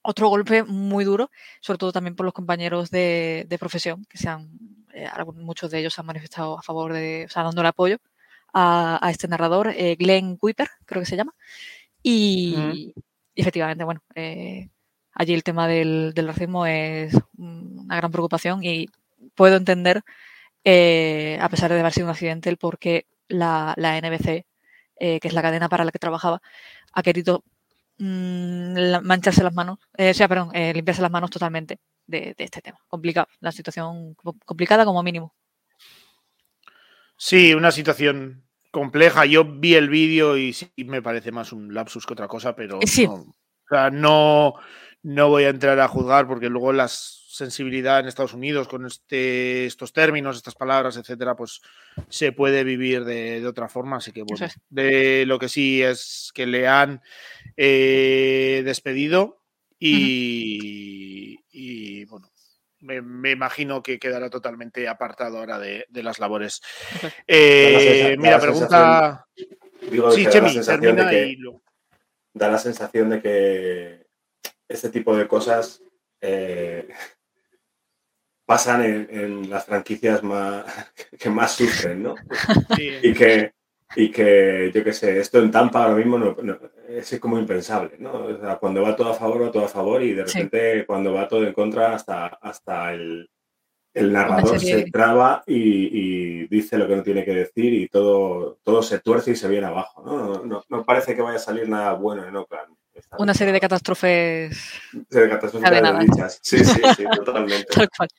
otro 0.02 0.30
golpe 0.30 0.64
muy 0.64 1.04
duro, 1.04 1.30
sobre 1.62 1.78
todo 1.78 1.92
también 1.92 2.16
por 2.16 2.26
los 2.26 2.34
compañeros 2.34 2.90
de, 2.90 3.58
profesión, 3.60 4.06
que 4.06 4.18
se 4.18 4.30
han, 4.30 4.50
eh, 4.94 5.10
muchos 5.36 5.72
de 5.72 5.80
ellos 5.80 5.94
se 5.94 6.02
han 6.02 6.08
manifestado 6.08 6.58
a 6.58 6.62
favor 6.62 6.94
de, 6.94 7.26
o 7.28 7.30
sea, 7.30 7.44
dando 7.44 7.62
el 7.62 7.68
apoyo 7.68 7.98
a, 8.54 9.08
este 9.12 9.28
narrador, 9.28 9.74
Glenn 9.98 10.38
Kuiper, 10.38 10.70
creo 10.86 11.02
que 11.02 11.06
se 11.06 11.18
llama. 11.18 11.36
Y, 12.02 12.94
efectivamente, 13.36 13.84
bueno, 13.84 14.02
allí 15.14 15.34
el 15.34 15.44
tema 15.44 15.68
del, 15.68 16.14
del, 16.16 16.28
racismo 16.28 16.66
es 16.66 17.14
una 17.38 17.98
gran 17.98 18.12
preocupación 18.12 18.64
y 18.64 18.88
puedo 19.36 19.58
entender 19.58 20.04
eh, 20.64 21.38
a 21.42 21.50
pesar 21.50 21.72
de 21.72 21.80
haber 21.80 21.94
sido 21.94 22.08
un 22.08 22.12
accidente, 22.12 22.50
el 22.50 22.58
por 22.58 22.80
qué 22.80 23.08
la, 23.28 23.76
NBC, 23.78 24.46
eh, 25.00 25.20
que 25.20 25.28
es 25.28 25.34
la 25.34 25.42
cadena 25.42 25.70
para 25.70 25.86
la 25.86 25.92
que 25.92 26.00
trabajaba, 26.00 26.42
ha 26.94 27.04
querido 27.04 27.44
mm, 27.98 29.02
mancharse 29.04 29.44
las 29.44 29.54
manos, 29.54 29.80
eh, 29.98 30.12
o 30.12 30.14
sea, 30.14 30.28
perdón, 30.28 30.52
limpiarse 30.54 31.02
las 31.02 31.12
manos 31.12 31.30
totalmente 31.30 31.80
de, 32.08 32.36
este 32.38 32.62
tema. 32.62 32.80
Complicado, 32.88 33.28
la 33.40 33.52
situación 33.52 34.16
complicada 34.46 34.86
como 34.86 35.04
mínimo. 35.04 35.34
Sí, 37.18 37.54
una 37.54 37.72
situación 37.72 38.46
compleja. 38.72 39.26
Yo 39.26 39.44
vi 39.46 39.76
el 39.76 39.90
vídeo 39.90 40.38
y 40.38 40.54
sí 40.54 40.72
me 40.78 41.02
parece 41.02 41.32
más 41.32 41.52
un 41.52 41.74
lapsus 41.74 42.06
que 42.06 42.14
otra 42.14 42.28
cosa, 42.28 42.56
pero 42.56 42.80
no, 42.80 43.90
no, 43.92 44.54
no 45.04 45.30
voy 45.30 45.44
a 45.44 45.50
entrar 45.50 45.80
a 45.80 45.88
juzgar 45.88 46.28
porque 46.28 46.50
luego 46.50 46.72
las 46.72 47.19
sensibilidad 47.40 48.00
en 48.00 48.08
Estados 48.08 48.34
Unidos 48.34 48.68
con 48.68 48.86
este, 48.86 49.66
estos 49.66 49.94
términos, 49.94 50.38
estas 50.38 50.56
palabras, 50.56 50.98
etcétera, 50.98 51.36
pues 51.36 51.62
se 52.10 52.32
puede 52.32 52.64
vivir 52.64 53.06
de, 53.06 53.46
otra 53.48 53.68
forma. 53.68 53.98
Así 53.98 54.12
que 54.12 54.24
bueno, 54.24 54.46
de 54.70 55.26
lo 55.26 55.40
que 55.40 55.50
sí 55.50 55.82
es 55.82 56.32
que 56.36 56.46
le 56.46 56.68
han 56.68 57.02
eh, 57.58 58.62
despedido 58.64 59.42
y, 59.80 61.38
bueno, 62.06 62.30
me, 62.82 63.32
imagino 63.32 63.82
que 63.82 63.98
quedará 63.98 64.30
totalmente 64.30 64.88
apartado 64.88 65.40
ahora 65.40 65.58
de, 65.58 65.86
las 65.92 66.20
labores. 66.20 66.62
Eh, 67.28 68.16
mira, 68.20 68.40
pregunta. 68.40 69.26
sí, 70.12 70.26
Chemi, 70.28 70.60
termina 70.62 71.14
y 71.14 71.38
Da 72.34 72.50
la 72.50 72.60
sensación 72.60 73.10
de 73.10 73.22
que 73.22 74.06
este 74.68 74.90
tipo 74.90 75.16
de 75.18 75.28
cosas 75.28 75.82
eh, 76.22 76.88
pasan 78.50 79.08
en, 79.12 79.48
las 79.48 79.66
franquicias 79.66 80.24
más, 80.24 80.66
que 81.20 81.30
más 81.30 81.52
sufren, 81.52 82.02
¿no? 82.02 82.16
Y, 82.80 83.14
que, 83.14 83.54
y 83.96 84.10
que, 84.10 84.72
yo 84.74 84.84
qué 84.84 84.92
sé, 84.92 85.20
esto 85.20 85.38
en 85.38 85.52
Tampa 85.52 85.84
ahora 85.84 85.96
mismo 85.96 86.18
no, 86.18 86.36
es 86.88 87.20
como 87.20 87.38
impensable, 87.38 87.92
¿no? 88.00 88.12
O 88.12 88.40
sea, 88.40 88.56
cuando 88.56 88.82
va 88.82 88.96
todo 88.96 89.12
a 89.12 89.14
favor, 89.14 89.44
va 89.44 89.52
todo 89.52 89.66
a 89.66 89.68
favor 89.68 90.02
y 90.02 90.14
de 90.14 90.26
repente 90.26 90.84
cuando 90.88 91.14
va 91.14 91.28
todo 91.28 91.46
en 91.46 91.54
contra, 91.54 91.94
hasta, 91.94 92.26
hasta 92.26 92.92
el, 92.92 93.30
el 93.94 94.12
narrador 94.12 94.60
se 94.60 94.90
traba 94.90 95.44
y, 95.46 96.48
dice 96.48 96.80
lo 96.80 96.88
que 96.88 96.96
no 96.96 97.04
tiene 97.04 97.24
que 97.24 97.36
decir 97.36 97.72
y 97.72 97.88
todo, 97.88 98.58
todo 98.64 98.82
se 98.82 98.98
tuerce 98.98 99.30
y 99.30 99.36
se 99.36 99.48
viene 99.48 99.68
abajo, 99.68 100.02
¿no? 100.04 100.44
No, 100.44 100.64
no 100.68 100.86
parece 100.86 101.16
que 101.16 101.22
vaya 101.22 101.38
a 101.38 101.40
salir 101.40 101.70
nada 101.70 101.94
bueno 101.94 102.28
en 102.28 102.36
Oakland. 102.36 102.76
Una 103.18 103.34
serie 103.34 103.54
de 103.54 103.60
catástrofes. 103.60 104.74
De 105.10 105.30
catástrofes 105.30 106.40
Sí, 106.42 106.64
sí, 106.64 106.82
sí, 106.96 107.04
totalmente. 107.16 107.66
Tal 107.66 107.90
cual. 107.96 108.10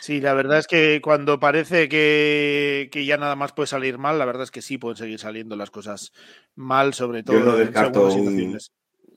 Sí, 0.00 0.20
la 0.20 0.34
verdad 0.34 0.58
es 0.58 0.66
que 0.66 1.00
cuando 1.02 1.40
parece 1.40 1.88
que, 1.88 2.88
ya 3.06 3.16
nada 3.16 3.36
más 3.36 3.52
puede 3.52 3.66
salir 3.66 3.98
mal, 3.98 4.18
la 4.18 4.24
verdad 4.24 4.44
es 4.44 4.50
que 4.50 4.62
sí 4.62 4.78
pueden 4.78 4.96
seguir 4.96 5.18
saliendo 5.18 5.56
las 5.56 5.70
cosas 5.70 6.12
mal, 6.54 6.94
sobre 6.94 7.22
todo 7.22 7.38
Yo 7.38 7.44
no 7.44 7.56
descarto 7.56 8.08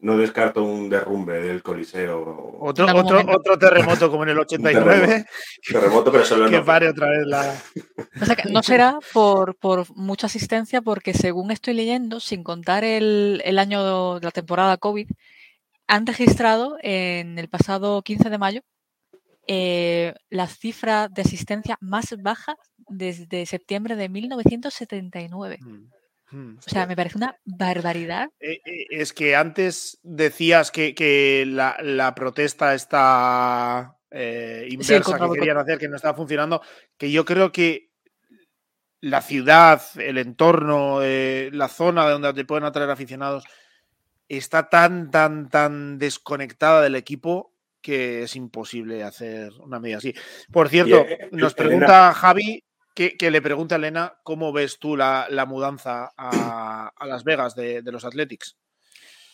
no 0.02 0.18
descarto 0.18 0.64
un 0.64 0.90
derrumbe 0.90 1.42
del 1.42 1.64
Coliseo. 1.64 2.58
Otro, 2.60 2.86
otro, 2.96 3.24
otro 3.28 3.58
terremoto 3.58 4.10
como 4.10 4.24
en 4.24 4.30
el 4.30 4.40
89. 4.40 5.26
terremoto, 5.72 6.12
pero 6.12 6.26
solo 6.26 6.50
Que 6.50 6.62
pare 6.62 6.90
otra 6.90 7.10
vez 7.10 7.26
la. 7.26 7.56
no 8.50 8.64
será 8.64 9.00
por, 9.14 9.56
mucha 9.96 10.28
asistencia, 10.28 10.82
porque 10.82 11.14
según 11.14 11.52
estoy 11.52 11.76
leyendo, 11.76 12.20
sin 12.20 12.44
contar 12.44 12.84
el, 12.84 13.42
el 13.46 13.60
año 13.60 14.20
de 14.20 14.26
la 14.26 14.32
temporada 14.32 14.78
COVID, 14.78 15.08
han 15.88 16.08
registrado 16.08 16.78
en 16.82 17.38
el 17.38 17.50
pasado 17.50 18.02
15 18.02 18.30
de 18.30 18.38
mayo 18.38 18.62
eh, 19.48 20.14
la 20.30 20.48
cifra 20.48 21.08
de 21.10 21.24
asistencia 21.24 21.78
más 21.82 22.16
baja 22.22 22.56
desde 22.88 23.46
septiembre 23.46 23.96
de 23.96 24.08
1979. 24.08 25.58
Mm, 25.62 25.86
o 26.34 26.70
sea, 26.70 26.86
me 26.86 26.96
parece 26.96 27.18
una 27.18 27.38
barbaridad. 27.46 28.30
Eh, 28.40 28.62
eh, 28.66 28.86
es 28.90 29.14
que 29.14 29.36
antes 29.36 30.00
decías 30.04 30.72
que, 30.72 31.46
la, 31.48 32.14
protesta 32.16 32.74
está 32.74 33.98
inversa 34.12 35.18
que 35.18 35.40
querían 35.40 35.58
hacer, 35.58 35.78
que 35.78 35.88
no 35.88 35.96
estaba 35.96 36.16
funcionando, 36.16 36.62
que 36.98 37.12
yo 37.12 37.26
creo 37.26 37.52
que 37.52 37.90
la 39.00 39.22
ciudad, 39.22 39.82
el 39.98 40.18
entorno, 40.18 41.00
la 41.02 41.68
zona 41.68 42.06
de 42.06 42.12
donde 42.12 42.34
te 42.34 42.46
pueden 42.46 42.66
atraer 42.66 42.90
aficionados, 42.90 43.44
está 44.38 44.70
tan, 44.70 45.12
tan, 45.12 45.50
tan 45.50 45.98
desconectada 45.98 46.82
del 46.82 46.96
equipo 46.96 47.52
que 47.82 48.24
es 48.24 48.36
imposible 48.36 49.04
hacer 49.04 49.52
una 49.60 49.80
medida 49.80 49.98
así. 49.98 50.14
Por 50.52 50.70
cierto, 50.70 51.02
eh, 51.02 51.30
nos 51.32 51.54
pregunta 51.54 52.14
Javi 52.14 52.64
que, 52.96 53.32
le 53.32 53.42
pregunta 53.42 53.76
a 53.76 53.78
Elena 53.78 54.14
cómo 54.24 54.52
ves 54.52 54.80
tú 54.80 54.96
la, 54.96 55.28
mudanza 55.48 56.12
a, 56.18 56.92
Las 57.06 57.24
Vegas 57.24 57.56
de, 57.56 57.82
los 57.86 58.06
Athletics. 58.06 58.58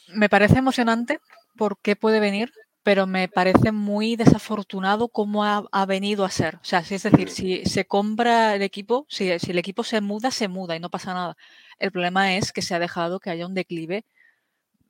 Me 0.08 0.30
parece 0.30 0.60
emocionante 0.60 1.20
porque 1.58 1.96
puede 1.96 2.20
venir, 2.20 2.52
pero 2.84 3.08
me 3.08 3.28
parece 3.28 3.72
muy 3.72 4.16
desafortunado 4.16 5.10
cómo 5.10 5.44
ha, 5.44 5.86
venido 5.86 6.24
a 6.24 6.30
ser. 6.30 6.56
O 6.56 6.64
sea, 6.64 6.80
es 6.80 7.04
decir, 7.04 7.30
si 7.30 7.66
se 7.66 7.86
compra 7.86 8.56
el 8.56 8.62
equipo, 8.62 9.06
si, 9.10 9.38
si 9.40 9.52
el 9.52 9.58
equipo 9.58 9.84
se 9.84 10.02
muda, 10.02 10.32
se 10.32 10.48
muda 10.48 10.76
y 10.76 10.80
no 10.80 10.90
pasa 10.90 11.14
nada. 11.14 11.36
El 11.80 11.92
problema 11.92 12.36
es 12.36 12.52
que 12.52 12.62
se 12.62 12.76
ha 12.76 12.80
dejado 12.80 13.20
que 13.20 13.30
haya 13.30 13.46
un 13.46 13.54
declive 13.54 14.06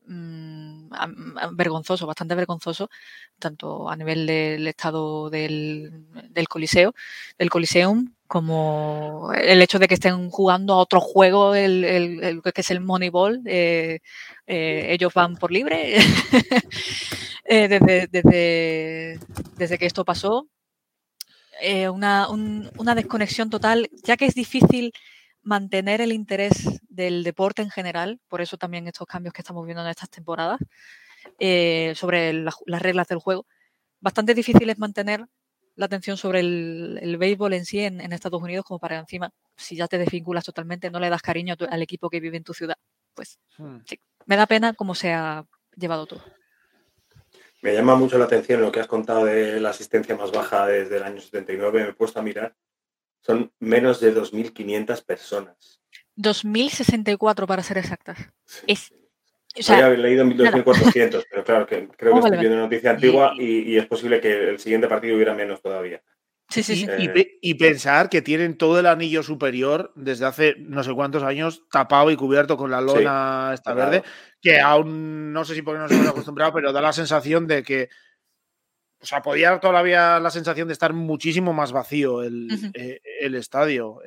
Mm, 0.09 0.89
vergonzoso, 1.53 2.07
bastante 2.07 2.34
vergonzoso, 2.35 2.89
tanto 3.39 3.89
a 3.89 3.95
nivel 3.97 4.25
del 4.25 4.65
estado 4.67 5.29
del, 5.29 6.05
Coliseo, 6.49 6.93
del 7.38 7.49
Coliseum, 7.49 8.13
como 8.25 9.31
el 9.34 9.61
hecho 9.61 9.79
de 9.79 9.88
que 9.88 9.95
estén 9.95 10.29
jugando 10.29 10.73
a 10.73 10.77
otro 10.77 11.01
juego, 11.01 11.55
el, 11.55 12.41
que 12.41 12.61
es 12.61 12.71
el 12.71 12.79
Moneyball, 12.79 13.41
eh, 13.45 13.99
eh, 14.45 14.88
ellos 14.89 15.13
van 15.13 15.35
por 15.35 15.51
libre. 15.51 15.97
Eh, 17.49 17.69
desde, 17.69 18.07
desde, 18.07 19.19
desde, 19.55 19.77
que 19.77 19.85
esto 19.85 20.03
pasó, 20.03 20.49
una, 21.89 22.27
una 22.27 22.93
desconexión 22.93 23.49
total, 23.49 23.89
ya 24.03 24.17
que 24.17 24.25
es 24.25 24.35
difícil 24.35 24.91
mantener 25.48 26.02
el 26.02 26.11
interés 26.11 26.82
del 26.90 27.24
deporte 27.24 27.61
en 27.61 27.69
general, 27.69 28.19
por 28.28 28.41
eso 28.41 28.57
también 28.57 28.86
estos 28.86 29.07
cambios 29.07 29.34
que 29.34 29.41
estamos 29.41 29.65
viendo 29.65 29.82
en 29.82 29.90
estas 29.90 30.10
temporadas, 30.10 30.60
eh, 31.40 31.94
sobre 31.95 32.34
las 32.34 32.82
reglas 32.82 33.07
del 33.07 33.19
juego. 33.19 33.45
Bastante 34.02 34.34
difícil 34.34 34.69
es 34.69 34.78
mantener 34.78 35.26
la 35.76 35.86
atención 35.86 36.18
sobre 36.18 36.41
el, 36.41 37.15
béisbol 37.18 37.53
en 37.53 37.65
sí 37.65 37.80
en, 37.80 38.11
Estados 38.11 38.41
Unidos, 38.41 38.65
como 38.65 38.80
para 38.80 38.99
encima, 38.99 39.32
si 39.56 39.78
ya 39.78 39.88
te 39.88 39.98
desvinculas 39.98 40.44
totalmente, 40.44 40.91
no 40.91 40.99
le 40.99 41.10
das 41.10 41.22
cariño 41.22 41.56
al 41.69 41.82
equipo 41.82 42.10
que 42.10 42.19
vive 42.19 42.36
en 42.36 42.44
tu 42.44 42.53
ciudad. 42.53 42.76
Pues 43.14 43.40
hmm. 43.57 43.78
sí, 43.86 44.02
me 44.26 44.36
da 44.36 44.48
pena 44.48 44.74
cómo 44.74 44.95
se 44.95 45.14
ha 45.14 45.45
llevado 45.78 46.07
todo. 46.07 46.24
Me 47.61 47.74
llama 47.74 47.95
mucho 47.95 48.18
la 48.18 48.26
atención 48.26 48.61
lo 48.61 48.72
que 48.72 48.82
has 48.82 48.88
contado 48.88 49.24
de 49.24 49.61
la 49.61 49.69
asistencia 49.69 50.18
más 50.18 50.32
baja 50.32 50.68
desde 50.68 50.98
el 50.98 51.03
año 51.03 51.22
79. 51.22 51.84
Me 51.84 51.90
he 51.90 51.94
puesto 51.94 52.19
a 52.19 52.24
mirar 52.24 52.53
son 53.28 53.52
menos 53.60 53.99
de 53.99 54.16
2.500 54.16 55.04
personas. 55.04 55.82
2.064 56.16 57.45
para 57.45 57.62
ser 57.62 57.78
exactas. 57.78 58.18
Es, 58.66 58.94
o 59.70 59.74
Había 59.74 59.90
leído 59.90 60.26
1.400, 60.26 61.26
pero 61.30 61.44
claro, 61.44 61.68
que 61.68 61.90
creo 61.90 62.14
que 62.14 62.20
estoy 62.20 62.38
viendo 62.38 62.56
una 62.56 62.64
noticia 62.64 62.91
antigua 62.91 63.34
y, 63.38 63.78
es 63.78 63.86
posible 63.86 64.22
que 64.22 64.49
el 64.49 64.60
siguiente 64.60 64.88
partido 64.88 65.16
hubiera 65.16 65.34
menos 65.34 65.62
todavía. 65.62 66.02
Sí, 66.49 66.64
sí, 66.64 66.78
sí. 66.78 66.88
Y, 67.41 67.56
pensar 67.56 68.10
que 68.10 68.22
tienen 68.22 68.58
todo 68.58 68.80
el 68.80 68.86
anillo 68.86 69.22
superior 69.22 69.91
desde 69.95 70.26
hace 70.26 70.56
no 70.60 70.82
sé 70.82 70.94
cuántos 70.94 71.24
años 71.24 71.64
tapado 71.70 72.10
y 72.10 72.16
cubierto 72.16 72.56
con 72.56 72.72
la 72.72 72.80
lona 72.80 73.52
esta 73.54 73.74
verde, 73.74 74.04
que 74.41 74.62
aún 74.62 75.34
no 75.34 75.44
sé 75.44 75.56
si 75.56 75.62
porque 75.62 75.80
no 75.80 75.90
se 75.90 75.95
hemos 75.95 76.08
acostumbrado, 76.08 76.54
pero 76.54 76.72
da 76.72 76.80
la 76.80 76.94
sensación 76.94 77.48
de 77.48 77.64
que 77.64 77.90
o 78.99 79.06
sea, 79.06 79.22
podía 79.22 79.60
todavía 79.60 80.19
la 80.19 80.32
sensación 80.32 80.68
de 80.68 80.74
estar 80.74 80.94
muchísimo 80.94 81.53
más 81.53 81.72
vacío 81.72 82.24
el, 82.24 82.48
eh, 82.74 82.99
estadio. 83.22 84.02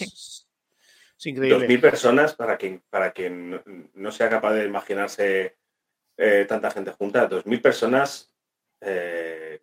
Es, 0.00 0.46
increíble. 1.24 1.58
Dos 1.58 1.68
mil 1.68 1.80
personas, 1.80 2.34
para 2.34 2.56
quien, 2.56 2.82
para 2.88 3.12
quien 3.12 3.90
no, 3.94 4.12
sea 4.12 4.28
capaz 4.28 4.52
de 4.52 4.66
imaginarse 4.66 5.56
eh, 6.16 6.46
tanta 6.48 6.70
gente 6.70 6.92
junta, 6.92 7.26
dos 7.26 7.46
mil 7.46 7.60
personas, 7.60 8.32
eh, 8.80 9.60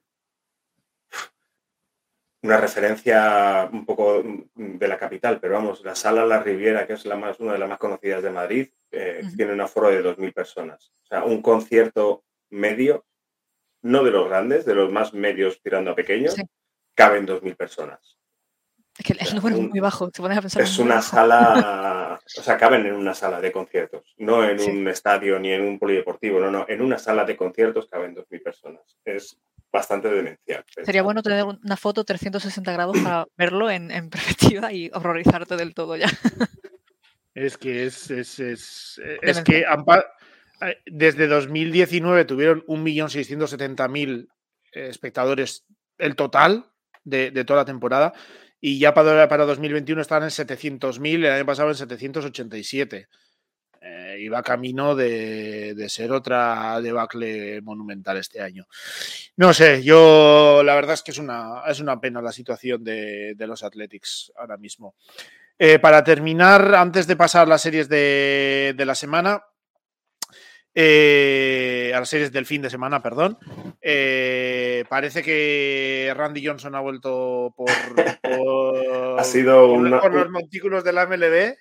una 2.42 2.58
referencia 2.58 3.70
un 3.72 3.86
poco 3.86 4.22
de 4.54 4.88
la 4.88 5.00
capital, 5.00 5.40
pero 5.40 5.54
vamos, 5.56 5.84
la 5.84 5.96
sala 5.96 6.26
La 6.26 6.44
Riviera, 6.44 6.86
que 6.86 6.94
es 6.94 7.06
la 7.06 7.16
más, 7.16 7.40
una 7.40 7.54
de 7.54 7.60
las 7.60 7.70
más 7.70 7.80
conocidas 7.80 8.22
de 8.22 8.30
Madrid, 8.30 8.70
tiene 8.92 9.54
un 9.54 9.62
aforo 9.62 9.90
de 9.90 10.02
dos 10.02 10.18
mil 10.18 10.32
personas. 10.32 10.94
O 11.04 11.08
sea, 11.08 11.24
un 11.24 11.42
concierto 11.42 12.24
medio 12.50 13.06
no 13.86 14.04
de 14.04 14.10
los 14.10 14.28
grandes, 14.28 14.66
de 14.66 14.74
los 14.74 14.92
más 14.92 15.14
medios 15.14 15.62
tirando 15.62 15.92
a 15.92 15.96
pequeños, 15.96 16.36
caben 16.96 17.28
2.000 17.28 17.56
personas. 17.56 18.18
Es 18.98 19.06
que 19.06 19.14
el 19.14 19.36
número 19.36 19.58
es 19.58 19.70
muy 19.70 19.80
bajo, 19.80 20.10
te 20.10 20.22
pones 20.22 20.38
a 20.38 20.42
pensar. 20.42 20.64
Es 20.64 20.80
una 20.80 21.02
sala, 21.02 22.20
o 22.38 22.42
sea, 22.42 22.58
caben 22.58 22.86
en 22.86 22.94
una 22.94 23.14
sala 23.14 23.40
de 23.42 23.52
conciertos, 23.52 24.16
no 24.18 24.44
en 24.44 24.60
un 24.60 24.88
estadio 24.88 25.38
ni 25.38 25.52
en 25.52 25.62
un 25.62 25.78
polideportivo, 25.78 26.40
no, 26.40 26.50
no, 26.50 26.66
en 26.68 26.82
una 26.82 26.98
sala 26.98 27.26
de 27.26 27.38
conciertos 27.38 27.88
caben 27.88 28.16
2.000 28.16 28.44
personas. 28.44 28.82
Es 29.04 29.38
bastante 29.72 30.10
demencial. 30.10 30.64
Sería 30.84 31.04
bueno 31.04 31.22
tener 31.22 31.44
una 31.44 31.78
foto 31.78 32.04
360 32.04 32.72
grados 32.72 32.98
para 33.04 33.28
verlo 33.38 33.70
en, 33.70 33.90
perspectiva 34.10 34.74
y 34.74 34.90
horrorizarte 34.94 35.58
del 35.58 35.76
todo 35.76 35.96
ya. 35.96 36.08
Es 37.36 37.58
que 37.58 37.86
es, 37.86 38.10
es, 38.10 38.40
es, 38.40 39.02
es 39.22 39.42
que 39.42 39.66
desde 40.86 41.28
2019 41.28 42.26
tuvieron 42.26 42.64
1.670.000 42.68 44.28
eh, 44.74 44.88
espectadores 44.90 45.66
el 45.98 46.16
total 46.16 46.66
de, 47.04 47.32
toda 47.46 47.62
la 47.62 47.66
temporada 47.66 48.14
y 48.60 48.80
ya 48.80 48.94
para, 48.94 49.28
para 49.28 49.46
2021 49.46 50.02
están 50.02 50.24
en 50.24 50.30
700.000, 50.30 51.16
el 51.16 51.32
año 51.32 51.46
pasado 51.46 51.70
en 51.70 51.76
787. 51.76 53.08
Eh, 53.88 54.18
y 54.22 54.44
camino 54.44 54.96
de, 54.96 55.86
ser 55.88 56.12
otra 56.12 56.82
debacle 56.82 57.62
monumental 57.62 58.18
este 58.18 58.42
año. 58.42 58.66
No 59.38 59.54
sé, 59.54 59.84
yo 59.84 60.64
la 60.66 60.74
verdad 60.74 60.96
es 60.96 61.04
que 61.04 61.12
es 61.12 61.20
una, 61.20 61.62
es 61.68 61.80
una 61.80 62.00
pena 62.02 62.22
la 62.22 62.32
situación 62.32 62.84
de, 62.84 63.36
los 63.38 63.64
Athletics 63.64 64.32
ahora 64.38 64.58
mismo. 64.58 64.96
para 65.80 66.04
terminar, 66.04 66.74
antes 66.74 67.06
de 67.06 67.16
pasar 67.16 67.48
las 67.48 67.62
series 67.62 67.88
de, 67.88 68.74
de 68.76 68.86
la 68.86 68.96
semana, 68.96 69.44
eh, 70.78 71.94
a 71.96 72.00
las 72.00 72.10
series 72.10 72.34
del 72.34 72.46
fin 72.46 72.62
de 72.62 72.70
semana, 72.70 73.02
perdón. 73.02 73.38
Eh, 73.82 74.84
parece 74.90 75.24
que 75.24 76.14
Randy 76.16 76.46
Johnson 76.46 76.76
ha 76.76 76.82
vuelto 76.82 77.54
por, 77.56 77.70
ha 79.18 79.24
sido 79.24 79.78
los 79.78 80.30
montículos 80.30 80.84
de 80.84 80.94
la 80.94 81.08
MLB. 81.08 81.56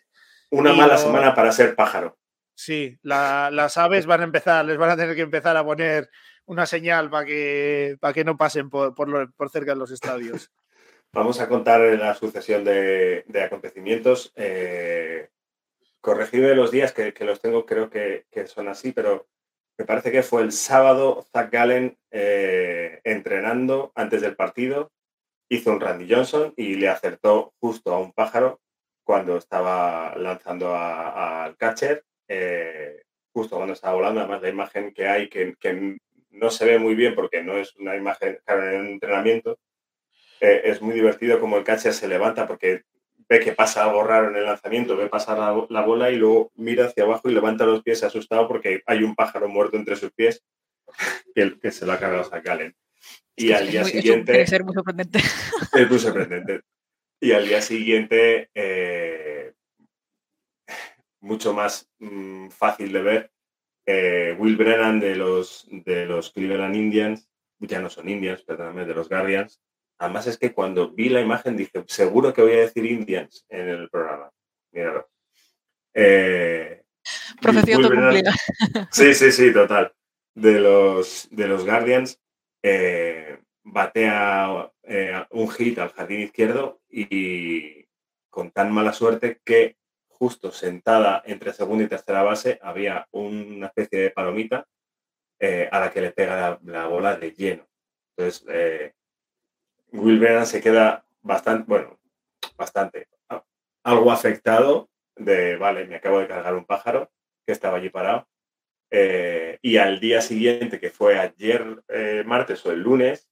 Una 0.51 0.73
mala 0.73 0.99
semana 0.99 1.35
para 1.35 1.53
ser 1.53 1.77
pájaro. 1.77 2.19
Sí, 2.57 2.99
las 3.03 3.77
aves 3.77 4.07
van 4.07 4.21
a 4.21 4.25
empezar, 4.25 4.65
les 4.65 4.79
van 4.79 4.91
a 4.91 4.97
tener 4.97 5.15
que 5.15 5.23
empezar 5.23 5.57
a 5.57 5.65
poner 5.65 6.11
una 6.47 6.67
señal 6.67 7.11
para 7.11 7.25
que, 7.25 7.97
para 8.01 8.13
que 8.13 8.25
no 8.25 8.37
pasen 8.37 8.71
por, 8.71 8.95
por, 8.95 9.51
cerca 9.51 9.73
de 9.73 9.79
los 9.79 9.91
estadios. 9.91 10.51
Vamos 11.13 11.41
a 11.41 11.49
contar 11.49 11.81
la 11.81 12.15
sucesión 12.15 12.65
de, 12.65 13.25
acontecimientos. 13.45 14.33
Eh, 14.35 15.29
corregirme 16.05 16.55
los 16.55 16.71
días 16.71 16.93
que, 16.93 17.15
los 17.21 17.41
tengo, 17.41 17.65
creo 17.65 17.89
que, 17.89 18.27
son 18.47 18.69
así, 18.69 18.93
pero 18.93 19.27
me 19.79 19.87
parece 19.87 20.13
que 20.13 20.23
fue 20.23 20.43
el 20.43 20.53
sábado 20.53 21.25
Zach 21.33 21.51
Gallen 21.51 21.97
eh, 22.11 23.01
entrenando 23.05 23.91
antes 23.95 24.21
del 24.21 24.37
partido, 24.37 24.93
hizo 25.49 25.71
un 25.71 25.81
Randy 25.81 26.13
Johnson 26.13 26.53
y 26.59 26.75
le 26.75 26.91
acertó 26.91 27.55
justo 27.59 27.95
a 27.95 27.99
un 27.99 28.13
pájaro 28.13 28.61
cuando 29.03 29.39
estaba 29.39 30.15
lanzando 30.17 30.77
al 30.77 31.57
catcher, 31.57 32.05
eh, 32.29 33.05
justo 33.33 33.57
cuando 33.57 33.73
estaba 33.73 33.95
volando, 33.95 34.21
además 34.21 34.43
la 34.43 34.51
imagen 34.51 34.93
que 34.93 35.09
hay 35.09 35.31
que, 35.31 35.57
no 36.29 36.51
se 36.51 36.67
ve 36.67 36.79
muy 36.79 36.95
bien 36.95 37.15
porque 37.15 37.43
no 37.43 37.57
es 37.57 37.75
una 37.77 37.97
imagen, 37.97 38.41
claro, 38.45 38.71
en 38.71 38.81
un 38.81 38.87
entrenamiento, 38.89 39.59
eh, 40.41 40.61
es 40.65 40.83
muy 40.83 40.93
divertido 40.93 41.41
como 41.41 41.57
el 41.57 41.65
catcher 41.65 41.95
se 41.95 42.09
levanta 42.09 42.47
porque 42.47 42.83
ve 43.29 43.41
que 43.41 43.53
pasa 43.53 43.85
algo 43.85 44.03
raro 44.03 44.31
en 44.31 44.37
el 44.37 44.45
lanzamiento, 44.45 44.97
ve 44.97 45.09
pasar 45.09 45.67
la, 45.69 45.81
bola 45.83 46.11
y 46.11 46.17
luego 46.17 46.53
mira 46.55 46.87
hacia 46.87 47.05
abajo 47.05 47.29
y 47.29 47.35
levanta 47.35 47.67
los 47.67 47.83
pies 47.83 48.03
asustado 48.03 48.49
porque 48.49 48.83
hay 48.87 49.03
un 49.03 49.15
pájaro 49.15 49.49
muerto 49.49 49.77
entre 49.77 49.97
sus 49.97 50.13
pies 50.13 50.45
que, 51.35 51.59
que 51.59 51.71
se 51.71 51.87
lo 51.87 51.93
ha 51.93 51.99
cargado 51.99 52.33
a 52.33 52.41
Galen. 52.41 52.75
Y 53.37 53.53
al 53.53 53.71
día 53.71 53.85
siguiente. 53.85 54.41
Es 54.41 54.65
muy 54.65 54.75
sorprendente. 54.75 55.19
Es 55.73 55.91
muy 55.91 55.99
sorprendente. 55.99 56.61
Y 57.21 57.33
al 57.33 57.49
día 57.49 57.61
siguiente, 57.63 58.51
eh, 58.55 59.53
mucho 61.21 61.53
más 61.53 61.91
mm, 61.99 62.49
fácil 62.51 62.93
de 62.93 63.03
ver, 63.03 63.31
eh, 63.87 64.37
Will 64.39 64.57
Brennan 64.57 65.01
de 65.01 65.17
los, 65.17 65.67
de 65.71 66.07
los 66.07 66.31
Cleveland 66.31 66.77
Indians, 66.77 67.29
ya 67.59 67.81
no 67.81 67.91
son 67.91 68.09
Indians, 68.09 68.43
perdóname, 68.43 68.85
de 68.85 68.95
los 68.95 69.09
Guardians. 69.09 69.61
Además 69.99 70.27
es 70.27 70.39
que 70.39 70.53
cuando 70.53 70.91
vi 70.91 71.09
la 71.09 71.21
imagen 71.21 71.57
dije, 71.57 71.85
seguro 71.87 72.33
que 72.33 72.43
voy 72.43 72.53
a 72.53 72.61
decir 72.61 72.85
Indians 72.85 73.45
en 73.49 73.69
el 73.69 73.89
programa. 73.89 74.31
Míralo. 74.73 75.09
Eh, 75.95 76.83
cumplida. 77.41 78.33
Sí, 78.91 79.15
sí, 79.15 79.31
sí, 79.33 79.53
total. 79.53 79.93
De 80.35 80.59
los, 80.59 81.29
de 81.31 81.47
los 81.47 81.65
Guardians, 81.65 82.21
eh, 82.63 83.39
batea 83.63 84.71
eh, 84.83 85.25
un 85.31 85.51
hit 85.51 85.79
al 85.79 85.93
jardín 85.93 86.23
izquierdo 86.23 86.81
y 86.89 87.87
con 88.31 88.51
tan 88.51 88.73
mala 88.73 88.93
suerte 88.93 89.41
que 89.45 89.77
justo 90.09 90.51
sentada 90.51 91.23
entre 91.25 91.53
segunda 91.53 91.85
y 91.85 91.89
tercera 91.89 92.23
base 92.23 92.59
había 92.63 93.07
una 93.13 93.67
especie 93.69 94.01
de 94.01 94.11
palomita 94.11 94.67
eh, 95.39 95.69
a 95.71 95.81
la 95.81 95.93
que 95.93 96.01
le 96.01 96.13
pega 96.13 96.59
la, 96.65 96.87
bola 96.87 97.17
de 97.17 97.33
lleno. 97.33 97.69
Entonces, 98.17 98.45
Will 99.95 100.19
Brennan 100.19 100.47
se 100.47 100.61
queda 100.61 101.05
bastante, 101.23 101.65
bueno, 101.67 101.99
bastante, 102.57 103.09
algo 103.85 104.11
afectado 104.11 104.91
de, 105.17 105.57
vale, 105.57 105.87
me 105.87 105.97
acabo 105.97 106.19
de 106.19 106.27
cargar 106.27 106.55
un 106.55 106.65
pájaro 106.65 107.11
que 107.47 107.53
estaba 107.53 107.79
allí 107.79 107.91
parado. 107.91 108.27
Eh, 108.91 109.59
y 109.63 109.77
al 109.77 110.01
día 110.01 110.21
siguiente, 110.21 110.79
que 110.79 110.91
fue 110.91 111.19
ayer 111.19 111.83
martes 112.27 112.65
o 112.67 112.73
el 112.73 112.81
lunes, 112.81 113.29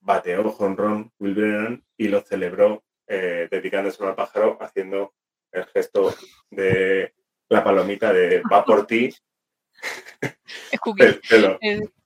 bateó 0.00 0.50
jonrón 0.50 1.12
Will 1.18 1.34
Brennan 1.34 1.84
y 1.96 2.08
lo 2.08 2.20
celebró 2.22 2.82
dedicándose 3.06 4.02
al 4.04 4.14
pájaro 4.14 4.56
haciendo 4.60 5.14
el 5.52 5.66
gesto 5.66 6.14
de 6.50 7.14
la 7.48 7.62
palomita 7.62 8.12
de 8.12 8.42
va 8.50 8.64
por 8.64 8.86
ti. 8.86 9.14
te, 11.28 11.38
lo, 11.38 11.58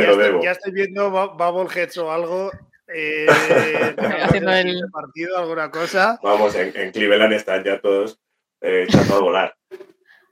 te 0.00 0.06
lo 0.06 0.16
debo. 0.16 0.42
ya 0.42 0.52
estoy 0.52 0.72
viendo 0.72 1.10
Bubbleheads 1.10 1.98
o 1.98 2.10
algo. 2.10 2.50
Eh, 2.86 3.26
haciendo 4.22 4.52
el 4.52 4.90
partido, 4.92 5.38
alguna 5.38 5.70
cosa. 5.70 6.18
Vamos, 6.22 6.54
en, 6.54 6.92
Cleveland 6.92 7.32
están 7.32 7.64
ya 7.64 7.80
todos 7.80 8.20
eh, 8.60 8.84
echando 8.88 9.14
a 9.14 9.20
volar. 9.20 9.56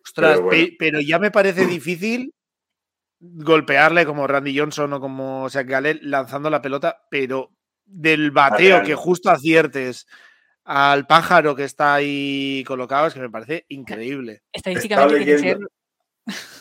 Ostras, 0.04 0.40
pero, 0.78 1.00
ya 1.00 1.18
me 1.18 1.30
parece 1.30 1.66
difícil 1.66 2.34
golpearle 3.20 4.04
como 4.04 4.26
Randy 4.26 4.58
Johnson 4.58 4.92
o 4.94 5.00
como 5.00 5.48
Zach 5.48 5.66
Gallen 5.66 6.00
lanzando 6.02 6.50
la 6.50 6.60
pelota, 6.60 7.02
pero 7.08 7.52
del 7.84 8.32
bateo 8.32 8.82
que 8.82 8.96
justo 8.96 9.30
aciertes 9.30 10.06
al 10.64 11.06
pájaro 11.06 11.54
que 11.54 11.64
está 11.64 11.94
ahí 11.94 12.64
colocado, 12.66 13.06
es 13.06 13.14
que 13.14 13.20
me 13.20 13.30
parece 13.30 13.64
increíble. 13.68 14.42
Estadísticamente 14.52 15.58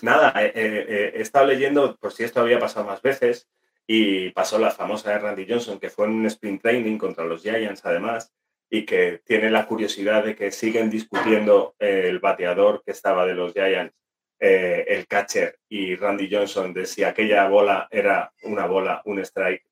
Nada, 0.02 0.34
eh, 0.44 0.52
eh, 0.56 0.86
eh, 0.88 1.12
he 1.16 1.22
estado 1.22 1.46
leyendo 1.46 1.96
por 1.98 2.12
si 2.12 2.24
esto 2.24 2.42
había 2.42 2.60
pasado 2.60 2.86
más 2.86 3.02
veces 3.02 3.50
y 3.86 4.30
pasó 4.32 4.58
la 4.58 4.72
famosa 4.72 5.12
de 5.12 5.20
Randy 5.20 5.46
Johnson, 5.48 5.80
que 5.80 5.90
fue 5.90 6.06
en 6.06 6.14
un 6.14 6.26
sprint 6.26 6.62
training 6.62 6.98
contra 6.98 7.26
los 7.26 7.42
Giants 7.42 7.86
además, 7.86 8.34
y 8.70 8.86
que 8.86 9.22
tiene 9.26 9.52
la 9.52 9.68
curiosidad 9.68 10.24
de 10.24 10.36
que 10.36 10.52
siguen 10.52 10.90
discutiendo 10.90 11.76
el 11.78 12.20
bateador 12.20 12.82
que 12.86 12.92
estaba 12.92 13.26
de 13.26 13.34
los 13.34 13.54
Giants, 13.54 13.94
el 14.40 15.08
catcher 15.08 15.58
y 15.68 15.96
Randy 15.96 16.34
Johnson, 16.34 16.74
de 16.74 16.86
si 16.86 17.04
aquella 17.04 17.48
bola 17.50 17.88
era 17.92 18.32
una 18.44 18.66
bola, 18.66 19.02
un 19.06 19.20
strike 19.20 19.66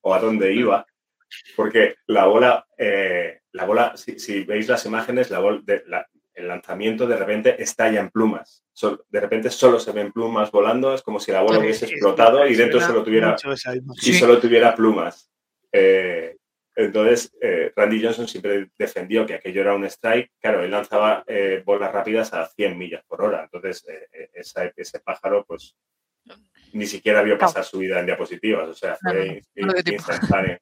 o 0.00 0.14
a 0.14 0.20
dónde 0.20 0.54
iba, 0.54 0.86
porque 1.54 1.96
la 2.06 2.24
bola 2.24 2.66
la 3.56 3.64
bola, 3.64 3.94
si, 3.96 4.44
veis 4.44 4.68
las 4.68 4.84
imágenes, 4.86 5.30
la 5.30 6.06
el 6.36 6.48
lanzamiento 6.48 7.06
de 7.06 7.16
repente 7.16 7.62
estalla 7.62 7.98
en 7.98 8.10
plumas. 8.10 8.62
de 9.08 9.20
repente 9.20 9.50
solo 9.50 9.80
se 9.80 9.90
ven 9.92 10.12
plumas 10.12 10.50
volando, 10.50 10.94
es 10.94 11.02
como 11.02 11.18
si 11.18 11.32
la 11.32 11.40
bola 11.40 11.58
hubiese 11.58 11.86
explotado 11.86 12.46
y 12.46 12.54
dentro 12.54 12.80
solo 12.80 13.02
tuviera, 13.02 13.34
y 14.02 14.12
solo 14.12 14.38
tuviera 14.38 14.74
plumas. 14.74 15.30
Eh, 15.72 16.36
entonces, 16.74 17.34
eh, 17.40 17.72
Randy 17.74 18.04
Johnson 18.04 18.28
siempre 18.28 18.68
defendió 18.78 19.24
que 19.24 19.34
aquello 19.34 19.62
era 19.62 19.74
un 19.74 19.86
strike. 19.86 20.32
Claro, 20.38 20.62
él 20.62 20.70
lanzaba 20.70 21.24
eh, 21.26 21.62
bolas 21.64 21.90
rápidas 21.90 22.34
a 22.34 22.46
100 22.46 22.76
millas 22.76 23.02
por 23.06 23.22
hora. 23.22 23.44
Entonces, 23.44 23.82
ese 24.76 25.00
pájaro, 25.00 25.46
pues, 25.46 25.74
ni 26.74 26.86
siquiera 26.86 27.22
vio 27.22 27.38
pasar 27.38 27.64
su 27.64 27.78
vida 27.78 27.98
en 27.98 28.06
diapositivas. 28.06 28.68
O 28.68 28.74
sea, 28.74 28.96
fue 28.96 29.42
instantáneo. 29.54 30.58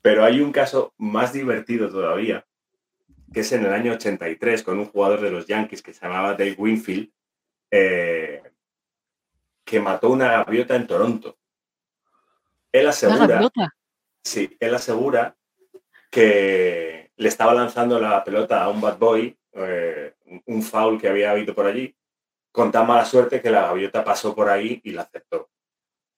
Pero 0.00 0.24
hay 0.24 0.40
un 0.40 0.52
caso 0.52 0.94
más 0.98 1.32
divertido 1.32 1.90
todavía, 1.90 2.46
que 3.34 3.40
es 3.40 3.52
en 3.52 3.66
el 3.66 3.72
año 3.72 3.92
83 3.92 4.62
con 4.62 4.78
un 4.78 4.86
jugador 4.86 5.20
de 5.20 5.30
los 5.30 5.46
Yankees 5.46 5.82
que 5.82 5.92
se 5.92 6.00
llamaba 6.06 6.34
Dave 6.34 6.54
Winfield, 6.56 7.10
eh, 7.70 8.42
que 9.64 9.80
mató 9.80 10.10
una 10.10 10.44
gaviota 10.44 10.76
en 10.76 10.86
Toronto. 10.86 11.36
Él 12.70 12.86
asegura, 12.86 13.50
sí, 14.22 14.56
él 14.60 14.74
asegura 14.74 15.36
que 16.10 17.10
le 17.16 17.28
estaba 17.28 17.54
lanzando 17.54 18.00
la 18.00 18.22
pelota 18.22 18.62
a 18.62 18.68
un 18.68 18.80
bad 18.80 18.98
boy, 18.98 19.36
eh, 19.52 20.14
un 20.46 20.62
foul 20.62 21.00
que 21.00 21.08
había 21.08 21.32
habido 21.32 21.54
por 21.54 21.66
allí, 21.66 21.94
con 22.52 22.70
tan 22.70 22.86
mala 22.86 23.04
suerte 23.04 23.42
que 23.42 23.50
la 23.50 23.62
gaviota 23.62 24.04
pasó 24.04 24.32
por 24.32 24.48
ahí 24.48 24.80
y 24.84 24.92
la 24.92 25.02
aceptó. 25.02 25.50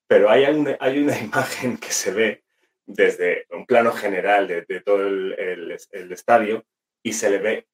Pero 0.06 0.28
hay 0.30 0.44
hay 0.44 0.98
una 0.98 1.18
imagen 1.18 1.78
que 1.78 1.90
se 1.90 2.12
ve 2.12 2.44
desde 2.84 3.46
un 3.50 3.66
plano 3.66 3.92
general 3.92 4.46
de, 4.46 4.80
todo 4.80 5.06
el, 5.06 5.72
estadio 6.10 6.64
y 7.06 7.12
se 7.12 7.30
le 7.30 7.38
ve 7.38 7.68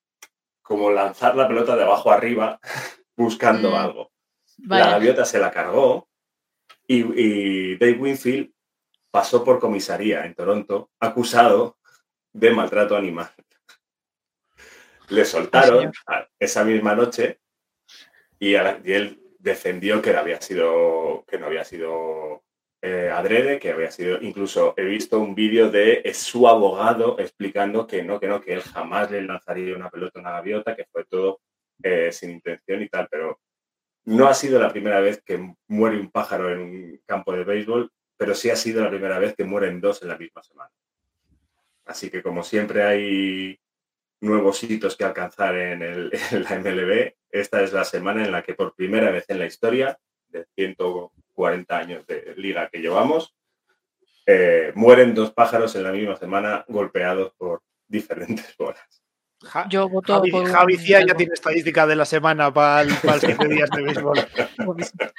como 0.61 0.91
lanzar 0.91 1.35
la 1.35 1.49
pelota 1.49 1.75
de 1.75 1.85
abajo 1.85 2.13
arriba 2.13 2.61
buscando 3.17 3.71
mm. 3.71 3.75
algo. 3.75 4.13
La 4.59 4.91
gaviota 4.91 5.25
se 5.25 5.39
la 5.39 5.51
cargó 5.51 6.11
y, 6.87 7.79
Dave 7.79 7.99
Winfield 7.99 8.53
pasó 9.11 9.43
por 9.43 9.59
comisaría 9.59 10.27
en 10.27 10.35
Toronto 10.35 10.91
acusado 11.01 11.79
de 12.31 12.51
maltrato 12.51 12.95
animal. 12.95 13.31
Le 15.09 15.25
soltaron 15.25 15.91
esa 16.39 16.63
misma 16.65 16.95
noche 16.95 17.41
y, 18.39 18.51
y, 18.51 18.55
él 18.55 19.19
defendió 19.39 20.03
que, 20.03 20.15
había 20.15 20.43
sido, 20.43 21.25
que 21.27 21.39
no 21.39 21.47
había 21.47 21.65
sido 21.65 22.45
eh, 22.85 23.11
adrede, 23.11 23.61
que 23.61 23.71
había 23.71 23.93
sido, 23.93 24.21
incluso 24.21 24.75
he 24.77 24.83
visto 24.85 25.21
un 25.21 25.37
vídeo 25.37 25.71
de 25.71 26.03
su 26.15 26.49
abogado 26.49 27.17
explicando 27.21 27.87
que 27.87 28.03
no, 28.03 28.19
que 28.19 28.27
no, 28.27 28.41
que 28.41 28.55
él 28.55 28.63
jamás 28.63 29.09
le 29.09 29.23
lanzaría 29.23 29.77
una 29.77 29.89
pelota 29.89 30.19
a 30.19 30.23
una 30.23 30.33
gaviota, 30.33 30.75
que 30.75 30.87
fue 30.91 31.05
todo 31.05 31.41
eh, 31.81 32.11
sin 32.11 32.33
intención 32.33 32.83
y 32.83 32.89
tal, 32.89 33.07
pero 33.09 33.41
no 34.05 34.27
ha 34.27 34.35
sido 34.35 34.61
la 34.61 34.69
primera 34.69 35.01
vez 35.01 35.23
que 35.23 35.55
muere 35.69 36.01
un 36.01 36.11
pájaro 36.11 36.51
en 36.51 36.59
un 36.59 37.01
campo 37.07 37.33
de 37.33 37.45
béisbol, 37.45 37.89
pero 38.17 38.35
sí 38.35 38.51
ha 38.51 38.57
sido 38.57 38.83
la 38.83 38.91
primera 38.91 39.21
vez 39.21 39.37
que 39.37 39.45
mueren 39.45 39.81
dos 39.81 40.03
en 40.03 40.09
la 40.09 40.19
misma 40.19 40.43
semana. 40.43 40.71
Así 41.85 42.11
que 42.11 42.21
como 42.21 42.43
siempre 42.43 42.83
hay 42.83 43.61
nuevos 44.21 44.61
hitos 44.65 44.97
que 44.97 45.05
alcanzar 45.05 45.55
en, 45.57 45.83
el, 45.83 46.11
en 46.33 46.43
la 46.43 46.59
MLB, 46.59 47.15
esta 47.31 47.63
es 47.63 47.73
la 47.73 47.85
semana 47.85 48.25
en 48.25 48.33
la 48.33 48.43
que 48.43 48.55
por 48.55 48.75
primera 48.75 49.13
vez 49.13 49.25
en 49.29 49.39
la 49.39 49.47
historia 49.47 49.97
de 50.27 50.47
140 51.35 51.77
años 51.77 52.07
de 52.07 52.35
liga 52.37 52.69
que 52.69 52.79
llevamos, 52.79 53.35
eh, 54.27 54.73
mueren 54.75 55.15
dos 55.15 55.33
pájaros 55.33 55.75
en 55.75 55.83
la 55.83 55.93
misma 55.93 56.17
semana 56.17 56.65
golpeados 56.69 57.33
por 57.37 57.63
diferentes 57.89 58.57
bolas. 58.59 59.03
Yo 59.69 59.89
voto 59.89 60.15
Javi, 60.15 60.31
por 60.31 60.49
Javi 60.49 60.77
Cía 60.77 61.05
ya 61.05 61.15
tiene 61.15 61.35
estadística 61.35 61.85
de 61.85 61.97
la 61.97 62.05
semana 62.05 62.53
para 62.53 62.83
el, 62.83 62.95
para 62.95 63.17
el 63.17 63.49
días 63.49 63.71
de 63.71 63.83
béisbol. 63.83 64.19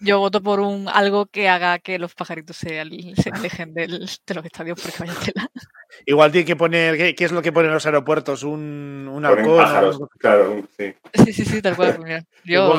Yo 0.00 0.20
voto 0.20 0.40
por 0.40 0.60
un 0.60 0.88
algo 0.88 1.26
que 1.26 1.48
haga 1.48 1.80
que 1.80 1.98
los 1.98 2.14
pajaritos 2.14 2.56
se, 2.56 2.78
alejen 2.78 3.74
del, 3.74 4.08
de 4.26 4.34
los 4.34 4.44
estadios 4.44 4.80
porque 4.80 4.98
vaya 5.00 5.14
tela. 5.18 5.50
Igual 6.08 6.32
tiene 6.32 6.46
que 6.46 6.56
poner, 6.56 7.14
¿qué, 7.14 7.22
es 7.22 7.32
lo 7.32 7.42
que 7.42 7.52
ponen 7.52 7.70
los 7.70 7.84
aeropuertos? 7.84 8.42
Un, 8.42 9.10
un. 9.12 9.22
Pájaros, 9.22 10.00
claro, 10.18 10.66
sí. 10.74 10.94
Sí, 11.12 11.32
sí, 11.34 11.44
sí, 11.44 11.60
tal 11.60 11.76
cual. 11.76 12.24
Yo, 12.46 12.72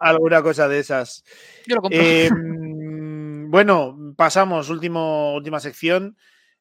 alguna 0.00 0.40
cosa 0.40 0.68
de 0.68 0.78
esas. 0.78 1.24
Yo 1.66 1.74
lo 1.74 1.82
compro. 1.82 2.00
Em, 2.00 3.50
bueno, 3.50 4.14
pasamos, 4.16 4.70
último, 4.70 5.34
última 5.34 5.58
sección. 5.58 6.16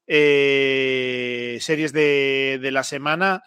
Eh, 0.08 1.60
series 1.62 1.94
de, 1.94 2.58
de 2.60 2.72
la 2.72 2.82
semana. 2.82 3.44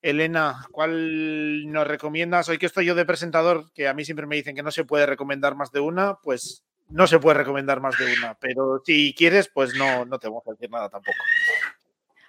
Elena, 0.00 0.64
¿cuál 0.70 1.72
nos 1.72 1.88
recomiendas? 1.88 2.48
Hoy 2.48 2.58
que 2.58 2.66
estoy 2.66 2.86
yo 2.86 2.94
de 2.94 3.04
presentador, 3.04 3.72
que 3.74 3.88
a 3.88 3.94
mí 3.94 4.04
siempre 4.04 4.26
me 4.26 4.36
dicen 4.36 4.54
que 4.54 4.62
no 4.62 4.70
se 4.70 4.84
puede 4.84 5.06
recomendar 5.06 5.56
más 5.56 5.72
de 5.72 5.80
una, 5.80 6.20
pues 6.22 6.62
no 6.88 7.08
se 7.08 7.18
puede 7.18 7.38
recomendar 7.38 7.80
más 7.80 7.98
de 7.98 8.14
una. 8.16 8.34
Pero 8.38 8.80
si 8.84 9.12
quieres, 9.12 9.50
pues 9.52 9.74
no, 9.74 10.04
no 10.04 10.20
te 10.20 10.28
vamos 10.28 10.44
a 10.46 10.52
decir 10.52 10.70
nada 10.70 10.88
tampoco. 10.88 11.18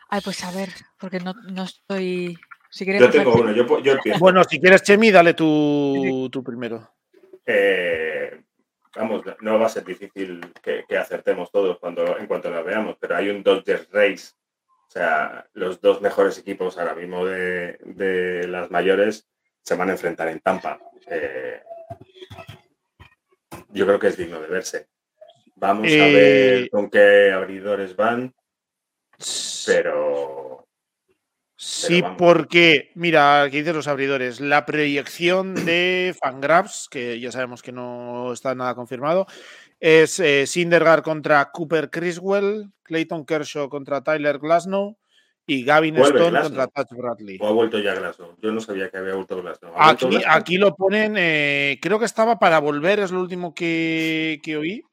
Ay, 0.09 0.21
pues 0.23 0.43
a 0.43 0.51
ver, 0.51 0.69
porque 0.99 1.19
no, 1.19 1.34
no 1.34 1.63
estoy. 1.63 2.38
Si 2.69 2.85
yo 2.85 3.09
tengo 3.09 3.34
uno, 3.35 3.51
yo, 3.51 3.81
yo, 3.81 3.93
empiezo. 3.93 4.19
Bueno, 4.19 4.43
si 4.43 4.59
quieres, 4.59 4.84
Chemi, 4.84 5.11
dale 5.11 5.34
tu, 5.34 6.29
tu 6.31 6.43
primero. 6.43 6.93
Eh, 7.45 8.41
vamos, 8.95 9.23
no 9.41 9.59
va 9.59 9.67
a 9.67 9.69
ser 9.69 9.85
difícil 9.85 10.41
que, 10.61 10.85
acertemos 10.97 11.51
todos 11.51 11.79
cuando, 11.79 12.17
en 12.17 12.27
cuanto 12.27 12.49
la 12.49 12.61
veamos, 12.61 12.97
pero 12.99 13.15
hay 13.15 13.29
un 13.29 13.43
Dodgers 13.43 13.88
Race. 13.91 14.34
O 14.88 14.91
sea, 14.91 15.47
los 15.53 15.81
dos 15.81 16.01
mejores 16.01 16.38
equipos 16.38 16.77
ahora 16.77 16.95
mismo 16.95 17.25
de, 17.25 17.77
de 17.84 18.47
las 18.47 18.71
mayores 18.71 19.27
se 19.61 19.75
van 19.75 19.89
a 19.89 19.93
enfrentar 19.93 20.29
en 20.29 20.39
Tampa. 20.39 20.79
Eh, 21.09 21.61
yo 23.69 23.85
creo 23.85 23.99
que 23.99 24.07
es 24.07 24.17
digno 24.17 24.39
de 24.39 24.47
verse. 24.47 24.88
Vamos 25.55 25.88
a 25.88 25.89
ver 25.89 26.63
eh, 26.63 26.69
con 26.69 26.89
qué 26.89 27.31
abridores 27.31 27.95
van, 27.95 28.34
pero... 29.65 30.65
Sí, 31.60 32.03
porque, 32.19 32.91
mira, 32.94 33.41
aquí 33.41 33.60
dice 33.60 33.73
los 33.73 33.88
abridores, 33.88 34.39
la 34.39 34.65
proyección 34.65 35.56
de 35.65 36.15
Fangraphs, 36.22 36.88
que 36.89 37.19
ya 37.19 37.31
sabemos 37.31 37.64
que 37.64 37.72
no 37.72 38.31
está 38.31 38.53
nada 38.53 38.76
confirmado, 38.76 39.26
es 39.80 40.19
eh, 40.19 40.45
Sindergaard 40.45 41.02
contra 41.02 41.49
Cooper 41.52 41.89
Criswell, 41.89 42.72
Clayton 42.84 43.26
Kershaw 43.26 43.69
contra 43.69 44.03
Tyler 44.03 44.38
Glasnow, 44.38 44.98
y 45.49 45.64
Gavin 45.64 45.95
Stone 45.98 46.41
contra 46.41 46.68
Touch 46.68 46.91
Bradley. 46.91 47.38
O 47.39 47.48
ha 47.48 47.52
vuelto 47.52 47.80
ya 47.80 47.95
Glasnow. 47.95 48.35
Yo 48.41 48.52
no 48.52 48.60
sabía 48.60 48.89
que 48.89 48.98
había 48.98 49.15
vuelto 49.15 49.41
Glasnow. 49.41 49.73
Aquí, 49.77 50.22
aquí, 50.27 50.57
lo 50.57 50.76
ponen, 50.76 51.15
eh, 51.18 51.80
creo 51.81 51.98
que 51.98 52.06
estaba 52.06 52.38
para 52.38 52.60
volver, 52.60 52.99
es 52.99 53.11
lo 53.11 53.22
último 53.22 53.56
que, 53.56 54.39
oí. 54.60 54.84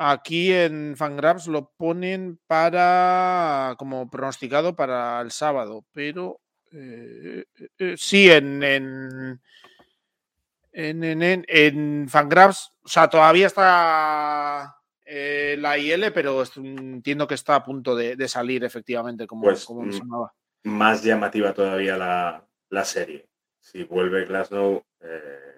Aquí 0.00 0.52
en 0.52 0.94
Fangraphs 0.96 1.48
lo 1.48 1.72
ponen 1.76 2.38
para 2.46 3.74
como 3.78 4.08
pronosticado 4.08 4.76
para 4.76 5.20
el 5.20 5.32
sábado, 5.32 5.84
pero 5.92 6.40
eh, 6.72 7.44
eh, 7.78 7.94
sí, 7.96 8.30
en, 8.30 8.62
en, 8.62 9.40
en, 10.72 11.44
en 11.48 12.08
Fangraphs, 12.08 12.72
o 12.82 12.88
sea, 12.88 13.08
todavía 13.08 13.48
está 13.48 14.78
eh, 15.04 15.56
la 15.58 15.78
IL, 15.78 16.12
pero 16.12 16.44
entiendo 16.56 17.26
que 17.26 17.34
está 17.34 17.56
a 17.56 17.64
punto 17.64 17.96
de, 17.96 18.28
salir 18.28 18.62
efectivamente, 18.62 19.26
como, 19.26 19.42
pues, 19.42 19.64
como 19.64 19.82
mencionaba. 19.82 20.32
Más 20.64 21.02
llamativa 21.02 21.54
todavía 21.54 21.96
la, 21.96 22.84
serie. 22.84 23.26
Si 23.58 23.84
vuelve 23.84 24.26
Glasnow. 24.26 24.84
Eh, 25.00 25.57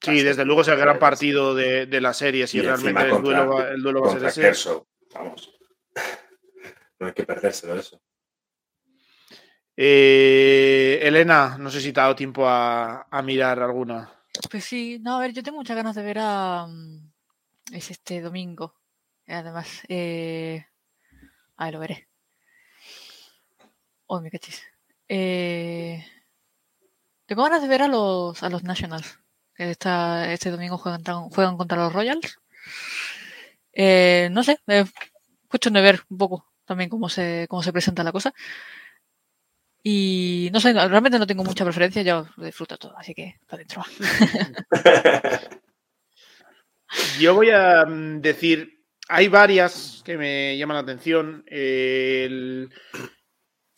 sí, 0.00 0.22
desde 0.22 0.44
luego 0.44 0.62
es 0.62 0.68
el 0.68 0.78
gran 0.78 0.98
partido 0.98 1.54
de, 1.54 2.00
la 2.00 2.12
serie. 2.14 2.46
Si 2.46 2.60
realmente 2.60 3.02
el 3.02 3.22
duelo, 3.22 3.48
va, 3.48 3.68
el 3.70 3.82
duelo 3.82 4.02
va 4.02 4.12
a 4.12 4.30
ser 4.30 4.46
ese. 4.46 4.82
Vamos. 5.14 5.52
No 6.98 7.06
hay 7.06 7.12
que 7.12 7.24
perdérselo 7.24 7.78
eso. 7.78 8.00
Eh, 9.76 11.00
Elena, 11.02 11.56
no 11.58 11.70
sé 11.70 11.80
si 11.80 11.92
te 11.92 12.00
ha 12.00 12.02
dado 12.02 12.14
tiempo 12.14 12.46
a, 12.46 13.06
a, 13.10 13.22
mirar 13.22 13.62
alguna. 13.62 14.12
Pues 14.50 14.64
sí, 14.64 14.98
no, 15.00 15.16
a 15.16 15.20
ver, 15.20 15.32
yo 15.32 15.42
tengo 15.42 15.56
muchas 15.56 15.76
ganas 15.76 15.96
de 15.96 16.02
ver 16.02 16.18
a. 16.20 16.66
Mm, 16.66 17.10
es 17.72 17.90
este 17.90 18.20
domingo. 18.20 18.74
Además, 19.26 19.82
eh... 19.88 20.66
ahí 21.56 21.72
lo 21.72 21.78
veré. 21.78 22.08
Oh, 24.06 24.20
me 24.20 24.30
cachis. 24.30 24.62
Eh... 25.08 26.04
Tengo 27.26 27.44
ganas 27.44 27.62
de 27.62 27.68
ver 27.68 27.82
a 27.82 27.88
los, 27.88 28.42
a 28.42 28.50
los 28.50 28.64
Nationals. 28.64 29.20
Que 29.60 29.72
este 29.72 30.50
domingo 30.50 30.78
juegan, 30.78 31.02
juegan 31.28 31.58
contra 31.58 31.76
los 31.76 31.92
Royals. 31.92 32.38
Eh, 33.74 34.30
no 34.32 34.42
sé, 34.42 34.58
es 34.66 34.90
cuestión 35.48 35.74
de 35.74 35.82
ver 35.82 36.00
un 36.08 36.16
poco 36.16 36.46
también 36.64 36.88
cómo 36.88 37.10
se, 37.10 37.44
cómo 37.46 37.62
se 37.62 37.70
presenta 37.70 38.02
la 38.02 38.10
cosa. 38.10 38.32
Y 39.82 40.48
no 40.50 40.60
sé, 40.60 40.72
realmente 40.72 41.18
no 41.18 41.26
tengo 41.26 41.44
mucha 41.44 41.64
preferencia, 41.64 42.00
yo 42.00 42.26
disfruto 42.38 42.78
todo, 42.78 42.96
así 42.96 43.12
que 43.14 43.38
para 43.46 43.62
adentro. 43.62 43.84
yo 47.20 47.34
voy 47.34 47.50
a 47.50 47.84
mm, 47.84 48.22
decir 48.22 48.82
hay 49.10 49.28
varias 49.28 50.00
que 50.06 50.16
me 50.16 50.56
llaman 50.56 50.76
la 50.76 50.82
atención. 50.84 51.44
El 51.48 52.70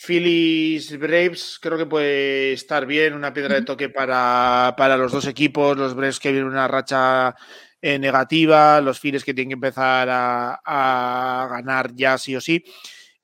Phillies 0.05 0.99
Braves 0.99 1.59
creo 1.61 1.79
que 1.79 1.87
puede 1.87 2.53
estar 2.53 2.87
bien, 2.87 3.15
una 3.15 3.33
piedra 3.33 3.55
de 3.55 3.63
toque 3.63 3.89
para, 3.89 4.75
los 4.97 5.13
dos 5.13 5.27
equipos. 5.27 5.77
Los 5.77 5.95
Braves 5.95 6.19
que 6.19 6.33
vienen 6.33 6.51
una 6.51 6.67
racha 6.67 7.35
eh, 7.81 7.99
negativa, 7.99 8.81
los 8.81 8.99
Phillies 8.99 9.25
que 9.25 9.35
tienen 9.35 9.51
que 9.51 9.67
empezar 9.67 10.09
a, 10.11 11.49
ganar 11.51 11.95
ya 11.95 12.19
sí 12.19 12.35
o 12.35 12.41
sí. 12.41 12.65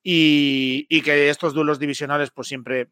Y, 0.03 0.87
y, 0.89 1.03
que 1.03 1.29
estos 1.29 1.53
duelos 1.53 1.79
divisionales 1.79 2.31
pues 2.31 2.49
siempre 2.49 2.89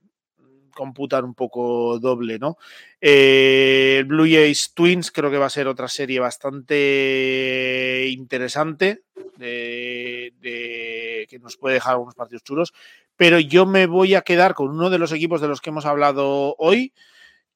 computar 0.76 1.24
un 1.24 1.34
poco 1.34 1.98
doble, 1.98 2.38
¿no? 2.38 2.56
Eh, 3.00 4.04
Blue 4.06 4.28
Jays 4.30 4.72
Twins 4.74 5.10
creo 5.10 5.30
que 5.30 5.38
va 5.38 5.46
a 5.46 5.50
ser 5.50 5.66
otra 5.66 5.88
serie 5.88 6.20
bastante 6.20 8.06
interesante, 8.10 9.05
de, 9.36 11.26
que 11.28 11.38
nos 11.38 11.56
puede 11.56 11.74
dejar 11.74 11.92
algunos 11.92 12.14
partidos 12.14 12.42
chulos, 12.42 12.72
pero 13.16 13.38
yo 13.38 13.66
me 13.66 13.86
voy 13.86 14.14
a 14.14 14.22
quedar 14.22 14.54
con 14.54 14.68
uno 14.68 14.90
de 14.90 14.98
los 14.98 15.12
equipos 15.12 15.40
de 15.40 15.48
los 15.48 15.60
que 15.60 15.70
hemos 15.70 15.86
hablado 15.86 16.54
hoy, 16.58 16.92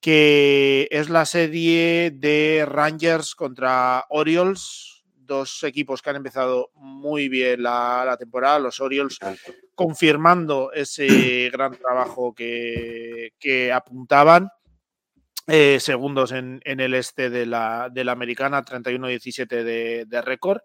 que 0.00 0.88
es 0.90 1.10
la 1.10 1.26
serie 1.26 2.10
de 2.10 2.64
Rangers 2.66 3.34
contra 3.34 4.06
Orioles, 4.08 5.04
dos 5.30 5.62
equipos 5.62 6.02
que 6.02 6.10
han 6.10 6.16
empezado 6.16 6.70
muy 6.74 7.28
bien 7.28 7.62
la, 7.62 8.16
temporada, 8.18 8.58
los 8.58 8.80
Orioles 8.80 9.18
confirmando 9.74 10.72
ese 10.72 11.06
gran 11.52 11.76
trabajo 11.76 12.34
que, 12.34 13.72
apuntaban. 13.72 14.50
Eh, 15.46 15.80
segundos 15.80 16.30
en, 16.30 16.60
el 16.64 16.94
este 16.94 17.28
de 17.28 17.44
la, 17.44 17.88
de 17.90 18.04
la 18.04 18.12
americana, 18.12 18.64
31-17 18.64 20.04
de, 20.06 20.22
récord. 20.22 20.60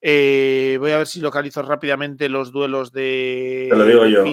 Eh, 0.00 0.76
voy 0.78 0.92
a 0.92 0.98
ver 0.98 1.06
si 1.06 1.20
localizo 1.20 1.62
rápidamente 1.62 2.28
los 2.28 2.52
duelos 2.52 2.92
de. 2.92 3.68
Te 3.70 3.76
lo 3.76 3.84
digo 3.84 4.06
yo. 4.06 4.24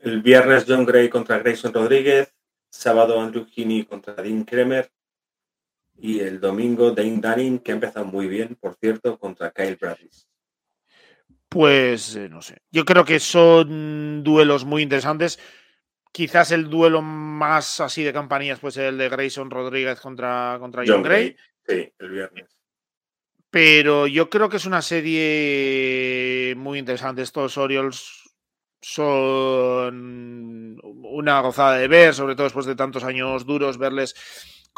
El, 0.00 0.22
viernes 0.22 0.64
John 0.68 0.86
Gray 0.86 1.08
contra 1.08 1.38
Grayson 1.38 1.74
Rodríguez, 1.74 2.32
sábado 2.70 3.20
Andrew 3.20 3.46
Heaney 3.54 3.84
contra 3.84 4.14
Dean 4.14 4.44
Kremer, 4.44 4.90
y 5.98 6.20
el 6.20 6.40
domingo 6.40 6.92
Dane 6.92 7.20
Dunning, 7.20 7.58
que 7.58 7.72
ha 7.72 7.74
empezado 7.74 8.06
muy 8.06 8.28
bien, 8.28 8.56
por 8.60 8.76
cierto, 8.76 9.18
contra 9.18 9.50
Kyle 9.50 9.76
Bradley. 9.76 10.08
Pues 11.48 12.14
eh, 12.14 12.28
no 12.28 12.42
sé. 12.42 12.58
Yo 12.70 12.84
creo 12.84 13.04
que 13.04 13.18
son 13.18 14.22
duelos 14.22 14.64
muy 14.64 14.82
interesantes. 14.82 15.40
Quizás 16.12 16.52
el 16.52 16.70
duelo 16.70 17.02
más 17.02 17.80
así 17.80 18.04
de 18.04 18.12
campanillas 18.12 18.60
puede 18.60 18.72
ser 18.72 18.84
el 18.86 18.98
de 18.98 19.08
Grayson 19.08 19.50
Rodríguez 19.50 19.98
contra, 20.00 20.56
contra 20.60 20.84
John, 20.86 21.02
Gray. 21.02 21.36
Sí, 21.66 21.92
el 21.98 22.10
viernes. 22.10 22.57
Pero 23.50 24.06
yo 24.06 24.28
creo 24.28 24.48
que 24.48 24.58
es 24.58 24.66
una 24.66 24.82
serie 24.82 26.54
muy 26.56 26.78
interesante. 26.78 27.22
Estos 27.22 27.56
Orioles 27.56 28.28
son 28.82 30.78
una 30.82 31.40
gozada 31.40 31.78
de 31.78 31.88
ver, 31.88 32.14
sobre 32.14 32.34
todo 32.34 32.44
después 32.44 32.66
de 32.66 32.76
tantos 32.76 33.04
años 33.04 33.46
duros, 33.46 33.78
verles 33.78 34.14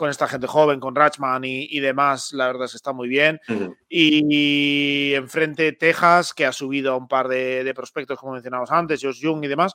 con 0.01 0.09
esta 0.09 0.27
gente 0.27 0.47
joven, 0.47 0.81
con 0.81 0.97
Ratchman 0.97 1.45
y, 1.45 1.79
demás, 1.79 2.33
la 2.33 2.47
verdad 2.47 2.65
es 2.65 2.71
que 2.71 2.79
está 2.79 2.95
muy 2.95 3.07
bien. 3.07 3.39
Y 3.87 5.13
enfrente 5.13 5.73
Texas, 5.73 6.33
que 6.33 6.47
ha 6.47 6.53
subido 6.53 6.95
a 6.95 6.97
un 6.97 7.07
par 7.07 7.29
de, 7.29 7.71
prospectos, 7.77 8.19
como 8.19 8.33
mencionamos 8.33 8.71
antes, 8.71 9.03
Josh 9.03 9.21
Young 9.21 9.45
y 9.45 9.49
demás, 9.49 9.75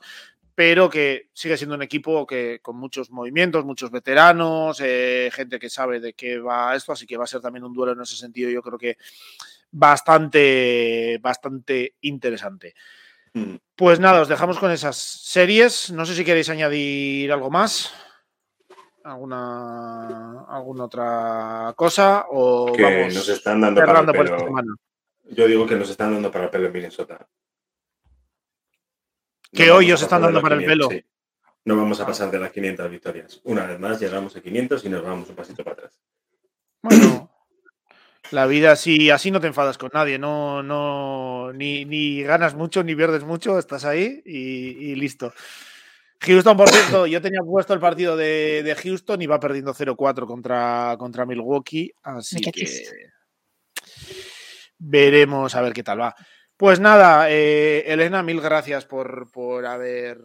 pero 0.52 0.90
que 0.90 1.30
sigue 1.32 1.56
siendo 1.56 1.76
un 1.76 1.82
equipo 1.82 2.26
que 2.26 2.58
con 2.60 2.74
muchos 2.74 3.08
movimientos, 3.12 3.64
muchos 3.64 3.92
veteranos, 3.92 4.80
eh, 4.82 5.30
gente 5.32 5.60
que 5.60 5.70
sabe 5.70 6.00
de 6.00 6.14
qué 6.14 6.40
va 6.40 6.74
esto, 6.74 6.90
así 6.90 7.06
que 7.06 7.16
va 7.16 7.22
a 7.22 7.28
ser 7.28 7.40
también 7.40 7.62
un 7.62 7.72
duelo 7.72 7.92
en 7.92 8.00
ese 8.00 8.16
sentido, 8.16 8.50
yo 8.50 8.62
creo 8.62 8.78
que 8.78 8.96
bastante, 9.70 11.20
bastante 11.22 11.94
interesante. 12.00 12.74
Pues 13.76 14.00
nada, 14.00 14.22
os 14.22 14.28
dejamos 14.28 14.58
con 14.58 14.72
esas 14.72 14.96
series. 14.96 15.92
No 15.92 16.04
sé 16.04 16.16
si 16.16 16.24
queréis 16.24 16.48
añadir 16.48 17.30
algo 17.30 17.48
más 17.48 17.92
alguna 19.06 20.44
alguna 20.48 20.84
otra 20.84 21.72
cosa 21.76 22.26
o 22.30 22.72
que 22.72 23.06
nos 23.06 23.28
están 23.28 23.60
dando 23.60 23.84
para 23.84 24.00
el 24.00 24.06
pelo. 24.06 24.76
Yo 25.30 25.46
digo 25.46 25.66
que 25.66 25.76
nos 25.76 25.90
están 25.90 26.12
dando 26.12 26.30
para 26.30 26.44
el 26.44 26.50
pelo 26.50 26.66
en 26.66 26.72
Minnesota. 26.72 27.26
Que 29.52 29.70
hoy 29.70 29.92
os 29.92 30.02
están 30.02 30.22
dando 30.22 30.42
para 30.42 30.56
el 30.56 30.64
pelo. 30.64 30.88
No 31.64 31.76
vamos 31.76 32.00
a 32.00 32.06
pasar 32.06 32.30
de 32.30 32.38
las 32.38 32.50
500 32.52 32.90
victorias. 32.90 33.40
Una 33.44 33.66
vez 33.66 33.78
más 33.80 34.00
llegamos 34.00 34.36
a 34.36 34.40
500 34.40 34.84
y 34.84 34.88
nos 34.88 35.02
vamos 35.02 35.28
un 35.28 35.34
pasito 35.34 35.64
para 35.64 35.74
atrás. 35.74 36.00
Bueno, 36.82 37.30
la 38.30 38.46
vida 38.46 38.72
así, 38.72 39.10
así 39.10 39.32
no 39.32 39.40
te 39.40 39.48
enfadas 39.48 39.78
con 39.78 39.90
nadie, 39.92 40.18
no, 40.18 40.62
no, 40.62 41.52
ni, 41.52 41.84
ni 41.84 42.22
ganas 42.22 42.54
mucho 42.54 42.84
ni 42.84 42.94
pierdes 42.94 43.24
mucho, 43.24 43.58
estás 43.58 43.84
ahí 43.84 44.22
y 44.24 44.94
listo. 44.94 45.32
Houston, 46.20 46.56
por 46.56 46.68
cierto, 46.68 47.06
yo 47.06 47.20
tenía 47.20 47.40
puesto 47.40 47.74
el 47.74 47.80
partido 47.80 48.16
de, 48.16 48.76
Houston 48.82 49.20
y 49.22 49.26
va 49.26 49.38
perdiendo 49.38 49.74
0-4 49.74 50.26
contra, 50.26 50.96
contra 50.98 51.26
Milwaukee, 51.26 51.92
así 52.02 52.40
que 52.40 52.66
veremos 54.78 55.54
a 55.54 55.60
ver 55.60 55.72
qué 55.72 55.82
tal 55.82 56.00
va. 56.00 56.14
Pues 56.56 56.80
nada, 56.80 57.30
eh, 57.30 57.84
Elena, 57.86 58.22
mil 58.22 58.40
gracias 58.40 58.86
por, 58.86 59.30
por, 59.30 59.66
haber 59.66 60.20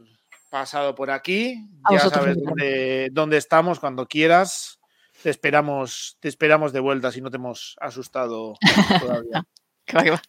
pasado 0.49 0.95
por 0.95 1.11
aquí. 1.11 1.69
ya 1.89 1.99
sabes 2.09 2.37
dónde, 2.41 3.09
dónde, 3.11 3.37
estamos 3.37 3.79
cuando 3.79 4.07
quieras. 4.07 4.79
Te 5.21 5.29
esperamos, 5.29 6.17
te 6.19 6.29
esperamos 6.29 6.73
de 6.73 6.79
vuelta 6.79 7.11
si 7.11 7.21
no 7.21 7.29
te 7.29 7.37
hemos 7.37 7.75
asustado 7.79 8.53
todavía. 8.99 9.43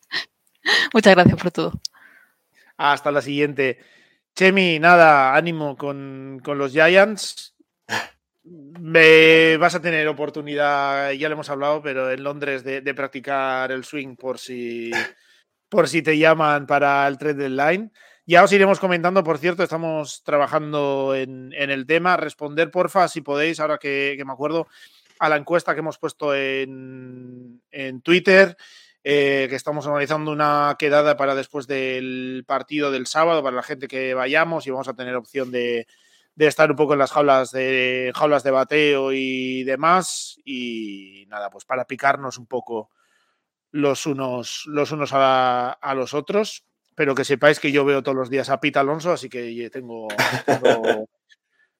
Muchas 0.92 1.14
gracias 1.14 1.40
por 1.40 1.50
todo. 1.50 1.72
Hasta 2.76 3.12
la 3.12 3.22
siguiente. 3.22 3.78
Chemi, 4.34 4.78
nada, 4.78 5.34
ánimo 5.34 5.76
con, 5.76 6.40
con 6.42 6.56
los 6.58 6.72
Giants. 6.72 7.54
Me 8.44 9.56
vas 9.58 9.74
a 9.74 9.82
tener 9.82 10.08
oportunidad, 10.08 11.10
ya 11.12 11.28
le 11.28 11.34
hemos 11.34 11.50
hablado, 11.50 11.82
pero 11.82 12.10
en 12.10 12.24
Londres 12.24 12.64
de, 12.64 12.94
practicar 12.94 13.70
el 13.70 13.84
swing 13.84 14.16
por 14.16 14.38
si 14.38 14.90
por 15.68 15.88
si 15.88 16.02
te 16.02 16.18
llaman 16.18 16.66
para 16.66 17.06
el 17.06 17.18
trade 17.18 17.48
deadline. 17.48 17.92
Ya 18.26 18.42
os 18.44 18.52
iremos 18.52 18.78
comentando, 18.78 19.22
por 19.24 19.38
cierto, 19.38 19.62
estamos 19.62 20.22
trabajando 20.22 21.14
en, 21.14 21.52
el 21.52 21.86
tema. 21.86 22.16
Responder, 22.16 22.70
porfa, 22.70 23.08
si 23.08 23.20
podéis, 23.20 23.60
ahora 23.60 23.78
que, 23.78 24.20
me 24.24 24.32
acuerdo, 24.32 24.66
a 25.18 25.28
la 25.28 25.36
encuesta 25.36 25.74
que 25.74 25.80
hemos 25.80 25.98
puesto 25.98 26.34
en, 26.34 27.60
Twitter, 28.02 28.56
eh, 29.04 29.46
que 29.48 29.56
estamos 29.56 29.86
analizando 29.86 30.30
una 30.30 30.76
quedada 30.78 31.16
para 31.16 31.34
después 31.34 31.66
del 31.66 32.44
partido 32.46 32.90
del 32.90 33.06
sábado, 33.06 33.42
para 33.42 33.56
la 33.56 33.62
gente 33.62 33.88
que 33.88 34.14
vayamos 34.14 34.66
y 34.66 34.70
vamos 34.70 34.88
a 34.88 34.94
tener 34.94 35.16
opción 35.16 35.50
de, 35.50 35.86
estar 36.36 36.70
un 36.70 36.76
poco 36.76 36.92
en 36.92 37.00
las 37.00 37.10
jaulas 37.10 37.50
de, 37.50 38.12
jaulas 38.14 38.44
de 38.44 38.50
bateo 38.52 39.12
y 39.12 39.64
demás. 39.64 40.36
Y 40.44 41.26
nada, 41.28 41.50
pues 41.50 41.64
para 41.64 41.86
picarnos 41.86 42.38
un 42.38 42.46
poco 42.46 42.90
los 43.72 44.06
unos, 44.06 44.64
los 44.66 44.92
unos 44.92 45.10
a, 45.12 45.94
los 45.96 46.14
otros, 46.14 46.64
pero 46.94 47.14
que 47.14 47.24
sepáis 47.24 47.58
que 47.58 47.72
yo 47.72 47.84
veo 47.84 48.02
todos 48.02 48.16
los 48.16 48.30
días 48.30 48.50
a 48.50 48.60
Pita 48.60 48.80
Alonso, 48.80 49.12
así 49.12 49.28
que 49.28 49.68
tengo... 49.70 50.08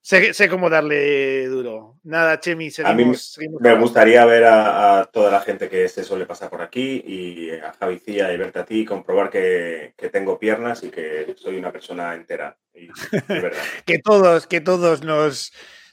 sé, 0.03 0.49
cómo 0.49 0.69
darle 0.69 1.47
duro. 1.47 1.99
Nada, 2.03 2.39
Chemi, 2.41 2.71
seguimos. 2.71 3.39
A 3.39 3.41
mí 3.41 3.49
me 3.61 3.79
gustaría 3.79 4.25
ver 4.25 4.45
a, 4.45 5.09
toda 5.13 5.31
la 5.31 5.41
gente 5.41 5.69
que 5.69 5.89
se 5.89 6.05
suele 6.05 6.27
pasar 6.27 6.51
por 6.51 6.61
aquí 6.61 7.03
y 7.07 7.51
a 7.51 7.73
Javicía 7.73 8.33
y 8.33 8.37
verte 8.37 8.59
a 8.59 8.65
ti, 8.65 8.85
comprobar 8.85 9.31
que, 9.31 9.95
tengo 10.13 10.39
piernas 10.39 10.83
y 10.83 10.91
que 10.91 11.35
soy 11.39 11.57
una 11.57 11.73
persona 11.73 12.15
entera. 12.15 12.57
que 13.87 13.99
todos, 13.99 14.47
que 14.47 14.61
todos 14.61 15.03
nos 15.03 15.53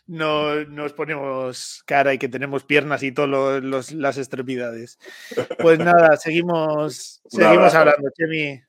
no, 0.09 0.65
nos 0.65 0.93
ponemos 0.93 1.83
cara 1.85 2.13
y 2.13 2.17
que 2.17 2.27
tenemos 2.27 2.63
piernas 2.63 3.03
y 3.03 3.11
todas 3.11 3.91
las 3.93 4.17
extremidades. 4.17 4.97
Pues 5.59 5.77
nada, 5.77 6.17
seguimos, 6.17 7.21
seguimos 7.29 7.75
hablando, 7.75 8.09
Chemi. 8.17 8.59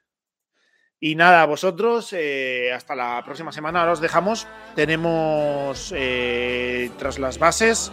Y 1.02 1.14
nada, 1.14 1.46
vosotros, 1.46 2.12
eh, 2.12 2.70
hasta 2.74 2.94
la 2.94 3.22
próxima 3.24 3.52
semana. 3.52 3.80
Ahora 3.80 3.92
os 3.92 4.02
dejamos. 4.02 4.46
Tenemos 4.74 5.94
eh, 5.96 6.90
tras 6.98 7.18
las 7.18 7.38
bases 7.38 7.90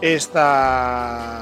esta, 0.00 1.34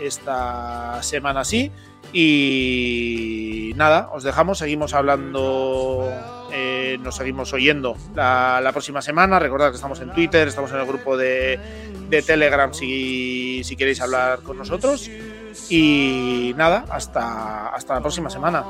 esta 0.00 1.02
semana 1.02 1.44
sí. 1.44 1.70
Y 2.10 3.72
nada, 3.76 4.08
os 4.12 4.22
dejamos. 4.22 4.56
Seguimos 4.58 4.94
hablando 4.94 6.08
eh, 6.54 6.98
nos 7.00 7.16
seguimos 7.16 7.52
oyendo 7.52 7.96
la, 8.14 8.68
próxima 8.72 9.02
semana. 9.02 9.38
Recordad 9.38 9.70
que 9.70 9.76
estamos 9.76 10.00
en 10.00 10.10
Twitter, 10.12 10.48
estamos 10.48 10.70
en 10.72 10.78
el 10.78 10.86
grupo 10.86 11.16
de, 11.16 11.58
Telegram 12.26 12.72
si, 12.74 13.62
si, 13.64 13.76
queréis 13.76 14.00
hablar 14.00 14.40
con 14.40 14.58
nosotros. 14.58 15.10
Y 15.68 16.54
nada, 16.56 16.84
hasta, 16.90 17.68
hasta 17.68 17.94
la 17.94 18.00
próxima 18.00 18.30
semana. 18.30 18.64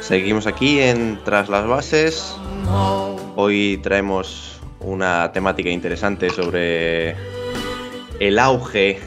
Seguimos 0.00 0.46
aquí 0.46 0.80
en 0.80 1.18
Tras 1.24 1.48
las 1.48 1.66
Bases. 1.66 2.36
Hoy 3.34 3.80
traemos 3.82 4.60
una 4.80 5.32
temática 5.32 5.68
interesante 5.68 6.30
sobre 6.30 7.16
el 8.20 8.38
auge 8.38 9.00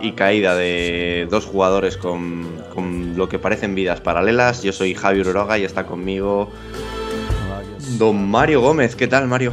y 0.00 0.12
caída 0.12 0.54
de 0.54 1.28
dos 1.30 1.44
jugadores 1.46 1.96
con, 1.96 2.64
lo 3.16 3.28
que 3.28 3.38
parecen 3.38 3.74
vidas 3.74 4.00
paralelas. 4.00 4.62
Yo 4.62 4.72
soy 4.72 4.94
Javier 4.94 5.28
Oroga 5.28 5.58
y 5.58 5.64
está 5.64 5.84
conmigo 5.84 6.50
Don 7.98 8.28
Mario 8.28 8.60
Gómez. 8.60 8.96
¿Qué 8.96 9.08
tal, 9.08 9.28
Mario? 9.28 9.52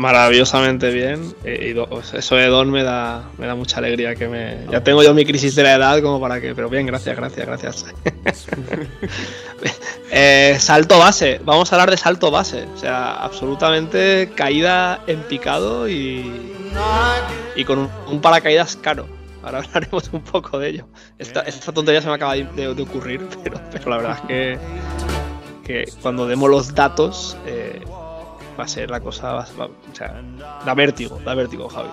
Maravillosamente 0.00 0.90
bien. 0.90 1.34
Eh, 1.44 1.74
y 1.76 2.16
eso 2.16 2.34
de 2.34 2.46
Don 2.46 2.70
me 2.70 2.82
da, 2.82 3.22
me 3.38 3.46
da 3.46 3.54
mucha 3.54 3.78
alegría 3.78 4.14
que 4.14 4.28
me. 4.28 4.66
Ya 4.70 4.82
tengo 4.82 5.02
yo 5.02 5.12
mi 5.14 5.24
crisis 5.24 5.54
de 5.54 5.62
la 5.62 5.74
edad 5.74 6.02
como 6.02 6.18
para 6.20 6.40
que. 6.40 6.54
Pero 6.54 6.68
bien, 6.68 6.86
gracias, 6.86 7.16
gracias, 7.16 7.46
gracias. 7.46 7.86
Eh, 10.12 10.56
salto 10.58 10.98
base. 10.98 11.40
Vamos 11.44 11.70
a 11.70 11.76
hablar 11.76 11.90
de 11.90 11.96
salto 11.96 12.32
base. 12.32 12.66
O 12.74 12.76
sea, 12.76 13.12
absolutamente 13.12 14.32
caída 14.34 15.04
en 15.06 15.20
picado 15.20 15.88
y. 15.88 16.52
Y 17.54 17.64
con 17.64 17.88
un, 18.08 18.20
paracaídas 18.20 18.74
caro. 18.74 19.06
Ahora 19.44 19.58
hablaremos 19.64 20.10
un 20.12 20.22
poco 20.22 20.58
de 20.58 20.70
ello. 20.70 20.88
Esta, 21.16 21.42
esta 21.42 21.70
tontería 21.70 22.02
se 22.02 22.08
me 22.08 22.14
acaba 22.14 22.34
de, 22.34 22.68
ocurrir, 22.68 23.24
pero, 23.44 23.60
pero 23.70 23.90
la 23.90 23.96
verdad 23.98 24.18
es 24.18 24.26
que, 24.26 24.58
que 25.64 25.92
cuando 26.02 26.26
demos 26.26 26.50
los 26.50 26.74
datos, 26.74 27.36
eh, 27.46 27.80
va 28.60 28.64
a 28.64 28.68
ser 28.68 28.90
la 28.90 29.00
cosa, 29.00 29.38
o 29.38 29.94
sea, 29.94 30.22
da 30.66 30.74
vértigo, 30.74 31.18
da 31.24 31.34
vértigo, 31.34 31.66
Javi. 31.70 31.88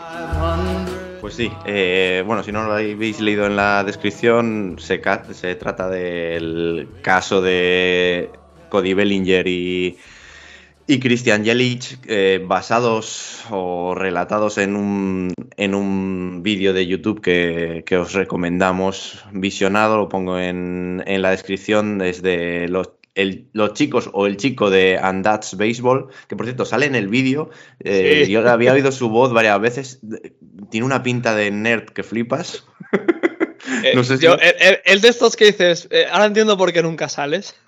Pues 1.22 1.34
sí, 1.34 1.50
eh, 1.66 2.22
bueno, 2.28 2.44
si 2.44 2.52
no 2.52 2.66
lo 2.66 2.74
habéis 2.74 3.22
leído 3.22 3.46
en 3.46 3.56
la 3.56 3.86
descripción, 3.86 4.76
se, 4.78 4.98
trata 5.56 5.88
del 5.88 6.90
caso 7.02 7.42
de 7.42 8.30
Cody 8.68 8.94
Bellinger 8.94 9.48
y, 9.48 9.98
y 10.88 11.00
Christian 11.00 11.46
Jelic, 11.46 12.00
eh, 12.06 12.44
basados 12.46 13.46
o 13.50 13.96
relatados 13.96 14.58
en 14.58 14.76
un, 14.76 15.34
en 15.56 15.74
un 15.74 16.44
vídeo 16.44 16.74
de 16.74 16.86
YouTube 16.86 17.22
que, 17.22 17.84
que, 17.86 17.96
os 17.96 18.12
recomendamos 18.12 19.24
visionado, 19.32 19.96
lo 19.96 20.10
pongo 20.10 20.38
en, 20.38 21.02
en 21.08 21.22
la 21.22 21.32
descripción 21.32 21.98
desde 21.98 22.68
los 22.68 22.97
los 23.54 23.74
chicos 23.74 24.10
o 24.14 24.28
el 24.28 24.38
chico 24.38 24.70
de 24.70 25.00
And 25.02 25.24
That's 25.24 25.58
Baseball, 25.58 26.08
que 26.28 26.36
por 26.36 26.46
cierto 26.46 26.66
sale 26.66 26.86
en 26.86 26.96
el 26.96 27.08
vídeo, 27.08 27.50
eh, 27.80 28.28
yo 28.30 28.48
había 28.48 28.74
oído 28.74 28.92
su 28.92 29.10
voz 29.10 29.34
varias 29.34 29.60
veces, 29.60 30.02
tiene 30.70 30.86
una 30.86 31.04
pinta 31.04 31.36
de 31.36 31.52
nerd 31.52 31.90
que 31.90 32.04
flipas. 32.04 32.66
Eh, 33.84 33.94
no 33.96 34.04
sé 34.04 34.18
si... 34.18 34.26
el, 34.26 35.02
de 35.02 35.08
estos 35.10 35.36
que 35.36 35.46
dices, 35.46 35.90
eh, 35.92 36.06
ahora 36.10 36.26
entiendo 36.26 36.58
por 36.58 36.72
qué 36.72 36.82
nunca 36.82 37.10
sales. 37.10 37.54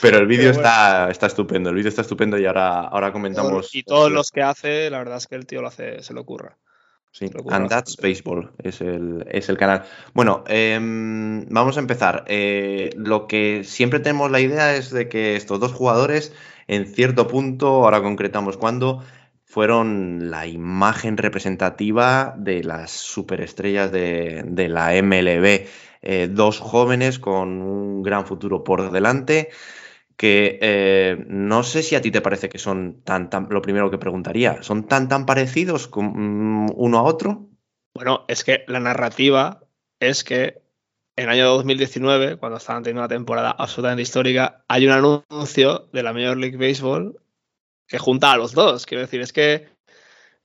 Pero 0.00 0.18
el 0.18 0.26
vídeo 0.26 0.50
está, 0.50 1.10
está 1.10 1.26
estupendo, 1.26 1.70
el 1.70 1.76
vídeo 1.76 1.88
está 1.88 2.02
estupendo 2.02 2.38
y 2.38 2.46
ahora, 2.46 2.80
ahora 2.80 3.12
comentamos. 3.12 3.74
Y 3.74 3.82
todos 3.82 4.10
los 4.10 4.30
que 4.30 4.42
hace, 4.42 4.90
la 4.90 4.98
verdad 4.98 5.16
es 5.16 5.26
que 5.26 5.34
el 5.34 5.46
tío 5.46 5.60
lo 5.60 5.68
hace, 5.68 6.02
se 6.02 6.14
lo 6.14 6.20
ocurra. 6.22 6.58
Sí, 7.12 7.30
And 7.50 7.68
That's 7.68 7.98
Baseball 7.98 8.52
es 8.62 8.80
el, 8.80 9.26
es 9.30 9.50
el 9.50 9.58
canal. 9.58 9.84
Bueno, 10.14 10.44
em, 10.46 11.46
vamos 11.50 11.76
a 11.76 11.80
empezar. 11.80 12.24
Eh, 12.26 12.88
lo 12.96 13.26
que 13.26 13.64
siempre 13.64 14.00
tenemos 14.00 14.30
la 14.30 14.40
idea 14.40 14.74
es 14.74 14.90
de 14.90 15.10
que 15.10 15.36
estos 15.36 15.60
dos 15.60 15.72
jugadores, 15.72 16.32
en 16.68 16.86
cierto 16.86 17.28
punto, 17.28 17.84
ahora 17.84 18.02
concretamos 18.02 18.56
cuándo, 18.56 19.04
fueron 19.44 20.30
la 20.30 20.46
imagen 20.46 21.18
representativa 21.18 22.34
de 22.38 22.64
las 22.64 22.90
superestrellas 22.92 23.92
de, 23.92 24.44
de 24.46 24.68
la 24.70 24.94
MLB. 24.94 25.66
Eh, 26.00 26.28
dos 26.30 26.60
jóvenes 26.60 27.18
con 27.18 27.60
un 27.60 28.02
gran 28.02 28.26
futuro 28.26 28.64
por 28.64 28.90
delante 28.90 29.50
que 30.22 30.60
eh, 30.62 31.24
no 31.26 31.64
sé 31.64 31.82
si 31.82 31.96
a 31.96 32.00
ti 32.00 32.12
te 32.12 32.20
parece 32.20 32.48
que 32.48 32.60
son 32.60 33.02
tan, 33.02 33.28
tan, 33.28 33.48
lo 33.50 33.60
primero 33.60 33.90
que 33.90 33.98
preguntaría, 33.98 34.62
¿son 34.62 34.86
tan, 34.86 35.08
tan 35.08 35.26
parecidos 35.26 35.90
mm, 35.92 36.68
uno 36.76 36.98
a 37.00 37.02
otro? 37.02 37.48
Bueno, 37.92 38.24
es 38.28 38.44
que 38.44 38.62
la 38.68 38.78
narrativa 38.78 39.64
es 39.98 40.22
que 40.22 40.62
en 41.16 41.24
el 41.24 41.30
año 41.30 41.48
2019, 41.48 42.36
cuando 42.36 42.58
estaban 42.58 42.84
teniendo 42.84 43.00
una 43.00 43.08
temporada 43.08 43.50
absolutamente 43.50 44.02
histórica, 44.02 44.62
hay 44.68 44.86
un 44.86 44.92
anuncio 44.92 45.88
de 45.92 46.02
la 46.04 46.12
Major 46.12 46.36
League 46.36 46.56
Baseball 46.56 47.20
que 47.88 47.98
junta 47.98 48.30
a 48.30 48.36
los 48.36 48.52
dos. 48.52 48.86
Quiero 48.86 49.02
decir, 49.02 49.20
es 49.22 49.32
que 49.32 49.70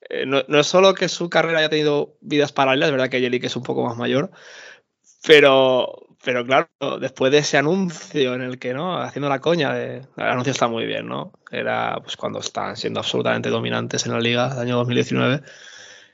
eh, 0.10 0.26
no, 0.26 0.42
no, 0.48 0.60
es 0.60 0.66
solo 0.66 0.96
que 0.96 1.08
su 1.08 1.30
carrera 1.30 1.60
haya 1.60 1.70
tenido 1.70 2.18
vidas 2.22 2.52
paralelas, 2.52 2.88
es 2.88 2.94
verdad 2.94 3.10
que 3.10 3.20
Jelic 3.20 3.44
es 3.44 3.56
un 3.56 3.62
poco 3.62 3.86
más 3.86 3.96
mayor, 3.96 4.32
pero, 5.28 6.07
pero 6.28 6.46
claro, 6.46 6.68
después 7.00 7.32
de 7.32 7.38
ese 7.38 7.58
anuncio 7.58 8.34
en 8.34 8.42
el 8.42 8.60
que, 8.60 8.74
¿no? 8.74 9.02
Haciendo 9.02 9.30
la 9.30 9.40
coña, 9.40 9.74
de, 9.74 10.00
el 10.18 10.24
anuncio 10.26 10.52
está 10.52 10.68
muy 10.68 10.86
bien, 10.86 11.08
¿no? 11.08 11.32
Era 11.50 12.02
pues 12.04 12.18
cuando 12.18 12.40
están 12.40 12.76
siendo 12.76 13.00
absolutamente 13.00 13.48
dominantes 13.48 14.06
en 14.06 14.12
la 14.12 14.20
liga 14.20 14.50
del 14.50 14.60
año 14.60 14.76
2019. 14.76 15.42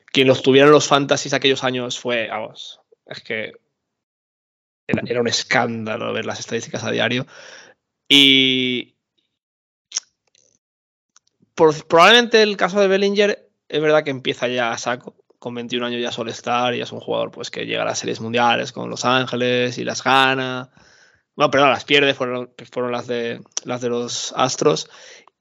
Quien 0.05 0.27
los 0.27 0.43
tuviera 0.43 0.67
en 0.67 0.71
los 0.71 0.87
fantasies 0.87 1.33
aquellos 1.33 1.63
años 1.63 1.99
fue, 1.99 2.27
vamos, 2.27 2.79
es 3.07 3.21
que 3.21 3.53
era, 4.85 5.19
un 5.19 5.27
escándalo 5.27 6.13
ver 6.13 6.27
las 6.27 6.39
estadísticas 6.39 6.83
a 6.83 6.91
diario. 6.91 7.25
Y 8.07 8.93
probablemente 11.55 12.43
el 12.43 12.55
caso 12.55 12.79
de 12.79 12.87
Bellinger 12.87 13.49
es 13.67 13.81
verdad 13.81 14.03
que 14.03 14.11
empieza 14.11 14.47
ya 14.47 14.73
a 14.73 14.77
saco. 14.77 15.15
Con 15.43 15.55
21 15.55 15.87
años 15.87 16.01
ya 16.01 16.13
suele 16.13 16.31
estar 16.31 16.73
y 16.73 16.79
es 16.79 16.93
un 16.93 17.01
jugador 17.01 17.29
pues, 17.29 17.51
que 17.51 17.65
llega 17.65 17.81
a 17.81 17.85
las 17.85 17.99
series 17.99 18.21
mundiales 18.21 18.71
con 18.71 18.89
Los 18.89 19.03
Ángeles 19.03 19.77
y 19.77 19.83
las 19.83 20.01
gana. 20.01 20.69
Bueno, 21.35 21.51
perdón, 21.51 21.71
las 21.71 21.83
pierde, 21.83 22.13
fueron, 22.13 22.53
fueron 22.71 22.93
las, 22.93 23.07
de, 23.07 23.41
las 23.65 23.81
de 23.81 23.89
los 23.89 24.33
Astros. 24.37 24.89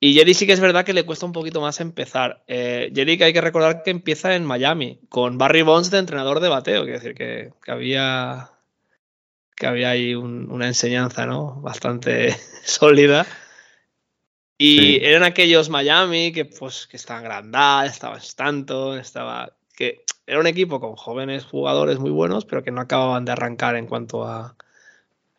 Y 0.00 0.14
Jerry 0.14 0.34
sí 0.34 0.44
que 0.44 0.54
es 0.54 0.58
verdad 0.58 0.84
que 0.84 0.92
le 0.92 1.06
cuesta 1.06 1.24
un 1.24 1.30
poquito 1.30 1.60
más 1.60 1.78
empezar. 1.78 2.42
Eh, 2.48 2.90
Jerry 2.92 3.16
que 3.16 3.22
hay 3.22 3.32
que 3.32 3.40
recordar 3.40 3.84
que 3.84 3.92
empieza 3.92 4.34
en 4.34 4.44
Miami, 4.44 4.98
con 5.08 5.38
Barry 5.38 5.62
Bonds 5.62 5.92
de 5.92 5.98
entrenador 5.98 6.40
de 6.40 6.48
bateo, 6.48 6.82
quiere 6.82 6.98
decir 6.98 7.14
que, 7.14 7.52
que 7.64 7.70
había 7.70 8.50
que 9.54 9.68
había 9.68 9.90
ahí 9.90 10.16
un, 10.16 10.50
una 10.50 10.66
enseñanza, 10.66 11.26
¿no? 11.26 11.60
Bastante 11.60 12.36
sólida. 12.64 13.24
Y 14.58 14.78
sí. 14.78 14.98
eran 15.00 15.22
aquellos 15.22 15.68
Miami 15.68 16.32
que, 16.32 16.44
pues, 16.44 16.88
que 16.88 16.96
estaban 16.96 17.22
Grandal, 17.22 17.86
estaba 17.86 18.18
Stanton, 18.18 18.98
estaba. 18.98 19.54
Que 19.82 20.04
era 20.28 20.38
un 20.38 20.46
equipo 20.46 20.78
con 20.78 20.94
jóvenes 20.94 21.44
jugadores 21.44 21.98
muy 21.98 22.12
buenos, 22.12 22.44
pero 22.44 22.62
que 22.62 22.70
no 22.70 22.80
acababan 22.80 23.24
de 23.24 23.32
arrancar 23.32 23.74
en 23.74 23.88
cuanto 23.88 24.24
a. 24.24 24.54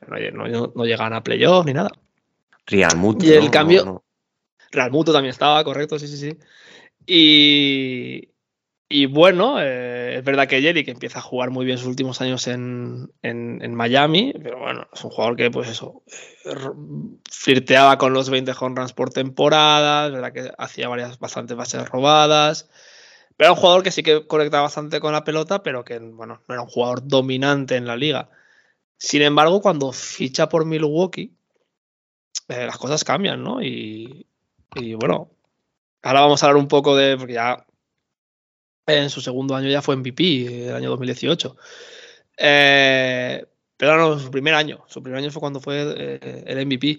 No, 0.05 0.47
no, 0.49 0.73
no 0.75 0.83
llegaban 0.83 1.13
a 1.13 1.23
playoff 1.23 1.65
ni 1.65 1.71
nada. 1.71 1.89
Real 2.67 2.97
Muto. 2.97 3.25
Y 3.25 3.31
el 3.31 3.49
cambio. 3.49 3.85
No, 3.85 4.03
Real 4.69 4.91
Muto 4.91 5.13
también 5.13 5.29
estaba, 5.29 5.63
correcto, 5.63 5.97
sí, 5.97 6.09
sí, 6.09 6.17
sí. 6.17 6.37
Y, 7.05 8.33
y 8.89 9.05
bueno, 9.05 9.61
eh, 9.61 10.17
es 10.17 10.23
verdad 10.25 10.45
que 10.45 10.61
Jerry 10.61 10.83
que 10.83 10.91
empieza 10.91 11.19
a 11.19 11.21
jugar 11.21 11.49
muy 11.49 11.65
bien 11.65 11.77
sus 11.77 11.87
últimos 11.87 12.19
años 12.19 12.47
en, 12.47 13.13
en, 13.21 13.61
en, 13.61 13.75
Miami, 13.75 14.33
pero 14.43 14.59
bueno, 14.59 14.87
es 14.91 15.03
un 15.05 15.11
jugador 15.11 15.37
que 15.37 15.49
pues 15.51 15.69
eso, 15.69 16.03
flirteaba 17.31 17.97
con 17.97 18.11
los 18.11 18.29
20 18.29 18.51
home 18.59 18.75
runs 18.75 18.91
por 18.91 19.09
temporada, 19.09 20.07
es 20.07 20.11
verdad 20.11 20.33
que 20.33 20.51
hacía 20.57 20.89
varias, 20.89 21.17
bastantes 21.19 21.55
bases 21.55 21.87
robadas, 21.87 22.69
era 23.43 23.51
un 23.51 23.57
jugador 23.57 23.83
que 23.83 23.91
sí 23.91 24.03
que 24.03 24.25
conectaba 24.25 24.63
bastante 24.63 25.01
con 25.01 25.11
la 25.11 25.25
pelota, 25.25 25.63
pero 25.63 25.83
que 25.83 25.99
bueno, 25.99 26.41
no 26.47 26.53
era 26.53 26.63
un 26.63 26.69
jugador 26.69 27.05
dominante 27.05 27.75
en 27.75 27.85
la 27.85 27.97
liga. 27.97 28.29
Sin 28.97 29.21
embargo, 29.21 29.61
cuando 29.61 29.91
ficha 29.91 30.47
por 30.47 30.65
Milwaukee, 30.65 31.35
eh, 32.47 32.65
las 32.65 32.77
cosas 32.77 33.03
cambian, 33.03 33.43
¿no? 33.43 33.61
Y, 33.61 34.25
bueno, 34.97 35.29
ahora 36.03 36.21
vamos 36.21 36.41
a 36.41 36.47
hablar 36.47 36.61
un 36.61 36.69
poco 36.69 36.95
de, 36.95 37.17
porque 37.17 37.33
ya 37.33 37.65
en 38.87 39.09
su 39.09 39.19
segundo 39.19 39.55
año 39.55 39.69
ya 39.69 39.81
fue 39.81 39.97
MVP, 39.97 40.67
el 40.69 40.75
año 40.75 40.89
2018. 40.91 41.57
Eh, 42.37 43.45
pero 43.75 43.97
no, 43.97 44.19
su 44.19 44.31
primer 44.31 44.53
año. 44.53 44.85
Su 44.87 45.03
primer 45.03 45.19
año 45.19 45.31
fue 45.31 45.41
cuando 45.41 45.59
fue 45.59 45.93
eh, 45.97 46.43
el 46.47 46.65
MVP. 46.65 46.97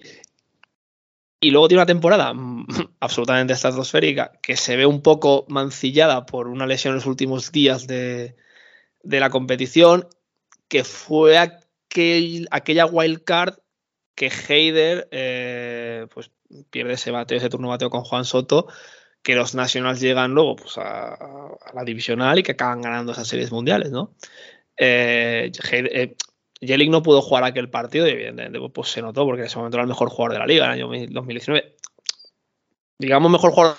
Y 1.45 1.51
luego 1.51 1.67
tiene 1.67 1.81
una 1.81 1.85
temporada 1.85 2.33
absolutamente 2.99 3.53
estratosférica 3.53 4.31
que 4.41 4.57
se 4.57 4.75
ve 4.77 4.87
un 4.87 5.03
poco 5.03 5.45
mancillada 5.47 6.25
por 6.25 6.47
una 6.47 6.65
lesión 6.65 6.93
en 6.93 6.95
los 6.95 7.05
últimos 7.05 7.51
días 7.51 7.85
de, 7.85 8.35
de 9.03 9.19
la 9.19 9.29
competición, 9.29 10.07
que 10.67 10.83
fue 10.83 11.37
aquel, 11.37 12.47
aquella 12.49 12.87
wild 12.87 13.23
card 13.23 13.59
que 14.15 14.31
Heider 14.31 15.07
eh, 15.11 16.07
pues, 16.11 16.31
pierde 16.71 16.93
ese 16.93 17.11
bateo, 17.11 17.37
ese 17.37 17.49
turno 17.49 17.67
bateo 17.67 17.91
con 17.91 18.05
Juan 18.05 18.25
Soto 18.25 18.65
que 19.21 19.35
los 19.35 19.53
Nationals 19.53 19.99
llegan 19.99 20.31
luego 20.31 20.55
pues, 20.55 20.79
a, 20.79 21.13
a, 21.13 21.73
la 21.75 21.83
divisional 21.83 22.39
y 22.39 22.43
que 22.43 22.53
acaban 22.53 22.81
ganando 22.81 23.11
esas 23.11 23.27
series 23.27 23.51
mundiales, 23.51 23.91
¿no? 23.91 24.15
Eh, 24.77 25.51
eh, 25.71 26.15
Jelic 26.61 26.89
no 26.89 27.03
pudo 27.03 27.21
jugar 27.21 27.43
aquel 27.43 27.69
partido 27.69 28.07
y 28.07 28.11
evidentemente 28.11 28.59
pues, 28.73 28.89
se 28.89 29.01
notó 29.01 29.25
porque 29.25 29.41
en 29.41 29.47
ese 29.47 29.57
momento 29.57 29.77
era 29.77 29.83
el 29.83 29.89
mejor 29.89 30.09
jugador 30.09 30.33
de 30.33 30.39
la 30.39 30.47
liga 30.47 30.65
en 30.65 30.71
el 30.71 30.83
año 30.83 31.09
2019. 31.11 31.75
Digamos, 32.97 33.31
mejor 33.31 33.51
jugador 33.51 33.77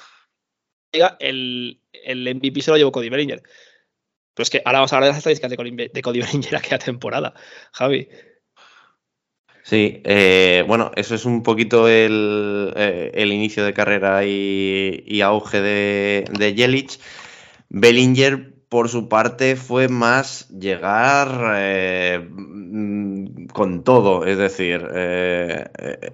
de 0.93 0.99
la 0.99 1.09
liga, 1.09 1.17
el, 1.21 1.81
el 1.93 2.35
MVP 2.35 2.61
se 2.61 2.71
lo 2.71 2.77
llevó 2.77 2.93
Cody 2.93 3.09
Bellinger. 3.09 3.43
Pero 4.35 4.43
es 4.43 4.51
que 4.51 4.61
ahora 4.65 4.81
vamos 4.81 4.93
a 4.93 4.97
hablar 4.97 5.09
de 5.09 5.13
las 5.13 5.19
estadísticas 5.19 5.51
de 5.51 6.03
Cody 6.03 6.21
Bellinger 6.21 6.57
aquella 6.57 6.79
temporada, 6.79 7.35
Javi. 7.73 8.09
Sí, 9.63 10.01
eh, 10.05 10.63
bueno, 10.69 10.93
eso 10.95 11.17
es 11.17 11.25
un 11.25 11.43
poquito 11.43 11.89
el, 11.89 12.73
eh, 12.77 13.11
el 13.15 13.33
inicio 13.33 13.65
de 13.65 13.75
carrera 13.75 14.25
y, 14.25 15.03
y 15.05 15.23
auge 15.23 15.61
de, 15.61 16.25
de 16.39 16.55
Jelic. 16.55 17.01
Bellinger, 17.69 18.56
por 18.77 18.91
su 18.91 19.09
parte, 19.09 19.57
fue 19.57 19.89
más 19.89 20.51
llegar 20.51 21.55
eh, 21.57 22.29
con 23.55 23.83
todo, 23.85 24.27
es 24.27 24.37
decir, 24.37 24.87
eh, 24.93 25.65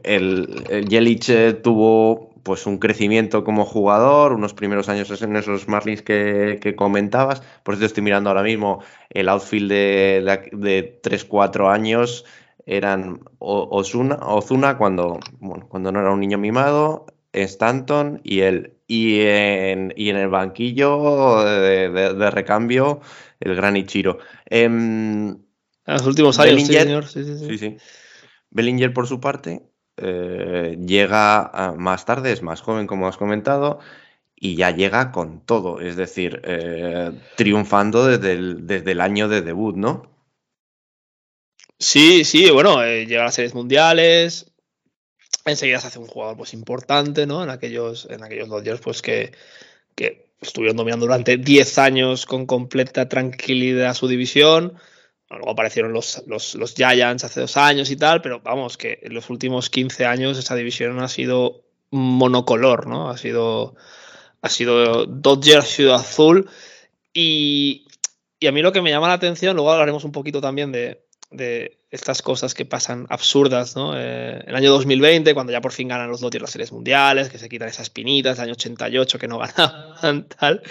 el, 0.05 0.63
el 0.71 0.89
Jelic 0.89 1.61
tuvo 1.61 2.31
pues 2.45 2.65
un 2.69 2.79
crecimiento 2.79 3.43
como 3.43 3.65
jugador, 3.65 4.33
unos 4.33 4.55
primeros 4.55 4.89
años 4.89 5.11
en 5.23 5.35
esos 5.35 5.67
Marlins 5.67 6.03
que, 6.03 6.75
comentabas. 6.77 7.43
Por 7.65 7.75
eso 7.75 7.85
estoy 7.85 8.05
mirando 8.05 8.31
ahora 8.31 8.45
mismo 8.45 8.79
el 9.11 9.29
outfield 9.29 9.69
de, 9.69 10.49
de, 10.53 10.57
de 10.57 11.01
3-4 11.03 11.69
años 11.69 12.25
eran 12.65 13.23
Ozuna 13.41 14.79
cuando, 14.79 15.19
bueno, 15.41 15.67
cuando 15.69 15.91
no 15.91 15.99
era 15.99 16.13
un 16.13 16.21
niño 16.21 16.39
mimado, 16.39 17.07
Stanton 17.33 18.21
y 18.23 18.43
él. 18.43 18.77
Y 18.95 19.23
en, 19.23 19.95
y 19.97 20.11
en 20.11 20.17
el 20.17 20.29
banquillo 20.29 21.43
de, 21.45 21.89
de, 21.89 22.13
de, 22.13 22.31
recambio, 22.31 23.01
el 23.41 23.55
gran 23.55 23.75
Ichiro. 23.75 24.19
Eh, 24.45 24.65
en 24.65 25.47
los 25.87 26.07
últimos 26.07 26.39
años, 26.39 26.69
Bellinger, 26.69 26.77
sí, 26.77 26.85
señor. 26.85 27.07
Sí, 27.07 27.25
sí, 27.25 27.39
sí. 27.39 27.47
sí, 27.47 27.59
sí. 27.59 27.77
Bellinger, 28.51 28.93
por 28.93 29.07
su 29.07 29.19
parte, 29.19 29.63
eh, 29.97 30.77
llega 30.79 31.75
más 31.79 32.05
tarde, 32.05 32.33
es 32.33 32.43
más 32.43 32.61
joven, 32.61 32.87
como 32.87 33.09
has 33.09 33.17
comentado, 33.17 33.79
y 34.37 34.57
ya 34.57 34.71
llega 34.73 35.11
con 35.11 35.41
todo, 35.41 35.81
es 35.81 35.97
decir, 35.97 36.43
eh, 36.45 37.13
triunfando 37.37 38.07
desde 38.07 38.33
el, 38.33 38.67
desde 38.67 38.93
el 38.93 39.01
año 39.01 39.27
de 39.27 39.41
debut, 39.41 39.75
¿no? 39.75 40.03
Sí, 41.79 42.27
sí, 42.27 42.51
bueno, 42.51 42.85
eh, 42.85 43.07
llega 43.07 43.23
a 43.23 43.25
las 43.25 43.37
series 43.37 43.55
mundiales. 43.55 44.52
Enseguida 45.45 45.81
se 45.81 45.89
hace 45.89 45.99
un 45.99 46.07
jugador 46.07 46.37
pues 46.37 46.55
importante, 46.55 47.27
¿no? 47.27 47.43
En 47.43 47.51
aquellos, 47.51 48.07
en 48.11 48.23
aquellos 48.23 48.49
Dodgers, 48.49 48.81
pues 48.81 49.03
que, 49.03 49.33
que 49.95 50.27
estuvieron 50.41 50.77
dominando 50.77 51.07
durante 51.07 51.37
10 51.37 51.79
años 51.79 52.27
con 52.27 52.47
completa 52.47 53.09
tranquilidad 53.09 53.95
su 53.95 54.09
división. 54.09 54.75
Luego 55.31 55.51
aparecieron 55.51 55.93
los, 55.93 56.23
los, 56.27 56.55
los, 56.57 56.75
Giants 56.75 57.25
hace 57.25 57.41
dos 57.41 57.57
años 57.57 57.91
y 57.91 57.97
tal, 57.97 58.21
pero 58.21 58.41
vamos, 58.41 58.77
que 58.77 58.99
en 59.03 59.15
los 59.15 59.31
últimos 59.31 59.71
15 59.71 60.05
años 60.05 60.37
esa 60.37 60.55
división 60.55 61.01
ha 61.01 61.09
sido 61.09 61.63
monocolor, 61.91 62.87
¿no? 62.87 63.09
Ha 63.09 63.17
sido, 63.17 63.75
ha 64.43 64.49
sido 64.51 65.07
Dodgers, 65.07 65.67
sido 65.67 65.95
azul. 65.95 66.51
Y, 67.15 67.87
y 68.39 68.47
a 68.47 68.53
mí 68.53 68.61
lo 68.61 68.73
que 68.73 68.83
me 68.83 68.91
llama 68.91 69.09
la 69.09 69.15
atención, 69.15 69.57
luego 69.57 69.73
hablaremos 69.73 70.05
un 70.05 70.13
poquito 70.13 70.41
también 70.43 70.71
de, 70.71 71.03
de 71.33 71.79
estas 71.91 72.23
cosas 72.23 72.55
que 72.55 72.65
pasan 72.65 73.07
absurdas, 73.11 73.77
¿no? 73.77 73.93
Eh, 73.97 74.43
el 74.47 74.55
año 74.55 74.71
2020, 74.71 75.35
cuando 75.35 75.53
ya 75.53 75.61
por 75.61 75.73
fin 75.73 75.89
ganan 75.89 76.11
los 76.11 76.21
Dodgers 76.21 76.43
las 76.43 76.51
series 76.51 76.73
mundiales, 76.73 77.29
que 77.29 77.39
se 77.39 77.49
quitan 77.49 77.69
esas 77.69 77.91
pinitas, 77.91 78.39
el 78.39 78.45
año 78.45 78.53
88 78.53 79.19
que 79.19 79.29
no 79.29 79.39
ganaban, 79.57 80.29
tal. 80.29 80.63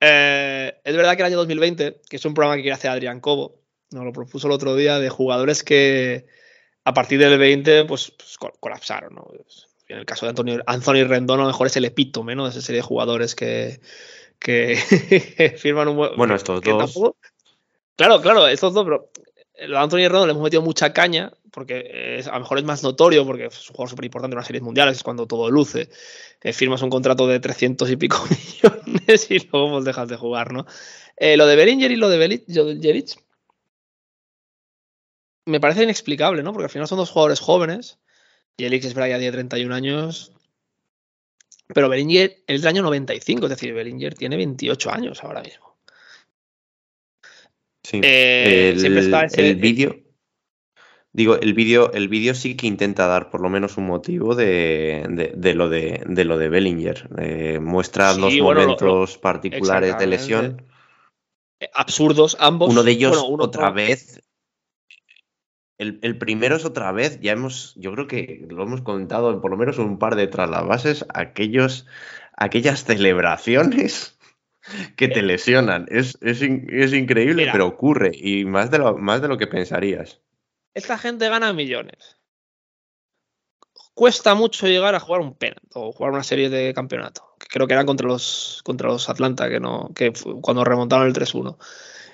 Eh, 0.00 0.80
es 0.84 0.96
verdad 0.96 1.16
que 1.16 1.22
el 1.22 1.26
año 1.26 1.36
2020, 1.38 2.00
que 2.08 2.16
es 2.16 2.24
un 2.24 2.34
programa 2.34 2.56
que 2.56 2.62
quiere 2.62 2.74
hacer 2.74 2.90
Adrián 2.90 3.20
Cobo, 3.20 3.60
nos 3.90 4.04
lo 4.04 4.12
propuso 4.12 4.46
el 4.46 4.52
otro 4.52 4.76
día, 4.76 4.98
de 4.98 5.08
jugadores 5.08 5.62
que 5.62 6.26
a 6.84 6.94
partir 6.94 7.18
del 7.18 7.38
20 7.38 7.84
pues, 7.84 8.12
pues 8.12 8.38
colapsaron, 8.60 9.14
¿no? 9.14 9.28
En 9.88 9.98
el 9.98 10.06
caso 10.06 10.26
de 10.26 10.30
Antonio, 10.30 10.62
Anthony 10.66 11.04
Rendón, 11.06 11.40
a 11.40 11.42
lo 11.42 11.48
mejor 11.48 11.66
es 11.66 11.76
el 11.76 11.84
epítome, 11.86 12.34
¿no? 12.34 12.44
De 12.44 12.50
esa 12.50 12.60
serie 12.60 12.80
de 12.80 12.86
jugadores 12.86 13.34
que, 13.34 13.80
que 14.38 14.76
firman 15.58 15.88
un 15.88 15.96
buen... 15.96 16.16
Bueno, 16.16 16.34
estos 16.34 16.62
dos... 16.62 16.78
Tampoco... 16.78 17.16
Claro, 17.96 18.20
claro, 18.20 18.46
estos 18.46 18.74
dos, 18.74 18.84
pero 18.84 19.10
a 19.58 19.82
Anthony 19.82 20.08
Rendon 20.08 20.26
le 20.26 20.32
hemos 20.32 20.42
metido 20.42 20.62
mucha 20.62 20.92
caña, 20.92 21.32
porque 21.50 22.18
es, 22.18 22.28
a 22.28 22.34
lo 22.34 22.40
mejor 22.40 22.58
es 22.58 22.64
más 22.64 22.82
notorio, 22.82 23.26
porque 23.26 23.46
es 23.46 23.70
un 23.70 23.76
jugador 23.76 23.90
súper 23.90 24.04
importante 24.04 24.34
en 24.34 24.38
las 24.38 24.46
series 24.46 24.62
mundiales, 24.62 24.98
es 24.98 25.02
cuando 25.02 25.26
todo 25.26 25.50
luce. 25.50 25.88
Firmas 26.40 26.82
un 26.82 26.90
contrato 26.90 27.26
de 27.26 27.40
300 27.40 27.90
y 27.90 27.96
pico 27.96 28.24
millones 28.30 29.30
y 29.30 29.38
luego 29.50 29.72
pues 29.72 29.84
dejas 29.84 30.08
de 30.08 30.16
jugar, 30.16 30.52
¿no? 30.52 30.66
Eh, 31.16 31.36
lo 31.36 31.46
de 31.46 31.56
Bellinger 31.56 31.90
y 31.90 31.96
lo 31.96 32.08
de 32.08 32.44
Jelic 32.80 33.18
me 35.46 35.60
parece 35.60 35.82
inexplicable, 35.82 36.42
¿no? 36.42 36.52
Porque 36.52 36.66
al 36.66 36.70
final 36.70 36.86
son 36.86 36.98
dos 36.98 37.10
jugadores 37.10 37.40
jóvenes. 37.40 37.98
Jelic 38.58 38.84
es 38.84 38.94
verdad 38.94 39.10
ya 39.10 39.18
tiene 39.18 39.32
31 39.32 39.74
años. 39.74 40.32
Pero 41.74 41.88
Bellinger 41.88 42.42
es 42.46 42.62
del 42.62 42.68
año 42.68 42.82
95, 42.82 43.46
es 43.46 43.50
decir, 43.50 43.74
Bellinger 43.74 44.14
tiene 44.14 44.36
28 44.36 44.90
años 44.90 45.22
ahora 45.24 45.42
mismo. 45.42 45.67
Sí. 47.88 48.00
Eh, 48.02 48.70
el 48.74 48.80
siempre 48.80 49.02
está 49.02 49.24
ese- 49.24 49.48
el 49.48 49.56
vídeo. 49.56 49.96
Digo, 51.10 51.36
el 51.40 51.54
vídeo, 51.54 51.90
el 51.92 52.08
vídeo 52.08 52.34
sí 52.34 52.54
que 52.54 52.66
intenta 52.66 53.06
dar 53.06 53.30
por 53.30 53.40
lo 53.40 53.48
menos 53.48 53.78
un 53.78 53.86
motivo 53.86 54.34
de, 54.34 55.06
de- 55.08 55.32
de 55.34 55.54
lo 55.54 55.70
de, 55.70 56.02
de 56.06 56.24
lo 56.26 56.36
de 56.36 56.50
Bellinger. 56.50 57.08
Eh, 57.18 57.58
muestra 57.60 58.12
Sí, 58.12 58.40
bueno, 58.40 58.60
lo- 58.60 58.66
momentos 58.66 59.16
particulares 59.16 59.96
de 59.98 60.06
lesión. 60.06 60.66
Eh, 61.60 61.70
Absurdos 61.72 62.36
ambos. 62.40 62.68
Uno 62.70 62.82
de 62.82 62.90
ellos 62.92 63.12
Bueno, 63.12 63.26
uno 63.28 63.44
otra 63.44 63.70
vez. 63.70 64.20
El, 65.78 65.98
el 66.02 66.18
primero 66.18 66.56
es 66.56 66.64
otra 66.64 66.92
vez, 66.92 67.20
ya 67.20 67.32
hemos, 67.32 67.72
yo 67.76 67.92
creo 67.92 68.06
que 68.08 68.44
lo 68.50 68.64
hemos 68.64 68.82
contado 68.82 69.30
en 69.32 69.40
por 69.40 69.50
lo 69.52 69.56
menos 69.56 69.78
un 69.78 69.98
par 69.98 70.14
de 70.16 70.26
trasbases, 70.26 71.06
aquellos, 71.14 71.86
aquellas 72.36 72.84
celebraciones 72.84 74.17
que 74.96 75.08
te 75.08 75.22
lesionan. 75.22 75.86
Es, 75.90 76.18
es, 76.20 76.42
es 76.42 76.92
increíble, 76.92 77.42
Mira. 77.42 77.52
pero 77.52 77.66
ocurre, 77.66 78.10
y 78.14 78.44
más 78.44 78.70
de 78.70 78.78
lo, 78.78 78.96
más 78.96 79.22
de 79.22 79.28
lo 79.28 79.38
que 79.38 79.46
pensarías. 79.46 80.20
Esta 80.74 80.98
gente 80.98 81.28
gana 81.28 81.52
millones. 81.52 82.16
Cuesta 83.94 84.34
mucho 84.34 84.68
llegar 84.68 84.94
a 84.94 85.00
jugar 85.00 85.20
un 85.20 85.34
penalti 85.34 85.68
o 85.74 85.92
jugar 85.92 86.12
una 86.12 86.22
serie 86.22 86.50
de 86.50 86.72
campeonato. 86.72 87.34
Creo 87.48 87.66
que 87.66 87.72
eran 87.74 87.86
contra 87.86 88.06
los, 88.06 88.60
contra 88.64 88.88
los 88.88 89.08
Atlanta, 89.08 89.48
que 89.48 89.58
no, 89.58 89.90
que 89.94 90.12
cuando 90.40 90.64
remontaron 90.64 91.06
el 91.08 91.14
3-1. 91.14 91.58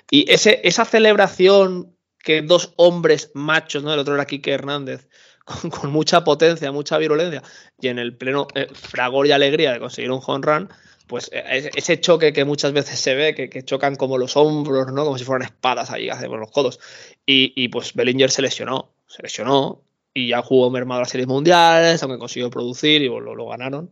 Y 0.09 0.31
ese, 0.31 0.61
esa 0.63 0.85
celebración 0.85 1.95
que 2.25 2.41
dos 2.41 2.73
hombres 2.77 3.31
machos, 3.35 3.83
¿no? 3.83 3.93
El 3.93 3.99
otro 3.99 4.15
era 4.15 4.25
Quique 4.25 4.51
Hernández, 4.51 5.07
con, 5.45 5.69
con 5.69 5.91
mucha 5.91 6.23
potencia, 6.23 6.71
mucha 6.71 6.97
virulencia, 6.97 7.43
y 7.79 7.87
en 7.89 7.99
el 7.99 8.17
pleno 8.17 8.47
eh, 8.55 8.67
fragor 8.73 9.27
y 9.27 9.31
alegría 9.31 9.73
de 9.73 9.79
conseguir 9.79 10.11
un 10.11 10.21
home 10.25 10.45
run, 10.45 10.69
pues 11.07 11.29
eh, 11.33 11.43
ese- 11.49 11.71
ese 11.75 11.99
choque 12.01 12.33
que 12.33 12.45
muchas 12.45 12.73
veces 12.73 12.99
se 12.99 13.15
ve, 13.15 13.35
que, 13.35 13.63
chocan 13.63 13.95
como 13.95 14.17
los 14.17 14.35
hombros, 14.37 14.87
¿no? 14.93 15.05
Como 15.05 15.17
si 15.17 15.23
fueran 15.25 15.45
espadas 15.47 15.91
ahí, 15.91 16.09
hacemos 16.09 16.39
los 16.39 16.51
codos. 16.51 16.79
Y, 17.25 17.53
y, 17.55 17.69
pues 17.69 17.93
Bellinger 17.93 18.31
se 18.31 18.41
lesionó, 18.41 18.93
se 19.07 19.21
lesionó 19.23 19.81
y 20.13 20.29
ya 20.29 20.41
jugó 20.41 20.69
mermado 20.71 21.01
las 21.01 21.09
series 21.09 21.27
mundiales, 21.27 22.01
aunque 22.03 22.19
consiguió 22.19 22.49
producir 22.49 23.01
y 23.01 23.07
lo, 23.07 23.19
lo 23.21 23.47
ganaron. 23.47 23.91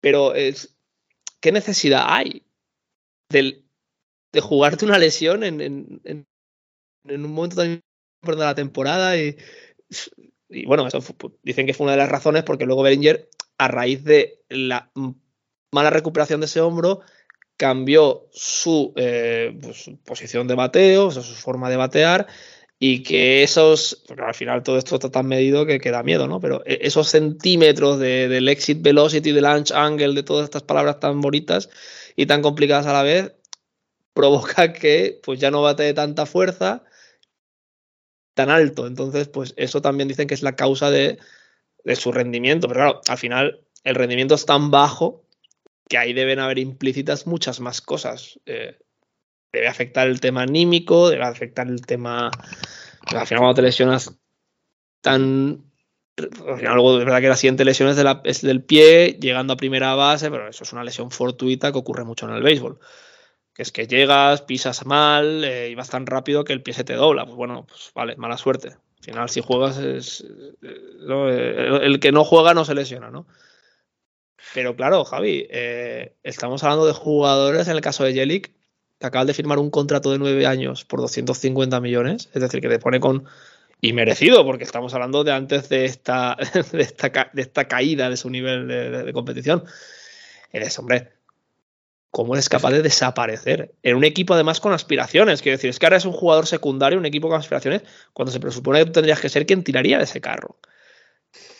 Pero 0.00 0.34
es, 0.34 0.76
¿qué 1.40 1.52
necesidad 1.52 2.04
hay 2.08 2.44
del- 3.30 3.66
de 4.32 4.40
jugarte 4.40 4.84
una 4.86 4.98
lesión 4.98 5.44
en, 5.44 5.60
en- 5.60 6.02
en- 6.04 6.26
un 7.24 7.32
momento 7.32 7.56
tan 7.56 7.70
importante 8.22 8.40
de 8.42 8.46
la 8.46 8.54
temporada? 8.54 9.16
Y, 10.50 10.64
bueno, 10.66 10.86
eso 10.86 11.00
dicen 11.42 11.66
que 11.66 11.74
fue 11.74 11.84
una 11.84 11.92
de 11.92 11.98
las 11.98 12.08
razones 12.08 12.42
porque 12.42 12.64
luego 12.66 12.82
Bellinger, 12.82 13.28
a 13.58 13.68
raíz 13.68 14.04
de 14.04 14.42
la 14.48 14.90
mala 15.72 15.90
recuperación 15.90 16.40
de 16.40 16.46
ese 16.46 16.60
hombro, 16.60 17.00
cambió 17.56 18.28
su, 18.32 18.92
eh, 18.96 19.56
pues, 19.60 19.90
posición 20.04 20.48
de 20.48 20.54
bateo, 20.54 21.06
o 21.08 21.10
su 21.10 21.22
forma 21.34 21.70
de 21.70 21.76
batear, 21.76 22.26
y 22.78 23.02
que 23.02 23.42
esos, 23.42 24.04
porque 24.06 24.22
al 24.22 24.34
final 24.34 24.62
todo 24.62 24.78
esto 24.78 24.94
está 24.96 25.10
tan 25.10 25.26
medido 25.26 25.66
que, 25.66 25.80
que 25.80 25.90
da 25.90 26.02
miedo, 26.04 26.28
¿no? 26.28 26.40
Pero 26.40 26.62
e- 26.66 26.78
esos 26.82 27.08
centímetros 27.08 27.98
de- 27.98 28.28
del 28.28 28.48
exit 28.48 28.80
velocity, 28.82 29.32
del 29.32 29.44
launch 29.44 29.72
angle, 29.72 30.14
de 30.14 30.22
todas 30.22 30.44
estas 30.44 30.62
palabras 30.62 31.00
tan 31.00 31.20
bonitas 31.20 31.68
y 32.16 32.26
tan 32.26 32.40
complicadas 32.42 32.86
a 32.86 32.92
la 32.92 33.02
vez, 33.02 33.32
provoca 34.14 34.72
que 34.74 35.20
pues 35.24 35.40
ya 35.40 35.50
no 35.50 35.62
batee 35.62 35.94
tanta 35.94 36.26
fuerza 36.26 36.84
tan 38.34 38.50
alto. 38.50 38.86
Entonces, 38.86 39.28
pues 39.28 39.54
eso 39.56 39.82
también 39.82 40.08
dicen 40.08 40.28
que 40.28 40.34
es 40.34 40.42
la 40.42 40.56
causa 40.56 40.90
de, 40.90 41.18
de 41.84 41.96
su 41.96 42.12
rendimiento. 42.12 42.68
Pero 42.68 42.80
claro, 42.80 43.00
al 43.08 43.18
final 43.18 43.60
el 43.84 43.94
rendimiento 43.94 44.36
es 44.36 44.46
tan 44.46 44.70
bajo 44.72 45.24
que 45.88 45.98
ahí 45.98 46.12
deben 46.12 46.38
haber 46.38 46.58
implícitas 46.58 47.26
muchas 47.26 47.60
más 47.60 47.80
cosas. 47.80 48.38
Eh, 48.46 48.78
debe 49.52 49.68
afectar 49.68 50.06
el 50.06 50.20
tema 50.20 50.42
anímico, 50.42 51.08
debe 51.08 51.24
afectar 51.24 51.66
el 51.66 51.84
tema. 51.84 52.30
Al 53.06 53.26
final, 53.26 53.40
cuando 53.40 53.54
te 53.54 53.62
lesionas 53.62 54.18
tan. 55.00 55.64
Al 56.16 56.58
final, 56.58 56.74
luego, 56.74 56.98
de 56.98 57.04
verdad 57.04 57.20
que 57.20 57.28
la 57.28 57.36
siguiente 57.36 57.64
lesión 57.64 57.88
es, 57.88 57.98
es 58.24 58.42
del 58.42 58.64
pie, 58.64 59.18
llegando 59.20 59.52
a 59.52 59.56
primera 59.56 59.94
base, 59.94 60.30
pero 60.30 60.48
eso 60.48 60.64
es 60.64 60.72
una 60.72 60.82
lesión 60.82 61.12
fortuita 61.12 61.70
que 61.70 61.78
ocurre 61.78 62.04
mucho 62.04 62.26
en 62.28 62.34
el 62.34 62.42
béisbol. 62.42 62.80
Que 63.54 63.62
es 63.62 63.70
que 63.70 63.86
llegas, 63.86 64.42
pisas 64.42 64.84
mal 64.84 65.44
eh, 65.44 65.70
y 65.70 65.74
vas 65.76 65.90
tan 65.90 66.06
rápido 66.06 66.44
que 66.44 66.52
el 66.52 66.62
pie 66.62 66.74
se 66.74 66.84
te 66.84 66.94
dobla. 66.94 67.24
Pues 67.24 67.36
bueno, 67.36 67.66
pues 67.68 67.92
vale, 67.94 68.16
mala 68.16 68.36
suerte. 68.36 68.68
Al 68.68 69.04
final, 69.04 69.28
si 69.28 69.40
juegas, 69.40 69.78
es, 69.78 70.24
eh, 70.62 71.78
el 71.82 72.00
que 72.00 72.10
no 72.10 72.24
juega 72.24 72.52
no 72.52 72.64
se 72.64 72.74
lesiona, 72.74 73.10
¿no? 73.10 73.26
Pero 74.54 74.76
claro, 74.76 75.04
Javi, 75.04 75.46
eh, 75.50 76.14
estamos 76.22 76.62
hablando 76.64 76.86
de 76.86 76.92
jugadores, 76.92 77.68
en 77.68 77.74
el 77.74 77.80
caso 77.80 78.04
de 78.04 78.14
Jelic, 78.14 78.52
que 78.98 79.06
acaban 79.06 79.26
de 79.26 79.34
firmar 79.34 79.58
un 79.58 79.70
contrato 79.70 80.10
de 80.10 80.18
nueve 80.18 80.46
años 80.46 80.84
por 80.84 81.00
250 81.00 81.80
millones, 81.80 82.30
es 82.34 82.42
decir, 82.42 82.60
que 82.60 82.68
te 82.68 82.78
pone 82.78 83.00
con... 83.00 83.24
Y 83.80 83.92
merecido, 83.92 84.44
porque 84.44 84.64
estamos 84.64 84.92
hablando 84.94 85.22
de 85.22 85.30
antes 85.30 85.68
de 85.68 85.84
esta, 85.84 86.36
de 86.72 86.82
esta, 86.82 87.30
de 87.32 87.42
esta 87.42 87.68
caída 87.68 88.10
de 88.10 88.16
su 88.16 88.28
nivel 88.28 88.66
de, 88.66 89.12
competición. 89.12 89.62
Eres, 90.52 90.76
hombre, 90.80 91.12
¿cómo 92.10 92.34
eres 92.34 92.48
capaz 92.48 92.72
de 92.72 92.82
desaparecer? 92.82 93.76
En 93.84 93.94
un 93.94 94.02
equipo 94.02 94.34
además 94.34 94.58
con 94.58 94.72
aspiraciones. 94.72 95.42
Quiero 95.42 95.58
decir, 95.58 95.70
es 95.70 95.78
que 95.78 95.86
ahora 95.86 95.98
es 95.98 96.06
un 96.06 96.12
jugador 96.12 96.48
secundario, 96.48 96.98
un 96.98 97.06
equipo 97.06 97.28
con 97.28 97.38
aspiraciones, 97.38 97.82
cuando 98.12 98.32
se 98.32 98.40
presupone 98.40 98.84
que 98.84 98.90
tendrías 98.90 99.20
que 99.20 99.28
ser 99.28 99.46
quien 99.46 99.62
tiraría 99.62 99.98
de 99.98 100.04
ese 100.04 100.20
carro. 100.20 100.56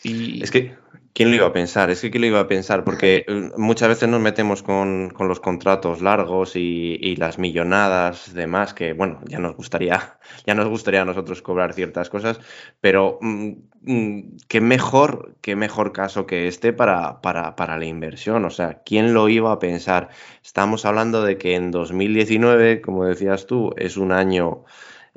Y... 0.02 0.42
Es 0.42 0.50
que, 0.50 0.74
¿quién 1.12 1.30
lo 1.30 1.36
iba 1.36 1.46
a 1.46 1.52
pensar? 1.52 1.90
Es 1.90 2.00
que, 2.00 2.10
¿quién 2.10 2.22
lo 2.22 2.26
iba 2.28 2.40
a 2.40 2.48
pensar? 2.48 2.84
Porque 2.84 3.24
eh, 3.28 3.50
muchas 3.56 3.88
veces 3.88 4.08
nos 4.08 4.20
metemos 4.20 4.62
con, 4.62 5.10
con 5.10 5.28
los 5.28 5.40
contratos 5.40 6.02
largos 6.02 6.56
y, 6.56 6.98
y 7.00 7.16
las 7.16 7.38
millonadas, 7.38 8.34
demás, 8.34 8.74
que, 8.74 8.92
bueno, 8.92 9.20
ya 9.26 9.38
nos 9.38 9.56
gustaría, 9.56 10.18
ya 10.46 10.54
nos 10.54 10.68
gustaría 10.68 11.02
a 11.02 11.04
nosotros 11.04 11.42
cobrar 11.42 11.72
ciertas 11.72 12.10
cosas, 12.10 12.40
pero 12.80 13.18
mm, 13.20 13.50
mm, 13.82 14.36
qué 14.48 14.60
mejor, 14.60 15.36
qué 15.40 15.56
mejor 15.56 15.92
caso 15.92 16.26
que 16.26 16.48
este 16.48 16.72
para, 16.72 17.20
para, 17.20 17.56
para 17.56 17.78
la 17.78 17.86
inversión. 17.86 18.44
O 18.44 18.50
sea, 18.50 18.82
¿quién 18.84 19.14
lo 19.14 19.28
iba 19.28 19.52
a 19.52 19.58
pensar? 19.58 20.10
Estamos 20.44 20.84
hablando 20.84 21.22
de 21.22 21.38
que 21.38 21.54
en 21.54 21.70
2019, 21.70 22.80
como 22.80 23.04
decías 23.04 23.46
tú, 23.46 23.72
es 23.76 23.96
un 23.96 24.12
año 24.12 24.64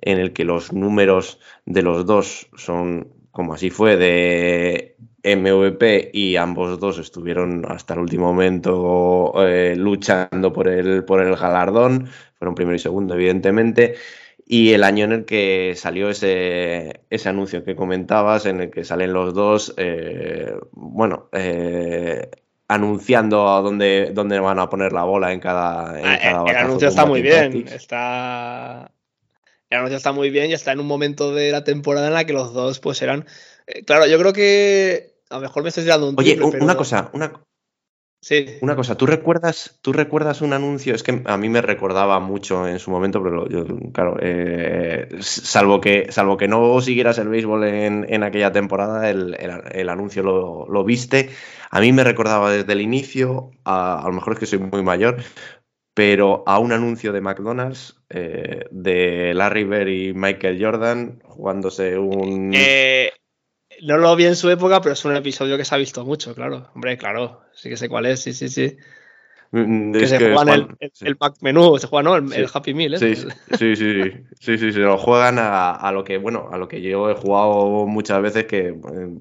en 0.02 0.20
el 0.20 0.34
que 0.34 0.46
los 0.46 0.74
números 0.74 1.40
de 1.66 1.82
los 1.84 2.06
dos 2.06 2.50
son, 2.56 3.14
como 3.32 3.54
así 3.54 3.70
fue, 3.70 3.98
de 3.98 4.96
MVP 5.24 6.12
y 6.14 6.36
ambos 6.36 6.80
dos 6.80 6.98
estuvieron 6.98 7.66
hasta 7.70 7.94
el 7.94 8.02
último 8.02 8.26
momento 8.26 9.34
eh, 9.46 9.76
luchando 9.78 10.52
por 10.52 10.68
el, 10.68 11.04
por 11.06 11.22
el 11.22 11.36
galardón, 11.36 12.08
fueron 12.38 12.56
primero 12.56 12.76
y 12.76 12.80
segundo, 12.80 13.14
evidentemente. 13.14 13.96
Y 14.46 14.74
el 14.74 14.84
año 14.84 15.06
en 15.06 15.12
el 15.14 15.26
que 15.26 15.74
salió 15.78 16.10
ese, 16.10 17.04
ese 17.10 17.30
anuncio 17.30 17.64
que 17.64 17.76
comentabas, 17.76 18.46
en 18.46 18.62
el 18.62 18.72
que 18.72 18.84
salen 18.84 19.14
los 19.14 19.34
dos, 19.34 19.74
eh, 19.78 20.54
bueno, 20.72 21.30
eh, 21.32 22.30
anunciando 22.68 23.50
a 23.50 23.62
dónde, 23.62 24.12
dónde 24.14 24.40
van 24.40 24.60
a 24.60 24.70
poner 24.70 24.92
la 24.92 25.04
bola 25.04 25.32
en 25.32 25.40
cada. 25.40 26.00
En 26.00 26.06
Ah, 26.06 26.20
cada 26.22 26.52
el 26.52 26.58
anuncio 26.58 26.88
está 26.90 27.06
muy 27.06 27.22
bien. 27.22 27.66
Está. 27.68 28.92
El 29.72 29.78
anuncio 29.80 29.98
está 29.98 30.12
muy 30.12 30.30
bien 30.30 30.52
y 30.52 30.54
está 30.54 30.72
en 30.74 30.80
un 30.82 30.86
momento 30.88 31.34
de 31.34 31.52
la 31.52 31.64
temporada 31.64 32.08
en 32.08 32.14
la 32.14 32.26
que 32.26 32.34
los 32.34 32.54
dos, 32.54 32.80
pues 32.80 33.02
eran. 33.02 33.26
eh, 33.66 33.84
claro, 33.84 34.06
yo 34.06 34.20
creo 34.20 34.34
que. 34.34 35.16
A 35.30 35.36
lo 35.36 35.42
mejor 35.42 35.64
me 35.64 35.70
estoy 35.70 35.86
tirando 35.86 36.10
un 36.10 36.16
Oye, 36.20 36.38
un- 36.42 36.52
pero- 36.52 36.64
una 36.64 36.76
cosa, 36.76 37.10
una, 37.14 37.32
Sí. 38.24 38.46
Una 38.62 38.76
cosa, 38.76 38.96
¿tú 38.98 39.08
recuerdas, 39.08 39.80
¿tú 39.82 39.94
recuerdas 39.94 40.42
un 40.42 40.54
anuncio? 40.54 40.94
Es 40.94 41.02
que 41.02 41.24
a 41.26 41.38
mí 41.38 41.50
me 41.50 41.60
recordaba 41.64 42.20
mucho 42.20 42.68
en 42.68 42.78
su 42.78 42.92
momento, 42.92 43.24
pero 43.24 43.50
yo, 43.50 43.66
claro, 43.94 44.18
eh, 44.22 45.10
salvo, 45.22 45.82
que, 45.82 46.12
salvo 46.12 46.38
que 46.38 46.48
no 46.48 46.80
siguieras 46.82 47.18
el 47.18 47.30
béisbol 47.30 47.64
en, 47.64 48.06
en 48.08 48.22
aquella 48.22 48.52
temporada, 48.52 49.10
el, 49.10 49.36
el- 49.40 49.64
el 49.72 49.90
anuncio 49.90 50.22
lo, 50.22 50.68
lo 50.70 50.84
viste. 50.84 51.32
A 51.72 51.80
mí 51.80 51.92
me 51.94 52.04
recordaba 52.04 52.52
desde 52.52 52.74
el 52.74 52.82
inicio, 52.82 53.50
a, 53.64 54.04
a 54.04 54.08
lo 54.08 54.14
mejor 54.14 54.34
es 54.34 54.40
que 54.40 54.46
soy 54.46 54.60
muy 54.60 54.84
mayor, 54.84 55.18
pero 55.96 56.44
a 56.46 56.60
un 56.60 56.74
anuncio 56.74 57.14
de 57.14 57.22
McDonald's 57.22 58.01
eh, 58.14 58.66
de 58.72 59.34
Larry 59.34 59.64
Bird 59.64 59.88
y 59.88 60.14
Michael 60.14 60.64
Jordan 60.64 61.20
jugándose 61.24 61.98
un... 61.98 62.52
Eh, 62.54 63.12
no 63.82 63.98
lo 63.98 64.16
vi 64.16 64.26
en 64.26 64.36
su 64.36 64.50
época, 64.50 64.82
pero 64.82 64.94
es 64.94 65.06
un 65.06 65.16
episodio 65.16 65.58
que 65.58 65.66
se 65.66 65.74
ha 65.74 65.78
visto 65.78 66.06
mucho, 66.06 66.36
claro. 66.36 66.70
Hombre, 66.76 66.98
claro. 66.98 67.42
Sí 67.54 67.70
que 67.70 67.78
sé 67.78 67.90
cuál 67.90 68.06
es, 68.06 68.22
sí, 68.22 68.34
sí, 68.34 68.50
sí. 68.50 68.78
Mm, 69.54 69.92
Que 69.92 70.08
se 70.08 70.18
que 70.18 70.34
juegan 70.34 70.48
el, 70.50 70.62
Juan- 70.64 70.78
el, 70.80 70.92
sí. 70.94 71.06
el 71.08 71.18
Mac 71.20 71.34
menú, 71.42 71.78
se 71.78 71.88
juega, 71.88 72.04
¿no? 72.04 72.16
El, 72.16 72.30
Sí. 72.30 72.40
el 72.40 72.48
Happy 72.54 72.74
Meal, 72.74 72.94
¿eh? 72.94 72.98
Sí, 73.00 73.16
sí, 73.16 73.76
sí, 73.76 74.02
sí, 74.40 74.58
sí, 74.58 74.72
se 74.72 74.80
lo 74.80 74.98
juegan 74.98 75.40
a, 75.40 75.72
a 75.72 75.92
lo 75.92 76.06
que, 76.06 76.18
bueno, 76.18 76.48
a 76.54 76.58
lo 76.58 76.70
que 76.70 76.82
yo 76.82 77.10
he 77.10 77.16
jugado 77.16 77.86
muchas 77.86 78.22
veces, 78.22 78.46
que 78.46 78.70
eh, 78.70 78.74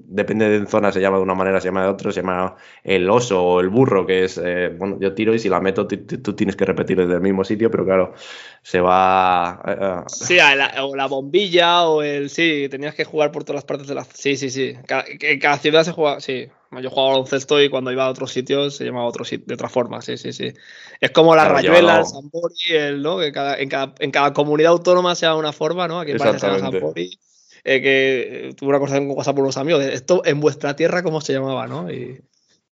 depende 0.05 0.47
de 0.47 0.65
zona, 0.67 0.93
se 0.93 1.01
llama 1.01 1.17
de 1.17 1.23
una 1.23 1.35
manera, 1.35 1.59
se 1.59 1.67
llama 1.67 1.83
de 1.83 1.89
otra, 1.89 2.13
se 2.13 2.21
llama 2.21 2.55
el 2.83 3.09
oso 3.09 3.43
o 3.43 3.59
el 3.59 3.67
burro, 3.67 4.05
que 4.05 4.23
es, 4.23 4.39
eh, 4.41 4.73
bueno, 4.77 4.97
yo 5.01 5.13
tiro 5.13 5.33
y 5.33 5.39
si 5.39 5.49
la 5.49 5.59
meto 5.59 5.85
tú, 5.85 6.33
tienes 6.33 6.55
que 6.55 6.63
repetir 6.63 6.97
desde 6.97 7.15
el 7.15 7.21
mismo 7.21 7.43
sitio, 7.43 7.69
pero 7.69 7.83
claro, 7.83 8.13
se 8.61 8.79
va... 8.79 9.61
eh, 9.67 10.03
Sí, 10.07 10.35
la, 10.37 10.85
o 10.85 10.95
la 10.95 11.07
bombilla 11.07 11.87
o 11.87 12.03
el. 12.03 12.29
Sí, 12.29 12.67
tenías 12.71 12.95
que 12.95 13.03
jugar 13.03 13.31
por 13.33 13.43
todas 13.43 13.55
las 13.57 13.65
partes 13.65 13.87
de 13.87 13.95
la. 13.95 14.05
Sí, 14.05 14.37
sí, 14.37 14.49
sí. 14.49 14.75
Cada, 14.87 15.03
cada 15.41 15.57
ciudad 15.57 15.83
se 15.83 15.91
juega. 15.91 16.19
Sí. 16.21 16.47
Yo 16.79 16.89
jugaba 16.89 17.09
baloncesto 17.09 17.61
y 17.61 17.69
cuando 17.69 17.91
iba 17.91 18.05
a 18.05 18.09
otros 18.09 18.31
sitios 18.31 18.75
se 18.77 18.85
llamaba 18.85 19.05
otro 19.05 19.25
sitio, 19.25 19.45
de 19.45 19.53
otra 19.55 19.67
forma, 19.67 20.01
sí, 20.01 20.17
sí, 20.17 20.31
sí. 20.31 20.53
Es 21.01 21.11
como 21.11 21.35
la 21.35 21.43
Claro, 21.43 21.55
rayuela, 21.55 21.99
el 21.99 22.05
Sambori, 22.05 22.55
el, 22.69 23.01
¿no? 23.01 23.19
Que 23.19 23.31
cada- 23.33 23.59
en, 23.59 23.67
cada, 23.67 23.93
en 23.99 24.11
cada 24.11 24.31
comunidad 24.33 24.71
autónoma 24.71 25.13
se 25.15 25.25
llama 25.25 25.39
una 25.39 25.51
forma, 25.51 25.87
¿no? 25.89 25.99
Aquí 25.99 26.11
en 26.11 26.17
Valencia 26.17 26.49
se 26.49 26.55
llama. 26.61 26.71
Sambori. 26.71 27.19
eh, 27.63 27.81
que 27.81 28.47
eh, 28.49 28.53
tuve 28.53 28.69
una 28.69 28.79
cosa 28.79 28.97
con 28.97 29.11
WhatsApp 29.11 29.35
por 29.35 29.43
unos 29.43 29.57
amigos. 29.57 29.83
Esto 29.83 30.21
en 30.25 30.39
vuestra 30.39 30.75
tierra, 30.75 31.03
¿cómo 31.03 31.19
se 31.19 31.33
llamaba, 31.33 31.67
no? 31.67 31.91
Y, 31.91 32.21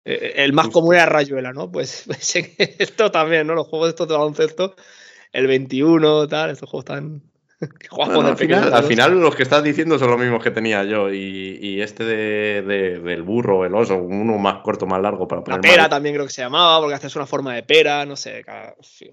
eh, 0.04 0.32
el 0.36 0.52
más 0.52 0.66
Justo. 0.66 0.80
común 0.80 0.94
era 0.94 1.06
rayuela, 1.06 1.52
¿no? 1.52 1.70
Pues, 1.72 2.02
pues 2.06 2.34
esto 2.78 3.10
también, 3.10 3.46
¿no? 3.46 3.54
Los 3.54 3.66
juegos 3.66 3.88
estos 3.88 4.08
de 4.08 4.14
baloncesto, 4.14 4.76
el 5.32 5.46
21, 5.46 6.28
tal, 6.28 6.50
estos 6.50 6.68
juegos 6.68 6.84
tan. 6.84 7.22
Bueno, 7.90 8.28
al, 8.28 8.36
final, 8.84 9.18
los 9.18 9.34
que 9.34 9.42
estás 9.42 9.62
diciendo 9.62 9.98
son 9.98 10.10
los 10.10 10.20
mismos 10.20 10.42
que 10.42 10.50
tenía 10.50 10.84
yo. 10.84 11.10
Y, 11.12 11.58
y 11.60 11.80
este 11.80 12.04
de, 12.04 12.62
de- 12.62 13.00
del 13.00 13.22
burro, 13.22 13.64
el 13.64 13.74
oso, 13.74 13.96
uno 13.96 14.36
más 14.38 14.58
corto, 14.62 14.86
más 14.86 15.00
largo 15.00 15.26
para 15.26 15.42
La 15.46 15.60
pera 15.60 15.82
mal. 15.82 15.90
también 15.90 16.14
creo 16.14 16.26
que 16.26 16.32
se 16.32 16.42
llamaba, 16.42 16.78
porque 16.80 16.94
haces 16.94 17.16
una 17.16 17.26
forma 17.26 17.54
de 17.54 17.62
pera, 17.62 18.04
no 18.04 18.16
sé. 18.16 18.42
cada- 18.44 18.74
sí. 18.80 19.10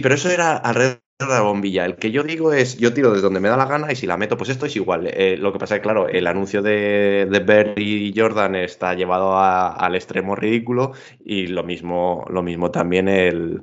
Pero 0.00 0.14
eso 0.14 0.30
era 0.30 0.56
alrededor 0.56 1.00
de 1.18 1.26
la 1.26 1.40
bombilla. 1.42 1.84
El 1.86 1.96
que 1.96 2.10
yo 2.10 2.22
digo 2.24 2.52
es, 2.52 2.76
yo 2.78 2.92
tiro 2.92 3.10
desde 3.10 3.22
donde 3.22 3.40
me 3.40 3.48
da 3.48 3.56
la 3.56 3.66
gana 3.66 3.90
y 3.92 3.96
si 3.96 4.06
la 4.06 4.16
meto, 4.16 4.36
pues 4.36 4.50
esto 4.50 4.66
es 4.66 4.74
igual. 4.76 5.06
Eh, 5.06 5.36
lo 5.38 5.52
que 5.52 5.58
pasa 5.58 5.76
es 5.76 5.80
que, 5.80 5.84
claro, 5.84 6.08
el 6.08 6.26
anuncio 6.26 6.60
de, 6.62 7.26
de 7.30 7.38
Bert 7.40 7.78
y 7.78 8.12
Jordan 8.16 8.56
está 8.56 8.94
llevado 8.94 9.34
a- 9.36 9.68
al 9.72 9.94
extremo 9.94 10.34
ridículo 10.34 10.92
y 11.24 11.46
lo 11.46 11.62
mismo, 11.62 12.24
lo 12.28 12.42
mismo 12.42 12.70
también 12.70 13.08
el, 13.08 13.62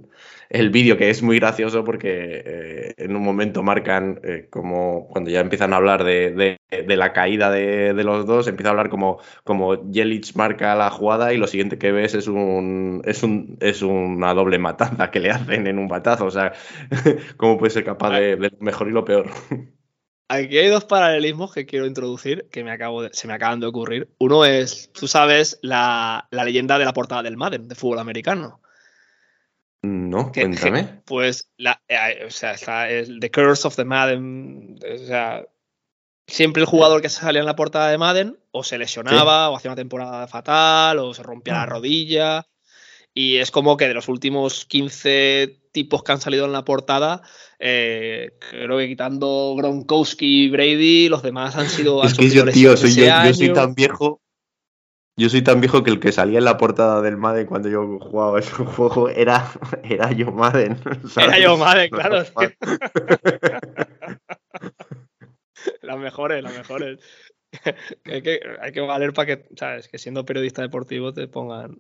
el 0.54 0.70
vídeo, 0.70 0.98
que 0.98 1.10
es 1.10 1.24
muy 1.24 1.40
gracioso 1.40 1.84
porque 1.84 2.44
eh, 2.46 2.94
en 2.98 3.16
un 3.16 3.24
momento 3.24 3.64
marcan 3.64 4.20
eh, 4.24 4.48
como 4.52 5.08
cuando 5.08 5.32
ya 5.32 5.40
empiezan 5.40 5.74
a 5.74 5.78
hablar 5.78 6.04
de, 6.04 6.60
la 6.70 7.12
caída 7.12 7.50
de, 7.50 7.92
los 8.04 8.28
dos, 8.28 8.48
empieza 8.48 8.70
a 8.70 8.72
hablar 8.72 8.90
como, 8.90 9.20
como 9.44 9.92
Jelic 9.92 10.36
marca 10.36 10.76
la 10.76 10.92
jugada 10.92 11.34
y 11.34 11.38
lo 11.38 11.48
siguiente 11.48 11.80
que 11.80 11.92
ves 11.92 12.14
es 12.14 12.28
un 12.28 13.02
es 13.04 13.24
un 13.24 13.58
es 13.62 13.82
una 13.82 14.36
doble 14.36 14.60
matanza 14.60 15.10
que 15.10 15.20
le 15.20 15.32
hacen 15.32 15.66
en 15.66 15.80
un 15.80 15.88
batazo. 15.88 16.26
O 16.26 16.32
sea, 16.32 16.54
¿cómo 17.38 17.58
puede 17.58 17.72
ser 17.72 17.84
capaz 17.84 18.12
de, 18.20 18.38
lo 18.38 18.50
mejor 18.60 18.88
y 18.88 18.92
lo 18.92 19.04
peor? 19.04 19.32
Aquí 20.28 20.58
hay 20.60 20.68
dos 20.68 20.86
paralelismos 20.86 21.52
que 21.52 21.66
quiero 21.66 21.88
introducir 21.88 22.48
que 22.52 22.64
me 22.64 22.72
acabo 22.72 23.10
se 23.12 23.28
me 23.28 23.34
acaban 23.34 23.60
de 23.60 23.66
ocurrir. 23.66 24.10
Uno 24.20 24.46
es, 24.46 24.92
tú 24.94 25.08
sabes, 25.08 25.58
la 25.64 26.28
leyenda 26.32 26.78
de 26.78 26.86
la 26.86 26.94
portada 26.94 27.24
del 27.24 27.38
Madden 27.38 27.68
de 27.68 27.74
fútbol 27.74 27.98
americano. 27.98 28.63
No, 29.84 30.32
cuéntame. 30.32 31.02
Pues, 31.06 31.52
la, 31.58 31.82
eh, 31.90 32.24
o 32.26 32.32
sea, 32.32 32.54
está 32.54 32.90
el 32.90 33.20
The 33.20 33.30
Curse 33.30 33.68
of 33.68 33.76
the 33.76 33.84
Madden. 33.84 34.80
O 34.82 35.06
sea, 35.06 35.46
siempre 36.26 36.62
el 36.62 36.68
jugador 36.68 37.02
que 37.02 37.10
salía 37.10 37.42
en 37.42 37.46
la 37.46 37.58
portada 37.58 37.90
de 37.90 37.98
Madden 37.98 38.40
o 38.52 38.64
se 38.64 38.78
lesionaba 38.78 39.50
o 39.50 39.58
hacía 39.58 39.72
una 39.72 39.76
temporada 39.76 40.26
fatal 40.28 41.00
o 41.00 41.14
se 41.14 41.22
rompía 41.22 41.56
la 41.56 41.66
rodilla. 41.66 42.48
Y 43.14 43.38
es 43.38 43.52
como 43.52 43.76
que 43.76 43.90
de 43.90 43.94
los 43.94 44.08
últimos 44.08 44.66
15 44.66 45.60
tipos 45.74 46.02
que 46.02 46.12
han 46.14 46.22
salido 46.22 46.46
en 46.46 46.54
la 46.54 46.64
portada, 46.64 47.22
eh, 47.60 48.32
creo 48.50 48.78
que 48.78 48.88
quitando 48.88 49.54
Gronkowski 49.58 50.46
y 50.46 50.50
Brady, 50.50 51.10
los 51.10 51.22
demás 51.22 51.56
han 51.58 51.70
sido. 51.70 52.02
Es 52.06 52.14
que 52.14 52.30
yo, 52.30 52.46
tío, 52.46 52.78
soy, 52.78 52.96
yo, 52.96 53.06
yo 53.06 53.34
soy 53.34 53.54
tan 53.54 53.76
viejo. 53.76 54.23
Yo 55.16 55.30
soy 55.30 55.44
tan 55.44 55.62
viejo 55.62 55.84
que 55.84 55.92
el 55.92 56.00
que 56.00 56.12
salía 56.12 56.40
en 56.40 56.46
la 56.46 56.58
portada 56.58 57.02
del 57.02 57.18
Madden 57.18 57.46
cuando 57.46 57.70
yo 57.70 58.00
jugaba 58.00 58.40
ese 58.40 58.52
juego 58.66 59.10
era, 59.10 59.46
era 59.84 60.12
yo 60.12 60.32
Madden. 60.32 60.78
Era 61.16 61.40
yo 61.40 61.58
madre, 61.58 61.90
claro. 61.90 62.24
las 65.82 65.98
mejores, 65.98 66.44
las 66.44 66.58
mejores. 66.58 67.00
hay, 68.06 68.22
que, 68.24 68.40
hay 68.62 68.72
que 68.72 68.82
valer 68.82 69.14
para 69.14 69.28
que, 69.28 69.46
¿sabes? 69.56 69.88
Que 69.88 70.00
siendo 70.00 70.26
periodista 70.26 70.64
deportivo 70.64 71.14
te 71.14 71.28
pongan, 71.28 71.78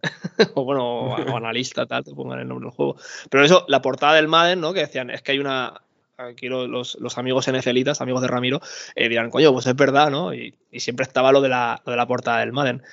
o 0.54 0.64
bueno, 0.64 0.86
o, 0.86 1.38
analista, 1.38 1.88
tal, 1.88 2.04
te 2.04 2.14
pongan 2.14 2.40
el 2.40 2.48
nombre 2.48 2.68
del 2.68 2.76
juego. 2.76 2.96
Pero 3.32 3.44
eso, 3.44 3.66
la 3.68 3.82
portada 3.82 4.14
del 4.14 4.28
Madden, 4.28 4.62
¿no? 4.62 4.74
Que 4.74 4.82
decían, 4.82 5.10
es 5.10 5.22
que 5.22 5.32
hay 5.32 5.40
una. 5.40 5.82
Aquí 6.16 6.48
lo- 6.48 6.68
los, 6.68 6.96
los 7.02 7.18
amigos 7.18 7.50
NFLitas, 7.52 8.00
amigos 8.00 8.22
de 8.22 8.28
Ramiro, 8.28 8.62
eh, 8.96 9.10
dirán, 9.10 9.32
coño, 9.32 9.52
pues 9.52 9.66
es 9.66 9.76
verdad, 9.76 10.12
¿no? 10.12 10.32
Y, 10.32 10.54
y 10.72 10.80
siempre 10.80 11.04
estaba 11.04 11.32
lo 11.32 11.42
de, 11.42 11.50
la, 11.50 11.82
lo 11.88 11.92
de 11.92 11.98
la 11.98 12.06
portada 12.06 12.42
del 12.42 12.54
Madden. 12.54 12.84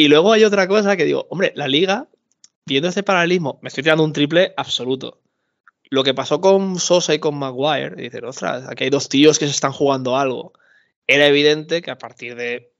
Y 0.00 0.08
luego 0.08 0.32
hay 0.32 0.44
otra 0.44 0.66
cosa 0.66 0.96
que 0.96 1.04
digo, 1.04 1.26
hombre, 1.30 1.52
la 1.54 1.68
liga, 1.68 2.08
viendo 2.64 2.88
este 2.88 3.02
paralelismo, 3.02 3.58
me 3.62 3.68
estoy 3.68 3.82
tirando 3.84 4.04
un 4.04 4.12
triple 4.12 4.54
absoluto 4.56 5.20
lo 5.90 6.04
que 6.04 6.14
pasó 6.14 6.40
con 6.40 6.78
Sosa 6.78 7.14
y 7.14 7.18
con 7.18 7.36
Maguire, 7.36 7.94
y 7.98 8.02
dices, 8.04 8.22
ostras, 8.22 8.64
aquí 8.68 8.84
hay 8.84 8.90
dos 8.90 9.08
tíos 9.08 9.38
que 9.38 9.46
se 9.46 9.50
están 9.50 9.72
jugando 9.72 10.16
algo. 10.16 10.52
Era 11.06 11.26
evidente 11.26 11.82
que 11.82 11.90
a 11.90 11.98
partir 11.98 12.36
de. 12.36 12.72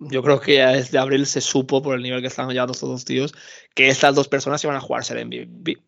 Yo 0.00 0.22
creo 0.22 0.40
que 0.40 0.56
ya 0.56 0.72
desde 0.72 0.98
abril 0.98 1.26
se 1.26 1.40
supo, 1.40 1.82
por 1.82 1.96
el 1.96 2.02
nivel 2.02 2.20
que 2.20 2.28
estaban 2.28 2.52
llevando 2.52 2.72
estos 2.72 2.90
dos 2.90 3.04
tíos, 3.04 3.34
que 3.74 3.88
estas 3.88 4.14
dos 4.14 4.28
personas 4.28 4.62
iban 4.62 4.76
a 4.76 4.80
jugarse 4.80 5.18
el 5.18 5.26
MVP. 5.26 5.78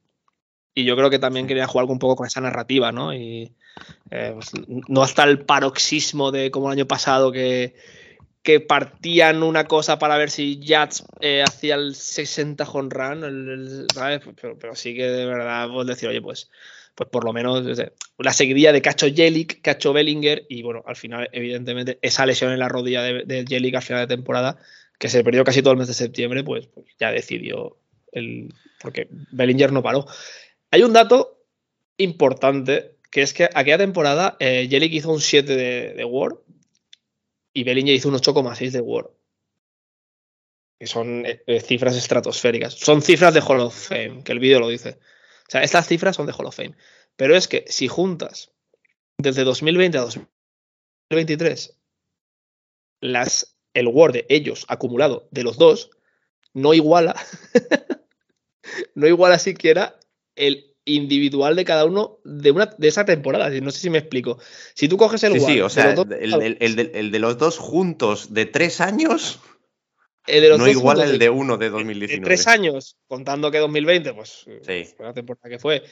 Y 0.75 0.85
yo 0.85 0.97
creo 0.97 1.09
que 1.11 1.19
también 1.19 1.47
quería 1.47 1.67
jugar 1.67 1.87
un 1.87 1.99
poco 1.99 2.17
con 2.17 2.27
esa 2.27 2.41
narrativa, 2.41 2.93
¿no? 2.93 3.15
Y 3.15 3.53
eh, 4.11 4.33
pues, 4.35 4.53
no 4.67 5.03
hasta 5.03 5.25
el 5.25 5.45
paroxismo 5.45 6.33
de 6.33 6.51
como 6.51 6.69
el 6.69 6.79
año 6.79 6.87
pasado 6.87 7.31
que, 7.31 7.75
que 8.47 8.61
partían 8.61 9.43
una 9.43 9.65
cosa 9.67 9.99
para 9.99 10.17
ver 10.17 10.31
si 10.31 10.61
Jats 10.65 11.05
eh, 11.21 11.43
hacía 11.43 11.75
el 11.75 11.97
60 11.97 12.63
home 12.65 12.91
run, 12.93 13.25
el- 13.25 13.49
el- 13.49 13.87
¿sabes? 13.93 14.21
Pero, 14.41 14.57
pero 14.57 14.77
sí 14.77 14.95
que 14.95 15.03
de 15.09 15.27
verdad 15.27 15.69
pues 15.73 15.89
decir, 15.89 16.09
oye, 16.09 16.23
pues, 16.23 16.49
pues 16.95 17.11
por 17.11 17.25
lo 17.25 17.33
menos 17.33 17.65
la 18.19 18.33
seguidilla 18.33 18.71
de 18.73 18.81
Cacho 18.83 19.09
Jelic, 19.13 19.61
Cacho 19.63 19.93
Bellinger 19.93 20.47
y 20.49 20.63
bueno, 20.63 20.85
al 20.87 20.95
final, 20.95 21.29
evidentemente, 21.33 21.99
esa 22.03 22.25
lesión 22.25 22.53
en 22.53 22.61
la 22.61 22.69
rodilla 22.69 23.03
de, 23.03 23.25
de 23.25 23.45
Jelic 23.47 23.75
al 23.75 23.83
final 23.83 24.07
de 24.07 24.15
temporada, 24.17 24.59
que 24.99 25.09
se 25.09 25.25
perdió 25.25 25.43
casi 25.43 25.61
todo 25.61 25.73
el 25.73 25.79
mes 25.81 25.89
de 25.89 25.95
septiembre, 25.95 26.45
pues, 26.45 26.69
pues 26.69 26.87
ya 27.01 27.11
decidió 27.11 27.77
el. 28.13 28.55
Porque 28.81 29.09
Bellinger 29.33 29.73
no 29.73 29.83
paró. 29.83 30.07
Hay 30.71 30.83
un 30.85 30.93
dato 30.93 31.43
importante, 31.99 32.97
que 33.11 33.23
es 33.23 33.33
que 33.35 33.49
aquella 33.55 33.79
temporada 33.79 34.37
eh, 34.41 34.69
hizo 34.71 35.11
un 35.13 35.21
7 35.21 35.57
de, 35.57 35.95
de 35.95 36.05
War 36.05 36.37
y 37.57 37.65
Bellinger 37.65 37.95
hizo 37.95 38.11
un 38.11 38.17
8,6 38.17 38.71
de 38.71 38.81
War. 38.83 39.11
Que 40.79 40.87
son 40.87 41.25
eh, 41.25 41.43
eh, 41.47 41.61
cifras 41.63 41.97
estratosféricas. 41.97 42.75
Son 42.75 43.01
cifras 43.01 43.33
de 43.33 43.41
Hall 43.41 43.61
of 43.61 43.75
Fame, 43.75 44.23
que 44.23 44.33
el 44.33 44.41
vídeo 44.41 44.61
lo 44.61 44.69
dice. 44.69 44.99
O 45.49 45.51
sea, 45.51 45.63
estas 45.63 45.89
cifras 45.89 46.17
son 46.17 46.27
de 46.27 46.35
Hall 46.35 46.45
of 46.45 46.55
Fame. 46.55 46.77
Pero 47.17 47.35
es 47.35 47.49
que 47.49 47.65
si 47.67 47.89
juntas 47.89 48.53
desde 49.17 49.45
2020 49.45 49.97
a 49.97 50.03
2023 50.03 51.79
las, 53.01 53.57
el 53.73 53.89
War 53.89 54.13
de 54.13 54.27
ellos 54.29 54.67
acumulado 54.69 55.27
de 55.31 55.43
los 55.43 55.57
dos, 55.57 55.89
no 56.53 56.75
iguala, 56.75 57.17
no 58.95 59.07
iguala 59.07 59.39
siquiera 59.39 59.99
el 60.35 60.76
individual 60.87 61.55
de 61.57 61.65
cada 61.65 61.85
uno 61.85 62.19
de, 62.25 62.51
una, 62.53 62.67
de 62.79 62.89
esa 62.89 63.05
temporada. 63.05 63.51
No 63.61 63.71
sé 63.71 63.81
si 63.81 63.91
me 63.91 63.99
explico. 63.99 64.39
Si 64.75 64.89
tú 64.89 64.97
coges 64.97 65.23
el 65.25 65.35
Sí, 65.35 65.41
sí, 65.41 65.61
o 65.61 65.65
de 65.65 65.71
sea, 65.71 65.95
dos- 65.95 66.07
el, 66.19 66.33
el- 66.35 66.57
el 66.61 66.77
de, 66.77 66.91
el 66.95 67.11
de 67.11 67.19
los 67.19 67.37
dos 67.37 67.59
juntos 67.59 68.33
de 68.33 68.47
tres 68.47 68.81
años 68.81 69.41
el 70.29 70.43
de 70.43 70.49
los 70.49 70.59
no 70.59 70.65
dos 70.65 70.73
iguala 70.75 71.01
juntos 71.03 71.13
el 71.13 71.19
de 71.21 71.31
uno 71.31 71.57
de 71.57 71.67
de 71.67 71.71
2019. 71.71 72.25
tres 72.25 72.47
años, 72.49 72.97
contando 73.07 73.51
que 73.51 73.59
2020, 73.59 74.13
pues 74.15 74.45
Sí. 74.63 74.85
fue 74.97 75.07
la 75.07 75.13
temporada 75.13 75.49
que 75.49 75.59
fue, 75.61 75.83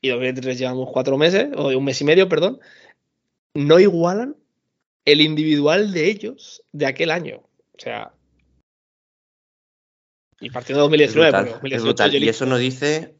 y 0.00 0.08
2023 0.08 0.58
llevamos 0.58 0.88
cuatro 0.92 1.18
meses, 1.18 1.48
o 1.56 1.68
un 1.68 1.84
mes 1.84 2.00
y 2.00 2.04
medio, 2.04 2.28
perdón, 2.28 2.58
no 3.54 3.78
igualan 3.80 4.36
el 5.04 5.20
individual 5.20 5.92
de 5.92 6.08
ellos 6.08 6.62
de 6.72 6.86
aquel 6.86 7.10
año. 7.10 7.42
O 7.72 7.78
sea. 7.78 8.12
Y 10.40 10.50
partiendo 10.50 10.88
de 10.88 11.04
Es 11.04 11.12
2019, 11.14 11.30
brutal, 11.30 11.60
porque 11.60 11.76
es 11.76 11.82
2018 11.82 11.84
brutal. 11.84 12.22
Y 12.24 12.28
eso 12.28 12.46
nos 12.46 12.58
dice, 12.60 13.14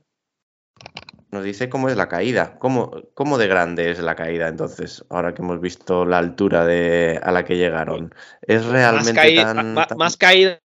nos 1.33 1.45
dice 1.45 1.69
cómo 1.69 1.89
es 1.89 1.97
la 1.97 2.09
caída, 2.09 2.59
cómo, 2.59 2.93
cómo 3.15 3.39
de 3.39 3.49
grande 3.49 3.91
es 3.91 3.99
la 3.99 4.15
caída 4.15 4.49
entonces, 4.49 5.05
ahora 5.09 5.35
que 5.35 5.43
hemos 5.43 5.61
visto 5.61 6.05
la 6.05 6.19
altura 6.19 6.65
de, 6.67 7.19
a 7.23 7.33
la 7.33 7.45
que 7.45 7.57
llegaron. 7.57 8.15
Es 8.43 8.63
más, 8.65 8.73
realmente 8.73 9.15
caída, 9.15 9.55
tan, 9.55 9.75
ma- 9.75 9.87
tan- 9.87 9.99
más 9.99 10.17
caída 10.17 10.61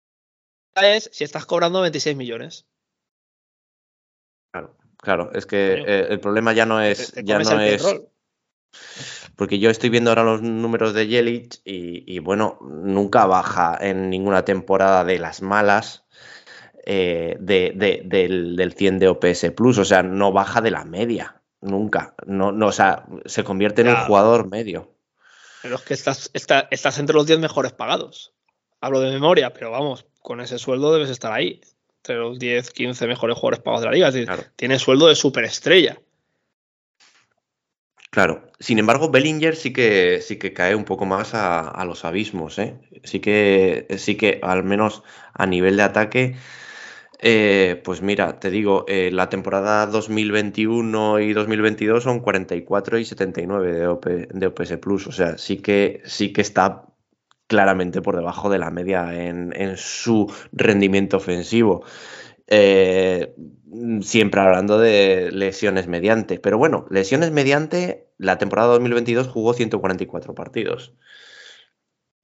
es 0.76 1.10
si 1.14 1.24
estás 1.24 1.46
cobrando 1.46 1.82
26 1.82 2.16
millones. 2.16 2.66
Claro, 4.98 5.32
es 5.34 5.46
que 5.46 5.84
eh, 5.88 6.08
el 6.10 6.20
problema 6.20 6.54
ya 6.54 6.66
no 6.66 6.82
es, 6.82 7.14
te 7.14 7.24
ya 7.24 7.40
no 7.40 7.62
es, 7.62 7.84
porque 9.36 9.60
yo 9.60 9.70
estoy 9.70 9.90
viendo 9.90 10.10
ahora 10.10 10.24
los 10.24 10.42
números 10.42 10.94
de 10.94 11.08
Jelic 11.08 11.62
y, 11.64 12.04
y, 12.14 12.20
bueno, 12.20 12.58
nunca 12.62 13.26
baja 13.26 13.78
en 13.80 14.10
ninguna 14.10 14.44
temporada 14.44 15.06
de 15.06 15.20
las 15.20 15.42
malas 15.42 16.07
eh, 16.90 17.36
de, 17.42 17.74
de- 17.76 18.02
del, 18.06 18.56
del 18.56 18.74
100 18.74 19.00
de 19.00 19.10
OPS 19.10 19.52
Plus, 19.52 19.78
o 19.78 19.84
sea, 19.86 20.04
no 20.04 20.32
baja 20.32 20.62
de 20.62 20.72
la 20.72 20.86
media, 20.86 21.42
nunca, 21.60 22.16
no, 22.26 22.54
no, 22.54 22.68
o 22.68 22.72
sea, 22.72 23.06
se 23.26 23.44
convierte 23.44 23.82
en 23.82 23.90
un 23.90 23.96
jugador 23.98 24.48
medio. 24.50 24.94
Pero 25.62 25.76
es 25.76 25.82
que 25.82 25.94
estás, 25.94 26.30
está- 26.34 26.68
estás 26.72 26.98
entre 27.00 27.14
los 27.16 27.28
10 27.28 27.40
mejores 27.40 27.74
pagados. 27.74 28.34
Hablo 28.80 29.02
de 29.02 29.12
memoria, 29.12 29.52
pero 29.52 29.70
vamos, 29.72 30.06
con 30.22 30.40
ese 30.40 30.58
sueldo 30.60 30.94
debes 30.94 31.10
estar 31.10 31.34
ahí. 31.34 31.60
Entre 31.98 32.16
los 32.16 32.40
10, 32.40 32.72
15 32.72 33.06
mejores 33.06 33.36
jugadores 33.38 33.60
pagados 33.60 33.82
de 33.82 33.86
la 33.88 33.92
liga. 33.94 34.08
Es 34.08 34.14
decir, 34.14 34.28
Claro. 34.28 34.44
tienes 34.56 34.82
sueldo 34.82 35.08
de 35.08 35.16
superestrella. 35.16 35.98
Claro, 38.10 38.50
sin 38.60 38.80
embargo, 38.80 39.12
Bellinger 39.12 39.56
sí 39.56 39.74
que, 39.74 40.22
sí 40.22 40.38
que 40.40 40.54
cae 40.54 40.74
un 40.76 40.86
poco 40.86 41.06
más 41.06 41.34
a, 41.34 41.84
los 41.86 42.06
abismos, 42.06 42.58
¿eh? 42.58 42.76
Sí 43.04 43.20
que, 43.20 43.86
sí 43.98 44.16
que, 44.16 44.40
al 44.42 44.64
menos 44.64 45.04
a 45.34 45.46
nivel 45.46 45.76
de 45.76 45.84
ataque, 45.84 46.36
eh, 47.20 47.82
pues 47.84 48.02
mira, 48.02 48.40
te 48.40 48.50
digo, 48.52 48.86
eh, 48.88 49.10
la 49.12 49.30
temporada 49.30 49.86
2021 49.88 51.20
y 51.20 51.34
2022 51.34 52.04
son 52.04 52.20
44 52.20 53.00
y 53.00 53.06
79 53.06 53.98
de, 54.02 54.28
de 54.32 54.48
OPS 54.48 54.78
Plus, 54.78 55.08
o 55.08 55.12
sea, 55.12 55.38
sí 55.38 55.58
que, 55.58 56.02
sí 56.06 56.32
que 56.34 56.42
está 56.42 56.86
claramente 57.48 58.02
por 58.02 58.16
debajo 58.16 58.50
de 58.50 58.60
la 58.60 58.70
media 58.70 59.26
en, 59.26 59.54
en 59.56 59.78
su 59.78 60.32
rendimiento 60.52 61.18
ofensivo. 61.18 61.84
Eh, 62.50 63.36
siempre 64.02 64.42
hablando 64.42 64.80
de 64.80 65.32
lesiones 65.32 65.88
mediante. 65.88 66.40
Pero 66.40 66.58
bueno, 66.58 66.86
lesiones 66.90 67.32
mediante, 67.32 68.10
la 68.18 68.38
temporada 68.38 68.70
2022 68.74 69.28
jugó 69.28 69.54
144 69.54 70.34
partidos. 70.36 70.94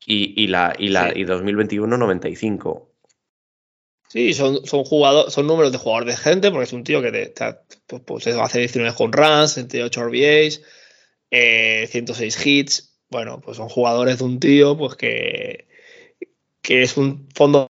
Y, 0.05 0.47
la, 0.47 0.73
y, 0.77 0.89
la, 0.89 1.17
y 1.17 1.23
2021 1.23 1.97
95. 1.97 2.92
Sí, 4.13 4.33
son, 4.35 4.63
son, 4.63 4.85
son 4.85 5.47
números 5.47 5.71
de 5.71 5.79
jugador 5.79 6.05
de 6.05 6.15
gente, 6.15 6.51
porque 6.51 6.65
es 6.65 6.73
un 6.73 6.83
tío 6.83 7.01
que 7.01 7.11
te, 7.11 7.33
pues, 7.87 8.03
pues 8.05 8.27
hace 8.27 8.59
19 8.59 8.95
con 8.95 9.11
runs, 9.11 9.53
78 9.53 10.03
RBAs, 10.03 10.61
106 11.89 12.45
hits. 12.45 12.99
Bueno, 13.09 13.41
pues 13.41 13.57
son 13.57 13.69
jugadores 13.69 14.19
de 14.19 14.23
un 14.25 14.39
tío 14.39 14.77
pues 14.77 14.95
que, 14.95 15.67
que 16.61 16.83
es 16.83 16.95
un 16.97 17.27
fondo 17.33 17.67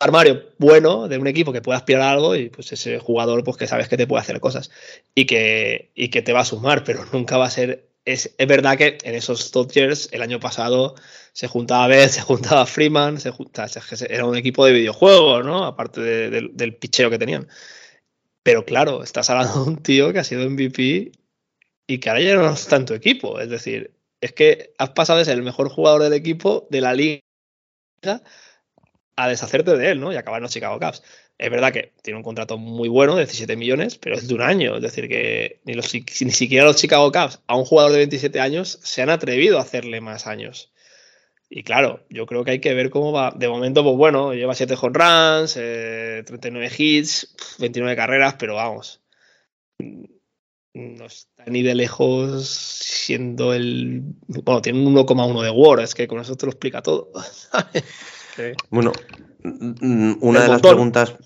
armario 0.00 0.54
bueno 0.58 1.08
de 1.08 1.18
un 1.18 1.26
equipo 1.26 1.52
que 1.52 1.62
pueda 1.62 1.78
aspirar 1.78 2.02
a 2.02 2.10
algo 2.12 2.36
y 2.36 2.50
pues 2.50 2.72
ese 2.72 3.00
jugador 3.00 3.42
pues 3.44 3.56
que 3.56 3.66
sabes 3.66 3.88
que 3.88 3.96
te 3.96 4.06
puede 4.06 4.22
hacer 4.22 4.40
cosas 4.40 4.70
y 5.14 5.26
que, 5.26 5.90
y 5.96 6.10
que 6.10 6.22
te 6.22 6.32
va 6.32 6.40
a 6.40 6.44
sumar, 6.44 6.84
pero 6.84 7.04
nunca 7.12 7.36
va 7.36 7.46
a 7.46 7.50
ser... 7.50 7.87
Es, 8.04 8.34
es 8.38 8.46
verdad 8.46 8.78
que 8.78 8.98
en 9.02 9.14
esos 9.14 9.52
Dodgers 9.52 10.08
el 10.12 10.22
año 10.22 10.40
pasado 10.40 10.94
se 11.32 11.46
juntaba 11.46 11.86
Beth, 11.88 12.10
se 12.10 12.22
juntaba 12.22 12.66
Freeman, 12.66 13.20
se 13.20 13.30
juntaba, 13.30 13.68
era 14.08 14.24
un 14.24 14.36
equipo 14.36 14.64
de 14.64 14.72
videojuegos, 14.72 15.44
¿no? 15.44 15.64
Aparte 15.64 16.00
del 16.00 16.76
picheo 16.76 17.10
que 17.10 17.18
tenían. 17.18 17.48
Pero 18.42 18.64
claro, 18.64 19.02
estás 19.02 19.28
hablando 19.30 19.64
de 19.64 19.70
un 19.70 19.82
tío 19.82 20.12
que 20.12 20.20
ha 20.20 20.24
sido 20.24 20.48
MVP 20.48 21.12
y 21.86 21.98
que 21.98 22.08
ahora 22.08 22.22
ya 22.22 22.36
no 22.36 22.50
está 22.50 22.76
en 22.76 22.86
tu 22.86 22.94
equipo. 22.94 23.40
Es 23.40 23.50
decir, 23.50 23.94
es 24.20 24.32
que 24.32 24.72
has 24.78 24.90
pasado 24.90 25.18
de 25.18 25.24
ser 25.24 25.36
el 25.36 25.42
mejor 25.42 25.68
jugador 25.68 26.02
del 26.02 26.12
equipo 26.12 26.66
de 26.70 26.80
la 26.80 26.94
liga 26.94 27.22
a 29.16 29.28
deshacerte 29.28 29.76
de 29.76 29.90
él, 29.90 30.00
¿no? 30.00 30.12
Y 30.12 30.16
acabar 30.16 30.38
en 30.38 30.44
los 30.44 30.52
Chicago 30.52 30.78
Cubs. 30.78 31.02
Es 31.38 31.50
verdad 31.50 31.72
que 31.72 31.92
tiene 32.02 32.16
un 32.16 32.24
contrato 32.24 32.58
muy 32.58 32.88
bueno, 32.88 33.14
de 33.14 33.24
17 33.24 33.56
millones, 33.56 33.96
pero 33.96 34.16
es 34.16 34.26
de 34.26 34.34
un 34.34 34.42
año. 34.42 34.76
Es 34.76 34.82
decir, 34.82 35.08
que 35.08 35.60
ni, 35.64 35.74
los, 35.74 35.94
ni 35.94 36.32
siquiera 36.32 36.64
los 36.64 36.76
Chicago 36.76 37.12
Cubs 37.12 37.40
a 37.46 37.56
un 37.56 37.64
jugador 37.64 37.92
de 37.92 37.98
27 37.98 38.40
años 38.40 38.80
se 38.82 39.02
han 39.02 39.10
atrevido 39.10 39.58
a 39.58 39.62
hacerle 39.62 40.00
más 40.00 40.26
años. 40.26 40.72
Y 41.48 41.62
claro, 41.62 42.04
yo 42.10 42.26
creo 42.26 42.44
que 42.44 42.50
hay 42.50 42.60
que 42.60 42.74
ver 42.74 42.90
cómo 42.90 43.12
va. 43.12 43.32
De 43.34 43.48
momento, 43.48 43.84
pues 43.84 43.96
bueno, 43.96 44.34
lleva 44.34 44.54
7 44.54 44.74
home 44.80 44.98
runs, 44.98 45.54
39 45.54 46.66
eh, 46.66 46.72
hits, 46.76 47.34
29 47.58 47.96
carreras, 47.96 48.34
pero 48.38 48.56
vamos. 48.56 49.00
No 50.74 51.06
está 51.06 51.44
ni 51.46 51.62
de 51.62 51.74
lejos 51.74 52.48
siendo 52.48 53.54
el. 53.54 54.02
Bueno, 54.26 54.60
tiene 54.60 54.84
un 54.84 54.94
1,1 54.94 55.42
de 55.42 55.50
War, 55.50 55.80
es 55.80 55.94
que 55.94 56.08
con 56.08 56.20
eso 56.20 56.36
te 56.36 56.46
lo 56.46 56.52
explica 56.52 56.82
todo. 56.82 57.12
Bueno, 58.70 58.92
una 59.44 60.42
de 60.42 60.48
las 60.48 60.60
preguntas, 60.60 61.16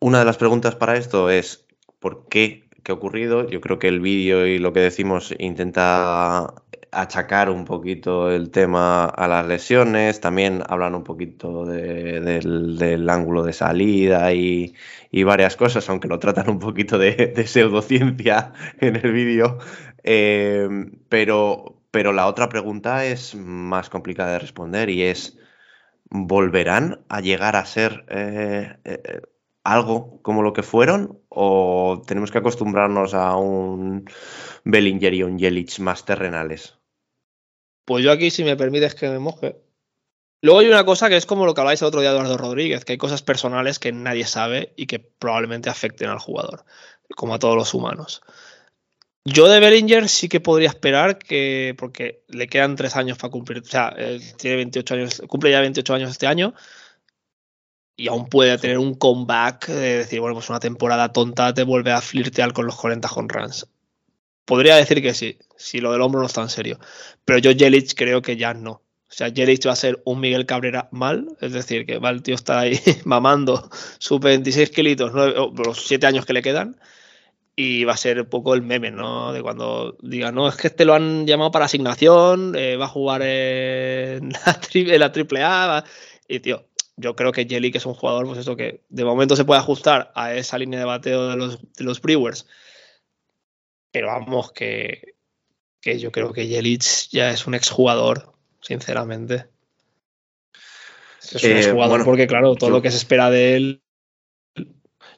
una 0.00 0.20
de 0.20 0.24
las 0.24 0.36
preguntas 0.36 0.74
para 0.74 0.96
esto 0.96 1.30
es 1.30 1.66
¿por 1.98 2.28
qué? 2.28 2.64
¿Qué 2.82 2.92
ha 2.92 2.94
ocurrido? 2.94 3.48
Yo 3.48 3.60
creo 3.60 3.78
que 3.78 3.88
el 3.88 4.00
vídeo 4.00 4.46
y 4.46 4.58
lo 4.58 4.72
que 4.72 4.80
decimos 4.80 5.34
intenta 5.38 6.52
achacar 6.92 7.48
un 7.48 7.64
poquito 7.64 8.30
el 8.30 8.50
tema 8.50 9.06
a 9.06 9.26
las 9.26 9.46
lesiones, 9.46 10.20
también 10.20 10.62
hablan 10.68 10.94
un 10.94 11.02
poquito 11.02 11.64
del, 11.64 13.08
ángulo 13.08 13.42
de 13.42 13.52
salida 13.54 14.32
y, 14.34 14.74
varias 15.24 15.56
cosas, 15.56 15.88
aunque 15.88 16.08
lo 16.08 16.18
tratan 16.18 16.50
un 16.50 16.58
poquito 16.58 16.98
de, 16.98 17.46
pseudociencia 17.46 18.52
en 18.78 18.96
el 18.96 19.12
vídeo. 19.12 19.58
Eh, 20.04 20.68
pero, 21.08 21.76
pero 21.90 22.12
la 22.12 22.26
otra 22.26 22.48
pregunta 22.48 23.06
es 23.06 23.34
más 23.34 23.88
complicada 23.88 24.32
de 24.32 24.38
responder 24.40 24.90
y 24.90 25.02
es 25.02 25.38
¿volverán 26.12 27.04
a 27.08 27.20
llegar 27.20 27.56
a 27.56 27.64
ser 27.64 28.04
eh, 28.10 28.76
eh, 28.84 29.22
algo 29.64 30.20
como 30.22 30.42
lo 30.42 30.52
que 30.52 30.62
fueron? 30.62 31.20
¿O 31.30 32.02
tenemos 32.06 32.30
que 32.30 32.38
acostumbrarnos 32.38 33.14
a 33.14 33.36
un 33.36 34.04
Bellinger 34.64 35.14
y 35.14 35.22
un 35.22 35.38
Jelic 35.38 35.78
más 35.78 36.04
terrenales? 36.04 36.78
Pues 37.86 38.04
yo 38.04 38.12
aquí, 38.12 38.30
si 38.30 38.44
me 38.44 38.56
permites 38.56 38.94
que 38.94 39.08
me 39.08 39.18
moje. 39.18 39.56
Luego 40.42 40.60
hay 40.60 40.66
una 40.66 40.84
cosa 40.84 41.08
que 41.08 41.16
es 41.16 41.24
como 41.24 41.46
lo 41.46 41.54
que 41.54 41.60
habláis 41.60 41.80
el 41.82 41.88
otro 41.88 42.00
día 42.00 42.10
Eduardo 42.10 42.36
Rodríguez, 42.36 42.84
que 42.84 42.92
hay 42.92 42.98
cosas 42.98 43.22
personales 43.22 43.78
que 43.78 43.92
nadie 43.92 44.26
sabe 44.26 44.74
y 44.76 44.86
que 44.86 44.98
probablemente 44.98 45.70
afecten 45.70 46.10
al 46.10 46.18
jugador, 46.18 46.64
como 47.16 47.34
a 47.34 47.38
todos 47.38 47.56
los 47.56 47.74
humanos. 47.74 48.22
Yo 49.24 49.48
de 49.48 49.60
Bellinger 49.60 50.08
sí 50.08 50.28
que 50.28 50.40
podría 50.40 50.68
esperar 50.68 51.18
que, 51.18 51.76
porque 51.78 52.24
le 52.28 52.48
quedan 52.48 52.74
tres 52.74 52.96
años 52.96 53.18
para 53.18 53.30
cumplir, 53.30 53.62
o 53.62 53.64
sea, 53.64 53.94
tiene 54.36 54.56
28 54.56 54.94
años, 54.94 55.22
cumple 55.28 55.52
ya 55.52 55.60
28 55.60 55.94
años 55.94 56.10
este 56.10 56.26
año 56.26 56.54
y 57.96 58.08
aún 58.08 58.28
puede 58.28 58.58
tener 58.58 58.78
un 58.78 58.94
comeback 58.94 59.68
de 59.68 59.98
decir, 59.98 60.18
bueno, 60.20 60.34
pues 60.34 60.48
una 60.50 60.58
temporada 60.58 61.12
tonta 61.12 61.54
te 61.54 61.62
vuelve 61.62 61.92
a 61.92 62.00
flirtear 62.00 62.52
con 62.52 62.66
los 62.66 62.74
40 62.76 63.08
home 63.08 63.28
runs. 63.30 63.68
Podría 64.44 64.74
decir 64.74 65.00
que 65.02 65.14
sí, 65.14 65.38
si 65.56 65.78
lo 65.78 65.92
del 65.92 66.00
hombro 66.00 66.20
no 66.20 66.26
está 66.26 66.42
en 66.42 66.48
serio. 66.48 66.80
Pero 67.24 67.38
yo 67.38 67.52
Jelic 67.54 67.94
creo 67.94 68.22
que 68.22 68.36
ya 68.36 68.54
no. 68.54 68.72
O 68.72 69.14
sea, 69.14 69.30
Jelic 69.30 69.66
va 69.68 69.72
a 69.72 69.76
ser 69.76 70.02
un 70.04 70.18
Miguel 70.18 70.46
Cabrera 70.46 70.88
mal, 70.90 71.28
es 71.40 71.52
decir, 71.52 71.86
que 71.86 71.98
va 71.98 72.10
el 72.10 72.22
tío 72.22 72.34
está 72.34 72.60
ahí 72.60 72.80
mamando 73.04 73.70
sus 73.98 74.18
26 74.18 74.70
kilitos, 74.70 75.12
los 75.12 75.86
7 75.86 76.06
años 76.06 76.26
que 76.26 76.32
le 76.32 76.42
quedan 76.42 76.76
y 77.54 77.84
va 77.84 77.92
a 77.92 77.96
ser 77.96 78.20
un 78.20 78.26
poco 78.26 78.54
el 78.54 78.62
meme, 78.62 78.90
¿no? 78.90 79.32
De 79.32 79.42
cuando 79.42 79.96
digan, 80.00 80.34
no, 80.34 80.48
es 80.48 80.56
que 80.56 80.68
este 80.68 80.84
lo 80.84 80.94
han 80.94 81.26
llamado 81.26 81.50
para 81.50 81.66
asignación, 81.66 82.54
eh, 82.56 82.76
va 82.76 82.86
a 82.86 82.88
jugar 82.88 83.22
en 83.22 84.30
la, 84.46 84.60
triple, 84.60 84.98
la 84.98 85.12
AAA. 85.12 85.84
Y, 86.28 86.40
tío, 86.40 86.66
yo 86.96 87.14
creo 87.14 87.32
que 87.32 87.46
Jelly, 87.46 87.70
que 87.70 87.78
es 87.78 87.86
un 87.86 87.94
jugador, 87.94 88.26
pues 88.26 88.38
eso 88.38 88.56
que 88.56 88.84
de 88.88 89.04
momento 89.04 89.36
se 89.36 89.44
puede 89.44 89.60
ajustar 89.60 90.12
a 90.14 90.34
esa 90.34 90.58
línea 90.58 90.78
de 90.78 90.86
bateo 90.86 91.28
de 91.28 91.36
los, 91.36 91.60
de 91.74 91.84
los 91.84 92.00
Brewers. 92.00 92.46
Pero 93.90 94.06
vamos, 94.06 94.52
que, 94.52 95.14
que 95.80 95.98
yo 95.98 96.10
creo 96.10 96.32
que 96.32 96.46
Jelic 96.46 96.82
ya 97.10 97.30
es 97.30 97.46
un 97.46 97.54
exjugador, 97.54 98.32
sinceramente. 98.62 99.46
Es 101.22 101.44
un 101.44 101.50
eh, 101.50 101.58
exjugador 101.58 102.04
porque, 102.04 102.26
claro, 102.26 102.54
todo 102.54 102.70
lo 102.70 102.80
que 102.80 102.90
se 102.90 102.96
espera 102.96 103.28
de 103.28 103.56
él 103.56 103.81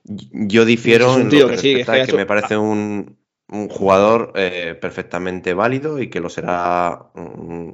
yo 0.05 0.65
difiero 0.65 1.15
en 1.19 1.31
lo 1.31 1.49
que, 1.49 2.13
me 2.15 2.27
parece 2.27 2.57
un, 2.57 3.17
jugador 3.71 4.33
eh, 4.35 4.77
perfectamente 4.81 5.55
válido 5.55 6.01
y 6.01 6.09
que 6.09 6.21
lo 6.21 6.29
será, 6.29 7.11
mm, 7.15 7.71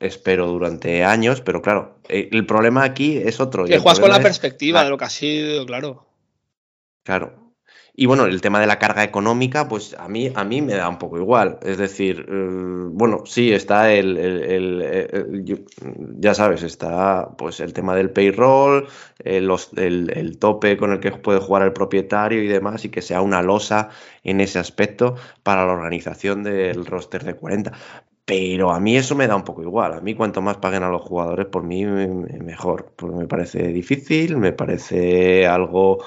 espero, 0.00 0.48
durante 0.48 1.04
años, 1.04 1.40
pero 1.40 1.62
claro, 1.62 1.98
eh, 2.08 2.28
el 2.32 2.44
problema 2.44 2.82
aquí 2.84 3.18
es 3.18 3.40
otro. 3.40 3.64
Que 3.64 3.78
juegas 3.78 4.00
con 4.00 4.10
la 4.10 4.20
perspectiva 4.20 4.84
de 4.84 4.90
lo 4.90 4.98
que 4.98 5.04
ha 5.04 5.10
sido, 5.10 5.64
claro. 5.64 6.06
Claro, 7.04 7.41
y 7.94 8.06
bueno, 8.06 8.24
el 8.24 8.40
tema 8.40 8.58
de 8.58 8.66
la 8.66 8.78
carga 8.78 9.04
económica, 9.04 9.68
pues 9.68 9.94
a 9.98 10.08
mí, 10.08 10.32
a 10.34 10.44
mí 10.44 10.62
me 10.62 10.74
da 10.74 10.88
un 10.88 10.98
poco 10.98 11.18
igual. 11.18 11.58
Es 11.62 11.76
decir, 11.76 12.24
eh, 12.26 12.48
bueno, 12.90 13.24
sí, 13.26 13.52
está 13.52 13.92
el, 13.92 15.66
ya 16.18 16.34
sabes, 16.34 16.62
está 16.62 17.36
pues 17.36 17.60
el 17.60 17.74
tema 17.74 17.94
del 17.94 18.10
payroll, 18.10 18.88
eh, 19.22 19.46
el, 19.76 20.38
tope 20.38 20.78
con 20.78 20.92
el 20.92 21.00
que 21.00 21.12
puede 21.12 21.40
jugar 21.40 21.64
el 21.64 21.74
propietario 21.74 22.42
y 22.42 22.48
demás, 22.48 22.86
y 22.86 22.88
que 22.88 23.02
sea 23.02 23.20
una 23.20 23.42
losa 23.42 23.90
en 24.24 24.40
ese 24.40 24.58
aspecto 24.58 25.16
para 25.42 25.66
la 25.66 25.72
organización 25.72 26.44
del 26.44 26.86
roster 26.86 27.24
de 27.24 27.34
40. 27.34 27.72
Pero 28.24 28.70
a 28.70 28.80
mí 28.80 28.96
eso 28.96 29.14
me 29.16 29.26
da 29.26 29.36
un 29.36 29.44
poco 29.44 29.62
igual. 29.62 29.92
A 29.92 30.00
mí 30.00 30.14
cuanto 30.14 30.40
más 30.40 30.56
paguen 30.56 30.84
a 30.84 30.88
los 30.88 31.02
jugadores, 31.02 31.46
por 31.46 31.64
mí 31.64 31.84
mejor. 31.84 32.92
Porque 32.96 33.16
me 33.16 33.26
parece 33.26 33.68
difícil, 33.68 34.38
me 34.38 34.52
parece 34.52 35.46
algo 35.46 35.98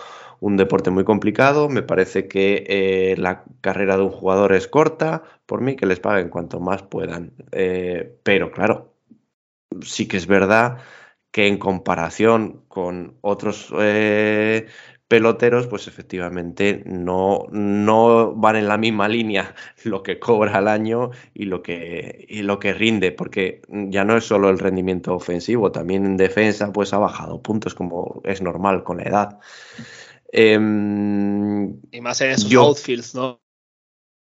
un 0.46 0.58
deporte 0.58 0.92
muy 0.92 1.04
complicado. 1.04 1.70
Me 1.70 1.82
parece 1.82 2.28
que 2.28 2.66
eh, 2.68 3.16
la 3.18 3.46
carrera 3.62 3.98
de 3.98 4.04
un 4.04 4.12
jugador 4.12 4.54
es 4.54 4.68
corta. 4.68 5.24
Por 5.48 5.62
mí, 5.62 5.76
que 5.76 5.88
les 5.88 6.00
paguen 6.00 6.30
cuanto 6.30 6.60
más 6.60 6.84
puedan. 6.84 7.34
Eh, 7.52 8.20
pero 8.22 8.52
claro, 8.52 8.94
sí 9.82 10.08
que 10.08 10.18
es 10.18 10.28
verdad 10.28 10.78
que 11.32 11.48
en 11.48 11.58
comparación 11.58 12.64
con 12.68 13.18
otros 13.22 13.74
eh, 13.80 14.68
peloteros, 15.08 15.66
pues 15.66 15.88
efectivamente 15.88 16.84
no, 16.86 17.48
no 17.52 18.36
van 18.36 18.56
en 18.58 18.68
la 18.68 18.78
misma 18.78 19.08
línea 19.08 19.56
lo 19.84 20.04
que 20.04 20.20
cobra 20.20 20.58
al 20.58 20.68
año 20.68 21.10
y 21.34 21.46
lo 21.46 21.64
que, 21.64 22.26
y 22.30 22.44
lo 22.44 22.60
que 22.60 22.74
rinde, 22.74 23.12
porque 23.12 23.62
ya 23.68 24.06
no 24.06 24.16
es 24.16 24.26
solo 24.26 24.52
el 24.52 24.60
rendimiento 24.60 25.16
ofensivo, 25.16 25.72
también 25.72 26.06
en 26.06 26.18
defensa 26.18 26.72
pues 26.72 26.94
ha 26.94 27.00
bajado 27.00 27.42
puntos 27.42 27.74
como 27.74 28.22
es 28.26 28.44
normal 28.44 28.84
con 28.84 28.98
la 28.98 29.04
edad. 29.04 29.40
Em, 30.32 31.80
y 31.92 32.02
más 32.02 32.20
en 32.22 32.32
esos 32.32 32.54
outfields, 32.54 33.16
¿no? 33.16 33.42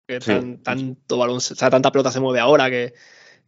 Que 0.06 0.20
tanto 0.62 1.16
balón, 1.16 1.38
o 1.38 1.40
sea, 1.40 1.70
tanta 1.70 1.90
pelota 1.90 2.12
se 2.12 2.20
mueve 2.20 2.40
ahora 2.40 2.68
que, 2.68 2.92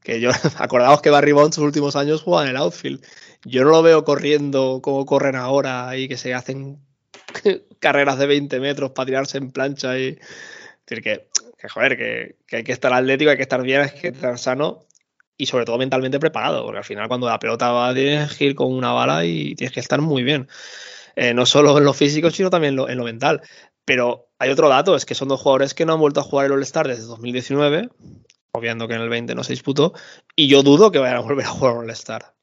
que 0.03 0.21
yo, 0.21 0.31
acordaos 0.59 1.03
que 1.03 1.11
Barry 1.11 1.33
Bonds 1.33 1.57
sus 1.57 1.65
últimos 1.65 1.97
años 1.97 2.23
jugaba 2.23 2.45
en 2.45 2.51
el 2.51 2.57
outfield. 2.57 3.05
Yo 3.45 3.65
no 3.65 3.71
lo 3.71 3.83
veo 3.83 4.05
corriendo 4.05 4.81
como 4.83 5.05
corren 5.05 5.37
ahora 5.37 5.97
y 5.97 6.09
que 6.09 6.17
se 6.17 6.33
hacen 6.35 6.81
carreras 7.81 8.19
de 8.19 8.27
20 8.27 8.61
metros 8.61 8.93
para 8.93 9.07
tirarse 9.07 9.39
en 9.39 9.51
plancha 9.51 9.99
y 9.99 10.19
decir 10.87 11.03
que, 11.03 11.29
joder, 11.69 11.97
que, 11.97 12.57
hay 12.57 12.65
que 12.65 12.73
estar 12.73 12.93
atlético, 12.93 13.31
hay 13.31 13.37
que 13.37 13.43
estar 13.43 13.63
bien, 13.63 13.83
hay 13.83 13.91
que 13.91 14.09
estar 14.09 14.39
sano 14.39 14.87
y 15.37 15.47
sobre 15.47 15.67
todo 15.67 15.77
mentalmente 15.77 16.19
preparado, 16.19 16.65
porque 16.65 16.79
al 16.79 16.85
final 16.85 17.09
cuando 17.09 17.29
la 17.29 17.39
pelota 17.39 17.71
va 17.71 17.93
tienes 17.93 18.35
que 18.37 18.47
ir 18.47 18.55
con 18.55 18.73
una 18.73 18.93
bala 18.93 19.25
y 19.25 19.55
tienes 19.55 19.73
que 19.73 19.81
estar 19.81 20.01
muy 20.01 20.23
bien. 20.23 20.49
Eh, 21.17 21.33
no 21.33 21.47
solo 21.47 21.77
en 21.79 21.85
lo 21.85 21.95
físico, 21.95 22.31
sino 22.31 22.51
también 22.51 22.75
en 22.75 22.77
lo, 22.77 22.89
en 22.89 22.99
lo 22.99 23.05
mental. 23.05 23.41
Pero 23.87 24.29
hay 24.39 24.51
otro 24.51 24.69
dato, 24.69 24.95
es 24.95 25.07
que 25.07 25.15
son 25.15 25.29
dos 25.29 25.41
jugadores 25.41 25.73
que 25.73 25.87
no 25.87 25.95
han 25.95 26.01
vuelto 26.01 26.21
a 26.21 26.25
jugar 26.25 26.47
el 26.47 26.53
All-Star 26.53 26.87
desde 26.87 27.05
2019, 27.05 27.89
obviando 28.53 28.87
que 28.87 28.95
en 28.95 29.01
el 29.01 29.09
20 29.09 29.35
no 29.35 29.43
se 29.43 29.55
disputó, 29.55 29.95
y 30.37 30.49
yo 30.49 30.63
dudo 30.63 30.93
que 30.93 30.99
vayan 30.99 31.17
a 31.17 31.21
volver 31.21 31.47
a 31.47 31.51
jugar 31.51 31.77
All-Star. 31.77 32.35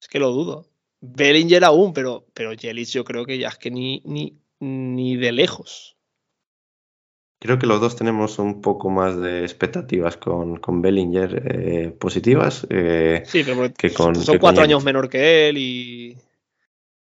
Es 0.00 0.08
que 0.08 0.18
lo 0.18 0.30
dudo. 0.30 0.66
Bellinger 1.00 1.64
aún, 1.64 1.92
pero, 1.92 2.26
pero 2.32 2.52
Jelis 2.56 2.92
yo 2.92 3.04
creo 3.04 3.24
que 3.26 3.38
ya 3.38 3.48
es 3.48 3.58
que 3.58 3.70
ni, 3.70 4.02
ni, 4.04 4.38
ni 4.58 5.16
de 5.16 5.32
lejos. 5.32 5.96
Creo 7.40 7.58
que 7.58 7.66
los 7.66 7.80
dos 7.80 7.94
tenemos 7.94 8.38
un 8.40 8.60
poco 8.60 8.90
más 8.90 9.20
de 9.20 9.42
expectativas 9.42 10.16
con, 10.16 10.56
con 10.56 10.82
Bellinger 10.82 11.42
eh, 11.44 11.90
positivas. 11.90 12.66
Eh, 12.68 13.22
sí, 13.26 13.44
pero 13.44 13.72
que 13.72 13.92
con, 13.92 14.16
son 14.16 14.38
cuatro 14.38 14.64
años 14.64 14.82
menor 14.82 15.08
que 15.08 15.48
él 15.48 15.58
y, 15.58 16.16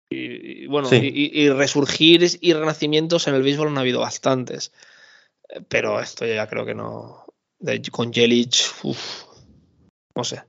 y, 0.10 0.66
bueno, 0.68 0.90
y, 0.92 1.50
resurgir 1.50 2.26
y 2.42 2.54
renacimientos 2.54 3.28
en 3.28 3.36
el 3.36 3.44
béisbol 3.44 3.68
han 3.68 3.78
habido 3.78 4.00
bastantes. 4.00 4.74
Pero 5.68 6.00
esto 6.00 6.26
ya 6.26 6.48
creo 6.48 6.66
que 6.66 6.76
no. 6.76 7.26
con 7.92 8.12
Jelic, 8.12 8.56
no 10.16 10.24
sé. 10.24 10.44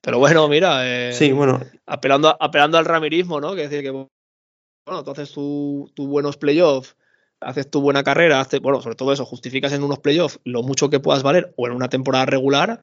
Pero 0.00 0.18
bueno, 0.18 0.48
mira. 0.48 0.80
Eh, 0.84 1.12
sí, 1.12 1.32
bueno. 1.32 1.60
Apelando, 1.86 2.36
apelando 2.40 2.78
al 2.78 2.84
ramirismo, 2.84 3.40
¿no? 3.40 3.54
Que 3.54 3.68
decir 3.68 3.82
que. 3.82 3.90
Bueno, 3.90 5.04
tú 5.04 5.10
haces 5.10 5.32
tus 5.32 5.92
tu 5.94 6.06
buenos 6.06 6.36
playoffs, 6.36 6.96
haces 7.40 7.70
tu 7.70 7.80
buena 7.80 8.02
carrera, 8.02 8.40
haces, 8.40 8.60
bueno, 8.60 8.80
sobre 8.80 8.96
todo 8.96 9.12
eso, 9.12 9.26
justificas 9.26 9.72
en 9.72 9.82
unos 9.82 9.98
playoffs 9.98 10.40
lo 10.44 10.62
mucho 10.62 10.88
que 10.88 11.00
puedas 11.00 11.22
valer 11.22 11.52
o 11.56 11.66
en 11.66 11.74
una 11.74 11.88
temporada 11.88 12.26
regular, 12.26 12.80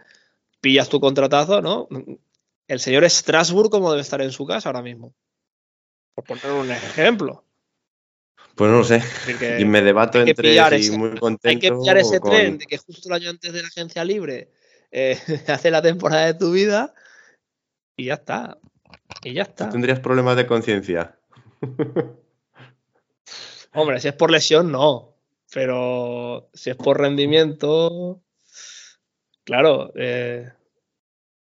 pillas 0.62 0.90
tu 0.90 1.00
contratazo, 1.00 1.62
¿no? 1.62 1.88
El 2.68 2.80
señor 2.80 3.10
Strasbourg, 3.10 3.72
como 3.72 3.90
debe 3.90 4.02
estar 4.02 4.22
en 4.22 4.32
su 4.32 4.46
casa 4.46 4.70
ahora 4.70 4.84
mismo. 4.84 5.14
Por 6.16 6.24
poner 6.24 6.52
un 6.52 6.72
ejemplo. 6.72 7.44
Pues 8.56 8.72
no 8.72 8.78
lo 8.78 8.84
sé. 8.86 9.04
y 9.60 9.66
me 9.66 9.82
debato 9.82 10.22
entre 10.22 10.82
si 10.82 10.98
muy 10.98 11.18
contento. 11.18 11.50
Hay 11.50 11.60
que 11.60 11.74
pillar 11.74 11.98
ese 11.98 12.22
tren 12.22 12.58
de 12.58 12.66
que 12.66 12.78
justo 12.78 13.10
el 13.10 13.16
año 13.16 13.30
antes 13.30 13.52
de 13.52 13.62
la 13.62 13.68
agencia 13.68 14.06
libre 14.06 14.50
eh, 14.92 15.20
hace 15.48 15.70
la 15.70 15.82
temporada 15.82 16.26
de 16.26 16.36
tu 16.36 16.54
vida 16.54 16.94
y 17.98 18.06
ya 18.06 18.14
está. 18.14 18.58
Y 19.24 19.34
ya 19.34 19.44
está. 19.44 19.70
¿Tendrías 19.70 20.00
problemas 20.00 20.38
de 20.38 20.48
conciencia? 20.48 21.20
Hombre, 23.74 24.00
si 24.00 24.08
es 24.08 24.14
por 24.14 24.32
lesión, 24.32 24.72
no. 24.72 25.18
Pero 25.54 26.50
si 26.54 26.70
es 26.70 26.78
por 26.78 26.98
rendimiento, 26.98 28.22
claro. 29.44 29.92
Eh, 29.96 30.50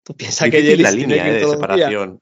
tú 0.02 0.16
piensas 0.16 0.50
que 0.50 0.78
la 0.78 0.90
línea 0.90 1.24
de 1.24 1.46
separación 1.46 2.20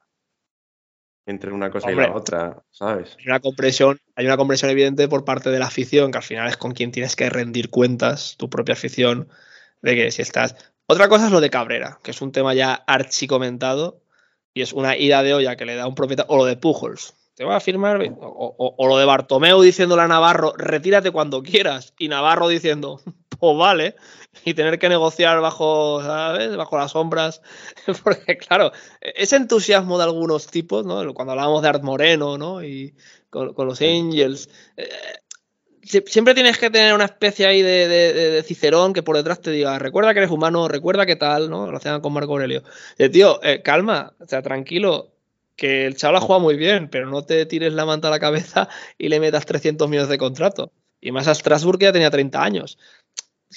entre 1.26 1.52
una 1.52 1.70
cosa 1.70 1.90
y 1.90 1.94
la 1.94 2.14
otra, 2.14 2.62
¿sabes? 2.70 3.16
Hay 3.18 3.26
una, 3.26 3.40
compresión, 3.40 3.98
hay 4.14 4.26
una 4.26 4.36
compresión 4.36 4.70
evidente 4.70 5.08
por 5.08 5.24
parte 5.24 5.50
de 5.50 5.58
la 5.58 5.66
afición, 5.66 6.10
que 6.10 6.18
al 6.18 6.24
final 6.24 6.48
es 6.48 6.56
con 6.56 6.72
quien 6.72 6.92
tienes 6.92 7.16
que 7.16 7.30
rendir 7.30 7.70
cuentas, 7.70 8.36
tu 8.36 8.50
propia 8.50 8.74
afición, 8.74 9.28
de 9.82 9.94
que 9.94 10.10
si 10.10 10.22
estás... 10.22 10.54
Otra 10.86 11.08
cosa 11.08 11.26
es 11.26 11.32
lo 11.32 11.40
de 11.40 11.48
Cabrera, 11.48 11.98
que 12.02 12.10
es 12.10 12.20
un 12.20 12.30
tema 12.30 12.52
ya 12.52 12.74
archi 12.74 13.26
comentado 13.26 14.02
y 14.52 14.60
es 14.60 14.72
una 14.72 14.96
ida 14.96 15.22
de 15.22 15.34
olla 15.34 15.56
que 15.56 15.64
le 15.64 15.76
da 15.76 15.86
un 15.86 15.94
propietario, 15.94 16.30
o 16.32 16.36
lo 16.36 16.44
de 16.44 16.56
Pujols, 16.56 17.14
te 17.34 17.44
va 17.44 17.56
a 17.56 17.60
firmar, 17.60 18.00
o, 18.20 18.74
o, 18.78 18.86
lo 18.86 18.96
de 18.98 19.04
Bartomeu 19.04 19.60
diciéndole 19.60 20.02
a 20.02 20.08
Navarro, 20.08 20.52
retírate 20.56 21.10
cuando 21.10 21.42
quieras, 21.42 21.94
y 21.98 22.08
Navarro 22.08 22.48
diciendo, 22.48 23.00
pues 23.52 23.58
vale, 23.58 23.96
y 24.44 24.54
tener 24.54 24.78
que 24.78 24.88
negociar 24.88 25.40
bajo, 25.40 26.02
¿sabes? 26.02 26.56
Bajo 26.56 26.78
las 26.78 26.92
sombras. 26.92 27.42
Porque, 28.04 28.38
claro, 28.38 28.72
ese 29.00 29.36
entusiasmo 29.36 29.98
de 29.98 30.04
algunos 30.04 30.46
tipos, 30.46 30.84
¿no? 30.84 31.14
Cuando 31.14 31.32
hablábamos 31.32 31.62
de 31.62 31.68
Art 31.68 31.82
Moreno, 31.82 32.38
¿no? 32.38 32.64
Y 32.64 32.94
con, 33.30 33.54
los 33.56 33.80
Angels. 33.80 34.48
Eh, 34.76 34.88
siempre 36.06 36.34
tienes 36.34 36.58
que 36.58 36.70
tener 36.70 36.94
una 36.94 37.04
especie 37.04 37.46
ahí 37.46 37.62
de, 37.62 38.42
cicerón 38.46 38.92
que 38.92 39.02
por 39.02 39.16
detrás 39.16 39.40
te 39.40 39.50
diga, 39.50 39.78
recuerda 39.78 40.14
que 40.14 40.20
eres 40.20 40.30
humano, 40.30 40.68
recuerda 40.68 41.06
que 41.06 41.16
tal, 41.16 41.50
¿no? 41.50 41.70
Lo 41.70 41.76
hacían 41.76 42.00
con 42.00 42.12
Marco 42.12 42.32
Aurelio. 42.32 42.62
De, 42.96 43.08
tío, 43.08 43.42
eh, 43.42 43.62
calma, 43.62 44.14
o 44.18 44.26
sea, 44.26 44.42
tranquilo, 44.42 45.12
que 45.56 45.86
el 45.86 45.96
chaval 45.96 46.16
ha 46.16 46.20
jugado 46.20 46.40
muy 46.40 46.56
bien, 46.56 46.88
pero 46.88 47.06
no 47.08 47.24
te 47.24 47.46
tires 47.46 47.72
la 47.72 47.86
manta 47.86 48.08
a 48.08 48.10
la 48.10 48.20
cabeza 48.20 48.68
y 48.98 49.08
le 49.08 49.20
metas 49.20 49.46
300 49.46 49.88
millones 49.88 50.08
de 50.08 50.18
contrato. 50.18 50.72
Y 51.00 51.12
más 51.12 51.28
a 51.28 51.34
Strasbourg 51.34 51.78
que 51.78 51.84
ya 51.84 51.92
tenía 51.92 52.10
30 52.10 52.42
años. 52.42 52.78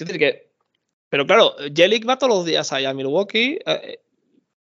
Que 0.06 0.48
pero 1.10 1.26
claro, 1.26 1.56
Jelic 1.74 2.08
va 2.08 2.18
todos 2.18 2.34
los 2.36 2.46
días 2.46 2.72
allá 2.74 2.90
a 2.90 2.94
Milwaukee. 2.94 3.60
Eh, 3.66 4.00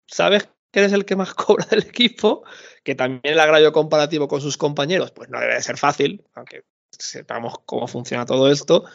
sabes 0.05 0.47
que 0.71 0.79
eres 0.79 0.93
el 0.93 1.05
que 1.05 1.15
más 1.15 1.33
cobra 1.33 1.65
del 1.65 1.83
equipo, 1.83 2.43
que 2.83 2.95
también 2.95 3.21
el 3.23 3.39
agravio 3.39 3.71
comparativo 3.71 4.27
con 4.27 4.41
sus 4.41 4.57
compañeros, 4.57 5.11
pues 5.11 5.29
no 5.29 5.39
debe 5.39 5.55
de 5.55 5.63
ser 5.63 5.77
fácil, 5.77 6.23
aunque 6.35 6.63
sepamos 6.91 7.55
cómo 7.65 7.87
funciona 7.87 8.25
todo 8.25 8.51
esto. 8.51 8.85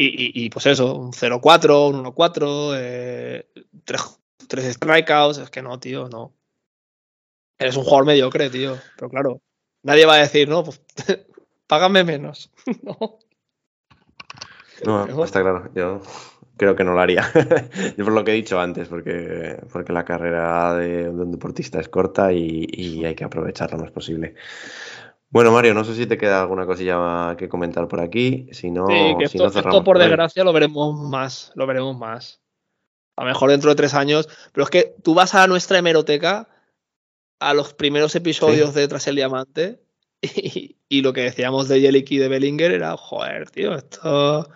Y, 0.00 0.48
pues 0.50 0.66
eso, 0.66 0.94
un 0.94 1.10
0-4, 1.10 1.90
un 1.90 2.04
1-4, 2.04 2.72
eh, 2.76 3.48
tres, 3.84 4.74
strikeouts, 4.74 5.38
es 5.38 5.50
que 5.50 5.60
no, 5.60 5.80
tío, 5.80 6.08
no. 6.08 6.36
Eres 7.58 7.76
un 7.76 7.82
jugador 7.82 8.06
mediocre, 8.06 8.48
tío. 8.48 8.78
Pero 8.96 9.10
claro, 9.10 9.42
nadie 9.82 10.06
va 10.06 10.14
a 10.14 10.18
decir, 10.18 10.48
no, 10.48 10.62
pues 10.62 10.80
págame 11.66 12.04
menos. 12.04 12.48
no. 12.84 13.18
No, 14.84 15.24
está 15.24 15.40
claro. 15.40 15.70
Yo 15.74 16.00
creo 16.56 16.76
que 16.76 16.84
no 16.84 16.94
lo 16.94 17.00
haría. 17.00 17.30
Yo 17.96 18.04
por 18.04 18.12
lo 18.12 18.24
que 18.24 18.32
he 18.32 18.34
dicho 18.34 18.60
antes, 18.60 18.88
porque, 18.88 19.58
porque 19.72 19.92
la 19.92 20.04
carrera 20.04 20.74
de, 20.74 21.08
un 21.08 21.30
deportista 21.30 21.80
es 21.80 21.88
corta 21.88 22.32
y, 22.32 23.04
hay 23.04 23.14
que 23.14 23.24
aprovecharla 23.24 23.76
lo 23.76 23.84
más 23.84 23.92
posible. 23.92 24.34
Bueno, 25.30 25.52
Mario, 25.52 25.74
no 25.74 25.84
sé 25.84 25.94
si 25.94 26.06
te 26.06 26.16
queda 26.16 26.40
alguna 26.40 26.66
cosilla 26.66 27.36
que 27.36 27.48
comentar 27.48 27.86
por 27.86 28.00
aquí. 28.00 28.48
Si 28.52 28.70
no, 28.70 28.86
si 28.86 29.38
no 29.38 29.50
cerramos, 29.50 29.56
esto 29.56 29.84
por 29.84 29.98
desgracia 29.98 30.42
lo 30.42 30.52
veremos 30.52 30.98
más. 30.98 31.52
Lo 31.54 31.66
veremos 31.66 31.96
más. 31.96 32.40
A 33.16 33.22
lo 33.22 33.28
mejor 33.28 33.50
dentro 33.50 33.70
de 33.70 33.76
tres 33.76 33.94
años. 33.94 34.28
Pero 34.52 34.64
es 34.64 34.70
que 34.70 34.94
tú 35.02 35.14
vas 35.14 35.34
a 35.34 35.46
nuestra 35.46 35.78
hemeroteca, 35.78 36.48
a 37.40 37.52
los 37.52 37.74
primeros 37.74 38.14
episodios 38.14 38.72
de 38.74 38.88
Tras 38.88 39.06
el 39.06 39.16
Diamante, 39.16 39.82
y, 40.22 41.02
lo 41.02 41.12
que 41.12 41.20
decíamos 41.22 41.68
de 41.68 41.80
Yelik 41.80 42.10
y 42.10 42.18
de 42.18 42.28
Bellinger 42.28 42.72
era, 42.72 42.96
joder, 42.96 43.50
tío, 43.50 43.74
esto 43.74 44.48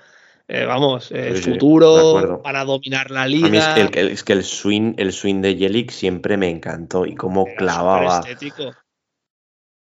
eh, 0.49 0.65
vamos, 0.65 1.11
el 1.13 1.37
futuro, 1.39 2.41
para 2.43 2.65
dominar 2.65 3.11
la 3.11 3.27
liga. 3.27 3.77
es, 3.77 3.91
que 3.91 4.01
el, 4.01 4.09
es 4.09 4.25
que 4.25 4.33
el, 4.33 4.45
swing, 4.45 4.95
el 4.99 5.13
swing 5.13 5.41
de 5.41 5.57
Yelik 5.57 5.91
siempre 5.91 6.37
me 6.37 6.49
encantó 6.49 7.07
y 7.07 7.15
cómo 7.15 7.47
clavaba. 7.57 8.21
Estético. 8.21 8.73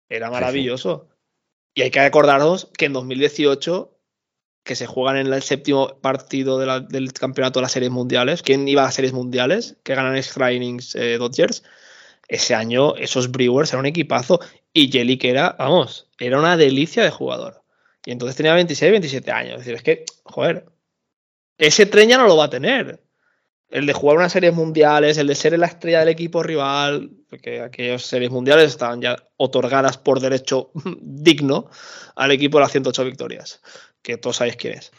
Era 0.08 0.30
maravilloso. 0.30 1.08
Y 1.74 1.82
hay 1.82 1.90
que 1.90 2.00
acordaros 2.00 2.70
que 2.76 2.84
en 2.84 2.92
2018, 2.92 3.98
que 4.62 4.76
se 4.76 4.86
juegan 4.86 5.16
en 5.16 5.32
el 5.32 5.42
séptimo 5.42 5.98
partido 6.00 6.58
del 6.58 7.12
campeonato 7.12 7.60
de 7.60 7.62
las 7.62 7.72
series 7.72 7.90
mundiales, 7.90 8.42
¿quién 8.42 8.68
iba 8.68 8.82
a 8.82 8.86
las 8.86 8.94
series 8.94 9.14
mundiales? 9.14 9.78
Que 9.82 9.94
ganan 9.94 10.16
extra 10.16 10.52
innings 10.52 10.94
eh, 10.94 11.16
Dodgers. 11.18 11.62
Ese 12.28 12.54
año 12.54 12.94
esos 12.96 13.30
Brewers 13.30 13.72
eran 13.72 13.80
un 13.80 13.86
equipazo 13.86 14.40
y 14.72 14.90
Yelik 14.90 15.24
era, 15.24 15.56
vamos, 15.58 16.08
era 16.18 16.38
una 16.38 16.56
delicia 16.56 17.02
de 17.02 17.10
jugador. 17.10 17.61
Y 18.04 18.12
entonces 18.12 18.36
tenía 18.36 18.54
26, 18.54 18.90
27 18.90 19.30
años. 19.30 19.52
Es 19.52 19.58
decir, 19.58 19.74
es 19.74 19.82
que, 19.82 20.04
joder, 20.24 20.66
ese 21.58 21.86
tren 21.86 22.08
no 22.10 22.26
lo 22.26 22.36
va 22.36 22.44
a 22.44 22.50
tener. 22.50 23.00
El 23.70 23.86
de 23.86 23.92
jugar 23.92 24.18
unas 24.18 24.32
series 24.32 24.52
mundiales, 24.52 25.16
el 25.16 25.26
de 25.26 25.34
ser 25.34 25.58
la 25.58 25.66
estrella 25.66 26.00
del 26.00 26.08
equipo 26.08 26.42
rival, 26.42 27.10
porque 27.30 27.60
aquellas 27.60 28.02
series 28.02 28.30
mundiales 28.30 28.66
estaban 28.66 29.00
ya 29.00 29.16
otorgadas 29.38 29.96
por 29.96 30.20
derecho 30.20 30.70
digno 31.00 31.70
al 32.16 32.32
equipo 32.32 32.58
de 32.58 32.62
las 32.62 32.72
108 32.72 33.04
victorias, 33.04 33.62
que 34.02 34.18
todos 34.18 34.36
sabéis 34.36 34.56
quién 34.56 34.74
es. 34.74 34.92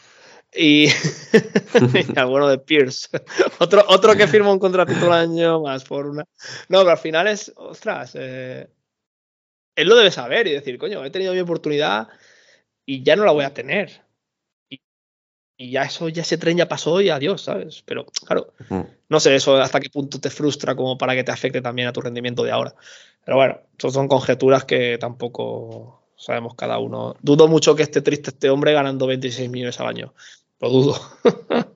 Y, 0.56 0.86
el 2.16 2.26
bueno 2.26 2.48
de 2.48 2.58
Pierce. 2.58 3.08
otro, 3.58 3.84
otro 3.88 4.16
que 4.16 4.26
firma 4.26 4.52
un 4.52 4.58
contratito 4.58 5.06
un 5.06 5.12
año 5.12 5.60
más 5.60 5.84
por 5.84 6.06
una. 6.06 6.24
No, 6.68 6.78
pero 6.78 6.90
al 6.90 6.98
final 6.98 7.28
es, 7.28 7.52
ostras, 7.56 8.12
eh, 8.14 8.68
él 9.76 9.88
lo 9.88 9.96
debe 9.96 10.10
saber 10.10 10.46
y 10.46 10.52
decir, 10.52 10.78
coño, 10.78 11.04
he 11.04 11.10
tenido 11.10 11.32
mi 11.32 11.40
oportunidad 11.40 12.08
y 12.86 13.02
ya 13.02 13.16
no 13.16 13.24
la 13.24 13.32
voy 13.32 13.44
a 13.44 13.54
tener. 13.54 14.02
Y, 15.56 15.70
ya 15.70 15.84
eso, 15.84 16.08
ya 16.08 16.22
ese 16.22 16.36
tren 16.36 16.56
ya 16.56 16.68
pasó 16.68 17.00
y 17.00 17.10
adiós, 17.10 17.42
¿sabes? 17.42 17.82
Pero 17.86 18.06
claro, 18.26 18.52
no 19.08 19.20
sé 19.20 19.36
eso 19.36 19.56
hasta 19.56 19.78
qué 19.78 19.88
punto 19.88 20.20
te 20.20 20.28
frustra 20.28 20.74
como 20.74 20.98
para 20.98 21.14
que 21.14 21.22
te 21.22 21.30
afecte 21.30 21.62
también 21.62 21.86
a 21.86 21.92
tu 21.92 22.00
rendimiento 22.00 22.42
de 22.42 22.50
ahora. 22.50 22.74
Pero 23.24 23.36
bueno, 23.36 23.60
eso 23.78 23.90
son 23.90 24.08
conjeturas 24.08 24.64
que 24.64 24.98
tampoco 24.98 26.02
sabemos 26.16 26.54
cada 26.56 26.78
uno. 26.78 27.14
Dudo 27.22 27.46
mucho 27.46 27.76
que 27.76 27.84
esté 27.84 28.02
triste 28.02 28.30
este 28.30 28.50
hombre 28.50 28.72
ganando 28.72 29.06
26 29.06 29.48
millones 29.48 29.78
al 29.80 29.86
año. 29.86 30.14
Lo 30.60 30.70
dudo. 30.70 30.96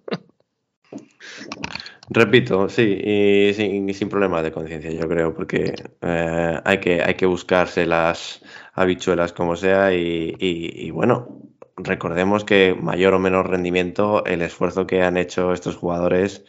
Repito, 2.10 2.70
sí, 2.70 2.82
y 3.05 3.52
sin, 3.52 3.93
sin 3.93 4.09
problemas 4.09 4.43
de 4.43 4.51
conciencia, 4.51 4.90
yo 4.90 5.06
creo, 5.06 5.35
porque 5.35 5.74
eh, 6.01 6.60
hay, 6.64 6.80
que, 6.80 7.02
hay 7.02 7.14
que 7.14 7.26
buscarse 7.26 7.85
las 7.85 8.40
habichuelas 8.81 9.33
como 9.33 9.57
sea 9.57 9.93
y, 9.95 10.35
y- 10.39 10.87
y, 10.87 10.91
bueno, 10.91 11.29
recordemos 11.77 12.45
que 12.45 12.75
mayor 12.81 13.15
o 13.15 13.19
menor 13.19 13.51
rendimiento, 13.51 14.25
el 14.25 14.43
esfuerzo 14.43 14.87
que 14.87 15.03
han 15.03 15.17
hecho 15.17 15.53
estos 15.53 15.77
jugadores, 15.77 16.45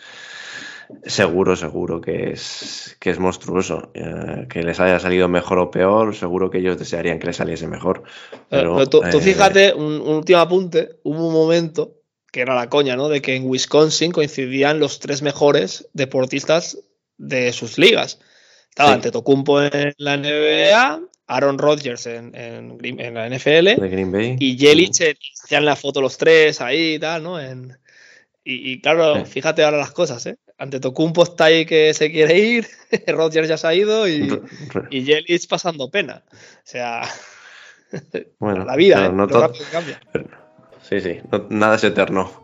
seguro, 1.06 1.56
seguro 1.56 2.02
que 2.02 2.32
es, 2.32 2.98
que 3.00 3.10
es 3.12 3.20
monstruoso. 3.20 3.92
Eh, 3.94 4.48
que 4.50 4.64
les 4.64 4.80
haya 4.80 5.00
salido 5.00 5.28
mejor 5.28 5.60
o 5.60 5.72
peor, 5.72 6.16
seguro 6.16 6.50
que 6.50 6.60
ellos 6.60 6.78
desearían 6.78 7.20
que 7.20 7.28
les 7.28 7.38
saliese 7.38 7.68
mejor. 7.68 8.04
Pero, 8.50 8.76
Pero 8.76 8.90
tú, 8.90 9.02
tú 9.12 9.18
eh, 9.18 9.22
fíjate, 9.22 9.74
un, 9.74 10.02
un 10.02 10.16
último 10.16 10.40
apunte, 10.40 11.00
hubo 11.04 11.28
un 11.28 11.34
momento 11.34 11.96
que 12.32 12.42
era 12.42 12.56
la 12.56 12.70
coña, 12.70 12.96
¿no? 12.96 13.10
De 13.10 13.22
que 13.22 13.36
en 13.36 13.48
Wisconsin 13.48 14.12
coincidían 14.12 14.80
los 14.80 15.00
tres 15.00 15.22
mejores 15.22 15.90
deportistas 15.94 16.78
de 17.18 17.52
sus 17.54 17.78
ligas. 17.78 18.20
Estaba 18.70 18.90
Sí. 18.90 18.96
Antetokounmpo 18.96 19.62
en 19.64 19.94
la 19.98 20.14
NBA, 20.14 21.00
Aaron 21.30 21.58
Rodgers 21.60 22.06
en, 22.08 22.34
en 22.36 23.14
la 23.14 23.30
NFL 23.30 23.76
de 23.80 23.90
Green 23.90 24.12
Bay. 24.12 24.36
y 24.40 24.58
Jelic 24.58 25.00
en- 25.02 25.18
hacían 25.44 25.64
la 25.66 25.76
foto 25.76 26.02
los 26.02 26.18
tres 26.18 26.60
ahí 26.60 26.96
y 26.96 27.00
tal, 27.00 27.24
¿no? 27.24 27.40
En- 27.40 27.78
y, 28.44 28.72
y 28.74 28.82
claro, 28.82 29.18
Sí. 29.26 29.32
fíjate 29.34 29.64
ahora 29.64 29.78
las 29.78 29.92
cosas, 29.92 30.26
¿eh? 30.26 30.38
Antetokounmpo 30.58 31.24
está 31.24 31.46
ahí 31.46 31.66
que 31.66 31.94
se 31.94 32.12
quiere 32.12 32.38
ir, 32.38 32.68
Rodgers 33.08 33.48
ya 33.48 33.58
se 33.58 33.68
ha 33.68 33.74
ido 33.74 34.08
y, 34.08 34.28
re- 34.28 34.88
y 34.92 35.48
pasando 35.48 35.90
pena. 35.92 36.24
O 36.32 36.36
sea, 36.64 37.02
bueno, 38.40 38.66
la 38.66 38.76
vida, 38.76 38.96
claro, 38.96 39.14
¿eh? 39.14 39.16
no 39.16 39.26
Lo 39.28 39.42
rápido 39.42 39.66
cambia. 39.72 40.00
Sí, 40.82 41.00
sí, 41.02 41.20
no- 41.32 41.46
nada 41.50 41.76
es 41.76 41.84
eterno. 41.84 42.44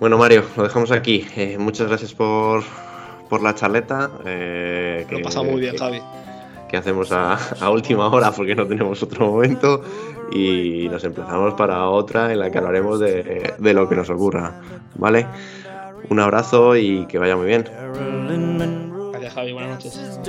Bueno, 0.00 0.18
Mario, 0.18 0.44
lo 0.56 0.64
dejamos 0.64 0.90
aquí. 0.90 1.26
Eh, 1.36 1.56
muchas 1.58 1.86
gracias 1.88 2.12
por, 2.12 2.62
por 3.30 3.42
la 3.42 3.54
charleta. 3.54 4.10
eh, 4.26 5.06
Lo 5.10 5.16
que- 5.18 5.22
pasa 5.22 5.42
muy 5.42 5.60
bien, 5.60 5.72
que- 5.72 5.78
Javi. 5.78 6.00
Que 6.68 6.76
hacemos 6.76 7.12
a, 7.12 7.38
a 7.60 7.70
última 7.70 8.08
hora 8.08 8.32
porque 8.32 8.54
no 8.54 8.66
tenemos 8.66 9.02
otro 9.02 9.26
momento 9.26 9.82
y 10.32 10.88
nos 10.90 11.04
emplazamos 11.04 11.54
para 11.54 11.88
otra 11.88 12.32
en 12.32 12.40
la 12.40 12.50
que 12.50 12.58
hablaremos 12.58 13.00
de, 13.00 13.54
de 13.58 13.74
lo 13.74 13.88
que 13.88 13.96
nos 13.96 14.10
ocurra, 14.10 14.60
¿vale? 14.96 15.26
Un 16.08 16.20
abrazo 16.20 16.76
y 16.76 17.06
que 17.06 17.18
vaya 17.18 17.36
muy 17.36 17.46
bien. 17.46 17.64
Gracias, 19.12 19.34
Javi. 19.34 19.52
Buenas 19.52 19.70
noches. 19.70 20.20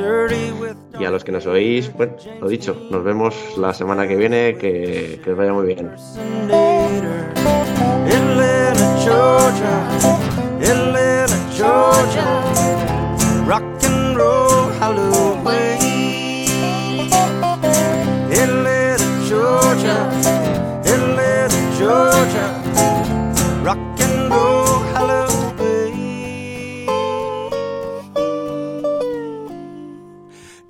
Y 1.00 1.06
a 1.06 1.12
los 1.12 1.24
que 1.24 1.32
nos 1.32 1.46
oís, 1.46 1.94
bueno, 1.94 2.14
lo 2.42 2.48
dicho, 2.48 2.76
nos 2.90 3.04
vemos 3.04 3.36
la 3.58 3.74
semana 3.74 4.08
que 4.08 4.16
viene, 4.16 4.56
que, 4.58 5.20
que 5.24 5.32
os 5.32 5.38
vaya 5.38 5.54
muy 5.54 5.68
bien. 5.68 5.92
Atlanta, 8.08 8.98
Georgia, 9.04 9.90
Atlanta, 10.62 11.38
Georgia, 11.54 12.26
Georgia, 22.18 22.50
rock 23.62 23.78
and 24.00 24.32
roll 24.32 24.80
Halloween. 24.96 26.88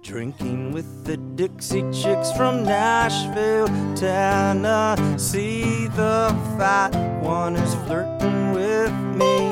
Drinking 0.04 0.74
with 0.74 1.06
the 1.06 1.16
Dixie 1.16 1.90
Chicks 1.94 2.34
from 2.34 2.64
Nashville, 2.64 3.68
Tennessee. 3.96 5.88
The 5.88 6.36
fat 6.58 6.94
one 7.24 7.56
is 7.56 7.76
flirting 7.86 8.52
with 8.52 8.92
me. 9.16 9.52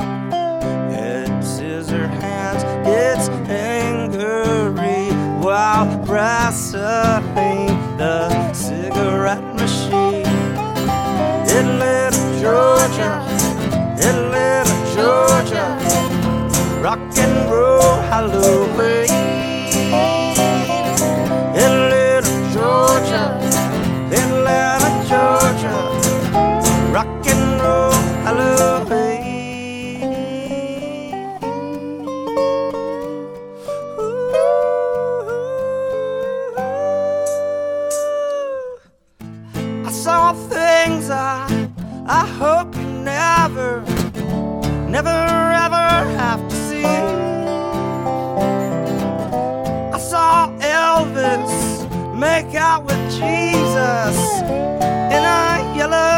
Head 0.91 1.41
scissor 1.45 2.07
hands 2.07 2.63
gets 2.85 3.29
angry 3.49 5.13
while 5.41 5.87
wrestling 6.03 7.67
the 7.97 8.51
cigarette. 8.51 9.54
Atlanta, 11.55 12.17
Georgia, 12.41 13.23
Atlanta, 13.97 14.75
Georgia, 14.93 15.67
rock 16.81 16.99
and 17.17 17.49
roll 17.49 17.95
Halloween. 18.09 19.24
Never 44.95 45.09
ever 45.09 45.89
have 46.21 46.41
to 46.47 46.55
see. 46.69 46.85
I 49.95 49.99
saw 49.99 50.47
Elvis 50.59 51.55
make 52.15 52.55
out 52.55 52.85
with 52.85 53.03
Jesus 53.11 54.15
in 55.15 55.21
a 55.41 55.73
yellow 55.75 56.14